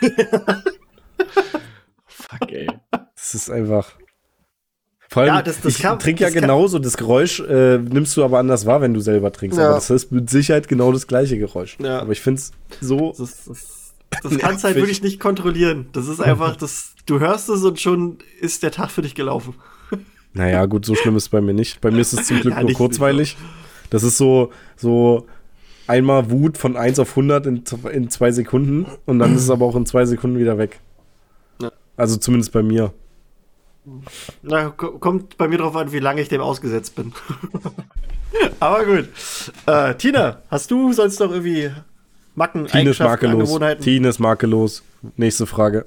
Fuck, 2.06 2.50
ey. 2.52 2.66
Das 2.90 3.34
ist 3.34 3.50
einfach. 3.50 3.92
Vor 5.10 5.22
allem, 5.24 5.34
Ja, 5.34 5.42
das- 5.42 5.60
das 5.60 5.76
ich 5.76 5.82
kann- 5.82 5.98
trinke 5.98 6.22
ja 6.22 6.28
das 6.28 6.34
kann- 6.34 6.42
genauso 6.42 6.78
das 6.78 6.96
Geräusch, 6.96 7.40
äh, 7.40 7.76
nimmst 7.78 8.16
du 8.16 8.24
aber 8.24 8.38
anders 8.38 8.64
wahr, 8.64 8.80
wenn 8.80 8.94
du 8.94 9.00
selber 9.00 9.30
trinkst. 9.32 9.58
Ja. 9.58 9.66
Aber 9.66 9.74
das 9.74 9.90
ist 9.90 10.10
mit 10.10 10.30
Sicherheit 10.30 10.68
genau 10.68 10.90
das 10.92 11.06
gleiche 11.06 11.36
Geräusch. 11.38 11.76
Ja. 11.82 12.00
Aber 12.00 12.12
ich 12.12 12.20
finde 12.22 12.40
es 12.40 12.52
so. 12.80 13.10
Das, 13.10 13.20
ist- 13.20 13.48
das, 13.48 13.81
das 14.22 14.38
kannst 14.38 14.64
du 14.64 14.68
halt 14.68 14.76
wirklich 14.76 15.02
nicht 15.02 15.20
kontrollieren. 15.20 15.86
Das 15.92 16.08
ist 16.08 16.20
einfach, 16.20 16.56
das, 16.56 16.94
du 17.06 17.20
hörst 17.20 17.48
es 17.48 17.62
und 17.64 17.80
schon 17.80 18.18
ist 18.40 18.62
der 18.62 18.70
Tag 18.70 18.90
für 18.90 19.02
dich 19.02 19.14
gelaufen. 19.14 19.54
Naja, 20.34 20.64
gut, 20.64 20.86
so 20.86 20.94
schlimm 20.94 21.14
ist 21.16 21.24
es 21.24 21.28
bei 21.28 21.42
mir 21.42 21.52
nicht. 21.52 21.82
Bei 21.82 21.90
mir 21.90 22.00
ist 22.00 22.14
es 22.14 22.26
zum 22.26 22.40
Glück 22.40 22.54
Ja, 22.54 22.62
nur 22.62 22.72
kurzweilig. 22.72 23.36
Das 23.90 24.02
ist 24.02 24.16
so, 24.16 24.50
so 24.76 25.26
einmal 25.86 26.30
Wut 26.30 26.56
von 26.56 26.74
1 26.74 26.98
auf 27.00 27.10
100 27.10 27.46
in, 27.46 27.64
in 27.92 28.08
zwei 28.08 28.32
Sekunden 28.32 28.86
und 29.04 29.18
dann 29.18 29.34
ist 29.34 29.42
es 29.42 29.50
aber 29.50 29.66
auch 29.66 29.76
in 29.76 29.84
zwei 29.84 30.06
Sekunden 30.06 30.38
wieder 30.38 30.56
weg. 30.56 30.80
Ja. 31.60 31.70
Also 31.98 32.16
zumindest 32.16 32.50
bei 32.52 32.62
mir. 32.62 32.94
Na, 34.40 34.70
ko- 34.70 34.92
kommt 34.98 35.36
bei 35.36 35.48
mir 35.48 35.58
drauf 35.58 35.76
an, 35.76 35.92
wie 35.92 35.98
lange 35.98 36.22
ich 36.22 36.30
dem 36.30 36.40
ausgesetzt 36.40 36.94
bin. 36.94 37.12
Aber 38.60 38.84
gut. 38.86 39.08
Äh, 39.66 39.94
Tina, 39.96 40.38
hast 40.50 40.70
du 40.70 40.92
sonst 40.94 41.20
noch 41.20 41.30
irgendwie 41.30 41.70
Macken, 42.34 42.66
Tine 42.66 42.90
ist 42.90 43.00
makellos. 43.00 43.60
Tine 43.80 44.08
ist 44.08 44.18
makellos. 44.18 44.82
Nächste 45.16 45.46
Frage. 45.46 45.86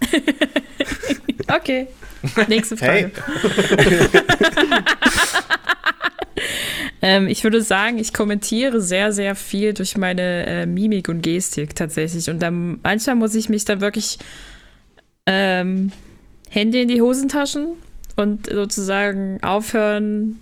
Okay. 1.52 1.88
Nächste 2.46 2.76
Frage. 2.76 3.10
Hey. 3.10 4.20
Ähm, 7.02 7.28
ich 7.28 7.44
würde 7.44 7.62
sagen, 7.62 7.98
ich 7.98 8.12
kommentiere 8.12 8.80
sehr, 8.80 9.12
sehr 9.12 9.34
viel 9.34 9.72
durch 9.72 9.96
meine 9.96 10.46
äh, 10.46 10.66
Mimik 10.66 11.08
und 11.08 11.22
Gestik 11.22 11.74
tatsächlich. 11.74 12.28
Und 12.28 12.40
dann 12.40 12.78
manchmal 12.82 13.16
muss 13.16 13.34
ich 13.34 13.48
mich 13.48 13.64
da 13.64 13.80
wirklich 13.80 14.18
ähm, 15.24 15.92
Hände 16.50 16.82
in 16.82 16.88
die 16.88 17.00
Hosentaschen 17.00 17.68
und 18.16 18.50
sozusagen 18.50 19.42
aufhören, 19.42 20.40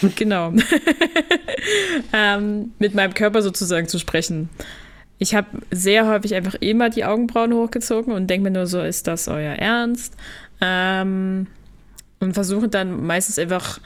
genau, 0.16 0.52
ähm, 2.12 2.72
mit 2.78 2.94
meinem 2.94 3.14
Körper 3.14 3.42
sozusagen 3.42 3.88
zu 3.88 3.98
sprechen. 3.98 4.48
Ich 5.18 5.34
habe 5.34 5.48
sehr 5.70 6.08
häufig 6.08 6.34
einfach 6.34 6.56
immer 6.56 6.90
die 6.90 7.04
Augenbrauen 7.04 7.54
hochgezogen 7.54 8.12
und 8.14 8.28
denke 8.28 8.44
mir 8.44 8.52
nur 8.52 8.66
so, 8.66 8.82
ist 8.82 9.06
das 9.06 9.28
euer 9.28 9.54
Ernst? 9.54 10.14
Ähm, 10.60 11.46
und 12.20 12.34
versuche 12.34 12.68
dann 12.68 13.06
meistens 13.06 13.38
einfach 13.38 13.80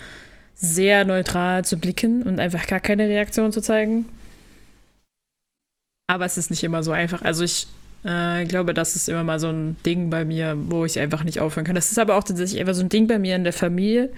sehr 0.54 1.04
neutral 1.04 1.64
zu 1.64 1.78
blicken 1.78 2.22
und 2.24 2.40
einfach 2.40 2.66
gar 2.66 2.80
keine 2.80 3.08
Reaktion 3.08 3.52
zu 3.52 3.62
zeigen. 3.62 4.06
Aber 6.06 6.24
es 6.24 6.36
ist 6.36 6.50
nicht 6.50 6.62
immer 6.64 6.82
so 6.82 6.92
einfach. 6.92 7.22
Also 7.22 7.44
ich 7.44 7.66
Äh, 8.06 8.44
glaube, 8.44 8.74
das 8.74 8.96
ist 8.96 9.08
immer 9.08 9.24
mal 9.24 9.40
so 9.40 9.48
ein 9.48 9.78
Ding 9.86 10.10
bei 10.10 10.26
mir, 10.26 10.56
wo 10.68 10.84
ich 10.84 10.98
einfach 11.00 11.24
nicht 11.24 11.40
aufhören 11.40 11.64
kann. 11.64 11.74
Das 11.74 11.90
ist 11.90 11.98
aber 11.98 12.16
auch 12.16 12.24
tatsächlich 12.24 12.60
einfach 12.60 12.74
so 12.74 12.82
ein 12.82 12.90
Ding 12.90 13.06
bei 13.06 13.18
mir 13.18 13.34
in 13.34 13.44
der 13.44 13.54
Familie. 13.54 14.10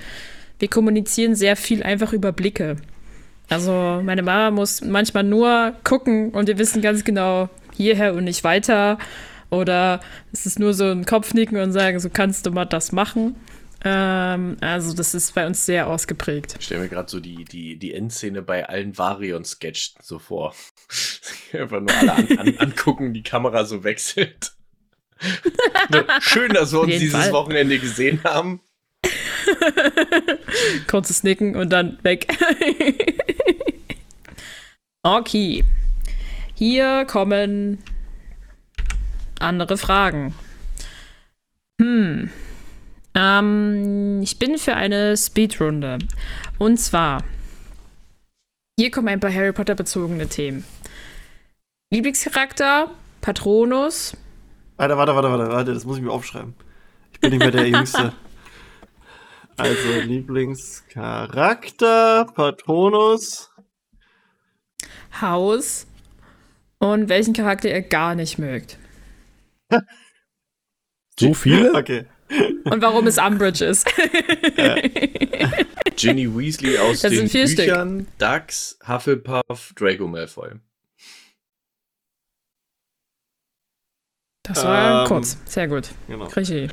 Wir 0.59 0.69
kommunizieren 0.69 1.35
sehr 1.35 1.57
viel 1.57 1.83
einfach 1.83 2.13
über 2.13 2.33
Blicke. 2.33 2.77
Also 3.49 4.01
meine 4.05 4.23
Mama 4.23 4.51
muss 4.51 4.81
manchmal 4.81 5.23
nur 5.23 5.75
gucken 5.85 6.31
und 6.31 6.49
wir 6.49 6.59
wissen 6.59 6.83
ganz 6.83 7.05
genau, 7.05 7.49
hierher 7.77 8.15
und 8.15 8.25
nicht 8.25 8.43
weiter. 8.43 8.99
Oder 9.51 10.01
es 10.33 10.47
ist 10.47 10.59
nur 10.59 10.75
so 10.75 10.87
ein 10.87 11.05
Kopfnicken 11.05 11.59
und 11.59 11.73
sagen, 11.73 12.01
so 12.01 12.11
kannst 12.11 12.47
du 12.47 12.51
mal 12.51 12.65
das 12.65 12.91
machen. 12.91 13.37
Ähm, 13.85 14.57
also 14.61 14.95
das 14.95 15.15
ist 15.15 15.35
bei 15.35 15.47
uns 15.47 15.65
sehr 15.65 15.87
ausgeprägt. 15.87 16.57
Ich 16.59 16.67
stelle 16.67 16.83
mir 16.83 16.89
gerade 16.89 17.09
so 17.09 17.21
die, 17.21 17.45
die, 17.45 17.79
die 17.79 17.95
Endszene 17.95 18.43
bei 18.43 18.69
allen 18.69 18.99
Varion-Sketch 18.99 19.95
so 20.03 20.19
vor. 20.19 20.55
Einfach 21.53 21.81
nur 21.81 21.95
alle 21.95 22.15
an, 22.15 22.39
an, 22.39 22.59
angucken, 22.59 23.15
die 23.15 23.23
Kamera 23.23 23.65
so 23.65 23.85
wechselt. 23.85 24.53
Schön, 26.21 26.53
dass 26.53 26.73
wir 26.73 26.81
uns 26.81 26.99
dieses 26.99 27.13
Fall. 27.13 27.33
Wochenende 27.33 27.79
gesehen 27.79 28.21
haben. 28.25 28.61
Kurzes 30.86 31.22
Nicken 31.22 31.57
und 31.57 31.70
dann 31.70 31.99
weg. 32.03 32.26
okay. 35.03 35.64
Hier 36.55 37.05
kommen 37.07 37.82
andere 39.38 39.76
Fragen. 39.76 40.34
Hm. 41.80 42.30
Ähm, 43.14 44.20
ich 44.22 44.38
bin 44.38 44.59
für 44.59 44.74
eine 44.74 45.16
Speedrunde. 45.16 45.99
Und 46.59 46.78
zwar, 46.78 47.22
hier 48.78 48.90
kommen 48.90 49.09
ein 49.09 49.20
paar 49.20 49.32
Harry 49.32 49.53
Potter 49.53 49.74
bezogene 49.74 50.28
Themen. 50.28 50.64
Lieblingscharakter, 51.90 52.90
Patronus. 53.20 54.16
Warte, 54.76 54.97
warte, 54.97 55.14
warte, 55.14 55.30
warte, 55.30 55.49
warte, 55.49 55.74
das 55.74 55.84
muss 55.84 55.97
ich 55.97 56.03
mir 56.03 56.11
aufschreiben. 56.11 56.55
Ich 57.12 57.20
bin 57.20 57.30
nicht 57.30 57.38
mehr 57.38 57.51
der 57.51 57.68
Jüngste. 57.68 58.12
Also 59.57 60.01
Lieblingscharakter, 60.01 62.27
Patronus. 62.35 63.51
Haus. 65.21 65.87
Und 66.79 67.09
welchen 67.09 67.33
Charakter 67.33 67.71
ihr 67.71 67.81
gar 67.81 68.15
nicht 68.15 68.39
mögt. 68.39 68.79
so 71.19 71.33
viele? 71.33 71.73
Okay. 71.75 72.05
Und 72.65 72.83
warum 72.83 73.07
es 73.07 73.17
Umbridge 73.19 73.65
ist. 73.65 73.87
Ginny 75.97 76.37
Weasley 76.37 76.77
aus 76.79 77.01
das 77.01 77.13
den 77.13 77.29
Büchern, 77.29 78.01
Stück. 78.01 78.19
Dax, 78.19 78.79
Hufflepuff, 78.87 79.73
Draco 79.75 80.07
Malfoy. 80.07 80.51
Das 84.43 84.63
war 84.65 85.03
ähm, 85.03 85.09
kurz. 85.09 85.39
Sehr 85.47 85.69
gut. 85.69 85.89
Genau. 86.09 86.27
Krieg 86.27 86.71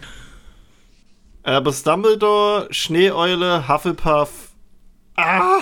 Aber 1.44 1.72
Dumbledore, 1.72 2.68
Schneeeule, 2.72 3.68
Hufflepuff. 3.68 4.30
Ah! 5.16 5.60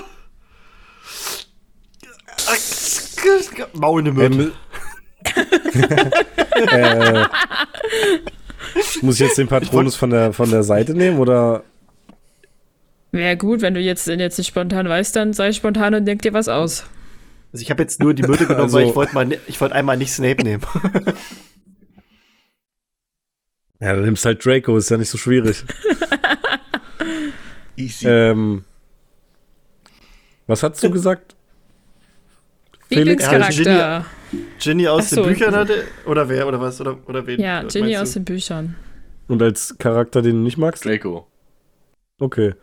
Maul 3.74 4.08
in 4.08 4.20
ähm, 4.20 4.52
äh, 6.72 7.26
muss 9.02 9.16
ich 9.16 9.22
jetzt 9.22 9.38
den 9.38 9.48
Patronus 9.48 9.96
von 9.96 10.10
der, 10.10 10.34
von 10.34 10.50
der 10.50 10.64
Seite 10.64 10.94
nehmen 10.94 11.20
oder? 11.20 11.64
Wäre 13.12 13.38
gut, 13.38 13.62
wenn 13.62 13.74
du 13.74 13.80
jetzt, 13.80 14.08
jetzt 14.08 14.38
nicht 14.38 14.48
spontan 14.48 14.88
weißt, 14.88 15.16
dann 15.16 15.34
sei 15.34 15.52
spontan 15.52 15.94
und 15.94 16.06
denk 16.06 16.22
dir 16.22 16.34
was 16.34 16.48
aus. 16.48 16.86
Also 17.54 17.64
ich 17.64 17.70
habe 17.70 17.84
jetzt 17.84 18.00
nur 18.00 18.14
die 18.14 18.24
Myrte 18.24 18.46
genommen, 18.46 18.64
also, 18.64 18.78
weil 18.78 18.88
ich 18.88 18.96
wollte 18.96 19.14
mal, 19.14 19.28
ich 19.48 19.60
wollte 19.60 19.76
einmal 19.76 19.98
nicht 19.98 20.14
Snape 20.14 20.44
nehmen. 20.44 20.64
ja, 23.82 23.94
dann 23.94 24.06
nimmst 24.06 24.24
halt 24.26 24.46
Draco, 24.46 24.78
ist 24.78 24.90
ja 24.90 24.98
nicht 24.98 25.10
so 25.10 25.18
schwierig. 25.18 25.64
Easy. 27.76 28.08
Ähm, 28.08 28.64
was 30.46 30.62
hast 30.62 30.84
du 30.84 30.92
gesagt? 30.92 31.36
Lieblingscharakter. 32.90 34.06
Ginny 34.60 34.88
aus 34.88 35.10
so. 35.10 35.24
den 35.24 35.34
Büchern 35.34 35.56
hatte? 35.56 35.84
Oder 36.06 36.30
wer? 36.30 36.48
Oder 36.48 36.62
was? 36.62 36.80
Oder, 36.80 36.98
oder 37.08 37.26
wen? 37.26 37.40
Ja, 37.40 37.64
Ginny 37.64 37.98
aus 37.98 38.14
den 38.14 38.24
Büchern. 38.24 38.76
Und 39.28 39.42
als 39.42 39.76
Charakter, 39.78 40.22
den 40.22 40.38
du 40.38 40.44
nicht 40.44 40.58
magst? 40.58 40.86
Draco. 40.86 41.28
Okay. 42.20 42.54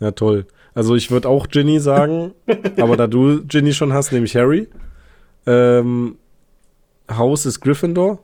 Ja, 0.00 0.10
toll. 0.10 0.46
Also 0.74 0.96
ich 0.96 1.10
würde 1.10 1.28
auch 1.28 1.48
Ginny 1.48 1.78
sagen, 1.78 2.34
aber 2.78 2.96
da 2.96 3.06
du 3.06 3.44
Ginny 3.44 3.72
schon 3.72 3.92
hast, 3.92 4.10
nehme 4.10 4.26
ich 4.26 4.34
Harry. 4.34 4.68
Ähm, 5.46 6.18
Haus 7.10 7.46
ist 7.46 7.60
Gryffindor. 7.60 8.18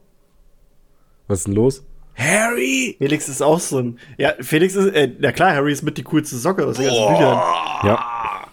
Was 1.28 1.40
ist 1.40 1.46
denn 1.46 1.54
los? 1.54 1.84
Harry! 2.20 2.96
Felix 2.98 3.28
ist 3.28 3.42
auch 3.42 3.58
so 3.58 3.78
ein. 3.78 3.98
Ja, 4.18 4.34
Felix 4.40 4.74
ist. 4.74 4.94
Äh, 4.94 5.10
na 5.18 5.32
klar, 5.32 5.54
Harry 5.54 5.72
ist 5.72 5.82
mit 5.82 5.96
die 5.96 6.02
coolste 6.02 6.36
Socke 6.36 6.66
aus 6.66 6.76
den 6.76 6.86
ganzen 6.86 7.08
Büchern. 7.08 7.40
Ja. 7.84 8.46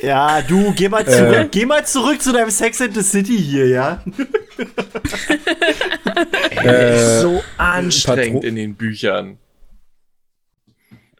Ja, 0.00 0.42
du, 0.42 0.74
geh 0.74 0.90
mal 0.90 1.06
zurück, 1.06 1.34
äh. 1.34 1.48
geh 1.50 1.64
mal 1.64 1.86
zurück 1.86 2.20
zu 2.20 2.32
deinem 2.32 2.50
Sex 2.50 2.82
and 2.82 2.94
the 2.94 3.02
City 3.02 3.38
hier, 3.38 3.68
ja? 3.68 4.04
äh, 6.62 6.96
ist 6.96 7.20
so 7.22 7.42
anstrengend 7.56 8.42
Patro 8.42 8.48
in 8.48 8.56
den 8.56 8.74
Büchern. 8.74 9.38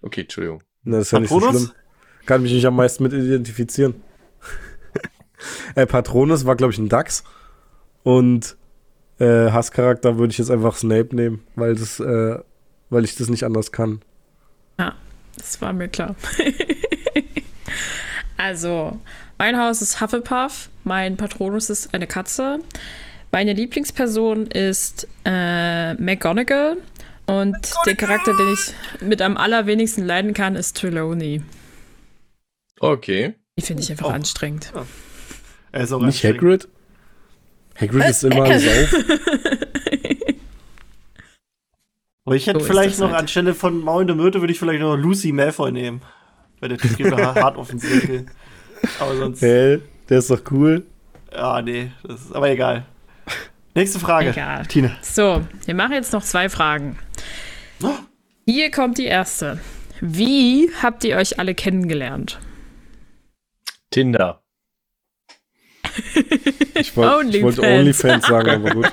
Okay, 0.02 0.22
Entschuldigung. 0.22 0.62
Na, 0.82 0.98
das 0.98 1.06
ist 1.06 1.12
ja 1.12 1.20
nicht 1.20 1.30
so 1.30 1.40
schlimm. 1.40 1.70
Kann 2.26 2.42
mich 2.42 2.52
nicht 2.52 2.66
am 2.66 2.76
meisten 2.76 3.04
mit 3.04 3.14
identifizieren. 3.14 3.94
äh, 5.76 5.86
Patronus 5.86 6.44
war, 6.44 6.56
glaube 6.56 6.74
ich, 6.74 6.78
ein 6.78 6.90
Dachs. 6.90 7.24
Und 8.02 8.58
äh, 9.18 9.50
Hasscharakter 9.50 10.18
würde 10.18 10.32
ich 10.32 10.38
jetzt 10.38 10.50
einfach 10.50 10.76
Snape 10.76 11.14
nehmen, 11.14 11.42
weil 11.54 11.74
das, 11.74 12.00
äh, 12.00 12.38
weil 12.90 13.04
ich 13.04 13.16
das 13.16 13.28
nicht 13.28 13.44
anders 13.44 13.72
kann. 13.72 14.00
Ja, 14.78 14.94
das 15.36 15.60
war 15.60 15.72
mir 15.72 15.88
klar. 15.88 16.16
Also, 18.36 18.98
mein 19.38 19.58
Haus 19.58 19.80
ist 19.80 20.00
Hufflepuff, 20.00 20.68
mein 20.82 21.16
Patronus 21.16 21.70
ist 21.70 21.94
eine 21.94 22.06
Katze. 22.06 22.58
Meine 23.32 23.52
Lieblingsperson 23.52 24.46
ist 24.48 25.08
äh, 25.24 25.94
McGonagall 25.94 26.76
und 27.26 27.52
McGonagall! 27.52 27.84
der 27.86 27.96
Charakter, 27.96 28.36
den 28.36 28.52
ich 28.52 29.02
mit 29.02 29.22
am 29.22 29.36
allerwenigsten 29.36 30.04
leiden 30.04 30.34
kann, 30.34 30.56
ist 30.56 30.76
Trelawney. 30.76 31.42
Okay. 32.80 33.34
Die 33.58 33.62
finde 33.62 33.82
ich 33.82 33.90
einfach 33.90 34.08
oh. 34.08 34.10
anstrengend. 34.10 34.72
Ja. 34.74 34.84
Er 35.72 35.84
ist 35.84 35.92
auch 35.92 36.02
Nicht 36.02 36.22
Hagrid? 36.24 36.68
Hagrid 37.80 38.08
ist 38.08 38.24
immer 38.24 38.44
auf. 38.44 38.62
Aber 42.26 42.36
ich 42.36 42.46
hätte 42.46 42.60
so 42.60 42.66
vielleicht 42.66 42.98
noch 43.00 43.10
halt. 43.10 43.20
anstelle 43.20 43.54
von 43.54 43.80
Maulende 43.80 44.14
Myrte 44.14 44.40
würde 44.40 44.52
ich 44.52 44.58
vielleicht 44.58 44.80
noch 44.80 44.96
Lucy 44.96 45.32
Malfoy 45.32 45.72
nehmen. 45.72 46.00
Weil 46.60 46.70
der 46.70 46.78
Typ 46.78 46.96
geht 46.96 47.10
mir 47.10 47.34
hart 47.34 47.56
auf 47.56 47.68
den 47.68 47.78
Senkel. 47.78 48.26
Aber 48.98 49.16
sonst. 49.16 49.42
Hey, 49.42 49.80
der 50.08 50.18
ist 50.18 50.30
doch 50.30 50.40
cool. 50.50 50.86
Ja, 51.32 51.60
nee, 51.60 51.90
das 52.04 52.22
ist 52.22 52.34
aber 52.34 52.48
egal. 52.50 52.86
Nächste 53.74 53.98
Frage. 53.98 54.30
Egal. 54.30 54.64
Tina. 54.66 54.96
So, 55.02 55.44
wir 55.64 55.74
machen 55.74 55.92
jetzt 55.92 56.12
noch 56.12 56.22
zwei 56.22 56.48
Fragen. 56.48 56.96
Oh. 57.82 57.90
Hier 58.46 58.70
kommt 58.70 58.98
die 58.98 59.06
erste. 59.06 59.58
Wie 60.00 60.70
habt 60.80 61.02
ihr 61.04 61.16
euch 61.16 61.38
alle 61.38 61.54
kennengelernt? 61.54 62.38
Tinder. 63.90 64.43
Ich, 66.74 66.96
wollt, 66.96 67.34
ich 67.34 67.42
wollte 67.42 67.62
OnlyFans 67.62 68.26
sagen, 68.26 68.50
aber 68.50 68.70
gut. 68.70 68.92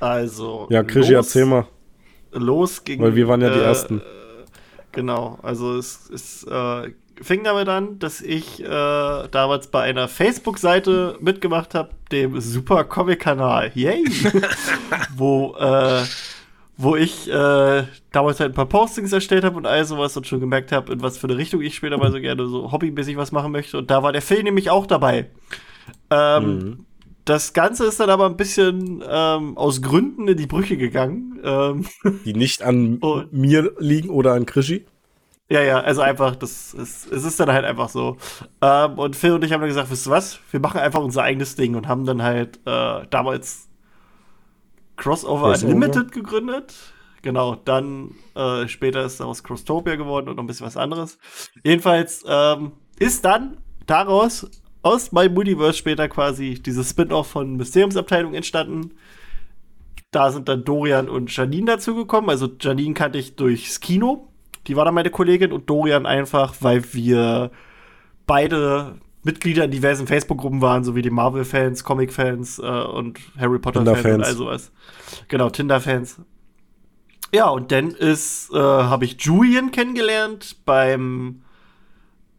Also. 0.00 0.66
Ja, 0.70 0.82
Krischi, 0.82 1.14
erzähl 1.14 1.46
mal 1.46 1.66
losging. 2.32 3.00
Weil 3.00 3.14
wir 3.14 3.28
waren 3.28 3.40
ja 3.40 3.50
die 3.50 3.60
äh, 3.60 3.64
Ersten. 3.64 4.02
Genau, 4.90 5.38
also 5.42 5.76
es, 5.78 6.10
es 6.10 6.44
äh, 6.44 6.92
fing 7.20 7.44
damit 7.44 7.68
an, 7.68 7.98
dass 7.98 8.20
ich 8.20 8.62
äh, 8.62 8.66
damals 8.66 9.68
bei 9.68 9.82
einer 9.82 10.08
Facebook-Seite 10.08 11.16
mitgemacht 11.20 11.74
habe, 11.74 11.90
dem 12.10 12.40
Super 12.40 12.84
Comic-Kanal. 12.84 13.70
Yay! 13.74 14.04
wo, 15.16 15.54
äh, 15.58 16.02
wo 16.82 16.96
ich 16.96 17.28
äh, 17.28 17.84
damals 18.10 18.40
halt 18.40 18.52
ein 18.52 18.54
paar 18.54 18.66
Postings 18.66 19.12
erstellt 19.12 19.44
habe 19.44 19.56
und 19.56 19.66
all 19.66 19.84
sowas 19.84 20.16
und 20.16 20.26
schon 20.26 20.40
gemerkt 20.40 20.72
habe, 20.72 20.92
in 20.92 21.02
was 21.02 21.18
für 21.18 21.28
eine 21.28 21.36
Richtung 21.36 21.60
ich 21.60 21.74
später 21.74 21.98
mal 21.98 22.10
so 22.10 22.20
gerne 22.20 22.46
so 22.46 22.72
hobbymäßig 22.72 23.16
was 23.16 23.32
machen 23.32 23.52
möchte. 23.52 23.78
Und 23.78 23.90
da 23.90 24.02
war 24.02 24.12
der 24.12 24.22
Phil 24.22 24.42
nämlich 24.42 24.70
auch 24.70 24.86
dabei. 24.86 25.30
Ähm, 26.10 26.44
mhm 26.44 26.86
das 27.24 27.52
Ganze 27.52 27.86
ist 27.86 28.00
dann 28.00 28.10
aber 28.10 28.26
ein 28.26 28.36
bisschen 28.36 29.02
ähm, 29.08 29.56
aus 29.56 29.80
Gründen 29.80 30.26
in 30.28 30.36
die 30.36 30.46
Brüche 30.46 30.76
gegangen. 30.76 31.40
Ähm, 31.44 31.86
die 32.24 32.34
nicht 32.34 32.62
an 32.62 33.00
mir 33.30 33.72
liegen 33.78 34.10
oder 34.10 34.32
an 34.32 34.46
Krischi? 34.46 34.86
Ja, 35.48 35.60
ja, 35.60 35.80
also 35.80 36.00
einfach, 36.00 36.34
das 36.34 36.72
ist, 36.72 37.12
es 37.12 37.24
ist 37.24 37.38
dann 37.38 37.52
halt 37.52 37.64
einfach 37.64 37.90
so. 37.90 38.16
Ähm, 38.60 38.98
und 38.98 39.16
Phil 39.16 39.32
und 39.32 39.44
ich 39.44 39.52
haben 39.52 39.60
dann 39.60 39.68
gesagt, 39.68 39.90
wisst 39.90 40.06
ihr 40.06 40.10
was? 40.10 40.40
Wir 40.50 40.60
machen 40.60 40.80
einfach 40.80 41.00
unser 41.00 41.22
eigenes 41.22 41.56
Ding 41.56 41.74
und 41.74 41.88
haben 41.88 42.06
dann 42.06 42.22
halt 42.22 42.58
äh, 42.66 43.06
damals 43.10 43.68
Crossover, 45.02 45.50
Crossover 45.50 45.74
Unlimited 45.74 46.12
gegründet. 46.12 46.74
Genau, 47.22 47.56
dann 47.56 48.14
äh, 48.34 48.66
später 48.68 49.04
ist 49.04 49.20
daraus 49.20 49.42
Crosstopia 49.42 49.96
geworden 49.96 50.28
und 50.28 50.36
noch 50.36 50.42
ein 50.42 50.46
bisschen 50.46 50.66
was 50.66 50.76
anderes. 50.76 51.18
Jedenfalls 51.64 52.24
ähm, 52.26 52.72
ist 52.98 53.24
dann 53.24 53.58
daraus 53.86 54.50
aus 54.82 55.12
My 55.12 55.28
Multiverse 55.28 55.78
später 55.78 56.08
quasi 56.08 56.54
dieses 56.54 56.90
Spin-off 56.90 57.28
von 57.28 57.56
Mysteriumsabteilung 57.56 58.34
entstanden. 58.34 58.92
Da 60.10 60.30
sind 60.30 60.48
dann 60.48 60.64
Dorian 60.64 61.08
und 61.08 61.34
Janine 61.34 61.66
dazugekommen. 61.66 62.30
Also 62.30 62.48
Janine 62.60 62.94
kannte 62.94 63.18
ich 63.18 63.36
durchs 63.36 63.80
Kino. 63.80 64.28
Die 64.66 64.76
war 64.76 64.84
dann 64.84 64.94
meine 64.94 65.10
Kollegin 65.10 65.52
und 65.52 65.68
Dorian 65.70 66.06
einfach, 66.06 66.56
weil 66.60 66.92
wir 66.92 67.50
beide 68.26 69.00
Mitglieder 69.24 69.64
in 69.64 69.70
diversen 69.70 70.06
Facebook-Gruppen 70.06 70.60
waren, 70.60 70.84
so 70.84 70.96
wie 70.96 71.02
die 71.02 71.10
Marvel-Fans, 71.10 71.84
Comic-Fans 71.84 72.58
äh, 72.58 72.62
und 72.62 73.18
Harry 73.38 73.58
Potter-Fans 73.58 74.04
und 74.04 74.24
all 74.24 74.34
sowas. 74.34 74.72
Genau, 75.28 75.48
Tinder-Fans. 75.50 76.20
Ja, 77.34 77.48
und 77.48 77.72
dann 77.72 77.92
ist, 77.92 78.52
äh, 78.52 78.58
habe 78.58 79.04
ich 79.04 79.20
Julian 79.20 79.70
kennengelernt 79.70 80.56
beim 80.64 81.42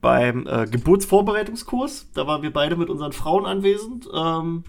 beim 0.01 0.45
äh, 0.47 0.67
Geburtsvorbereitungskurs. 0.67 2.11
Da 2.13 2.27
waren 2.27 2.41
wir 2.43 2.51
beide 2.51 2.75
mit 2.75 2.89
unseren 2.89 3.13
Frauen 3.13 3.45
anwesend 3.45 4.07
ähm, 4.13 4.65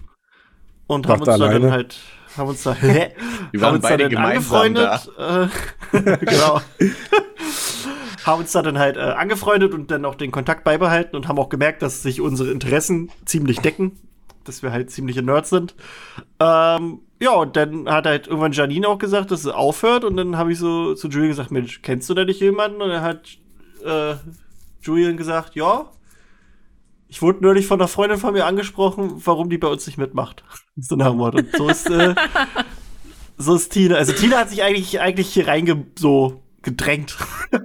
und 0.87 1.07
haben 1.07 1.19
uns 1.19 1.25
da 1.25 1.37
dann 1.37 1.69
halt 1.69 1.97
haben 2.37 2.49
uns 2.49 2.63
da, 2.63 2.75
wir 2.81 3.61
waren 3.61 3.81
beide 3.81 4.09
da 4.09 4.19
angefreundet. 4.19 5.11
Da. 5.17 5.43
Äh, 5.43 5.47
genau. 6.25 6.61
haben 8.25 8.41
uns 8.41 8.51
da 8.51 8.61
dann 8.61 8.79
halt 8.79 8.97
äh, 8.97 9.01
angefreundet 9.01 9.73
und 9.73 9.91
dann 9.91 10.03
auch 10.03 10.15
den 10.15 10.31
Kontakt 10.31 10.63
beibehalten 10.63 11.15
und 11.15 11.27
haben 11.27 11.37
auch 11.37 11.49
gemerkt, 11.49 11.81
dass 11.81 12.01
sich 12.01 12.21
unsere 12.21 12.51
Interessen 12.51 13.11
ziemlich 13.25 13.59
decken, 13.59 13.99
dass 14.43 14.63
wir 14.63 14.71
halt 14.71 14.89
ziemliche 14.89 15.21
Nerds 15.21 15.51
sind. 15.51 15.75
Ähm, 16.39 16.99
ja, 17.19 17.31
und 17.31 17.55
dann 17.55 17.87
hat 17.87 18.07
halt 18.07 18.27
irgendwann 18.27 18.51
Janine 18.51 18.87
auch 18.87 18.97
gesagt, 18.97 19.31
dass 19.31 19.43
sie 19.43 19.55
aufhört 19.55 20.03
und 20.03 20.17
dann 20.17 20.37
habe 20.37 20.51
ich 20.51 20.59
so 20.59 20.95
zu 20.95 21.07
Julian 21.07 21.29
gesagt, 21.29 21.51
Mensch, 21.51 21.81
kennst 21.83 22.09
du 22.09 22.13
da 22.15 22.25
nicht 22.25 22.41
jemanden? 22.41 22.81
Und 22.81 22.89
er 22.89 23.01
hat 23.01 23.37
äh, 23.85 24.15
Julian 24.81 25.17
gesagt, 25.17 25.55
ja, 25.55 25.91
ich 27.07 27.21
wurde 27.21 27.43
neulich 27.43 27.67
von 27.67 27.79
einer 27.79 27.87
Freundin 27.87 28.17
von 28.17 28.33
mir 28.33 28.45
angesprochen, 28.45 29.21
warum 29.23 29.49
die 29.49 29.59
bei 29.59 29.67
uns 29.67 29.85
nicht 29.85 29.97
mitmacht. 29.97 30.43
so 30.75 30.95
nach 30.95 31.09
dem 31.09 31.17
Motto. 31.17 31.37
Und 31.37 31.55
so 31.55 31.69
ist, 31.69 31.89
äh, 31.91 32.15
so 33.37 33.55
ist 33.55 33.71
Tina. 33.71 33.95
Also 33.95 34.13
Tina 34.13 34.37
hat 34.37 34.49
sich 34.49 34.63
eigentlich, 34.63 34.99
eigentlich 34.99 35.29
hier 35.29 35.47
reinge 35.47 35.85
so 35.97 36.41
gedrängt. 36.65 37.15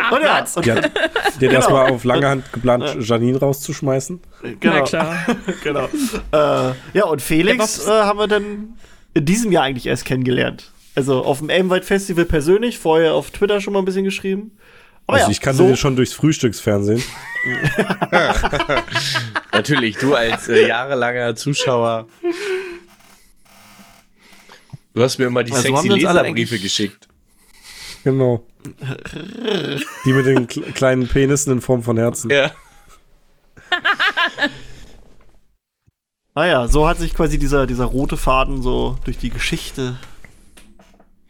Ach, 0.00 0.12
und 0.12 0.22
ja, 0.22 0.38
und, 0.38 0.46
hat, 0.46 0.64
die 0.64 0.72
hat 0.72 0.92
genau. 1.38 1.52
erstmal 1.52 1.90
auf 1.90 2.04
lange 2.04 2.28
Hand 2.28 2.52
geplant, 2.52 2.96
Janine 3.00 3.38
rauszuschmeißen. 3.38 4.20
Genau. 4.60 4.74
Na 4.74 4.80
klar. 4.82 5.26
genau. 5.64 5.88
Äh, 6.32 6.74
ja, 6.94 7.04
und 7.04 7.20
Felix 7.20 7.86
äh, 7.86 7.90
haben 7.90 8.18
wir 8.18 8.28
dann 8.28 8.78
in 9.12 9.24
diesem 9.24 9.52
Jahr 9.52 9.64
eigentlich 9.64 9.86
erst 9.86 10.04
kennengelernt. 10.04 10.70
Also 10.94 11.24
auf 11.24 11.38
dem 11.38 11.50
Elmwald 11.50 11.84
Festival 11.84 12.24
persönlich, 12.24 12.78
vorher 12.78 13.14
auf 13.14 13.32
Twitter 13.32 13.60
schon 13.60 13.72
mal 13.72 13.80
ein 13.80 13.84
bisschen 13.84 14.04
geschrieben. 14.04 14.52
Oh 15.06 15.12
also 15.12 15.26
ja, 15.26 15.30
ich 15.30 15.40
kannte 15.40 15.58
so. 15.58 15.66
den 15.66 15.76
schon 15.76 15.96
durchs 15.96 16.14
Frühstücksfernsehen. 16.14 17.02
Natürlich, 19.52 19.96
du 19.96 20.14
als 20.14 20.48
äh, 20.48 20.68
jahrelanger 20.68 21.34
Zuschauer. 21.34 22.06
Du 24.94 25.02
hast 25.02 25.18
mir 25.18 25.26
immer 25.26 25.42
die 25.42 25.52
also 25.52 25.76
sexy 25.76 25.88
Leserbriefe 25.88 26.58
geschickt. 26.58 27.08
Genau. 28.04 28.44
Die 30.04 30.12
mit 30.12 30.26
den 30.26 30.46
kleinen 30.46 31.08
Penissen 31.08 31.52
in 31.52 31.60
Form 31.60 31.82
von 31.82 31.96
Herzen. 31.96 32.30
Ja. 32.30 32.50
Naja, 36.36 36.66
so 36.66 36.88
hat 36.88 36.98
sich 36.98 37.14
quasi 37.14 37.38
dieser, 37.38 37.64
dieser 37.64 37.84
rote 37.84 38.16
Faden 38.16 38.60
so 38.60 38.98
durch 39.04 39.18
die 39.18 39.30
Geschichte 39.30 39.96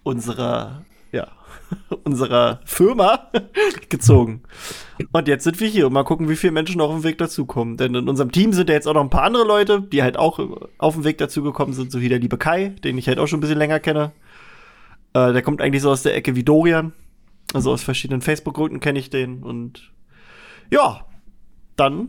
unserer 0.03 0.83
unserer 2.05 2.61
Firma 2.65 3.31
gezogen. 3.89 4.43
Und 5.13 5.29
jetzt 5.29 5.45
sind 5.45 5.61
wir 5.61 5.69
hier 5.69 5.87
und 5.87 5.93
mal 5.93 6.05
gucken, 6.05 6.29
wie 6.29 6.37
viele 6.37 6.53
Menschen 6.53 6.79
noch 6.79 6.89
auf 6.89 7.01
dem 7.01 7.05
Weg 7.05 7.19
dazukommen. 7.19 7.77
Denn 7.77 7.95
in 7.95 8.09
unserem 8.09 8.33
Team 8.33 8.53
sind 8.53 8.69
ja 8.69 8.75
jetzt 8.75 8.87
auch 8.87 8.95
noch 8.95 9.03
ein 9.03 9.11
paar 9.11 9.25
andere 9.25 9.45
Leute, 9.45 9.83
die 9.83 10.03
halt 10.03 10.17
auch 10.17 10.41
auf 10.79 10.95
dem 10.95 11.05
Weg 11.05 11.19
dazugekommen 11.19 11.75
sind, 11.75 11.93
so 11.93 12.01
wie 12.01 12.09
der 12.09 12.19
liebe 12.19 12.39
Kai, 12.39 12.71
den 12.85 12.99
ich 12.99 13.09
halt 13.09 13.19
auch 13.19 13.27
schon 13.27 13.39
ein 13.39 13.41
bisschen 13.41 13.59
länger 13.59 13.81
kenne. 13.81 14.13
Äh, 15.15 15.33
der 15.33 15.43
kommt 15.43 15.63
eigentlich 15.63 15.83
so 15.83 15.91
aus 15.91 16.03
der 16.03 16.15
Ecke 16.15 16.37
wie 16.37 16.45
Dorian. 16.45 16.93
Also 17.53 17.73
aus 17.73 17.83
verschiedenen 17.83 18.21
Facebook-Gruppen 18.21 18.81
kenne 18.81 18.99
ich 18.99 19.11
den. 19.11 19.43
Und 19.43 19.93
ja, 20.71 21.07
dann 21.77 22.09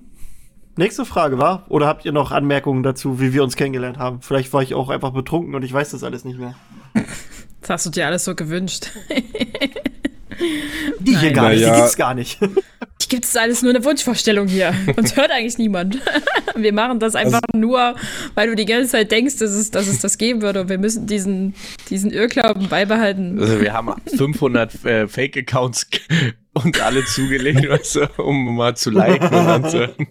nächste 0.75 1.05
Frage 1.05 1.37
war. 1.37 1.65
Oder 1.69 1.87
habt 1.87 2.03
ihr 2.05 2.11
noch 2.11 2.31
Anmerkungen 2.31 2.83
dazu, 2.83 3.19
wie 3.19 3.31
wir 3.33 3.43
uns 3.43 3.55
kennengelernt 3.55 3.97
haben? 3.97 4.21
Vielleicht 4.21 4.51
war 4.53 4.63
ich 4.63 4.73
auch 4.73 4.89
einfach 4.89 5.11
betrunken 5.11 5.55
und 5.55 5.63
ich 5.63 5.71
weiß 5.71 5.91
das 5.91 6.03
alles 6.03 6.25
nicht 6.25 6.39
mehr. 6.39 6.55
Das 7.61 7.69
hast 7.71 7.85
du 7.87 7.89
dir 7.89 8.05
alles 8.05 8.23
so 8.23 8.35
gewünscht. 8.35 8.91
Die 10.99 11.17
hier 11.17 11.31
gar 11.31 11.49
nicht, 11.49 11.61
ja. 11.61 11.73
die 11.73 11.81
gibt's 11.81 11.95
gar 11.95 12.13
nicht. 12.13 12.39
Die 13.01 13.09
gibt 13.09 13.25
es 13.25 13.35
alles 13.35 13.61
nur 13.61 13.71
eine 13.71 13.83
Wunschvorstellung 13.83 14.47
hier. 14.47 14.73
Uns 14.95 15.17
hört 15.17 15.29
eigentlich 15.29 15.57
niemand. 15.57 15.99
Wir 16.55 16.73
machen 16.73 16.99
das 16.99 17.13
einfach 17.13 17.41
also, 17.51 17.59
nur, 17.59 17.95
weil 18.35 18.47
du 18.47 18.55
die 18.55 18.65
ganze 18.65 18.91
Zeit 18.91 19.11
denkst, 19.11 19.37
dass 19.37 19.51
es, 19.51 19.69
dass 19.69 19.87
es 19.87 19.99
das 19.99 20.17
geben 20.17 20.41
würde. 20.41 20.61
Und 20.61 20.69
wir 20.69 20.77
müssen 20.77 21.05
diesen, 21.05 21.53
diesen 21.89 22.09
Irrglauben 22.09 22.69
beibehalten. 22.69 23.37
Also 23.37 23.59
wir 23.59 23.73
haben 23.73 23.93
500 24.15 24.85
äh, 24.85 25.07
Fake-Accounts 25.09 25.87
und 26.53 26.81
alle 26.81 27.03
zugelegt, 27.03 27.67
weißt 27.67 27.95
du, 27.95 28.23
um 28.23 28.55
mal 28.55 28.75
zu 28.77 28.91
liken 28.91 29.27
und 29.27 29.33
anzuhören. 29.33 30.07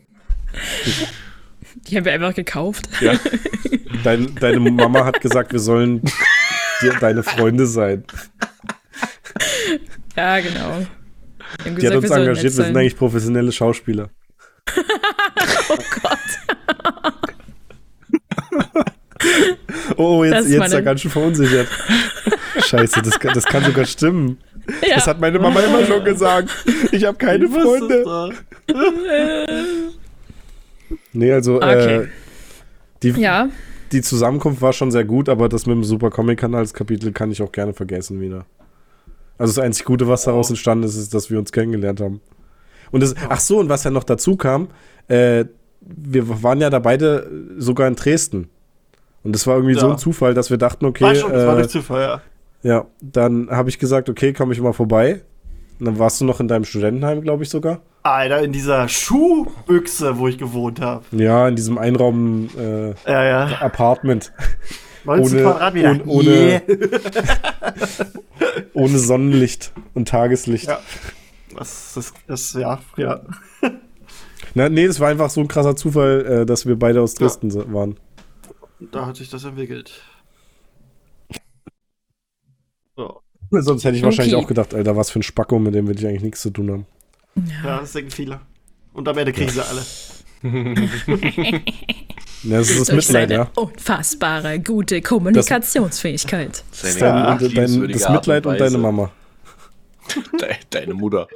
Die 1.89 1.97
haben 1.97 2.05
wir 2.05 2.13
einfach 2.13 2.35
gekauft. 2.35 2.89
Ja. 3.01 3.19
Dein, 4.05 4.35
deine 4.37 4.61
Mama 4.61 5.07
hat 5.07 5.23
gesagt, 5.23 5.53
wir 5.53 5.59
sollen 5.59 6.03
dir 6.83 6.93
deine 7.01 7.23
Freunde 7.23 7.67
sein. 7.67 8.05
Ja, 10.17 10.41
genau. 10.41 10.87
Die 11.65 11.75
gesagt, 11.75 11.95
hat 11.95 12.03
uns 12.03 12.11
engagiert, 12.11 12.43
wir 12.43 12.51
sind 12.51 12.77
eigentlich 12.77 12.97
professionelle 12.97 13.53
Schauspieler. 13.53 14.11
oh 15.69 15.77
Gott. 16.03 16.19
oh, 19.97 20.25
jetzt, 20.25 20.49
jetzt 20.49 20.67
ist 20.67 20.73
er 20.73 20.83
ganz 20.83 21.01
schön 21.01 21.11
verunsichert. 21.11 21.69
Scheiße, 22.59 23.03
das, 23.03 23.19
das 23.19 23.45
kann 23.45 23.65
sogar 23.65 23.85
stimmen. 23.85 24.39
Ja. 24.87 24.97
Das 24.97 25.07
hat 25.07 25.21
meine 25.21 25.39
Mama 25.39 25.61
immer 25.61 25.85
schon 25.85 26.05
gesagt. 26.05 26.49
Ich 26.93 27.05
habe 27.05 27.19
keine 27.19 27.49
Freunde. 27.49 28.33
nee, 31.13 31.33
also 31.33 31.57
okay. 31.57 31.97
äh, 31.97 32.09
die, 33.03 33.11
ja 33.21 33.49
die 33.95 34.03
Zusammenkunft 34.03 34.61
war 34.61 34.73
schon 34.73 34.91
sehr 34.91 35.05
gut, 35.05 35.29
aber 35.29 35.49
das 35.49 35.67
mit 35.67 35.77
dem 35.77 35.85
Super 35.85 36.11
Comic-Kanals-Kapitel 36.11 37.13
kann 37.13 37.31
ich 37.31 37.41
auch 37.41 37.53
gerne 37.53 37.73
vergessen 37.73 38.21
wieder. 38.21 38.45
Also 39.39 39.55
das 39.55 39.65
einzig 39.65 39.85
Gute, 39.85 40.09
was 40.09 40.25
daraus 40.25 40.51
entstanden 40.51 40.85
ist, 40.85 40.97
ist, 40.97 41.15
dass 41.15 41.31
wir 41.31 41.39
uns 41.39 41.53
kennengelernt 41.53 42.01
haben. 42.01 42.21
Und 42.91 43.03
das, 43.03 43.15
ach 43.29 43.41
so, 43.41 43.59
und 43.59 43.69
was 43.69 43.85
ja 43.85 43.91
noch 43.91 44.05
dazu 44.05 44.37
kam, 44.37 44.69
äh, 45.09 45.45
wir 45.81 46.43
waren 46.43 46.61
ja 46.61 46.71
da 46.71 46.79
beide 46.79 47.29
sogar 47.59 47.89
in 47.89 47.97
Dresden. 47.97 48.49
Und 49.25 49.35
das 49.35 49.47
war 49.47 49.57
irgendwie 49.57 49.75
ja. 49.75 49.81
so 49.81 49.91
ein 49.91 49.99
Zufall, 49.99 50.35
dass 50.35 50.51
wir 50.51 50.59
dachten, 50.59 50.85
okay. 50.85 51.05
War 51.05 51.15
schon, 51.15 51.33
das 51.33 51.43
äh, 51.43 51.47
war 51.47 51.57
durch 51.57 51.69
Zufall, 51.69 52.03
ja. 52.03 52.23
Ja, 52.63 52.87
dann 53.01 53.51
habe 53.51 53.69
ich 53.69 53.79
gesagt, 53.79 54.09
okay, 54.09 54.33
komme 54.33 54.53
ich 54.53 54.61
mal 54.61 54.73
vorbei. 54.73 55.23
Und 55.79 55.87
dann 55.87 55.99
warst 55.99 56.21
du 56.21 56.25
noch 56.25 56.41
in 56.41 56.49
deinem 56.49 56.65
Studentenheim, 56.65 57.21
glaube 57.21 57.43
ich 57.43 57.51
sogar. 57.51 57.81
Alter, 58.05 58.43
in 58.43 58.53
dieser 58.53 58.89
Schuhbüchse, 58.89 60.19
wo 60.19 60.29
ich 60.29 60.39
gewohnt 60.39 60.81
habe. 60.81 61.05
Ja, 61.13 61.49
in 61.49 61.57
diesem 61.57 61.79
Einraum 61.79 62.49
äh, 62.57 62.91
ja, 63.11 63.25
ja. 63.25 63.47
Apartment. 63.61 64.33
19 65.05 65.39
ohne, 65.39 65.43
Quadratmeter. 65.43 65.91
Ohne, 65.91 66.05
ohne, 66.07 66.31
yeah. 66.31 66.63
ohne 68.75 68.99
Sonnenlicht 68.99 69.73
und 69.95 70.09
Tageslicht. 70.09 70.69
Ja. 70.69 70.81
Das 71.57 71.97
ist, 71.97 72.15
das, 72.27 72.53
ja, 72.55 72.81
ja. 72.97 73.21
Na, 74.55 74.69
nee, 74.69 74.87
das 74.87 75.01
war 75.01 75.09
einfach 75.09 75.31
so 75.31 75.41
ein 75.41 75.49
krasser 75.49 75.77
Zufall, 75.77 76.27
äh, 76.27 76.47
dass 76.47 76.67
wir 76.67 76.77
beide 76.77 77.01
aus 77.01 77.15
Dresden 77.15 77.51
ja. 77.51 77.73
waren. 77.73 77.97
Da 78.93 79.07
hat 79.07 79.17
sich 79.17 79.31
das 79.31 79.45
entwickelt. 79.45 80.03
So. 82.97 83.21
Sonst 83.51 83.85
hätte 83.85 83.97
ich 83.97 84.03
okay. 84.03 84.07
wahrscheinlich 84.07 84.35
auch 84.35 84.47
gedacht, 84.47 84.75
Alter, 84.75 84.97
was 84.97 85.11
für 85.11 85.21
ein 85.21 85.23
Spacko, 85.23 85.59
mit 85.59 85.75
dem 85.75 85.87
will 85.87 85.99
ich 85.99 86.07
eigentlich 86.07 86.23
nichts 86.23 86.43
zu 86.43 86.51
tun 86.51 86.71
haben. 86.71 86.87
Ja, 87.65 87.81
das 87.81 87.93
denken 87.93 88.11
viele. 88.11 88.41
Und 88.93 89.09
am 89.09 89.19
Ende 89.19 89.33
kriegen 89.33 89.51
sie 89.51 89.65
alle. 89.65 89.83
ja, 90.45 90.53
das 92.59 92.69
ist 92.69 92.81
das 92.81 92.89
Durch 92.89 93.09
Mitleid, 93.09 93.31
ja. 93.31 93.51
Unfassbare, 93.55 94.61
gute 94.61 95.01
Kommunikationsfähigkeit. 95.01 96.63
Das, 96.71 96.85
ist 96.85 97.01
dein, 97.01 97.39
dein, 97.39 97.89
das 97.89 98.11
Mitleid 98.11 98.45
und, 98.45 98.61
deine 98.61 98.77
Mama. 98.77 99.11
Deine 100.69 100.93
Mutter. 100.93 101.29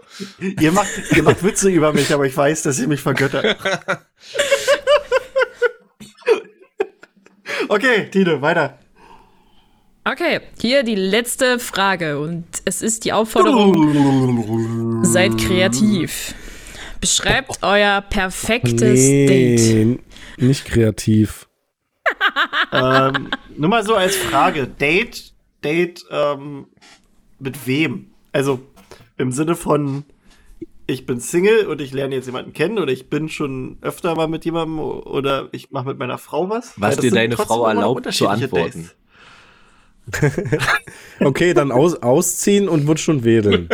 Ihr 0.61 0.73
macht, 0.73 0.91
ihr 1.17 1.23
macht 1.23 1.43
Witze 1.43 1.71
über 1.71 1.95
mich, 1.95 2.13
aber 2.13 2.27
ich 2.27 2.37
weiß, 2.37 2.65
dass 2.65 2.79
ihr 2.79 2.87
mich 2.87 3.01
vergöttert. 3.01 3.57
okay, 7.71 8.11
Tine, 8.11 8.43
weiter. 8.43 8.79
Okay, 10.05 10.41
hier 10.61 10.83
die 10.83 10.97
letzte 10.97 11.59
Frage 11.59 12.19
und 12.19 12.45
es 12.67 12.83
ist 12.83 13.07
die 13.07 13.15
Aufforderung, 13.15 15.03
seid 15.03 15.39
kreativ. 15.39 16.35
Beschreibt 17.01 17.59
euer 17.63 18.01
perfektes 18.01 19.01
nee, 19.01 19.27
Date. 19.27 20.01
Nicht 20.37 20.65
kreativ. 20.65 21.49
ähm, 22.73 23.31
nur 23.57 23.69
mal 23.69 23.85
so 23.85 23.95
als 23.95 24.17
Frage: 24.17 24.67
Date, 24.67 25.33
Date 25.63 26.05
ähm, 26.11 26.67
mit 27.39 27.67
wem? 27.67 28.11
Also 28.33 28.61
im 29.17 29.33
Sinne 29.33 29.57
von 29.57 30.05
ich 30.91 31.05
bin 31.05 31.21
Single 31.21 31.67
und 31.67 31.83
ich 31.83 31.93
lerne 31.93 32.15
jetzt 32.15 32.27
jemanden 32.27 32.55
kennen 32.55 32.79
oder 32.79 32.91
ich 32.91 33.11
bin 33.11 33.29
schon 33.29 33.77
öfter 33.83 34.15
mal 34.15 34.27
mit 34.27 34.47
jemandem 34.47 34.79
oder 34.79 35.49
ich 35.53 35.71
mache 35.71 35.89
mit 35.89 35.99
meiner 35.99 36.17
Frau 36.17 36.49
was. 36.49 36.73
Was 36.77 36.97
dir 36.97 37.11
deine 37.11 37.37
Frau 37.37 37.67
erlaubt 37.67 38.11
zu 38.13 38.27
antworten. 38.27 38.91
okay, 41.21 41.53
dann 41.53 41.71
aus, 41.71 41.97
ausziehen 41.97 42.71
und 42.71 42.87
wird 42.87 43.01
schon 43.01 43.23
wedeln. 43.25 43.69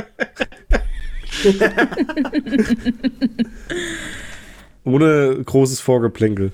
Ohne 4.84 5.42
großes 5.44 5.80
Vorgeplänkel. 5.80 6.52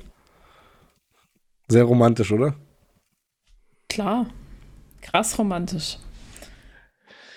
Sehr 1.69 1.85
romantisch, 1.85 2.33
oder? 2.33 2.57
Klar. 3.89 4.27
Krass 5.03 5.39
romantisch. 5.39 5.99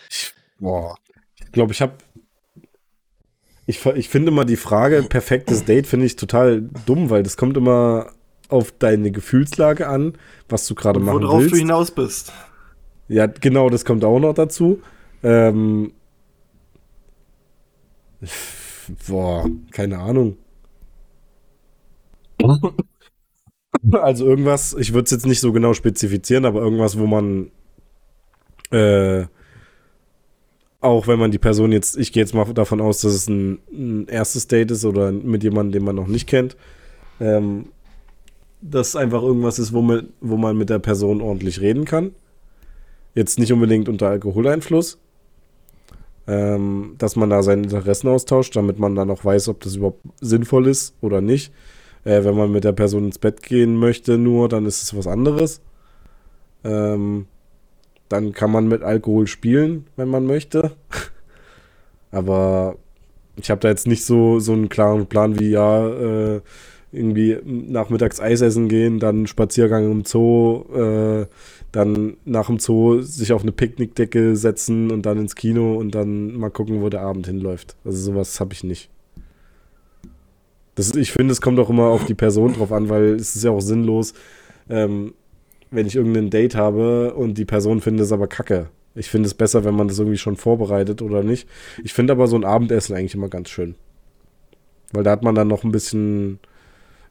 Ich, 0.09 0.33
boah. 0.59 0.97
Ich 1.39 1.51
glaube, 1.51 1.73
ich 1.73 1.81
habe. 1.81 1.93
Ich, 3.65 3.85
ich 3.85 4.09
finde 4.09 4.31
mal 4.31 4.43
die 4.43 4.57
Frage 4.57 5.03
perfektes 5.03 5.63
Date 5.63 5.87
finde 5.87 6.05
ich 6.05 6.17
total 6.17 6.63
dumm, 6.85 7.09
weil 7.09 7.23
das 7.23 7.37
kommt 7.37 7.55
immer 7.55 8.11
auf 8.49 8.71
deine 8.71 9.11
Gefühlslage 9.11 9.87
an, 9.87 10.17
was 10.49 10.67
du 10.67 10.75
gerade 10.75 10.99
machen 10.99 11.23
worauf 11.23 11.39
willst. 11.39 11.51
Worauf 11.51 11.51
du 11.51 11.57
hinaus 11.57 11.91
bist. 11.91 12.33
Ja, 13.07 13.27
genau, 13.27 13.69
das 13.69 13.85
kommt 13.85 14.03
auch 14.03 14.19
noch 14.19 14.33
dazu. 14.33 14.81
Ähm, 15.23 15.93
boah, 19.07 19.49
keine 19.71 19.99
Ahnung. 19.99 20.37
Also 23.91 24.27
irgendwas, 24.27 24.75
ich 24.79 24.93
würde 24.93 25.05
es 25.05 25.11
jetzt 25.11 25.25
nicht 25.25 25.39
so 25.39 25.51
genau 25.51 25.73
spezifizieren, 25.73 26.45
aber 26.45 26.61
irgendwas, 26.61 26.97
wo 26.97 27.07
man 27.07 27.51
äh, 28.71 29.25
auch 30.83 31.07
wenn 31.07 31.17
man 31.17 31.31
die 31.31 31.39
Person 31.39 31.71
jetzt, 31.71 31.97
ich 31.97 32.11
gehe 32.11 32.21
jetzt 32.21 32.33
mal 32.33 32.45
davon 32.53 32.81
aus, 32.81 32.99
dass 33.01 33.13
es 33.13 33.29
ein, 33.29 33.59
ein, 33.71 34.07
erstes 34.07 34.47
Date 34.47 34.71
ist 34.71 34.83
oder 34.83 35.13
mit 35.13 35.41
jemandem, 35.41 35.71
den 35.71 35.85
man 35.85 35.95
noch 35.95 36.07
nicht 36.07 36.27
kennt, 36.27 36.57
ähm, 37.21 37.67
dass 38.61 38.97
einfach 38.97 39.23
irgendwas 39.23 39.59
ist, 39.59 39.71
wo 39.71 39.81
man, 39.81 40.09
wo 40.19 40.35
man 40.35 40.57
mit 40.57 40.69
der 40.69 40.79
Person 40.79 41.21
ordentlich 41.21 41.61
reden 41.61 41.85
kann. 41.85 42.11
Jetzt 43.15 43.39
nicht 43.39 43.53
unbedingt 43.53 43.87
unter 43.87 44.09
Alkoholeinfluss. 44.09 44.97
Ähm, 46.25 46.95
dass 46.97 47.15
man 47.15 47.29
da 47.29 47.43
seine 47.43 47.63
Interessen 47.63 48.07
austauscht, 48.07 48.55
damit 48.55 48.79
man 48.79 48.95
dann 48.95 49.11
auch 49.11 49.25
weiß, 49.25 49.49
ob 49.49 49.59
das 49.59 49.75
überhaupt 49.75 50.01
sinnvoll 50.21 50.67
ist 50.67 50.95
oder 51.01 51.19
nicht. 51.19 51.51
Äh, 52.05 52.23
wenn 52.23 52.35
man 52.35 52.51
mit 52.51 52.63
der 52.63 52.71
Person 52.71 53.05
ins 53.05 53.19
Bett 53.19 53.41
gehen 53.41 53.77
möchte, 53.77 54.17
nur, 54.17 54.47
dann 54.49 54.65
ist 54.65 54.83
es 54.83 54.95
was 54.95 55.07
anderes. 55.07 55.61
Ähm, 56.63 57.25
dann 58.09 58.31
kann 58.31 58.51
man 58.51 58.67
mit 58.67 58.83
Alkohol 58.83 59.27
spielen, 59.27 59.87
wenn 59.95 60.07
man 60.07 60.25
möchte. 60.25 60.71
Aber 62.11 62.75
ich 63.35 63.49
habe 63.49 63.59
da 63.59 63.69
jetzt 63.69 63.87
nicht 63.87 64.05
so, 64.05 64.39
so 64.39 64.53
einen 64.53 64.69
klaren 64.69 65.07
Plan 65.07 65.39
wie, 65.39 65.49
ja, 65.49 65.87
äh, 65.87 66.41
irgendwie 66.91 67.39
nachmittags 67.43 68.19
Eis 68.19 68.41
essen 68.41 68.69
gehen, 68.69 68.99
dann 68.99 69.25
Spaziergang 69.25 69.91
im 69.91 70.05
Zoo, 70.05 70.63
äh, 70.73 71.25
dann 71.73 72.17
nach 72.23 72.47
dem 72.47 72.59
Zoo 72.59 73.01
sich 73.01 73.33
auf 73.33 73.41
eine 73.41 73.51
Picknickdecke 73.51 74.35
setzen 74.35 74.91
und 74.91 75.05
dann 75.05 75.17
ins 75.17 75.35
Kino 75.35 75.73
und 75.75 75.95
dann 75.95 76.37
mal 76.37 76.51
gucken, 76.51 76.81
wo 76.81 76.89
der 76.89 77.01
Abend 77.01 77.25
hinläuft. 77.25 77.75
Also 77.83 77.97
sowas 77.99 78.39
habe 78.39 78.53
ich 78.53 78.63
nicht. 78.63 78.89
Das, 80.75 80.95
ich 80.95 81.11
finde, 81.11 81.31
es 81.31 81.41
kommt 81.41 81.59
auch 81.59 81.71
immer 81.71 81.87
auf 81.87 82.05
die 82.05 82.13
Person 82.13 82.53
drauf 82.53 82.71
an, 82.71 82.89
weil 82.89 83.15
es 83.15 83.35
ist 83.35 83.43
ja 83.43 83.49
auch 83.49 83.59
sinnlos, 83.59 84.13
ähm, 84.69 85.15
wenn 85.71 85.87
ich 85.87 85.95
irgendein 85.95 86.29
Date 86.29 86.55
habe 86.55 87.15
und 87.15 87.39
die 87.39 87.45
Person 87.45 87.81
findet 87.81 88.05
es 88.05 88.11
aber 88.11 88.27
kacke. 88.27 88.69
Ich 88.93 89.09
finde 89.09 89.25
es 89.25 89.33
besser, 89.33 89.65
wenn 89.65 89.75
man 89.75 89.87
das 89.87 89.97
irgendwie 89.97 90.19
schon 90.19 90.35
vorbereitet 90.35 91.01
oder 91.01 91.23
nicht. 91.23 91.49
Ich 91.83 91.93
finde 91.93 92.13
aber 92.13 92.27
so 92.27 92.35
ein 92.35 92.45
Abendessen 92.45 92.95
eigentlich 92.95 93.15
immer 93.15 93.29
ganz 93.29 93.49
schön. 93.49 93.73
Weil 94.91 95.03
da 95.03 95.09
hat 95.09 95.23
man 95.23 95.33
dann 95.33 95.47
noch 95.47 95.63
ein 95.63 95.71
bisschen 95.71 96.37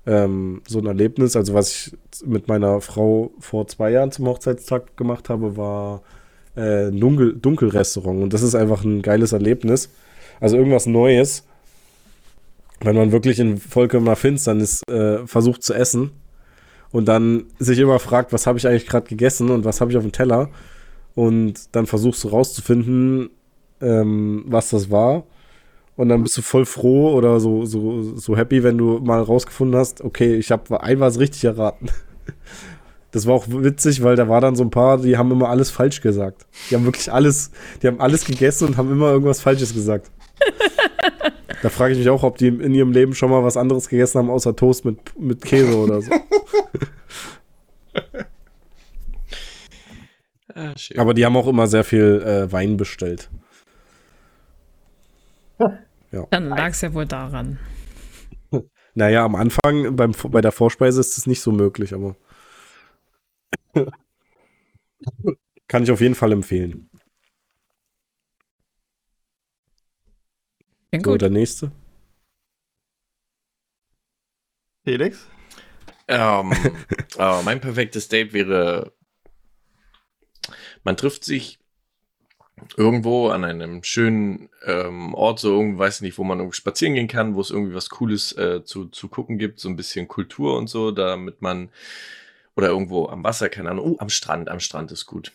ähm, 0.06 0.62
so 0.66 0.78
ein 0.78 0.86
Erlebnis. 0.86 1.36
Also 1.36 1.54
was 1.54 1.70
ich 1.70 1.96
mit 2.24 2.48
meiner 2.48 2.80
Frau 2.80 3.32
vor 3.38 3.66
zwei 3.68 3.90
Jahren 3.90 4.12
zum 4.12 4.26
Hochzeitstag 4.26 4.96
gemacht 4.96 5.28
habe, 5.28 5.56
war 5.56 6.02
äh, 6.56 6.88
ein 6.88 7.00
Dunkel 7.00 7.34
Dunkelrestaurant. 7.34 8.22
Und 8.22 8.32
das 8.32 8.42
ist 8.42 8.54
einfach 8.54 8.84
ein 8.84 9.02
geiles 9.02 9.32
Erlebnis. 9.32 9.90
Also 10.40 10.56
irgendwas 10.56 10.86
Neues. 10.86 11.44
Wenn 12.80 12.96
man 12.96 13.12
wirklich 13.12 13.38
in 13.38 13.58
vollkommener 13.58 14.16
Finsternis 14.16 14.82
äh, 14.88 15.24
versucht 15.26 15.62
zu 15.62 15.72
essen 15.72 16.10
und 16.90 17.06
dann 17.06 17.44
sich 17.60 17.78
immer 17.78 18.00
fragt, 18.00 18.32
was 18.32 18.48
habe 18.48 18.58
ich 18.58 18.66
eigentlich 18.66 18.88
gerade 18.88 19.08
gegessen 19.08 19.50
und 19.50 19.64
was 19.64 19.80
habe 19.80 19.92
ich 19.92 19.96
auf 19.96 20.02
dem 20.02 20.10
Teller. 20.10 20.50
Und 21.14 21.76
dann 21.76 21.86
versuchst 21.86 22.24
du 22.24 22.28
rauszufinden, 22.28 23.30
ähm, 23.80 24.44
was 24.46 24.70
das 24.70 24.90
war. 24.90 25.24
Und 25.96 26.08
dann 26.08 26.22
bist 26.22 26.36
du 26.38 26.42
voll 26.42 26.64
froh 26.64 27.12
oder 27.12 27.38
so, 27.38 27.64
so, 27.66 28.16
so 28.16 28.36
happy, 28.36 28.62
wenn 28.62 28.78
du 28.78 28.98
mal 28.98 29.20
rausgefunden 29.22 29.78
hast, 29.78 30.00
okay, 30.02 30.36
ich 30.36 30.50
habe 30.50 30.82
einmal 30.82 31.10
es 31.10 31.18
richtig 31.18 31.44
erraten. 31.44 31.90
Das 33.14 33.26
war 33.26 33.34
auch 33.34 33.44
witzig, 33.46 34.02
weil 34.02 34.16
da 34.16 34.26
war 34.30 34.40
dann 34.40 34.56
so 34.56 34.64
ein 34.64 34.70
paar, 34.70 34.96
die 34.96 35.18
haben 35.18 35.30
immer 35.30 35.50
alles 35.50 35.70
falsch 35.70 36.00
gesagt. 36.00 36.46
Die 36.70 36.74
haben 36.74 36.86
wirklich 36.86 37.12
alles, 37.12 37.50
die 37.82 37.86
haben 37.86 38.00
alles 38.00 38.24
gegessen 38.24 38.68
und 38.68 38.78
haben 38.78 38.90
immer 38.90 39.10
irgendwas 39.10 39.42
Falsches 39.42 39.74
gesagt. 39.74 40.10
da 41.62 41.68
frage 41.68 41.92
ich 41.92 41.98
mich 41.98 42.08
auch, 42.08 42.22
ob 42.22 42.38
die 42.38 42.48
in 42.48 42.72
ihrem 42.72 42.90
Leben 42.92 43.14
schon 43.14 43.28
mal 43.28 43.44
was 43.44 43.58
anderes 43.58 43.90
gegessen 43.90 44.16
haben, 44.18 44.30
außer 44.30 44.56
Toast 44.56 44.86
mit, 44.86 44.98
mit 45.18 45.42
Käse 45.44 45.76
oder 45.76 46.00
so. 46.00 46.10
ah, 50.54 50.72
Aber 50.96 51.12
die 51.12 51.26
haben 51.26 51.36
auch 51.36 51.48
immer 51.48 51.66
sehr 51.66 51.84
viel 51.84 52.22
äh, 52.24 52.50
Wein 52.50 52.78
bestellt. 52.78 53.28
Ja. 56.10 56.26
Dann 56.30 56.48
lag 56.48 56.70
es 56.70 56.80
ja 56.80 56.92
wohl 56.94 57.06
daran. 57.06 57.58
Naja, 58.94 59.24
am 59.24 59.36
Anfang 59.36 59.96
beim, 59.96 60.12
bei 60.12 60.42
der 60.42 60.52
Vorspeise 60.52 61.00
ist 61.00 61.16
es 61.16 61.26
nicht 61.26 61.40
so 61.40 61.50
möglich, 61.50 61.94
aber 61.94 62.14
kann 65.66 65.82
ich 65.82 65.90
auf 65.90 66.02
jeden 66.02 66.14
Fall 66.14 66.30
empfehlen. 66.32 66.90
Ja, 70.92 71.00
so, 71.02 71.16
der 71.16 71.30
nächste. 71.30 71.72
Felix? 74.84 75.26
Ähm, 76.08 76.52
äh, 77.18 77.42
mein 77.44 77.62
perfektes 77.62 78.08
Date 78.08 78.34
wäre, 78.34 78.92
man 80.84 80.98
trifft 80.98 81.24
sich 81.24 81.61
irgendwo 82.76 83.28
an 83.28 83.44
einem 83.44 83.82
schönen 83.82 84.48
ähm, 84.64 85.14
Ort, 85.14 85.40
so 85.40 85.52
irgendwie, 85.52 85.78
weiß 85.78 86.00
nicht, 86.00 86.18
wo 86.18 86.24
man 86.24 86.38
irgendwie 86.38 86.56
spazieren 86.56 86.94
gehen 86.94 87.08
kann, 87.08 87.34
wo 87.34 87.40
es 87.40 87.50
irgendwie 87.50 87.74
was 87.74 87.90
Cooles 87.90 88.32
äh, 88.36 88.64
zu, 88.64 88.86
zu 88.86 89.08
gucken 89.08 89.38
gibt, 89.38 89.60
so 89.60 89.68
ein 89.68 89.76
bisschen 89.76 90.08
Kultur 90.08 90.56
und 90.56 90.68
so, 90.68 90.90
damit 90.90 91.42
man, 91.42 91.70
oder 92.56 92.68
irgendwo 92.68 93.08
am 93.08 93.24
Wasser, 93.24 93.48
keine 93.48 93.70
Ahnung, 93.70 93.92
oh, 93.92 93.96
am 93.98 94.08
Strand, 94.08 94.48
am 94.48 94.60
Strand 94.60 94.92
ist 94.92 95.06
gut. 95.06 95.32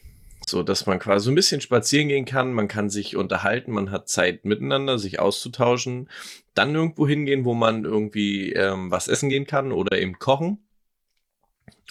So, 0.47 0.63
dass 0.63 0.85
man 0.85 0.99
quasi 0.99 1.25
so 1.25 1.31
ein 1.31 1.35
bisschen 1.35 1.59
spazieren 1.59 2.07
gehen 2.07 2.25
kann, 2.25 2.53
man 2.53 2.69
kann 2.69 2.89
sich 2.89 3.17
unterhalten, 3.17 3.73
man 3.73 3.91
hat 3.91 4.07
Zeit 4.07 4.45
miteinander, 4.45 4.97
sich 4.97 5.19
auszutauschen, 5.19 6.09
dann 6.53 6.73
irgendwo 6.73 7.07
hingehen, 7.07 7.43
wo 7.43 7.53
man 7.53 7.83
irgendwie 7.83 8.53
ähm, 8.53 8.89
was 8.89 9.09
essen 9.09 9.29
gehen 9.29 9.45
kann 9.45 9.71
oder 9.71 9.99
eben 9.99 10.19
kochen 10.19 10.59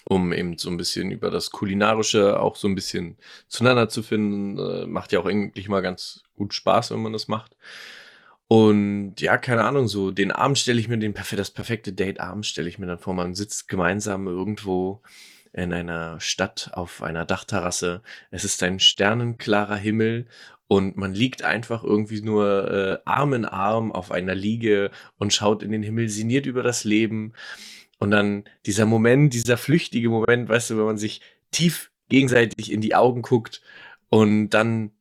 um 0.09 0.33
eben 0.33 0.57
so 0.57 0.71
ein 0.71 0.77
bisschen 0.77 1.11
über 1.11 1.31
das 1.31 1.51
Kulinarische 1.51 2.39
auch 2.41 2.55
so 2.57 2.69
ein 2.69 2.77
bisschen 2.77 3.17
zueinander 3.49 3.89
zu 3.89 4.03
finden. 4.03 4.59
Äh, 4.59 4.87
macht 4.87 5.13
ja 5.13 5.19
auch 5.19 5.27
eigentlich 5.27 5.69
mal 5.69 5.83
ganz 5.83 6.23
gut 6.37 6.55
Spaß, 6.55 6.93
wenn 6.93 7.03
man 7.03 7.13
das 7.13 7.27
macht. 7.27 7.57
Und 8.49 9.21
ja, 9.21 9.37
keine 9.37 9.65
Ahnung, 9.65 9.89
so 9.89 10.13
den 10.13 10.31
Abend 10.31 10.59
stelle 10.59 10.79
ich 10.79 10.87
mir, 10.87 10.99
den, 10.99 11.15
das 11.15 11.51
perfekte 11.51 11.93
Date-Abend 11.93 12.47
stelle 12.47 12.69
ich 12.69 12.79
mir 12.79 12.87
dann 12.87 13.01
vor, 13.01 13.15
man 13.15 13.35
sitzt 13.35 13.67
gemeinsam 13.67 14.29
irgendwo 14.29 15.03
in 15.53 15.73
einer 15.73 16.21
Stadt 16.21 16.71
auf 16.75 17.03
einer 17.03 17.25
Dachterrasse. 17.25 18.03
Es 18.31 18.45
ist 18.45 18.63
ein 18.63 18.79
sternenklarer 18.79 19.77
Himmel 19.77 20.27
und 20.69 20.97
man 20.97 21.15
liegt 21.15 21.43
einfach 21.43 21.83
irgendwie 21.83 22.23
nur 22.23 22.71
äh, 22.71 22.99
Arm 23.05 23.33
in 23.33 23.45
Arm 23.45 23.91
auf 23.91 24.13
einer 24.13 24.37
Liege 24.37 24.93
und 25.19 25.33
schaut 25.33 25.65
in 25.65 25.73
den 25.73 25.83
Himmel, 25.83 26.09
sinniert 26.09 26.47
über 26.47 26.63
das 26.63 26.85
Leben 26.85 27.33
und 27.99 28.11
dann 28.11 28.45
dieser 28.67 28.87
Moment, 28.87 29.35
dieser 29.35 29.57
flüchtige 29.57 30.09
Moment, 30.09 30.49
weißt 30.49 30.71
du, 30.71 30.79
wenn 30.79 30.85
man 30.85 30.99
sich 30.99 31.21
tief 31.51 31.91
gegenseitig 32.09 32.71
in 32.73 32.81
die 32.81 32.95
Augen 32.95 33.23
guckt 33.23 33.63
und 34.09 34.51
dann 34.51 34.93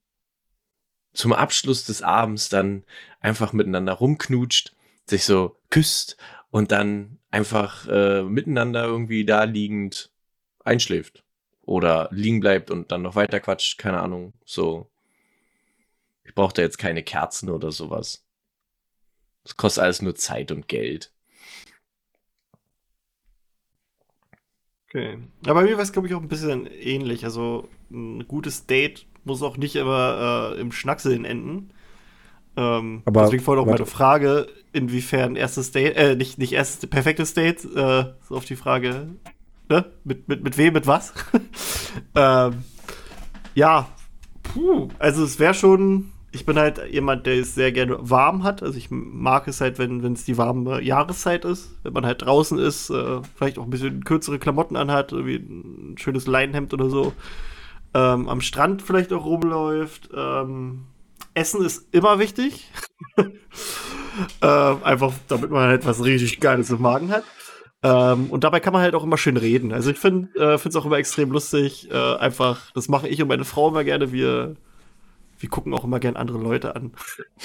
zum 1.13 1.33
Abschluss 1.33 1.85
des 1.85 2.01
Abends 2.01 2.49
dann 2.49 2.83
einfach 3.19 3.53
miteinander 3.53 3.93
rumknutscht, 3.93 4.75
sich 5.05 5.25
so 5.25 5.57
küsst 5.69 6.17
und 6.51 6.71
dann 6.71 7.19
einfach 7.31 7.87
äh, 7.87 8.23
miteinander 8.23 8.85
irgendwie 8.85 9.25
da 9.25 9.43
liegend 9.43 10.11
einschläft 10.63 11.23
oder 11.63 12.09
liegen 12.11 12.39
bleibt 12.39 12.71
und 12.71 12.91
dann 12.91 13.01
noch 13.01 13.15
weiter 13.15 13.39
quatscht, 13.39 13.77
keine 13.77 14.01
Ahnung, 14.01 14.33
so. 14.45 14.89
Ich 16.23 16.33
brauche 16.33 16.53
da 16.53 16.63
jetzt 16.63 16.77
keine 16.77 17.03
Kerzen 17.03 17.49
oder 17.49 17.71
sowas. 17.71 18.25
Das 19.43 19.57
kostet 19.57 19.83
alles 19.83 20.01
nur 20.01 20.15
Zeit 20.15 20.51
und 20.51 20.67
Geld. 20.67 21.11
Okay. 24.89 25.17
Aber 25.45 25.61
bei 25.61 25.63
mir 25.63 25.75
war 25.75 25.83
es, 25.83 25.91
glaube 25.91 26.07
ich, 26.07 26.13
auch 26.13 26.21
ein 26.21 26.27
bisschen 26.27 26.67
ähnlich. 26.67 27.25
Also 27.25 27.67
ein 27.91 28.27
gutes 28.27 28.65
Date 28.65 29.05
muss 29.23 29.41
auch 29.41 29.57
nicht 29.57 29.75
immer 29.75 30.53
äh, 30.55 30.61
im 30.61 30.71
Schnackseln 30.71 31.25
enden. 31.25 31.71
Ähm, 32.57 33.01
Aber 33.05 33.23
deswegen 33.23 33.43
vorhin 33.43 33.63
auch 33.63 33.67
warte. 33.67 33.83
meine 33.83 33.91
Frage, 33.91 34.47
inwiefern 34.71 35.35
erstes 35.35 35.71
Date, 35.71 35.97
äh, 35.97 36.15
nicht, 36.15 36.37
nicht 36.37 36.53
erstes, 36.53 36.89
perfektes 36.89 37.33
Date, 37.33 37.65
äh, 37.65 38.05
so 38.27 38.35
auf 38.35 38.45
die 38.45 38.55
Frage, 38.55 39.07
ne? 39.69 39.91
Mit, 40.03 40.27
mit, 40.29 40.43
mit 40.43 40.57
wem, 40.57 40.73
mit 40.73 40.87
was? 40.87 41.13
ähm, 42.15 42.63
ja, 43.55 43.89
puh, 44.43 44.89
also 44.99 45.23
es 45.23 45.39
wäre 45.39 45.53
schon, 45.53 46.11
ich 46.35 46.45
bin 46.45 46.59
halt 46.59 46.81
jemand, 46.91 47.25
der 47.25 47.35
es 47.39 47.55
sehr 47.55 47.71
gerne 47.71 47.97
warm 47.99 48.43
hat. 48.43 48.61
Also 48.61 48.77
ich 48.77 48.89
mag 48.91 49.47
es 49.47 49.61
halt, 49.61 49.79
wenn 49.79 50.03
es 50.13 50.25
die 50.25 50.37
warme 50.37 50.81
Jahreszeit 50.81 51.45
ist, 51.45 51.71
wenn 51.83 51.93
man 51.93 52.05
halt 52.05 52.21
draußen 52.21 52.59
ist, 52.59 52.89
äh, 52.89 53.21
vielleicht 53.35 53.57
auch 53.57 53.63
ein 53.63 53.69
bisschen 53.69 54.03
kürzere 54.03 54.37
Klamotten 54.37 54.75
anhat, 54.75 55.13
irgendwie 55.13 55.37
ein 55.37 55.97
schönes 55.97 56.27
Leinenhemd 56.27 56.73
oder 56.73 56.89
so. 56.89 57.13
Ähm, 57.93 58.27
am 58.27 58.41
Strand 58.41 58.81
vielleicht 58.81 59.13
auch 59.13 59.25
rumläuft. 59.25 60.09
Ähm, 60.13 60.87
Essen 61.33 61.63
ist 61.63 61.93
immer 61.93 62.19
wichtig. 62.19 62.69
ähm, 63.17 64.77
einfach, 64.83 65.13
damit 65.29 65.49
man 65.49 65.69
halt 65.69 65.85
was 65.85 66.03
richtig 66.03 66.41
Geiles 66.41 66.69
im 66.69 66.81
Magen 66.81 67.11
hat. 67.11 67.23
Ähm, 67.81 68.29
und 68.29 68.43
dabei 68.43 68.59
kann 68.59 68.73
man 68.73 68.81
halt 68.81 68.93
auch 68.93 69.03
immer 69.03 69.17
schön 69.17 69.37
reden. 69.37 69.71
Also 69.71 69.89
ich 69.89 69.97
finde 69.99 70.29
es 70.37 70.75
auch 70.75 70.85
immer 70.85 70.97
extrem 70.97 71.31
lustig. 71.31 71.89
Äh, 71.89 72.15
einfach, 72.17 72.71
das 72.73 72.89
mache 72.89 73.07
ich 73.07 73.21
und 73.21 73.29
meine 73.29 73.45
Frau 73.45 73.69
immer 73.69 73.85
gerne. 73.85 74.11
Wir, 74.11 74.57
wir 75.37 75.49
gucken 75.49 75.73
auch 75.73 75.83
immer 75.83 75.99
gerne 75.99 76.17
andere 76.17 76.37
Leute 76.37 76.75
an. 76.75 76.93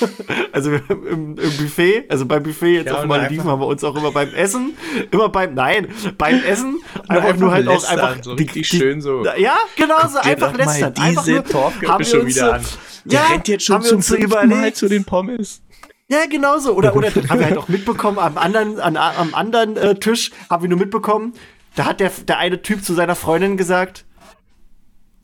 also 0.52 0.72
im, 0.72 1.36
im 1.38 1.56
Buffet, 1.56 2.04
also 2.08 2.26
beim 2.26 2.42
Buffet 2.42 2.74
jetzt 2.74 2.86
Ja, 2.86 2.98
auf 2.98 3.06
Malediven 3.06 3.44
haben 3.44 3.60
wir 3.60 3.66
uns 3.66 3.82
auch 3.84 3.96
immer 3.96 4.12
beim 4.12 4.32
Essen, 4.34 4.76
immer 5.10 5.28
beim, 5.28 5.54
nein, 5.54 5.88
beim 6.16 6.42
Essen 6.44 6.80
einfach, 7.08 7.36
nur 7.36 7.50
halt 7.52 7.66
auch 7.68 7.74
lästern, 7.74 7.98
einfach 8.00 8.24
so 8.24 8.32
richtig 8.34 8.68
schön 8.68 9.00
so. 9.00 9.24
ja, 9.24 9.56
genau 9.76 10.06
so, 10.08 10.18
einfach 10.18 10.52
doch 10.52 10.58
mal 10.58 10.64
lästern. 10.66 10.94
Einfach 10.98 11.24
diese 11.24 11.44
wir 11.44 12.04
schon 12.04 12.26
wieder 12.26 12.46
so- 12.46 12.52
an. 12.52 12.64
Ja, 13.06 13.22
rennt 13.30 13.48
jetzt 13.48 13.64
schon 13.64 13.82
zum 13.82 14.02
so 14.02 14.14
Mal 14.14 14.22
überlegt. 14.22 14.76
zu 14.76 14.88
den 14.88 15.04
Pommes. 15.04 15.62
Ja, 16.08 16.26
genau 16.28 16.58
so. 16.58 16.74
Oder, 16.74 16.94
oder 16.96 17.08
haben 17.28 17.38
wir 17.38 17.46
halt 17.46 17.56
auch 17.56 17.68
mitbekommen, 17.68 18.18
am 18.18 18.36
anderen, 18.36 18.80
an, 18.80 18.96
am 18.96 19.34
anderen 19.34 19.76
äh, 19.76 19.94
Tisch 19.94 20.32
haben 20.50 20.62
wir 20.62 20.68
nur 20.68 20.78
mitbekommen, 20.78 21.32
da 21.76 21.84
hat 21.84 22.00
der, 22.00 22.10
der 22.10 22.38
eine 22.38 22.62
Typ 22.62 22.84
zu 22.84 22.94
seiner 22.94 23.14
Freundin 23.14 23.56
gesagt, 23.56 24.04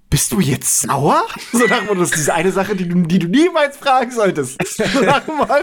bist 0.08 0.32
du 0.32 0.40
jetzt 0.40 0.82
sauer? 0.82 1.22
So 1.52 1.66
nach 1.66 1.78
dem 1.78 1.86
Motto, 1.86 2.00
das 2.00 2.10
ist 2.10 2.18
diese 2.18 2.34
eine 2.34 2.52
Sache, 2.52 2.76
die 2.76 2.88
du, 2.88 3.02
die 3.02 3.18
du 3.18 3.26
niemals 3.26 3.76
fragen 3.76 4.10
solltest. 4.12 4.56
So 4.66 5.00
nach 5.04 5.20
dem 5.20 5.36
Motto. 5.36 5.54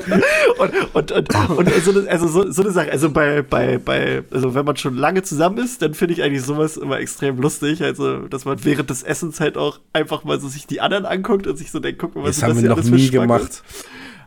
Und, 0.57 0.95
und, 0.95 1.11
und, 1.11 1.35
und 1.57 1.83
so, 1.83 1.91
eine, 1.91 2.09
also 2.09 2.27
so, 2.27 2.51
so 2.51 2.61
eine 2.61 2.71
Sache, 2.71 2.91
also 2.91 3.09
bei, 3.09 3.41
bei, 3.41 3.77
bei, 3.77 4.23
also 4.31 4.53
wenn 4.53 4.65
man 4.65 4.75
schon 4.75 4.95
lange 4.95 5.23
zusammen 5.23 5.57
ist, 5.59 5.81
dann 5.81 5.93
finde 5.93 6.13
ich 6.13 6.23
eigentlich 6.23 6.43
sowas 6.43 6.75
immer 6.77 6.99
extrem 6.99 7.37
lustig. 7.37 7.81
Also, 7.83 8.19
dass 8.27 8.43
man 8.45 8.63
während 8.65 8.89
des 8.89 9.03
Essens 9.03 9.39
halt 9.39 9.57
auch 9.57 9.79
einfach 9.93 10.23
mal 10.25 10.39
so 10.41 10.49
sich 10.49 10.67
die 10.67 10.81
anderen 10.81 11.05
anguckt 11.05 11.47
und 11.47 11.55
sich 11.55 11.71
so 11.71 11.79
denkt, 11.79 11.99
guck 11.99 12.15
mal, 12.15 12.23
was 12.23 12.29
Das 12.29 12.37
ist 12.37 12.43
haben 12.43 12.49
das 12.49 12.63
wir 12.63 12.75
hier 12.75 12.91
noch 12.91 12.97
nie 12.97 13.09
gemacht. 13.09 13.63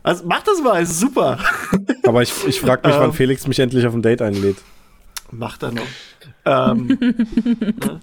Also 0.03 0.23
mach 0.25 0.41
das 0.41 0.61
mal, 0.61 0.81
ist 0.81 0.99
super. 0.99 1.37
Aber 2.05 2.21
ich, 2.21 2.33
ich 2.47 2.59
frage 2.61 2.87
mich, 2.87 2.97
wann 2.97 3.09
Ähm. 3.09 3.13
Felix 3.13 3.45
mich 3.45 3.59
endlich 3.59 3.85
auf 3.85 3.93
ein 3.93 4.01
Date 4.01 4.21
einlädt. 4.21 4.57
Macht 5.31 5.63
er 5.63 5.73
noch. 5.73 5.81
ähm, 6.45 6.97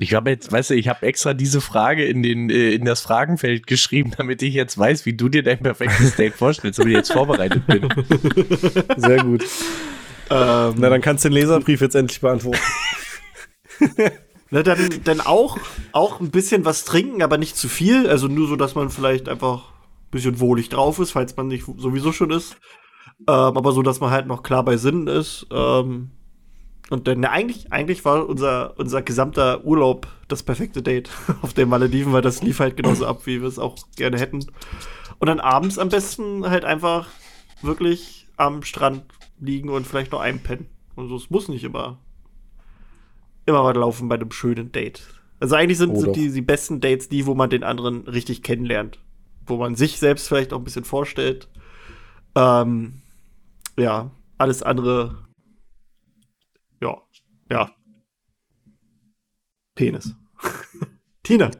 Ich 0.00 0.14
habe 0.14 0.30
jetzt, 0.30 0.52
weißt 0.52 0.70
du, 0.70 0.74
ich 0.74 0.88
habe 0.88 1.04
extra 1.04 1.34
diese 1.34 1.60
Frage 1.60 2.04
in, 2.04 2.22
den, 2.22 2.50
äh, 2.50 2.70
in 2.70 2.84
das 2.84 3.00
Fragenfeld 3.00 3.66
geschrieben, 3.66 4.12
damit 4.16 4.42
ich 4.42 4.54
jetzt 4.54 4.78
weiß, 4.78 5.06
wie 5.06 5.14
du 5.14 5.28
dir 5.28 5.42
dein 5.42 5.58
perfektes 5.58 6.14
Date 6.14 6.34
vorstellst, 6.34 6.78
damit 6.78 6.92
ich 6.92 6.98
jetzt 6.98 7.12
vorbereitet 7.12 7.66
bin. 7.66 7.88
Sehr 8.96 9.24
gut. 9.24 9.42
ähm, 10.30 10.74
Na, 10.76 10.88
dann 10.88 11.00
kannst 11.00 11.24
du 11.24 11.28
den 11.28 11.34
Leserbrief 11.34 11.80
jetzt 11.80 11.96
endlich 11.96 12.20
beantworten. 12.20 12.60
na, 14.50 14.62
dann, 14.62 14.88
dann 15.02 15.20
auch, 15.20 15.58
auch 15.90 16.20
ein 16.20 16.30
bisschen 16.30 16.64
was 16.64 16.84
trinken, 16.84 17.22
aber 17.22 17.36
nicht 17.36 17.56
zu 17.56 17.68
viel. 17.68 18.08
Also 18.08 18.28
nur 18.28 18.46
so, 18.46 18.54
dass 18.54 18.76
man 18.76 18.90
vielleicht 18.90 19.28
einfach 19.28 19.70
ein 19.70 20.10
bisschen 20.12 20.38
wohlig 20.38 20.68
drauf 20.68 21.00
ist, 21.00 21.10
falls 21.10 21.36
man 21.36 21.48
nicht 21.48 21.64
sowieso 21.76 22.12
schon 22.12 22.30
ist. 22.30 22.56
Ähm, 23.26 23.34
aber 23.34 23.72
so, 23.72 23.82
dass 23.82 23.98
man 23.98 24.12
halt 24.12 24.28
noch 24.28 24.44
klar 24.44 24.64
bei 24.64 24.76
Sinnen 24.76 25.08
ist. 25.08 25.46
Ähm, 25.50 26.12
und 26.90 27.06
dann, 27.06 27.20
na, 27.20 27.30
eigentlich, 27.30 27.72
eigentlich 27.72 28.04
war 28.04 28.28
unser, 28.28 28.78
unser 28.78 29.02
gesamter 29.02 29.64
Urlaub 29.64 30.08
das 30.28 30.42
perfekte 30.42 30.82
Date 30.82 31.10
auf 31.42 31.52
den 31.52 31.68
Malediven, 31.68 32.12
weil 32.12 32.22
das 32.22 32.42
lief 32.42 32.60
halt 32.60 32.76
genauso 32.76 33.06
ab, 33.06 33.26
wie 33.26 33.40
wir 33.40 33.48
es 33.48 33.58
auch 33.58 33.76
gerne 33.96 34.18
hätten. 34.18 34.44
Und 35.18 35.26
dann 35.26 35.40
abends 35.40 35.78
am 35.78 35.88
besten 35.88 36.48
halt 36.48 36.64
einfach 36.64 37.08
wirklich 37.62 38.28
am 38.36 38.62
Strand 38.62 39.04
liegen 39.40 39.68
und 39.68 39.86
vielleicht 39.86 40.12
noch 40.12 40.20
einpennen. 40.20 40.66
Also 40.96 41.16
es 41.16 41.30
muss 41.30 41.48
nicht 41.48 41.64
immer 41.64 41.98
immer 43.48 43.64
was 43.64 43.76
laufen 43.76 44.08
bei 44.08 44.16
einem 44.16 44.30
schönen 44.30 44.70
Date. 44.70 45.02
Also 45.40 45.56
eigentlich 45.56 45.78
sind, 45.78 45.92
Oh, 45.92 46.00
sind 46.00 46.16
die, 46.16 46.30
die 46.30 46.42
besten 46.42 46.80
Dates 46.80 47.08
die, 47.08 47.26
wo 47.26 47.34
man 47.34 47.50
den 47.50 47.64
anderen 47.64 48.06
richtig 48.06 48.42
kennenlernt. 48.42 48.98
Wo 49.46 49.56
man 49.56 49.74
sich 49.74 49.98
selbst 49.98 50.28
vielleicht 50.28 50.52
auch 50.52 50.58
ein 50.58 50.64
bisschen 50.64 50.84
vorstellt. 50.84 51.48
Ähm, 52.34 53.00
ja, 53.76 54.10
alles 54.36 54.62
andere. 54.62 55.16
Ja, 56.80 56.96
ja. 57.50 57.70
Penis. 59.74 60.14
Tina. 61.22 61.50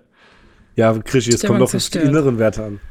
Ja, 0.77 0.97
Krischi, 0.99 1.31
es 1.31 1.39
Stimmung 1.39 1.59
kommt 1.59 1.71
doch 1.71 1.75
auf 1.75 1.91
die 1.91 1.99
inneren 1.99 2.39
Werte 2.39 2.65
an. 2.65 2.81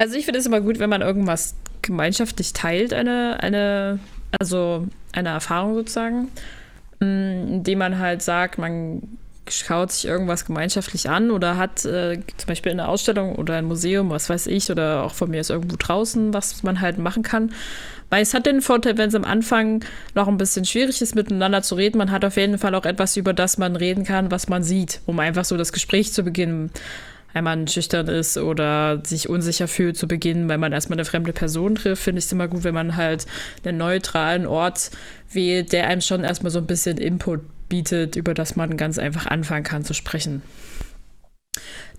Also 0.00 0.16
ich 0.16 0.24
finde 0.24 0.40
es 0.40 0.46
immer 0.46 0.62
gut, 0.62 0.78
wenn 0.78 0.88
man 0.88 1.02
irgendwas 1.02 1.54
gemeinschaftlich 1.82 2.54
teilt, 2.54 2.94
eine, 2.94 3.36
eine, 3.42 3.98
also 4.38 4.86
eine 5.12 5.28
Erfahrung 5.28 5.74
sozusagen, 5.74 6.28
mh, 7.00 7.42
indem 7.56 7.80
man 7.80 7.98
halt 7.98 8.22
sagt, 8.22 8.56
man 8.56 9.02
schaut 9.46 9.92
sich 9.92 10.06
irgendwas 10.06 10.46
gemeinschaftlich 10.46 11.10
an 11.10 11.30
oder 11.30 11.58
hat 11.58 11.84
äh, 11.84 12.18
zum 12.38 12.46
Beispiel 12.46 12.72
eine 12.72 12.88
Ausstellung 12.88 13.34
oder 13.34 13.56
ein 13.56 13.66
Museum, 13.66 14.08
was 14.08 14.30
weiß 14.30 14.46
ich, 14.46 14.70
oder 14.70 15.02
auch 15.04 15.12
von 15.12 15.28
mir 15.28 15.40
ist 15.42 15.50
irgendwo 15.50 15.76
draußen, 15.78 16.32
was 16.32 16.62
man 16.62 16.80
halt 16.80 16.96
machen 16.96 17.22
kann. 17.22 17.52
Weil 18.10 18.22
es 18.22 18.34
hat 18.34 18.46
den 18.46 18.60
Vorteil, 18.60 18.98
wenn 18.98 19.08
es 19.08 19.14
am 19.14 19.24
Anfang 19.24 19.84
noch 20.14 20.28
ein 20.28 20.36
bisschen 20.36 20.64
schwierig 20.64 21.00
ist, 21.00 21.14
miteinander 21.14 21.62
zu 21.62 21.76
reden, 21.76 21.98
man 21.98 22.10
hat 22.10 22.24
auf 22.24 22.36
jeden 22.36 22.58
Fall 22.58 22.74
auch 22.74 22.84
etwas, 22.84 23.16
über 23.16 23.32
das 23.32 23.56
man 23.56 23.76
reden 23.76 24.04
kann, 24.04 24.30
was 24.30 24.48
man 24.48 24.62
sieht, 24.62 25.00
um 25.06 25.18
einfach 25.20 25.44
so 25.44 25.56
das 25.56 25.72
Gespräch 25.72 26.12
zu 26.12 26.24
beginnen 26.24 26.70
wenn 27.32 27.44
man 27.44 27.68
schüchtern 27.68 28.08
ist 28.08 28.36
oder 28.38 29.00
sich 29.04 29.28
unsicher 29.28 29.68
fühlt 29.68 29.96
zu 29.96 30.08
Beginn, 30.08 30.48
weil 30.48 30.58
man 30.58 30.72
erstmal 30.72 30.98
eine 30.98 31.04
fremde 31.04 31.32
Person 31.32 31.76
trifft, 31.76 32.02
finde 32.02 32.18
ich 32.18 32.24
es 32.24 32.32
immer 32.32 32.48
gut, 32.48 32.64
wenn 32.64 32.74
man 32.74 32.96
halt 32.96 33.26
einen 33.64 33.78
neutralen 33.78 34.46
Ort 34.46 34.90
wählt, 35.32 35.72
der 35.72 35.86
einem 35.86 36.00
schon 36.00 36.24
erstmal 36.24 36.50
so 36.50 36.58
ein 36.58 36.66
bisschen 36.66 36.98
Input 36.98 37.40
bietet, 37.68 38.16
über 38.16 38.34
das 38.34 38.56
man 38.56 38.76
ganz 38.76 38.98
einfach 38.98 39.26
anfangen 39.26 39.64
kann 39.64 39.84
zu 39.84 39.94
sprechen. 39.94 40.42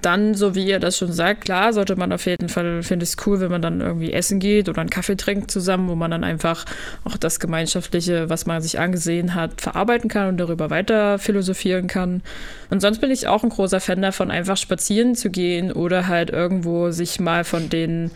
Dann, 0.02 0.34
so 0.34 0.56
wie 0.56 0.65
ihr 0.65 0.80
das 0.80 0.98
schon 0.98 1.11
sagt, 1.11 1.41
klar, 1.41 1.73
sollte 1.73 1.95
man 1.95 2.11
auf 2.11 2.26
jeden 2.26 2.49
Fall, 2.49 2.82
finde 2.82 3.03
ich 3.03 3.11
es 3.11 3.28
cool, 3.28 3.40
wenn 3.40 3.52
man 3.52 3.61
dann 3.61 3.82
irgendwie 3.82 4.14
essen 4.14 4.40
geht 4.40 4.68
oder 4.68 4.82
einen 4.82 4.90
Kaffee 4.90 5.15
trinkt 5.15 5.52
zusammen, 5.52 5.88
wo 5.90 5.95
man 5.95 6.11
dann 6.11 6.23
einfach 6.23 6.65
auch 7.03 7.18
das 7.18 7.40
Gemeinschaftliche, 7.40 8.30
was 8.30 8.45
man 8.45 8.61
sich 8.61 8.80
angesehen 8.80 9.36
hat, 9.36 9.61
verarbeiten 9.61 10.10
kann 10.10 10.30
und 10.30 10.38
darüber 10.38 10.69
weiter 10.69 11.19
philosophieren 11.19 11.88
kann. 11.88 12.23
Und 12.69 12.82
sonst 12.82 12.99
bin 12.99 13.11
ich 13.11 13.28
auch 13.28 13.44
ein 13.44 13.49
großer 13.49 13.80
Fan 13.80 14.02
davon, 14.02 14.32
einfach 14.32 14.57
spazieren 14.57 15.15
zu 15.15 15.30
gehen 15.30 15.72
oder 15.72 16.07
halt 16.07 16.30
irgendwo 16.30 16.91
sich 16.91 17.19
mal 17.19 17.44
von 17.44 17.69
den 17.69 18.11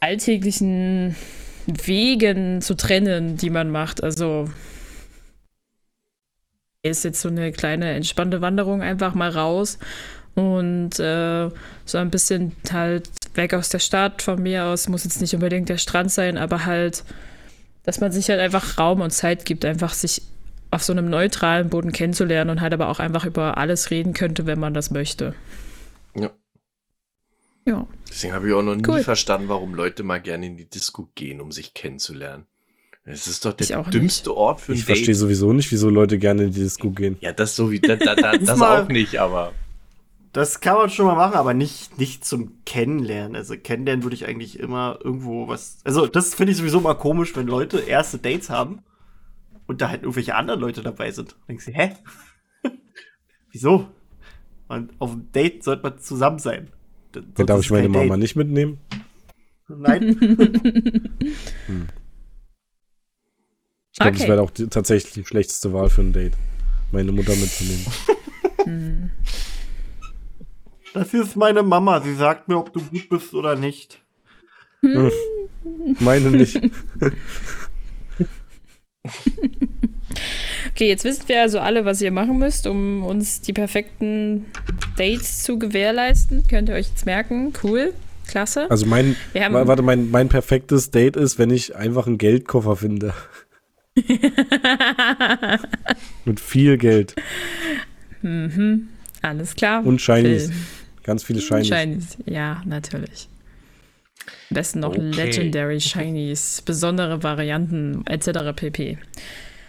alltäglichen 0.00 1.16
Wegen 1.66 2.60
zu 2.60 2.74
trennen, 2.74 3.36
die 3.36 3.50
man 3.50 3.70
macht. 3.70 4.02
Also 4.02 4.48
ist 6.82 7.04
jetzt 7.04 7.22
so 7.22 7.28
eine 7.28 7.50
kleine 7.52 7.92
entspannte 7.92 8.42
Wanderung 8.42 8.82
einfach 8.82 9.14
mal 9.14 9.30
raus 9.30 9.78
und 10.34 10.98
äh, 10.98 11.48
so 11.84 11.98
ein 11.98 12.10
bisschen 12.10 12.52
halt 12.72 13.08
weg 13.34 13.54
aus 13.54 13.68
der 13.68 13.78
Stadt 13.78 14.22
von 14.22 14.42
mir 14.42 14.64
aus. 14.64 14.88
Muss 14.88 15.04
jetzt 15.04 15.20
nicht 15.20 15.34
unbedingt 15.34 15.68
der 15.68 15.78
Strand 15.78 16.10
sein, 16.10 16.36
aber 16.38 16.64
halt, 16.66 17.04
dass 17.84 18.00
man 18.00 18.12
sich 18.12 18.28
halt 18.28 18.40
einfach 18.40 18.78
Raum 18.78 19.00
und 19.00 19.10
Zeit 19.10 19.44
gibt, 19.44 19.64
einfach 19.64 19.92
sich 19.94 20.22
auf 20.70 20.82
so 20.82 20.92
einem 20.92 21.08
neutralen 21.08 21.68
Boden 21.68 21.92
kennenzulernen 21.92 22.50
und 22.50 22.60
halt 22.60 22.72
aber 22.72 22.88
auch 22.88 22.98
einfach 22.98 23.24
über 23.24 23.58
alles 23.58 23.90
reden 23.90 24.12
könnte, 24.12 24.46
wenn 24.46 24.58
man 24.58 24.74
das 24.74 24.90
möchte. 24.90 25.34
Ja. 26.16 26.30
Ja. 27.64 27.86
Deswegen 28.08 28.34
habe 28.34 28.48
ich 28.48 28.54
auch 28.54 28.62
noch 28.62 28.74
nie 28.74 28.86
Cool. 28.86 29.02
verstanden, 29.02 29.48
warum 29.48 29.74
Leute 29.74 30.02
mal 30.02 30.20
gerne 30.20 30.46
in 30.46 30.56
die 30.56 30.68
Disco 30.68 31.08
gehen, 31.14 31.40
um 31.40 31.52
sich 31.52 31.74
kennenzulernen. 31.74 32.46
Es 33.06 33.26
ist 33.26 33.44
doch 33.44 33.52
der 33.52 33.80
auch 33.80 33.90
dümmste 33.90 34.34
Ort 34.34 34.62
für 34.62 34.72
ein 34.72 34.76
Ich 34.78 34.84
verstehe 34.84 35.14
sowieso 35.14 35.52
nicht, 35.52 35.70
wieso 35.70 35.90
Leute 35.90 36.18
gerne 36.18 36.44
in 36.44 36.52
die 36.52 36.60
Disco 36.60 36.90
gehen. 36.90 37.18
Ja, 37.20 37.32
das 37.32 37.54
so 37.54 37.70
wie 37.70 37.78
da, 37.78 37.96
da, 37.96 38.14
da, 38.14 38.32
das 38.38 38.60
auch 38.60 38.88
nicht, 38.88 39.18
aber 39.18 39.52
Das 40.34 40.60
kann 40.60 40.76
man 40.76 40.90
schon 40.90 41.06
mal 41.06 41.14
machen, 41.14 41.34
aber 41.36 41.54
nicht, 41.54 41.96
nicht 41.96 42.24
zum 42.24 42.64
Kennenlernen. 42.66 43.36
Also 43.36 43.56
kennenlernen 43.56 44.02
würde 44.02 44.16
ich 44.16 44.26
eigentlich 44.26 44.58
immer 44.58 44.98
irgendwo 45.02 45.46
was. 45.46 45.78
Also, 45.84 46.06
das 46.08 46.34
finde 46.34 46.50
ich 46.52 46.58
sowieso 46.58 46.80
mal 46.80 46.94
komisch, 46.94 47.36
wenn 47.36 47.46
Leute 47.46 47.78
erste 47.78 48.18
Dates 48.18 48.50
haben 48.50 48.80
und 49.68 49.80
da 49.80 49.88
halt 49.90 50.02
irgendwelche 50.02 50.34
anderen 50.34 50.58
Leute 50.60 50.82
dabei 50.82 51.12
sind. 51.12 51.36
Denkst 51.48 51.66
du, 51.66 51.70
hä? 51.72 51.92
Wieso? 53.52 53.88
Und 54.66 54.92
auf 54.98 55.12
dem 55.12 55.30
Date 55.30 55.62
sollte 55.62 55.84
man 55.84 55.98
zusammen 56.00 56.40
sein. 56.40 56.68
Dann 57.12 57.32
sonst 57.36 57.48
darf 57.48 57.60
ich 57.60 57.70
meine 57.70 57.88
Mama 57.88 58.14
Date. 58.14 58.18
nicht 58.18 58.34
mitnehmen. 58.36 58.78
Nein. 59.68 60.18
Ich 63.96 64.00
glaube, 64.00 64.10
Okay. 64.10 64.18
das 64.18 64.28
wäre 64.28 64.42
auch 64.42 64.50
die, 64.50 64.66
tatsächlich 64.66 65.12
die 65.12 65.24
schlechteste 65.24 65.72
Wahl 65.72 65.88
für 65.88 66.00
ein 66.00 66.12
Date. 66.12 66.32
Meine 66.90 67.12
Mutter 67.12 67.30
mitzunehmen. 67.36 67.86
Das 70.94 71.12
ist 71.12 71.36
meine 71.36 71.62
Mama. 71.64 72.00
Sie 72.00 72.14
sagt 72.14 72.48
mir, 72.48 72.56
ob 72.56 72.72
du 72.72 72.80
gut 72.80 73.08
bist 73.08 73.34
oder 73.34 73.56
nicht. 73.56 74.00
Hm. 74.80 75.10
Meine 75.98 76.30
nicht. 76.30 76.60
Okay, 80.70 80.88
jetzt 80.88 81.04
wissen 81.04 81.24
wir 81.26 81.42
also 81.42 81.58
alle, 81.58 81.84
was 81.84 82.00
ihr 82.00 82.10
machen 82.10 82.38
müsst, 82.38 82.66
um 82.66 83.04
uns 83.04 83.40
die 83.40 83.52
perfekten 83.52 84.46
Dates 84.96 85.42
zu 85.42 85.58
gewährleisten. 85.58 86.44
Könnt 86.48 86.68
ihr 86.68 86.76
euch 86.76 86.88
jetzt 86.88 87.06
merken. 87.06 87.52
Cool. 87.62 87.92
Klasse. 88.26 88.70
Also 88.70 88.86
mein, 88.86 89.16
warte, 89.34 89.82
mein, 89.82 90.10
mein 90.10 90.28
perfektes 90.28 90.90
Date 90.90 91.16
ist, 91.16 91.38
wenn 91.38 91.50
ich 91.50 91.76
einfach 91.76 92.06
einen 92.06 92.18
Geldkoffer 92.18 92.76
finde. 92.76 93.14
Mit 96.24 96.40
viel 96.40 96.78
Geld. 96.78 97.14
Mhm. 98.22 98.88
Alles 99.22 99.54
klar. 99.54 99.84
Und 99.84 100.00
Shinies. 100.00 100.46
Phil. 100.46 100.54
Ganz 101.04 101.22
viele 101.22 101.40
Shinies. 101.40 101.68
Shinies, 101.68 102.18
ja, 102.26 102.62
natürlich. 102.64 103.28
Am 104.50 104.54
besten 104.54 104.80
noch 104.80 104.90
okay. 104.90 105.00
Legendary 105.00 105.80
Shinies, 105.80 106.62
besondere 106.62 107.22
Varianten 107.22 108.04
etc. 108.06 108.54
pp. 108.56 108.98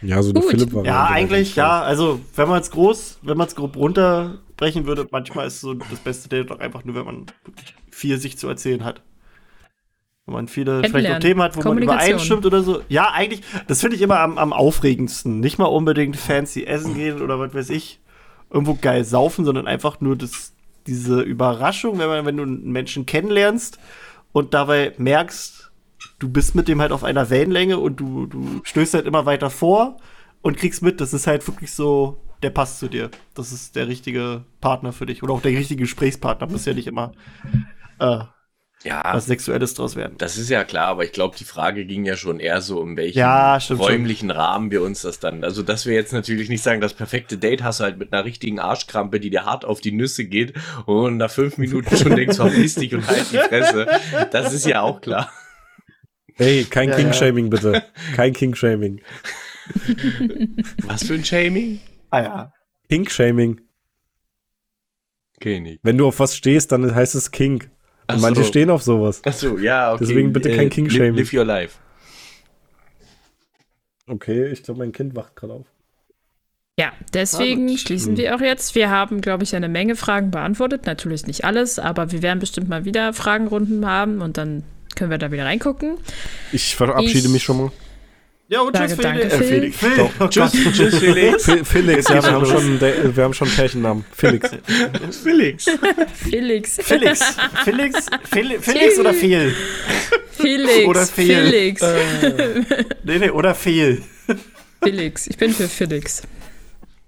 Ja, 0.01 0.21
so 0.21 0.31
eine 0.31 0.41
Philipp-Variante. 0.41 0.89
Ja, 0.89 1.05
eigentlich, 1.05 1.55
ja. 1.55 1.81
Also, 1.81 2.19
wenn 2.35 2.47
man 2.47 2.61
es 2.61 2.71
groß, 2.71 3.19
wenn 3.21 3.37
man 3.37 3.47
es 3.47 3.55
grob 3.55 3.75
runterbrechen 3.75 4.85
würde, 4.85 5.07
manchmal 5.11 5.47
ist 5.47 5.61
so 5.61 5.73
das 5.73 5.99
beste 5.99 6.29
Date 6.29 6.49
doch 6.49 6.59
einfach 6.59 6.85
nur, 6.85 6.95
wenn 6.95 7.05
man 7.05 7.25
viel 7.91 8.17
sich 8.17 8.37
zu 8.37 8.47
erzählen 8.47 8.83
hat. 8.83 9.01
Wenn 10.25 10.33
man 10.33 10.47
viele 10.47 10.83
vielleicht 10.83 11.11
auch 11.11 11.19
Themen 11.19 11.41
hat, 11.41 11.55
wo 11.55 11.67
man 11.67 11.77
übereinstimmt 11.77 12.45
oder 12.45 12.63
so. 12.63 12.81
Ja, 12.89 13.11
eigentlich, 13.11 13.41
das 13.67 13.81
finde 13.81 13.95
ich 13.95 14.01
immer 14.01 14.19
am, 14.19 14.37
am 14.37 14.53
aufregendsten. 14.53 15.39
Nicht 15.39 15.59
mal 15.59 15.65
unbedingt 15.65 16.15
fancy 16.17 16.63
essen 16.63 16.95
gehen 16.95 17.21
oder 17.21 17.39
was 17.39 17.53
weiß 17.53 17.69
ich, 17.69 17.99
irgendwo 18.49 18.75
geil 18.75 19.03
saufen, 19.03 19.45
sondern 19.45 19.67
einfach 19.67 20.01
nur 20.01 20.15
das, 20.15 20.54
diese 20.87 21.21
Überraschung, 21.21 21.99
wenn, 21.99 22.07
man, 22.07 22.25
wenn 22.25 22.37
du 22.37 22.43
einen 22.43 22.71
Menschen 22.71 23.05
kennenlernst 23.05 23.79
und 24.31 24.53
dabei 24.53 24.93
merkst, 24.97 25.71
du 26.19 26.29
bist 26.29 26.55
mit 26.55 26.67
dem 26.67 26.81
halt 26.81 26.91
auf 26.91 27.03
einer 27.03 27.29
Wellenlänge 27.29 27.77
und 27.77 27.99
du, 27.99 28.27
du 28.27 28.61
stößt 28.63 28.93
halt 28.93 29.05
immer 29.05 29.25
weiter 29.25 29.49
vor 29.49 29.97
und 30.41 30.57
kriegst 30.57 30.81
mit, 30.81 31.01
das 31.01 31.13
ist 31.13 31.27
halt 31.27 31.45
wirklich 31.47 31.71
so, 31.71 32.21
der 32.43 32.49
passt 32.51 32.79
zu 32.79 32.87
dir. 32.87 33.09
Das 33.33 33.51
ist 33.51 33.75
der 33.75 33.87
richtige 33.87 34.43
Partner 34.61 34.93
für 34.93 35.05
dich 35.05 35.23
oder 35.23 35.33
auch 35.33 35.41
der 35.41 35.51
richtige 35.51 35.83
Gesprächspartner, 35.83 36.47
muss 36.47 36.65
ja 36.65 36.73
nicht 36.73 36.87
immer 36.87 37.13
äh, 37.99 38.19
ja, 38.85 39.01
was 39.03 39.25
Sexuelles 39.25 39.73
draus 39.73 39.95
werden. 39.95 40.15
Das 40.19 40.37
ist 40.37 40.49
ja 40.49 40.63
klar, 40.63 40.87
aber 40.87 41.03
ich 41.03 41.11
glaube, 41.11 41.35
die 41.37 41.43
Frage 41.43 41.85
ging 41.85 42.05
ja 42.05 42.15
schon 42.15 42.39
eher 42.39 42.61
so, 42.61 42.79
um 42.79 42.95
welchen 42.95 43.17
ja, 43.17 43.57
räumlichen 43.57 44.29
schon. 44.29 44.37
Rahmen 44.37 44.71
wir 44.71 44.83
uns 44.83 45.01
das 45.01 45.19
dann. 45.19 45.43
Also, 45.43 45.63
dass 45.63 45.85
wir 45.85 45.95
jetzt 45.95 46.13
natürlich 46.13 46.49
nicht 46.49 46.61
sagen, 46.61 46.81
das 46.81 46.93
perfekte 46.93 47.37
Date 47.37 47.63
hast 47.63 47.79
du 47.79 47.85
halt 47.85 47.97
mit 47.97 48.13
einer 48.13 48.23
richtigen 48.25 48.59
Arschkrampe, 48.59 49.19
die 49.19 49.31
dir 49.31 49.45
hart 49.45 49.65
auf 49.65 49.81
die 49.81 49.91
Nüsse 49.91 50.25
geht 50.25 50.53
und 50.85 51.17
nach 51.17 51.31
fünf 51.31 51.57
Minuten 51.57 51.97
schon 51.97 52.15
denkst, 52.15 52.35
verpiss 52.37 52.75
dich 52.75 52.93
und 52.93 53.07
halt 53.07 53.31
die 53.31 53.37
Fresse. 53.37 53.87
Das 54.31 54.53
ist 54.53 54.67
ja 54.67 54.81
auch 54.81 55.01
klar. 55.01 55.31
Hey, 56.35 56.65
kein 56.65 56.89
ja, 56.89 56.95
King-Shaming 56.95 57.45
ja. 57.45 57.49
bitte. 57.49 57.83
Kein 58.15 58.33
King-Shaming. 58.33 59.01
Was 60.83 61.03
für 61.05 61.15
ein 61.15 61.25
Shaming? 61.25 61.79
Ah 62.11 62.21
ja. 62.21 62.53
King-Shaming. 62.89 63.61
Okay, 65.37 65.79
Wenn 65.81 65.97
du 65.97 66.07
auf 66.07 66.19
was 66.19 66.35
stehst, 66.35 66.71
dann 66.71 66.93
heißt 66.93 67.15
es 67.15 67.31
King. 67.31 67.63
Und 68.07 68.21
manche 68.21 68.43
so. 68.43 68.47
stehen 68.47 68.69
auf 68.69 68.83
sowas. 68.83 69.21
Achso, 69.25 69.57
ja, 69.57 69.93
okay. 69.93 70.05
Deswegen 70.05 70.33
bitte 70.33 70.49
kein 70.55 70.67
äh, 70.67 70.69
King-Shaming. 70.69 71.15
Live 71.15 71.33
your 71.33 71.45
life. 71.45 71.77
Okay, 74.07 74.47
ich 74.51 74.63
glaube, 74.63 74.79
mein 74.79 74.91
Kind 74.91 75.15
wacht 75.15 75.35
gerade 75.35 75.53
auf. 75.53 75.65
Ja, 76.77 76.91
deswegen 77.13 77.69
ah, 77.69 77.77
schließen 77.77 78.11
hm. 78.11 78.17
wir 78.17 78.35
auch 78.35 78.41
jetzt. 78.41 78.75
Wir 78.75 78.89
haben, 78.89 79.21
glaube 79.21 79.43
ich, 79.43 79.55
eine 79.55 79.69
Menge 79.69 79.95
Fragen 79.95 80.29
beantwortet. 80.29 80.85
Natürlich 80.85 81.25
nicht 81.25 81.45
alles, 81.45 81.79
aber 81.79 82.11
wir 82.11 82.21
werden 82.21 82.39
bestimmt 82.39 82.69
mal 82.69 82.85
wieder 82.85 83.13
Fragenrunden 83.13 83.85
haben 83.85 84.21
und 84.21 84.37
dann 84.37 84.63
können 84.95 85.09
wir 85.09 85.17
da 85.17 85.31
wieder 85.31 85.45
reingucken. 85.45 85.97
Ich 86.51 86.75
verabschiede 86.75 87.27
ich, 87.27 87.29
mich 87.29 87.43
schon 87.43 87.57
mal. 87.57 87.71
Ja, 88.47 88.61
und 88.61 88.75
tschüss, 88.75 88.95
danke, 88.97 89.27
Felix. 89.29 89.77
Phil. 89.77 89.89
Äh, 89.89 90.09
Phil. 90.09 90.29
tschüss, 90.29 90.51
tschüss, 90.51 90.99
Felix. 90.99 91.51
Felix, 91.63 92.07
ja, 92.07 92.23
wir 92.23 92.31
haben, 92.31 92.45
schon, 92.45 92.79
wir 92.79 93.23
haben 93.23 93.33
schon 93.33 93.49
Pärchennamen. 93.49 94.05
Felix. 94.11 94.51
Felix. 95.23 95.65
Felix. 96.13 96.79
Felix. 96.83 97.35
Felix. 97.63 98.09
Felix 98.61 98.99
oder 98.99 99.13
Fehl? 99.15 99.55
Felix. 100.31 100.85
Oder 100.85 101.05
Fehl. 101.07 101.45
Felix. 101.49 101.81
Äh, 101.81 102.63
nee, 103.03 103.17
nee, 103.17 103.29
oder 103.31 103.55
Fehl. 103.55 104.03
Felix. 104.83 105.25
Ich 105.25 105.37
bin 105.37 105.51
für 105.51 105.67
Felix. 105.67 106.21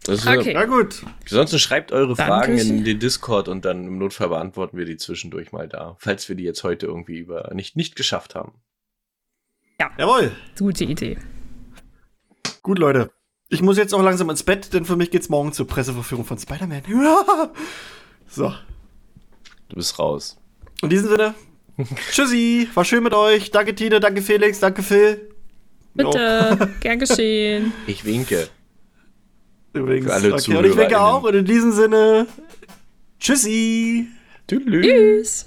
okay. 0.07 0.53
Na 0.55 0.65
gut. 0.65 1.03
Ansonsten 1.21 1.59
schreibt 1.59 1.91
eure 1.91 2.15
Danke. 2.15 2.23
Fragen 2.23 2.57
in 2.57 2.83
den 2.83 2.99
Discord 2.99 3.47
und 3.47 3.63
dann 3.63 3.85
im 3.85 3.99
Notfall 3.99 4.29
beantworten 4.29 4.75
wir 4.75 4.85
die 4.85 4.97
zwischendurch 4.97 5.51
mal 5.51 5.67
da, 5.67 5.97
falls 5.99 6.27
wir 6.29 6.35
die 6.35 6.45
jetzt 6.45 6.63
heute 6.63 6.87
irgendwie 6.87 7.19
über 7.19 7.51
nicht, 7.53 7.75
nicht 7.75 7.95
geschafft 7.95 8.33
haben. 8.33 8.53
Ja. 9.79 9.91
Jawohl. 9.97 10.31
Gute 10.57 10.85
Idee. 10.85 11.17
Gut, 12.63 12.79
Leute. 12.79 13.11
Ich 13.49 13.61
muss 13.61 13.77
jetzt 13.77 13.93
auch 13.93 14.01
langsam 14.01 14.29
ins 14.29 14.43
Bett, 14.43 14.73
denn 14.73 14.85
für 14.85 14.95
mich 14.95 15.11
geht's 15.11 15.29
morgen 15.29 15.53
zur 15.53 15.67
Presseverführung 15.67 16.25
von 16.25 16.37
Spider-Man. 16.37 16.81
so. 18.27 18.53
Du 19.69 19.75
bist 19.75 19.97
raus. 19.99 20.37
In 20.81 20.89
diesem 20.89 21.09
Sinne, 21.09 21.35
tschüssi, 22.11 22.67
war 22.73 22.85
schön 22.85 23.03
mit 23.03 23.13
euch. 23.13 23.51
Danke 23.51 23.75
Tine, 23.75 23.99
danke 23.99 24.21
Felix, 24.21 24.59
danke 24.59 24.83
Phil. 24.83 25.29
Bitte, 25.93 26.57
jo. 26.59 26.67
gern 26.79 26.99
geschehen. 26.99 27.71
Ich 27.85 28.03
winke. 28.03 28.49
Übrigens, 29.73 30.07
Für 30.07 30.13
alle 30.13 30.33
okay, 30.33 30.57
und 30.57 30.65
ich 30.65 30.77
winke 30.77 30.99
auch. 30.99 31.23
Und 31.23 31.35
in 31.35 31.45
diesem 31.45 31.71
Sinne, 31.71 32.27
tschüssi. 33.19 34.07
Tschüss. 34.47 35.46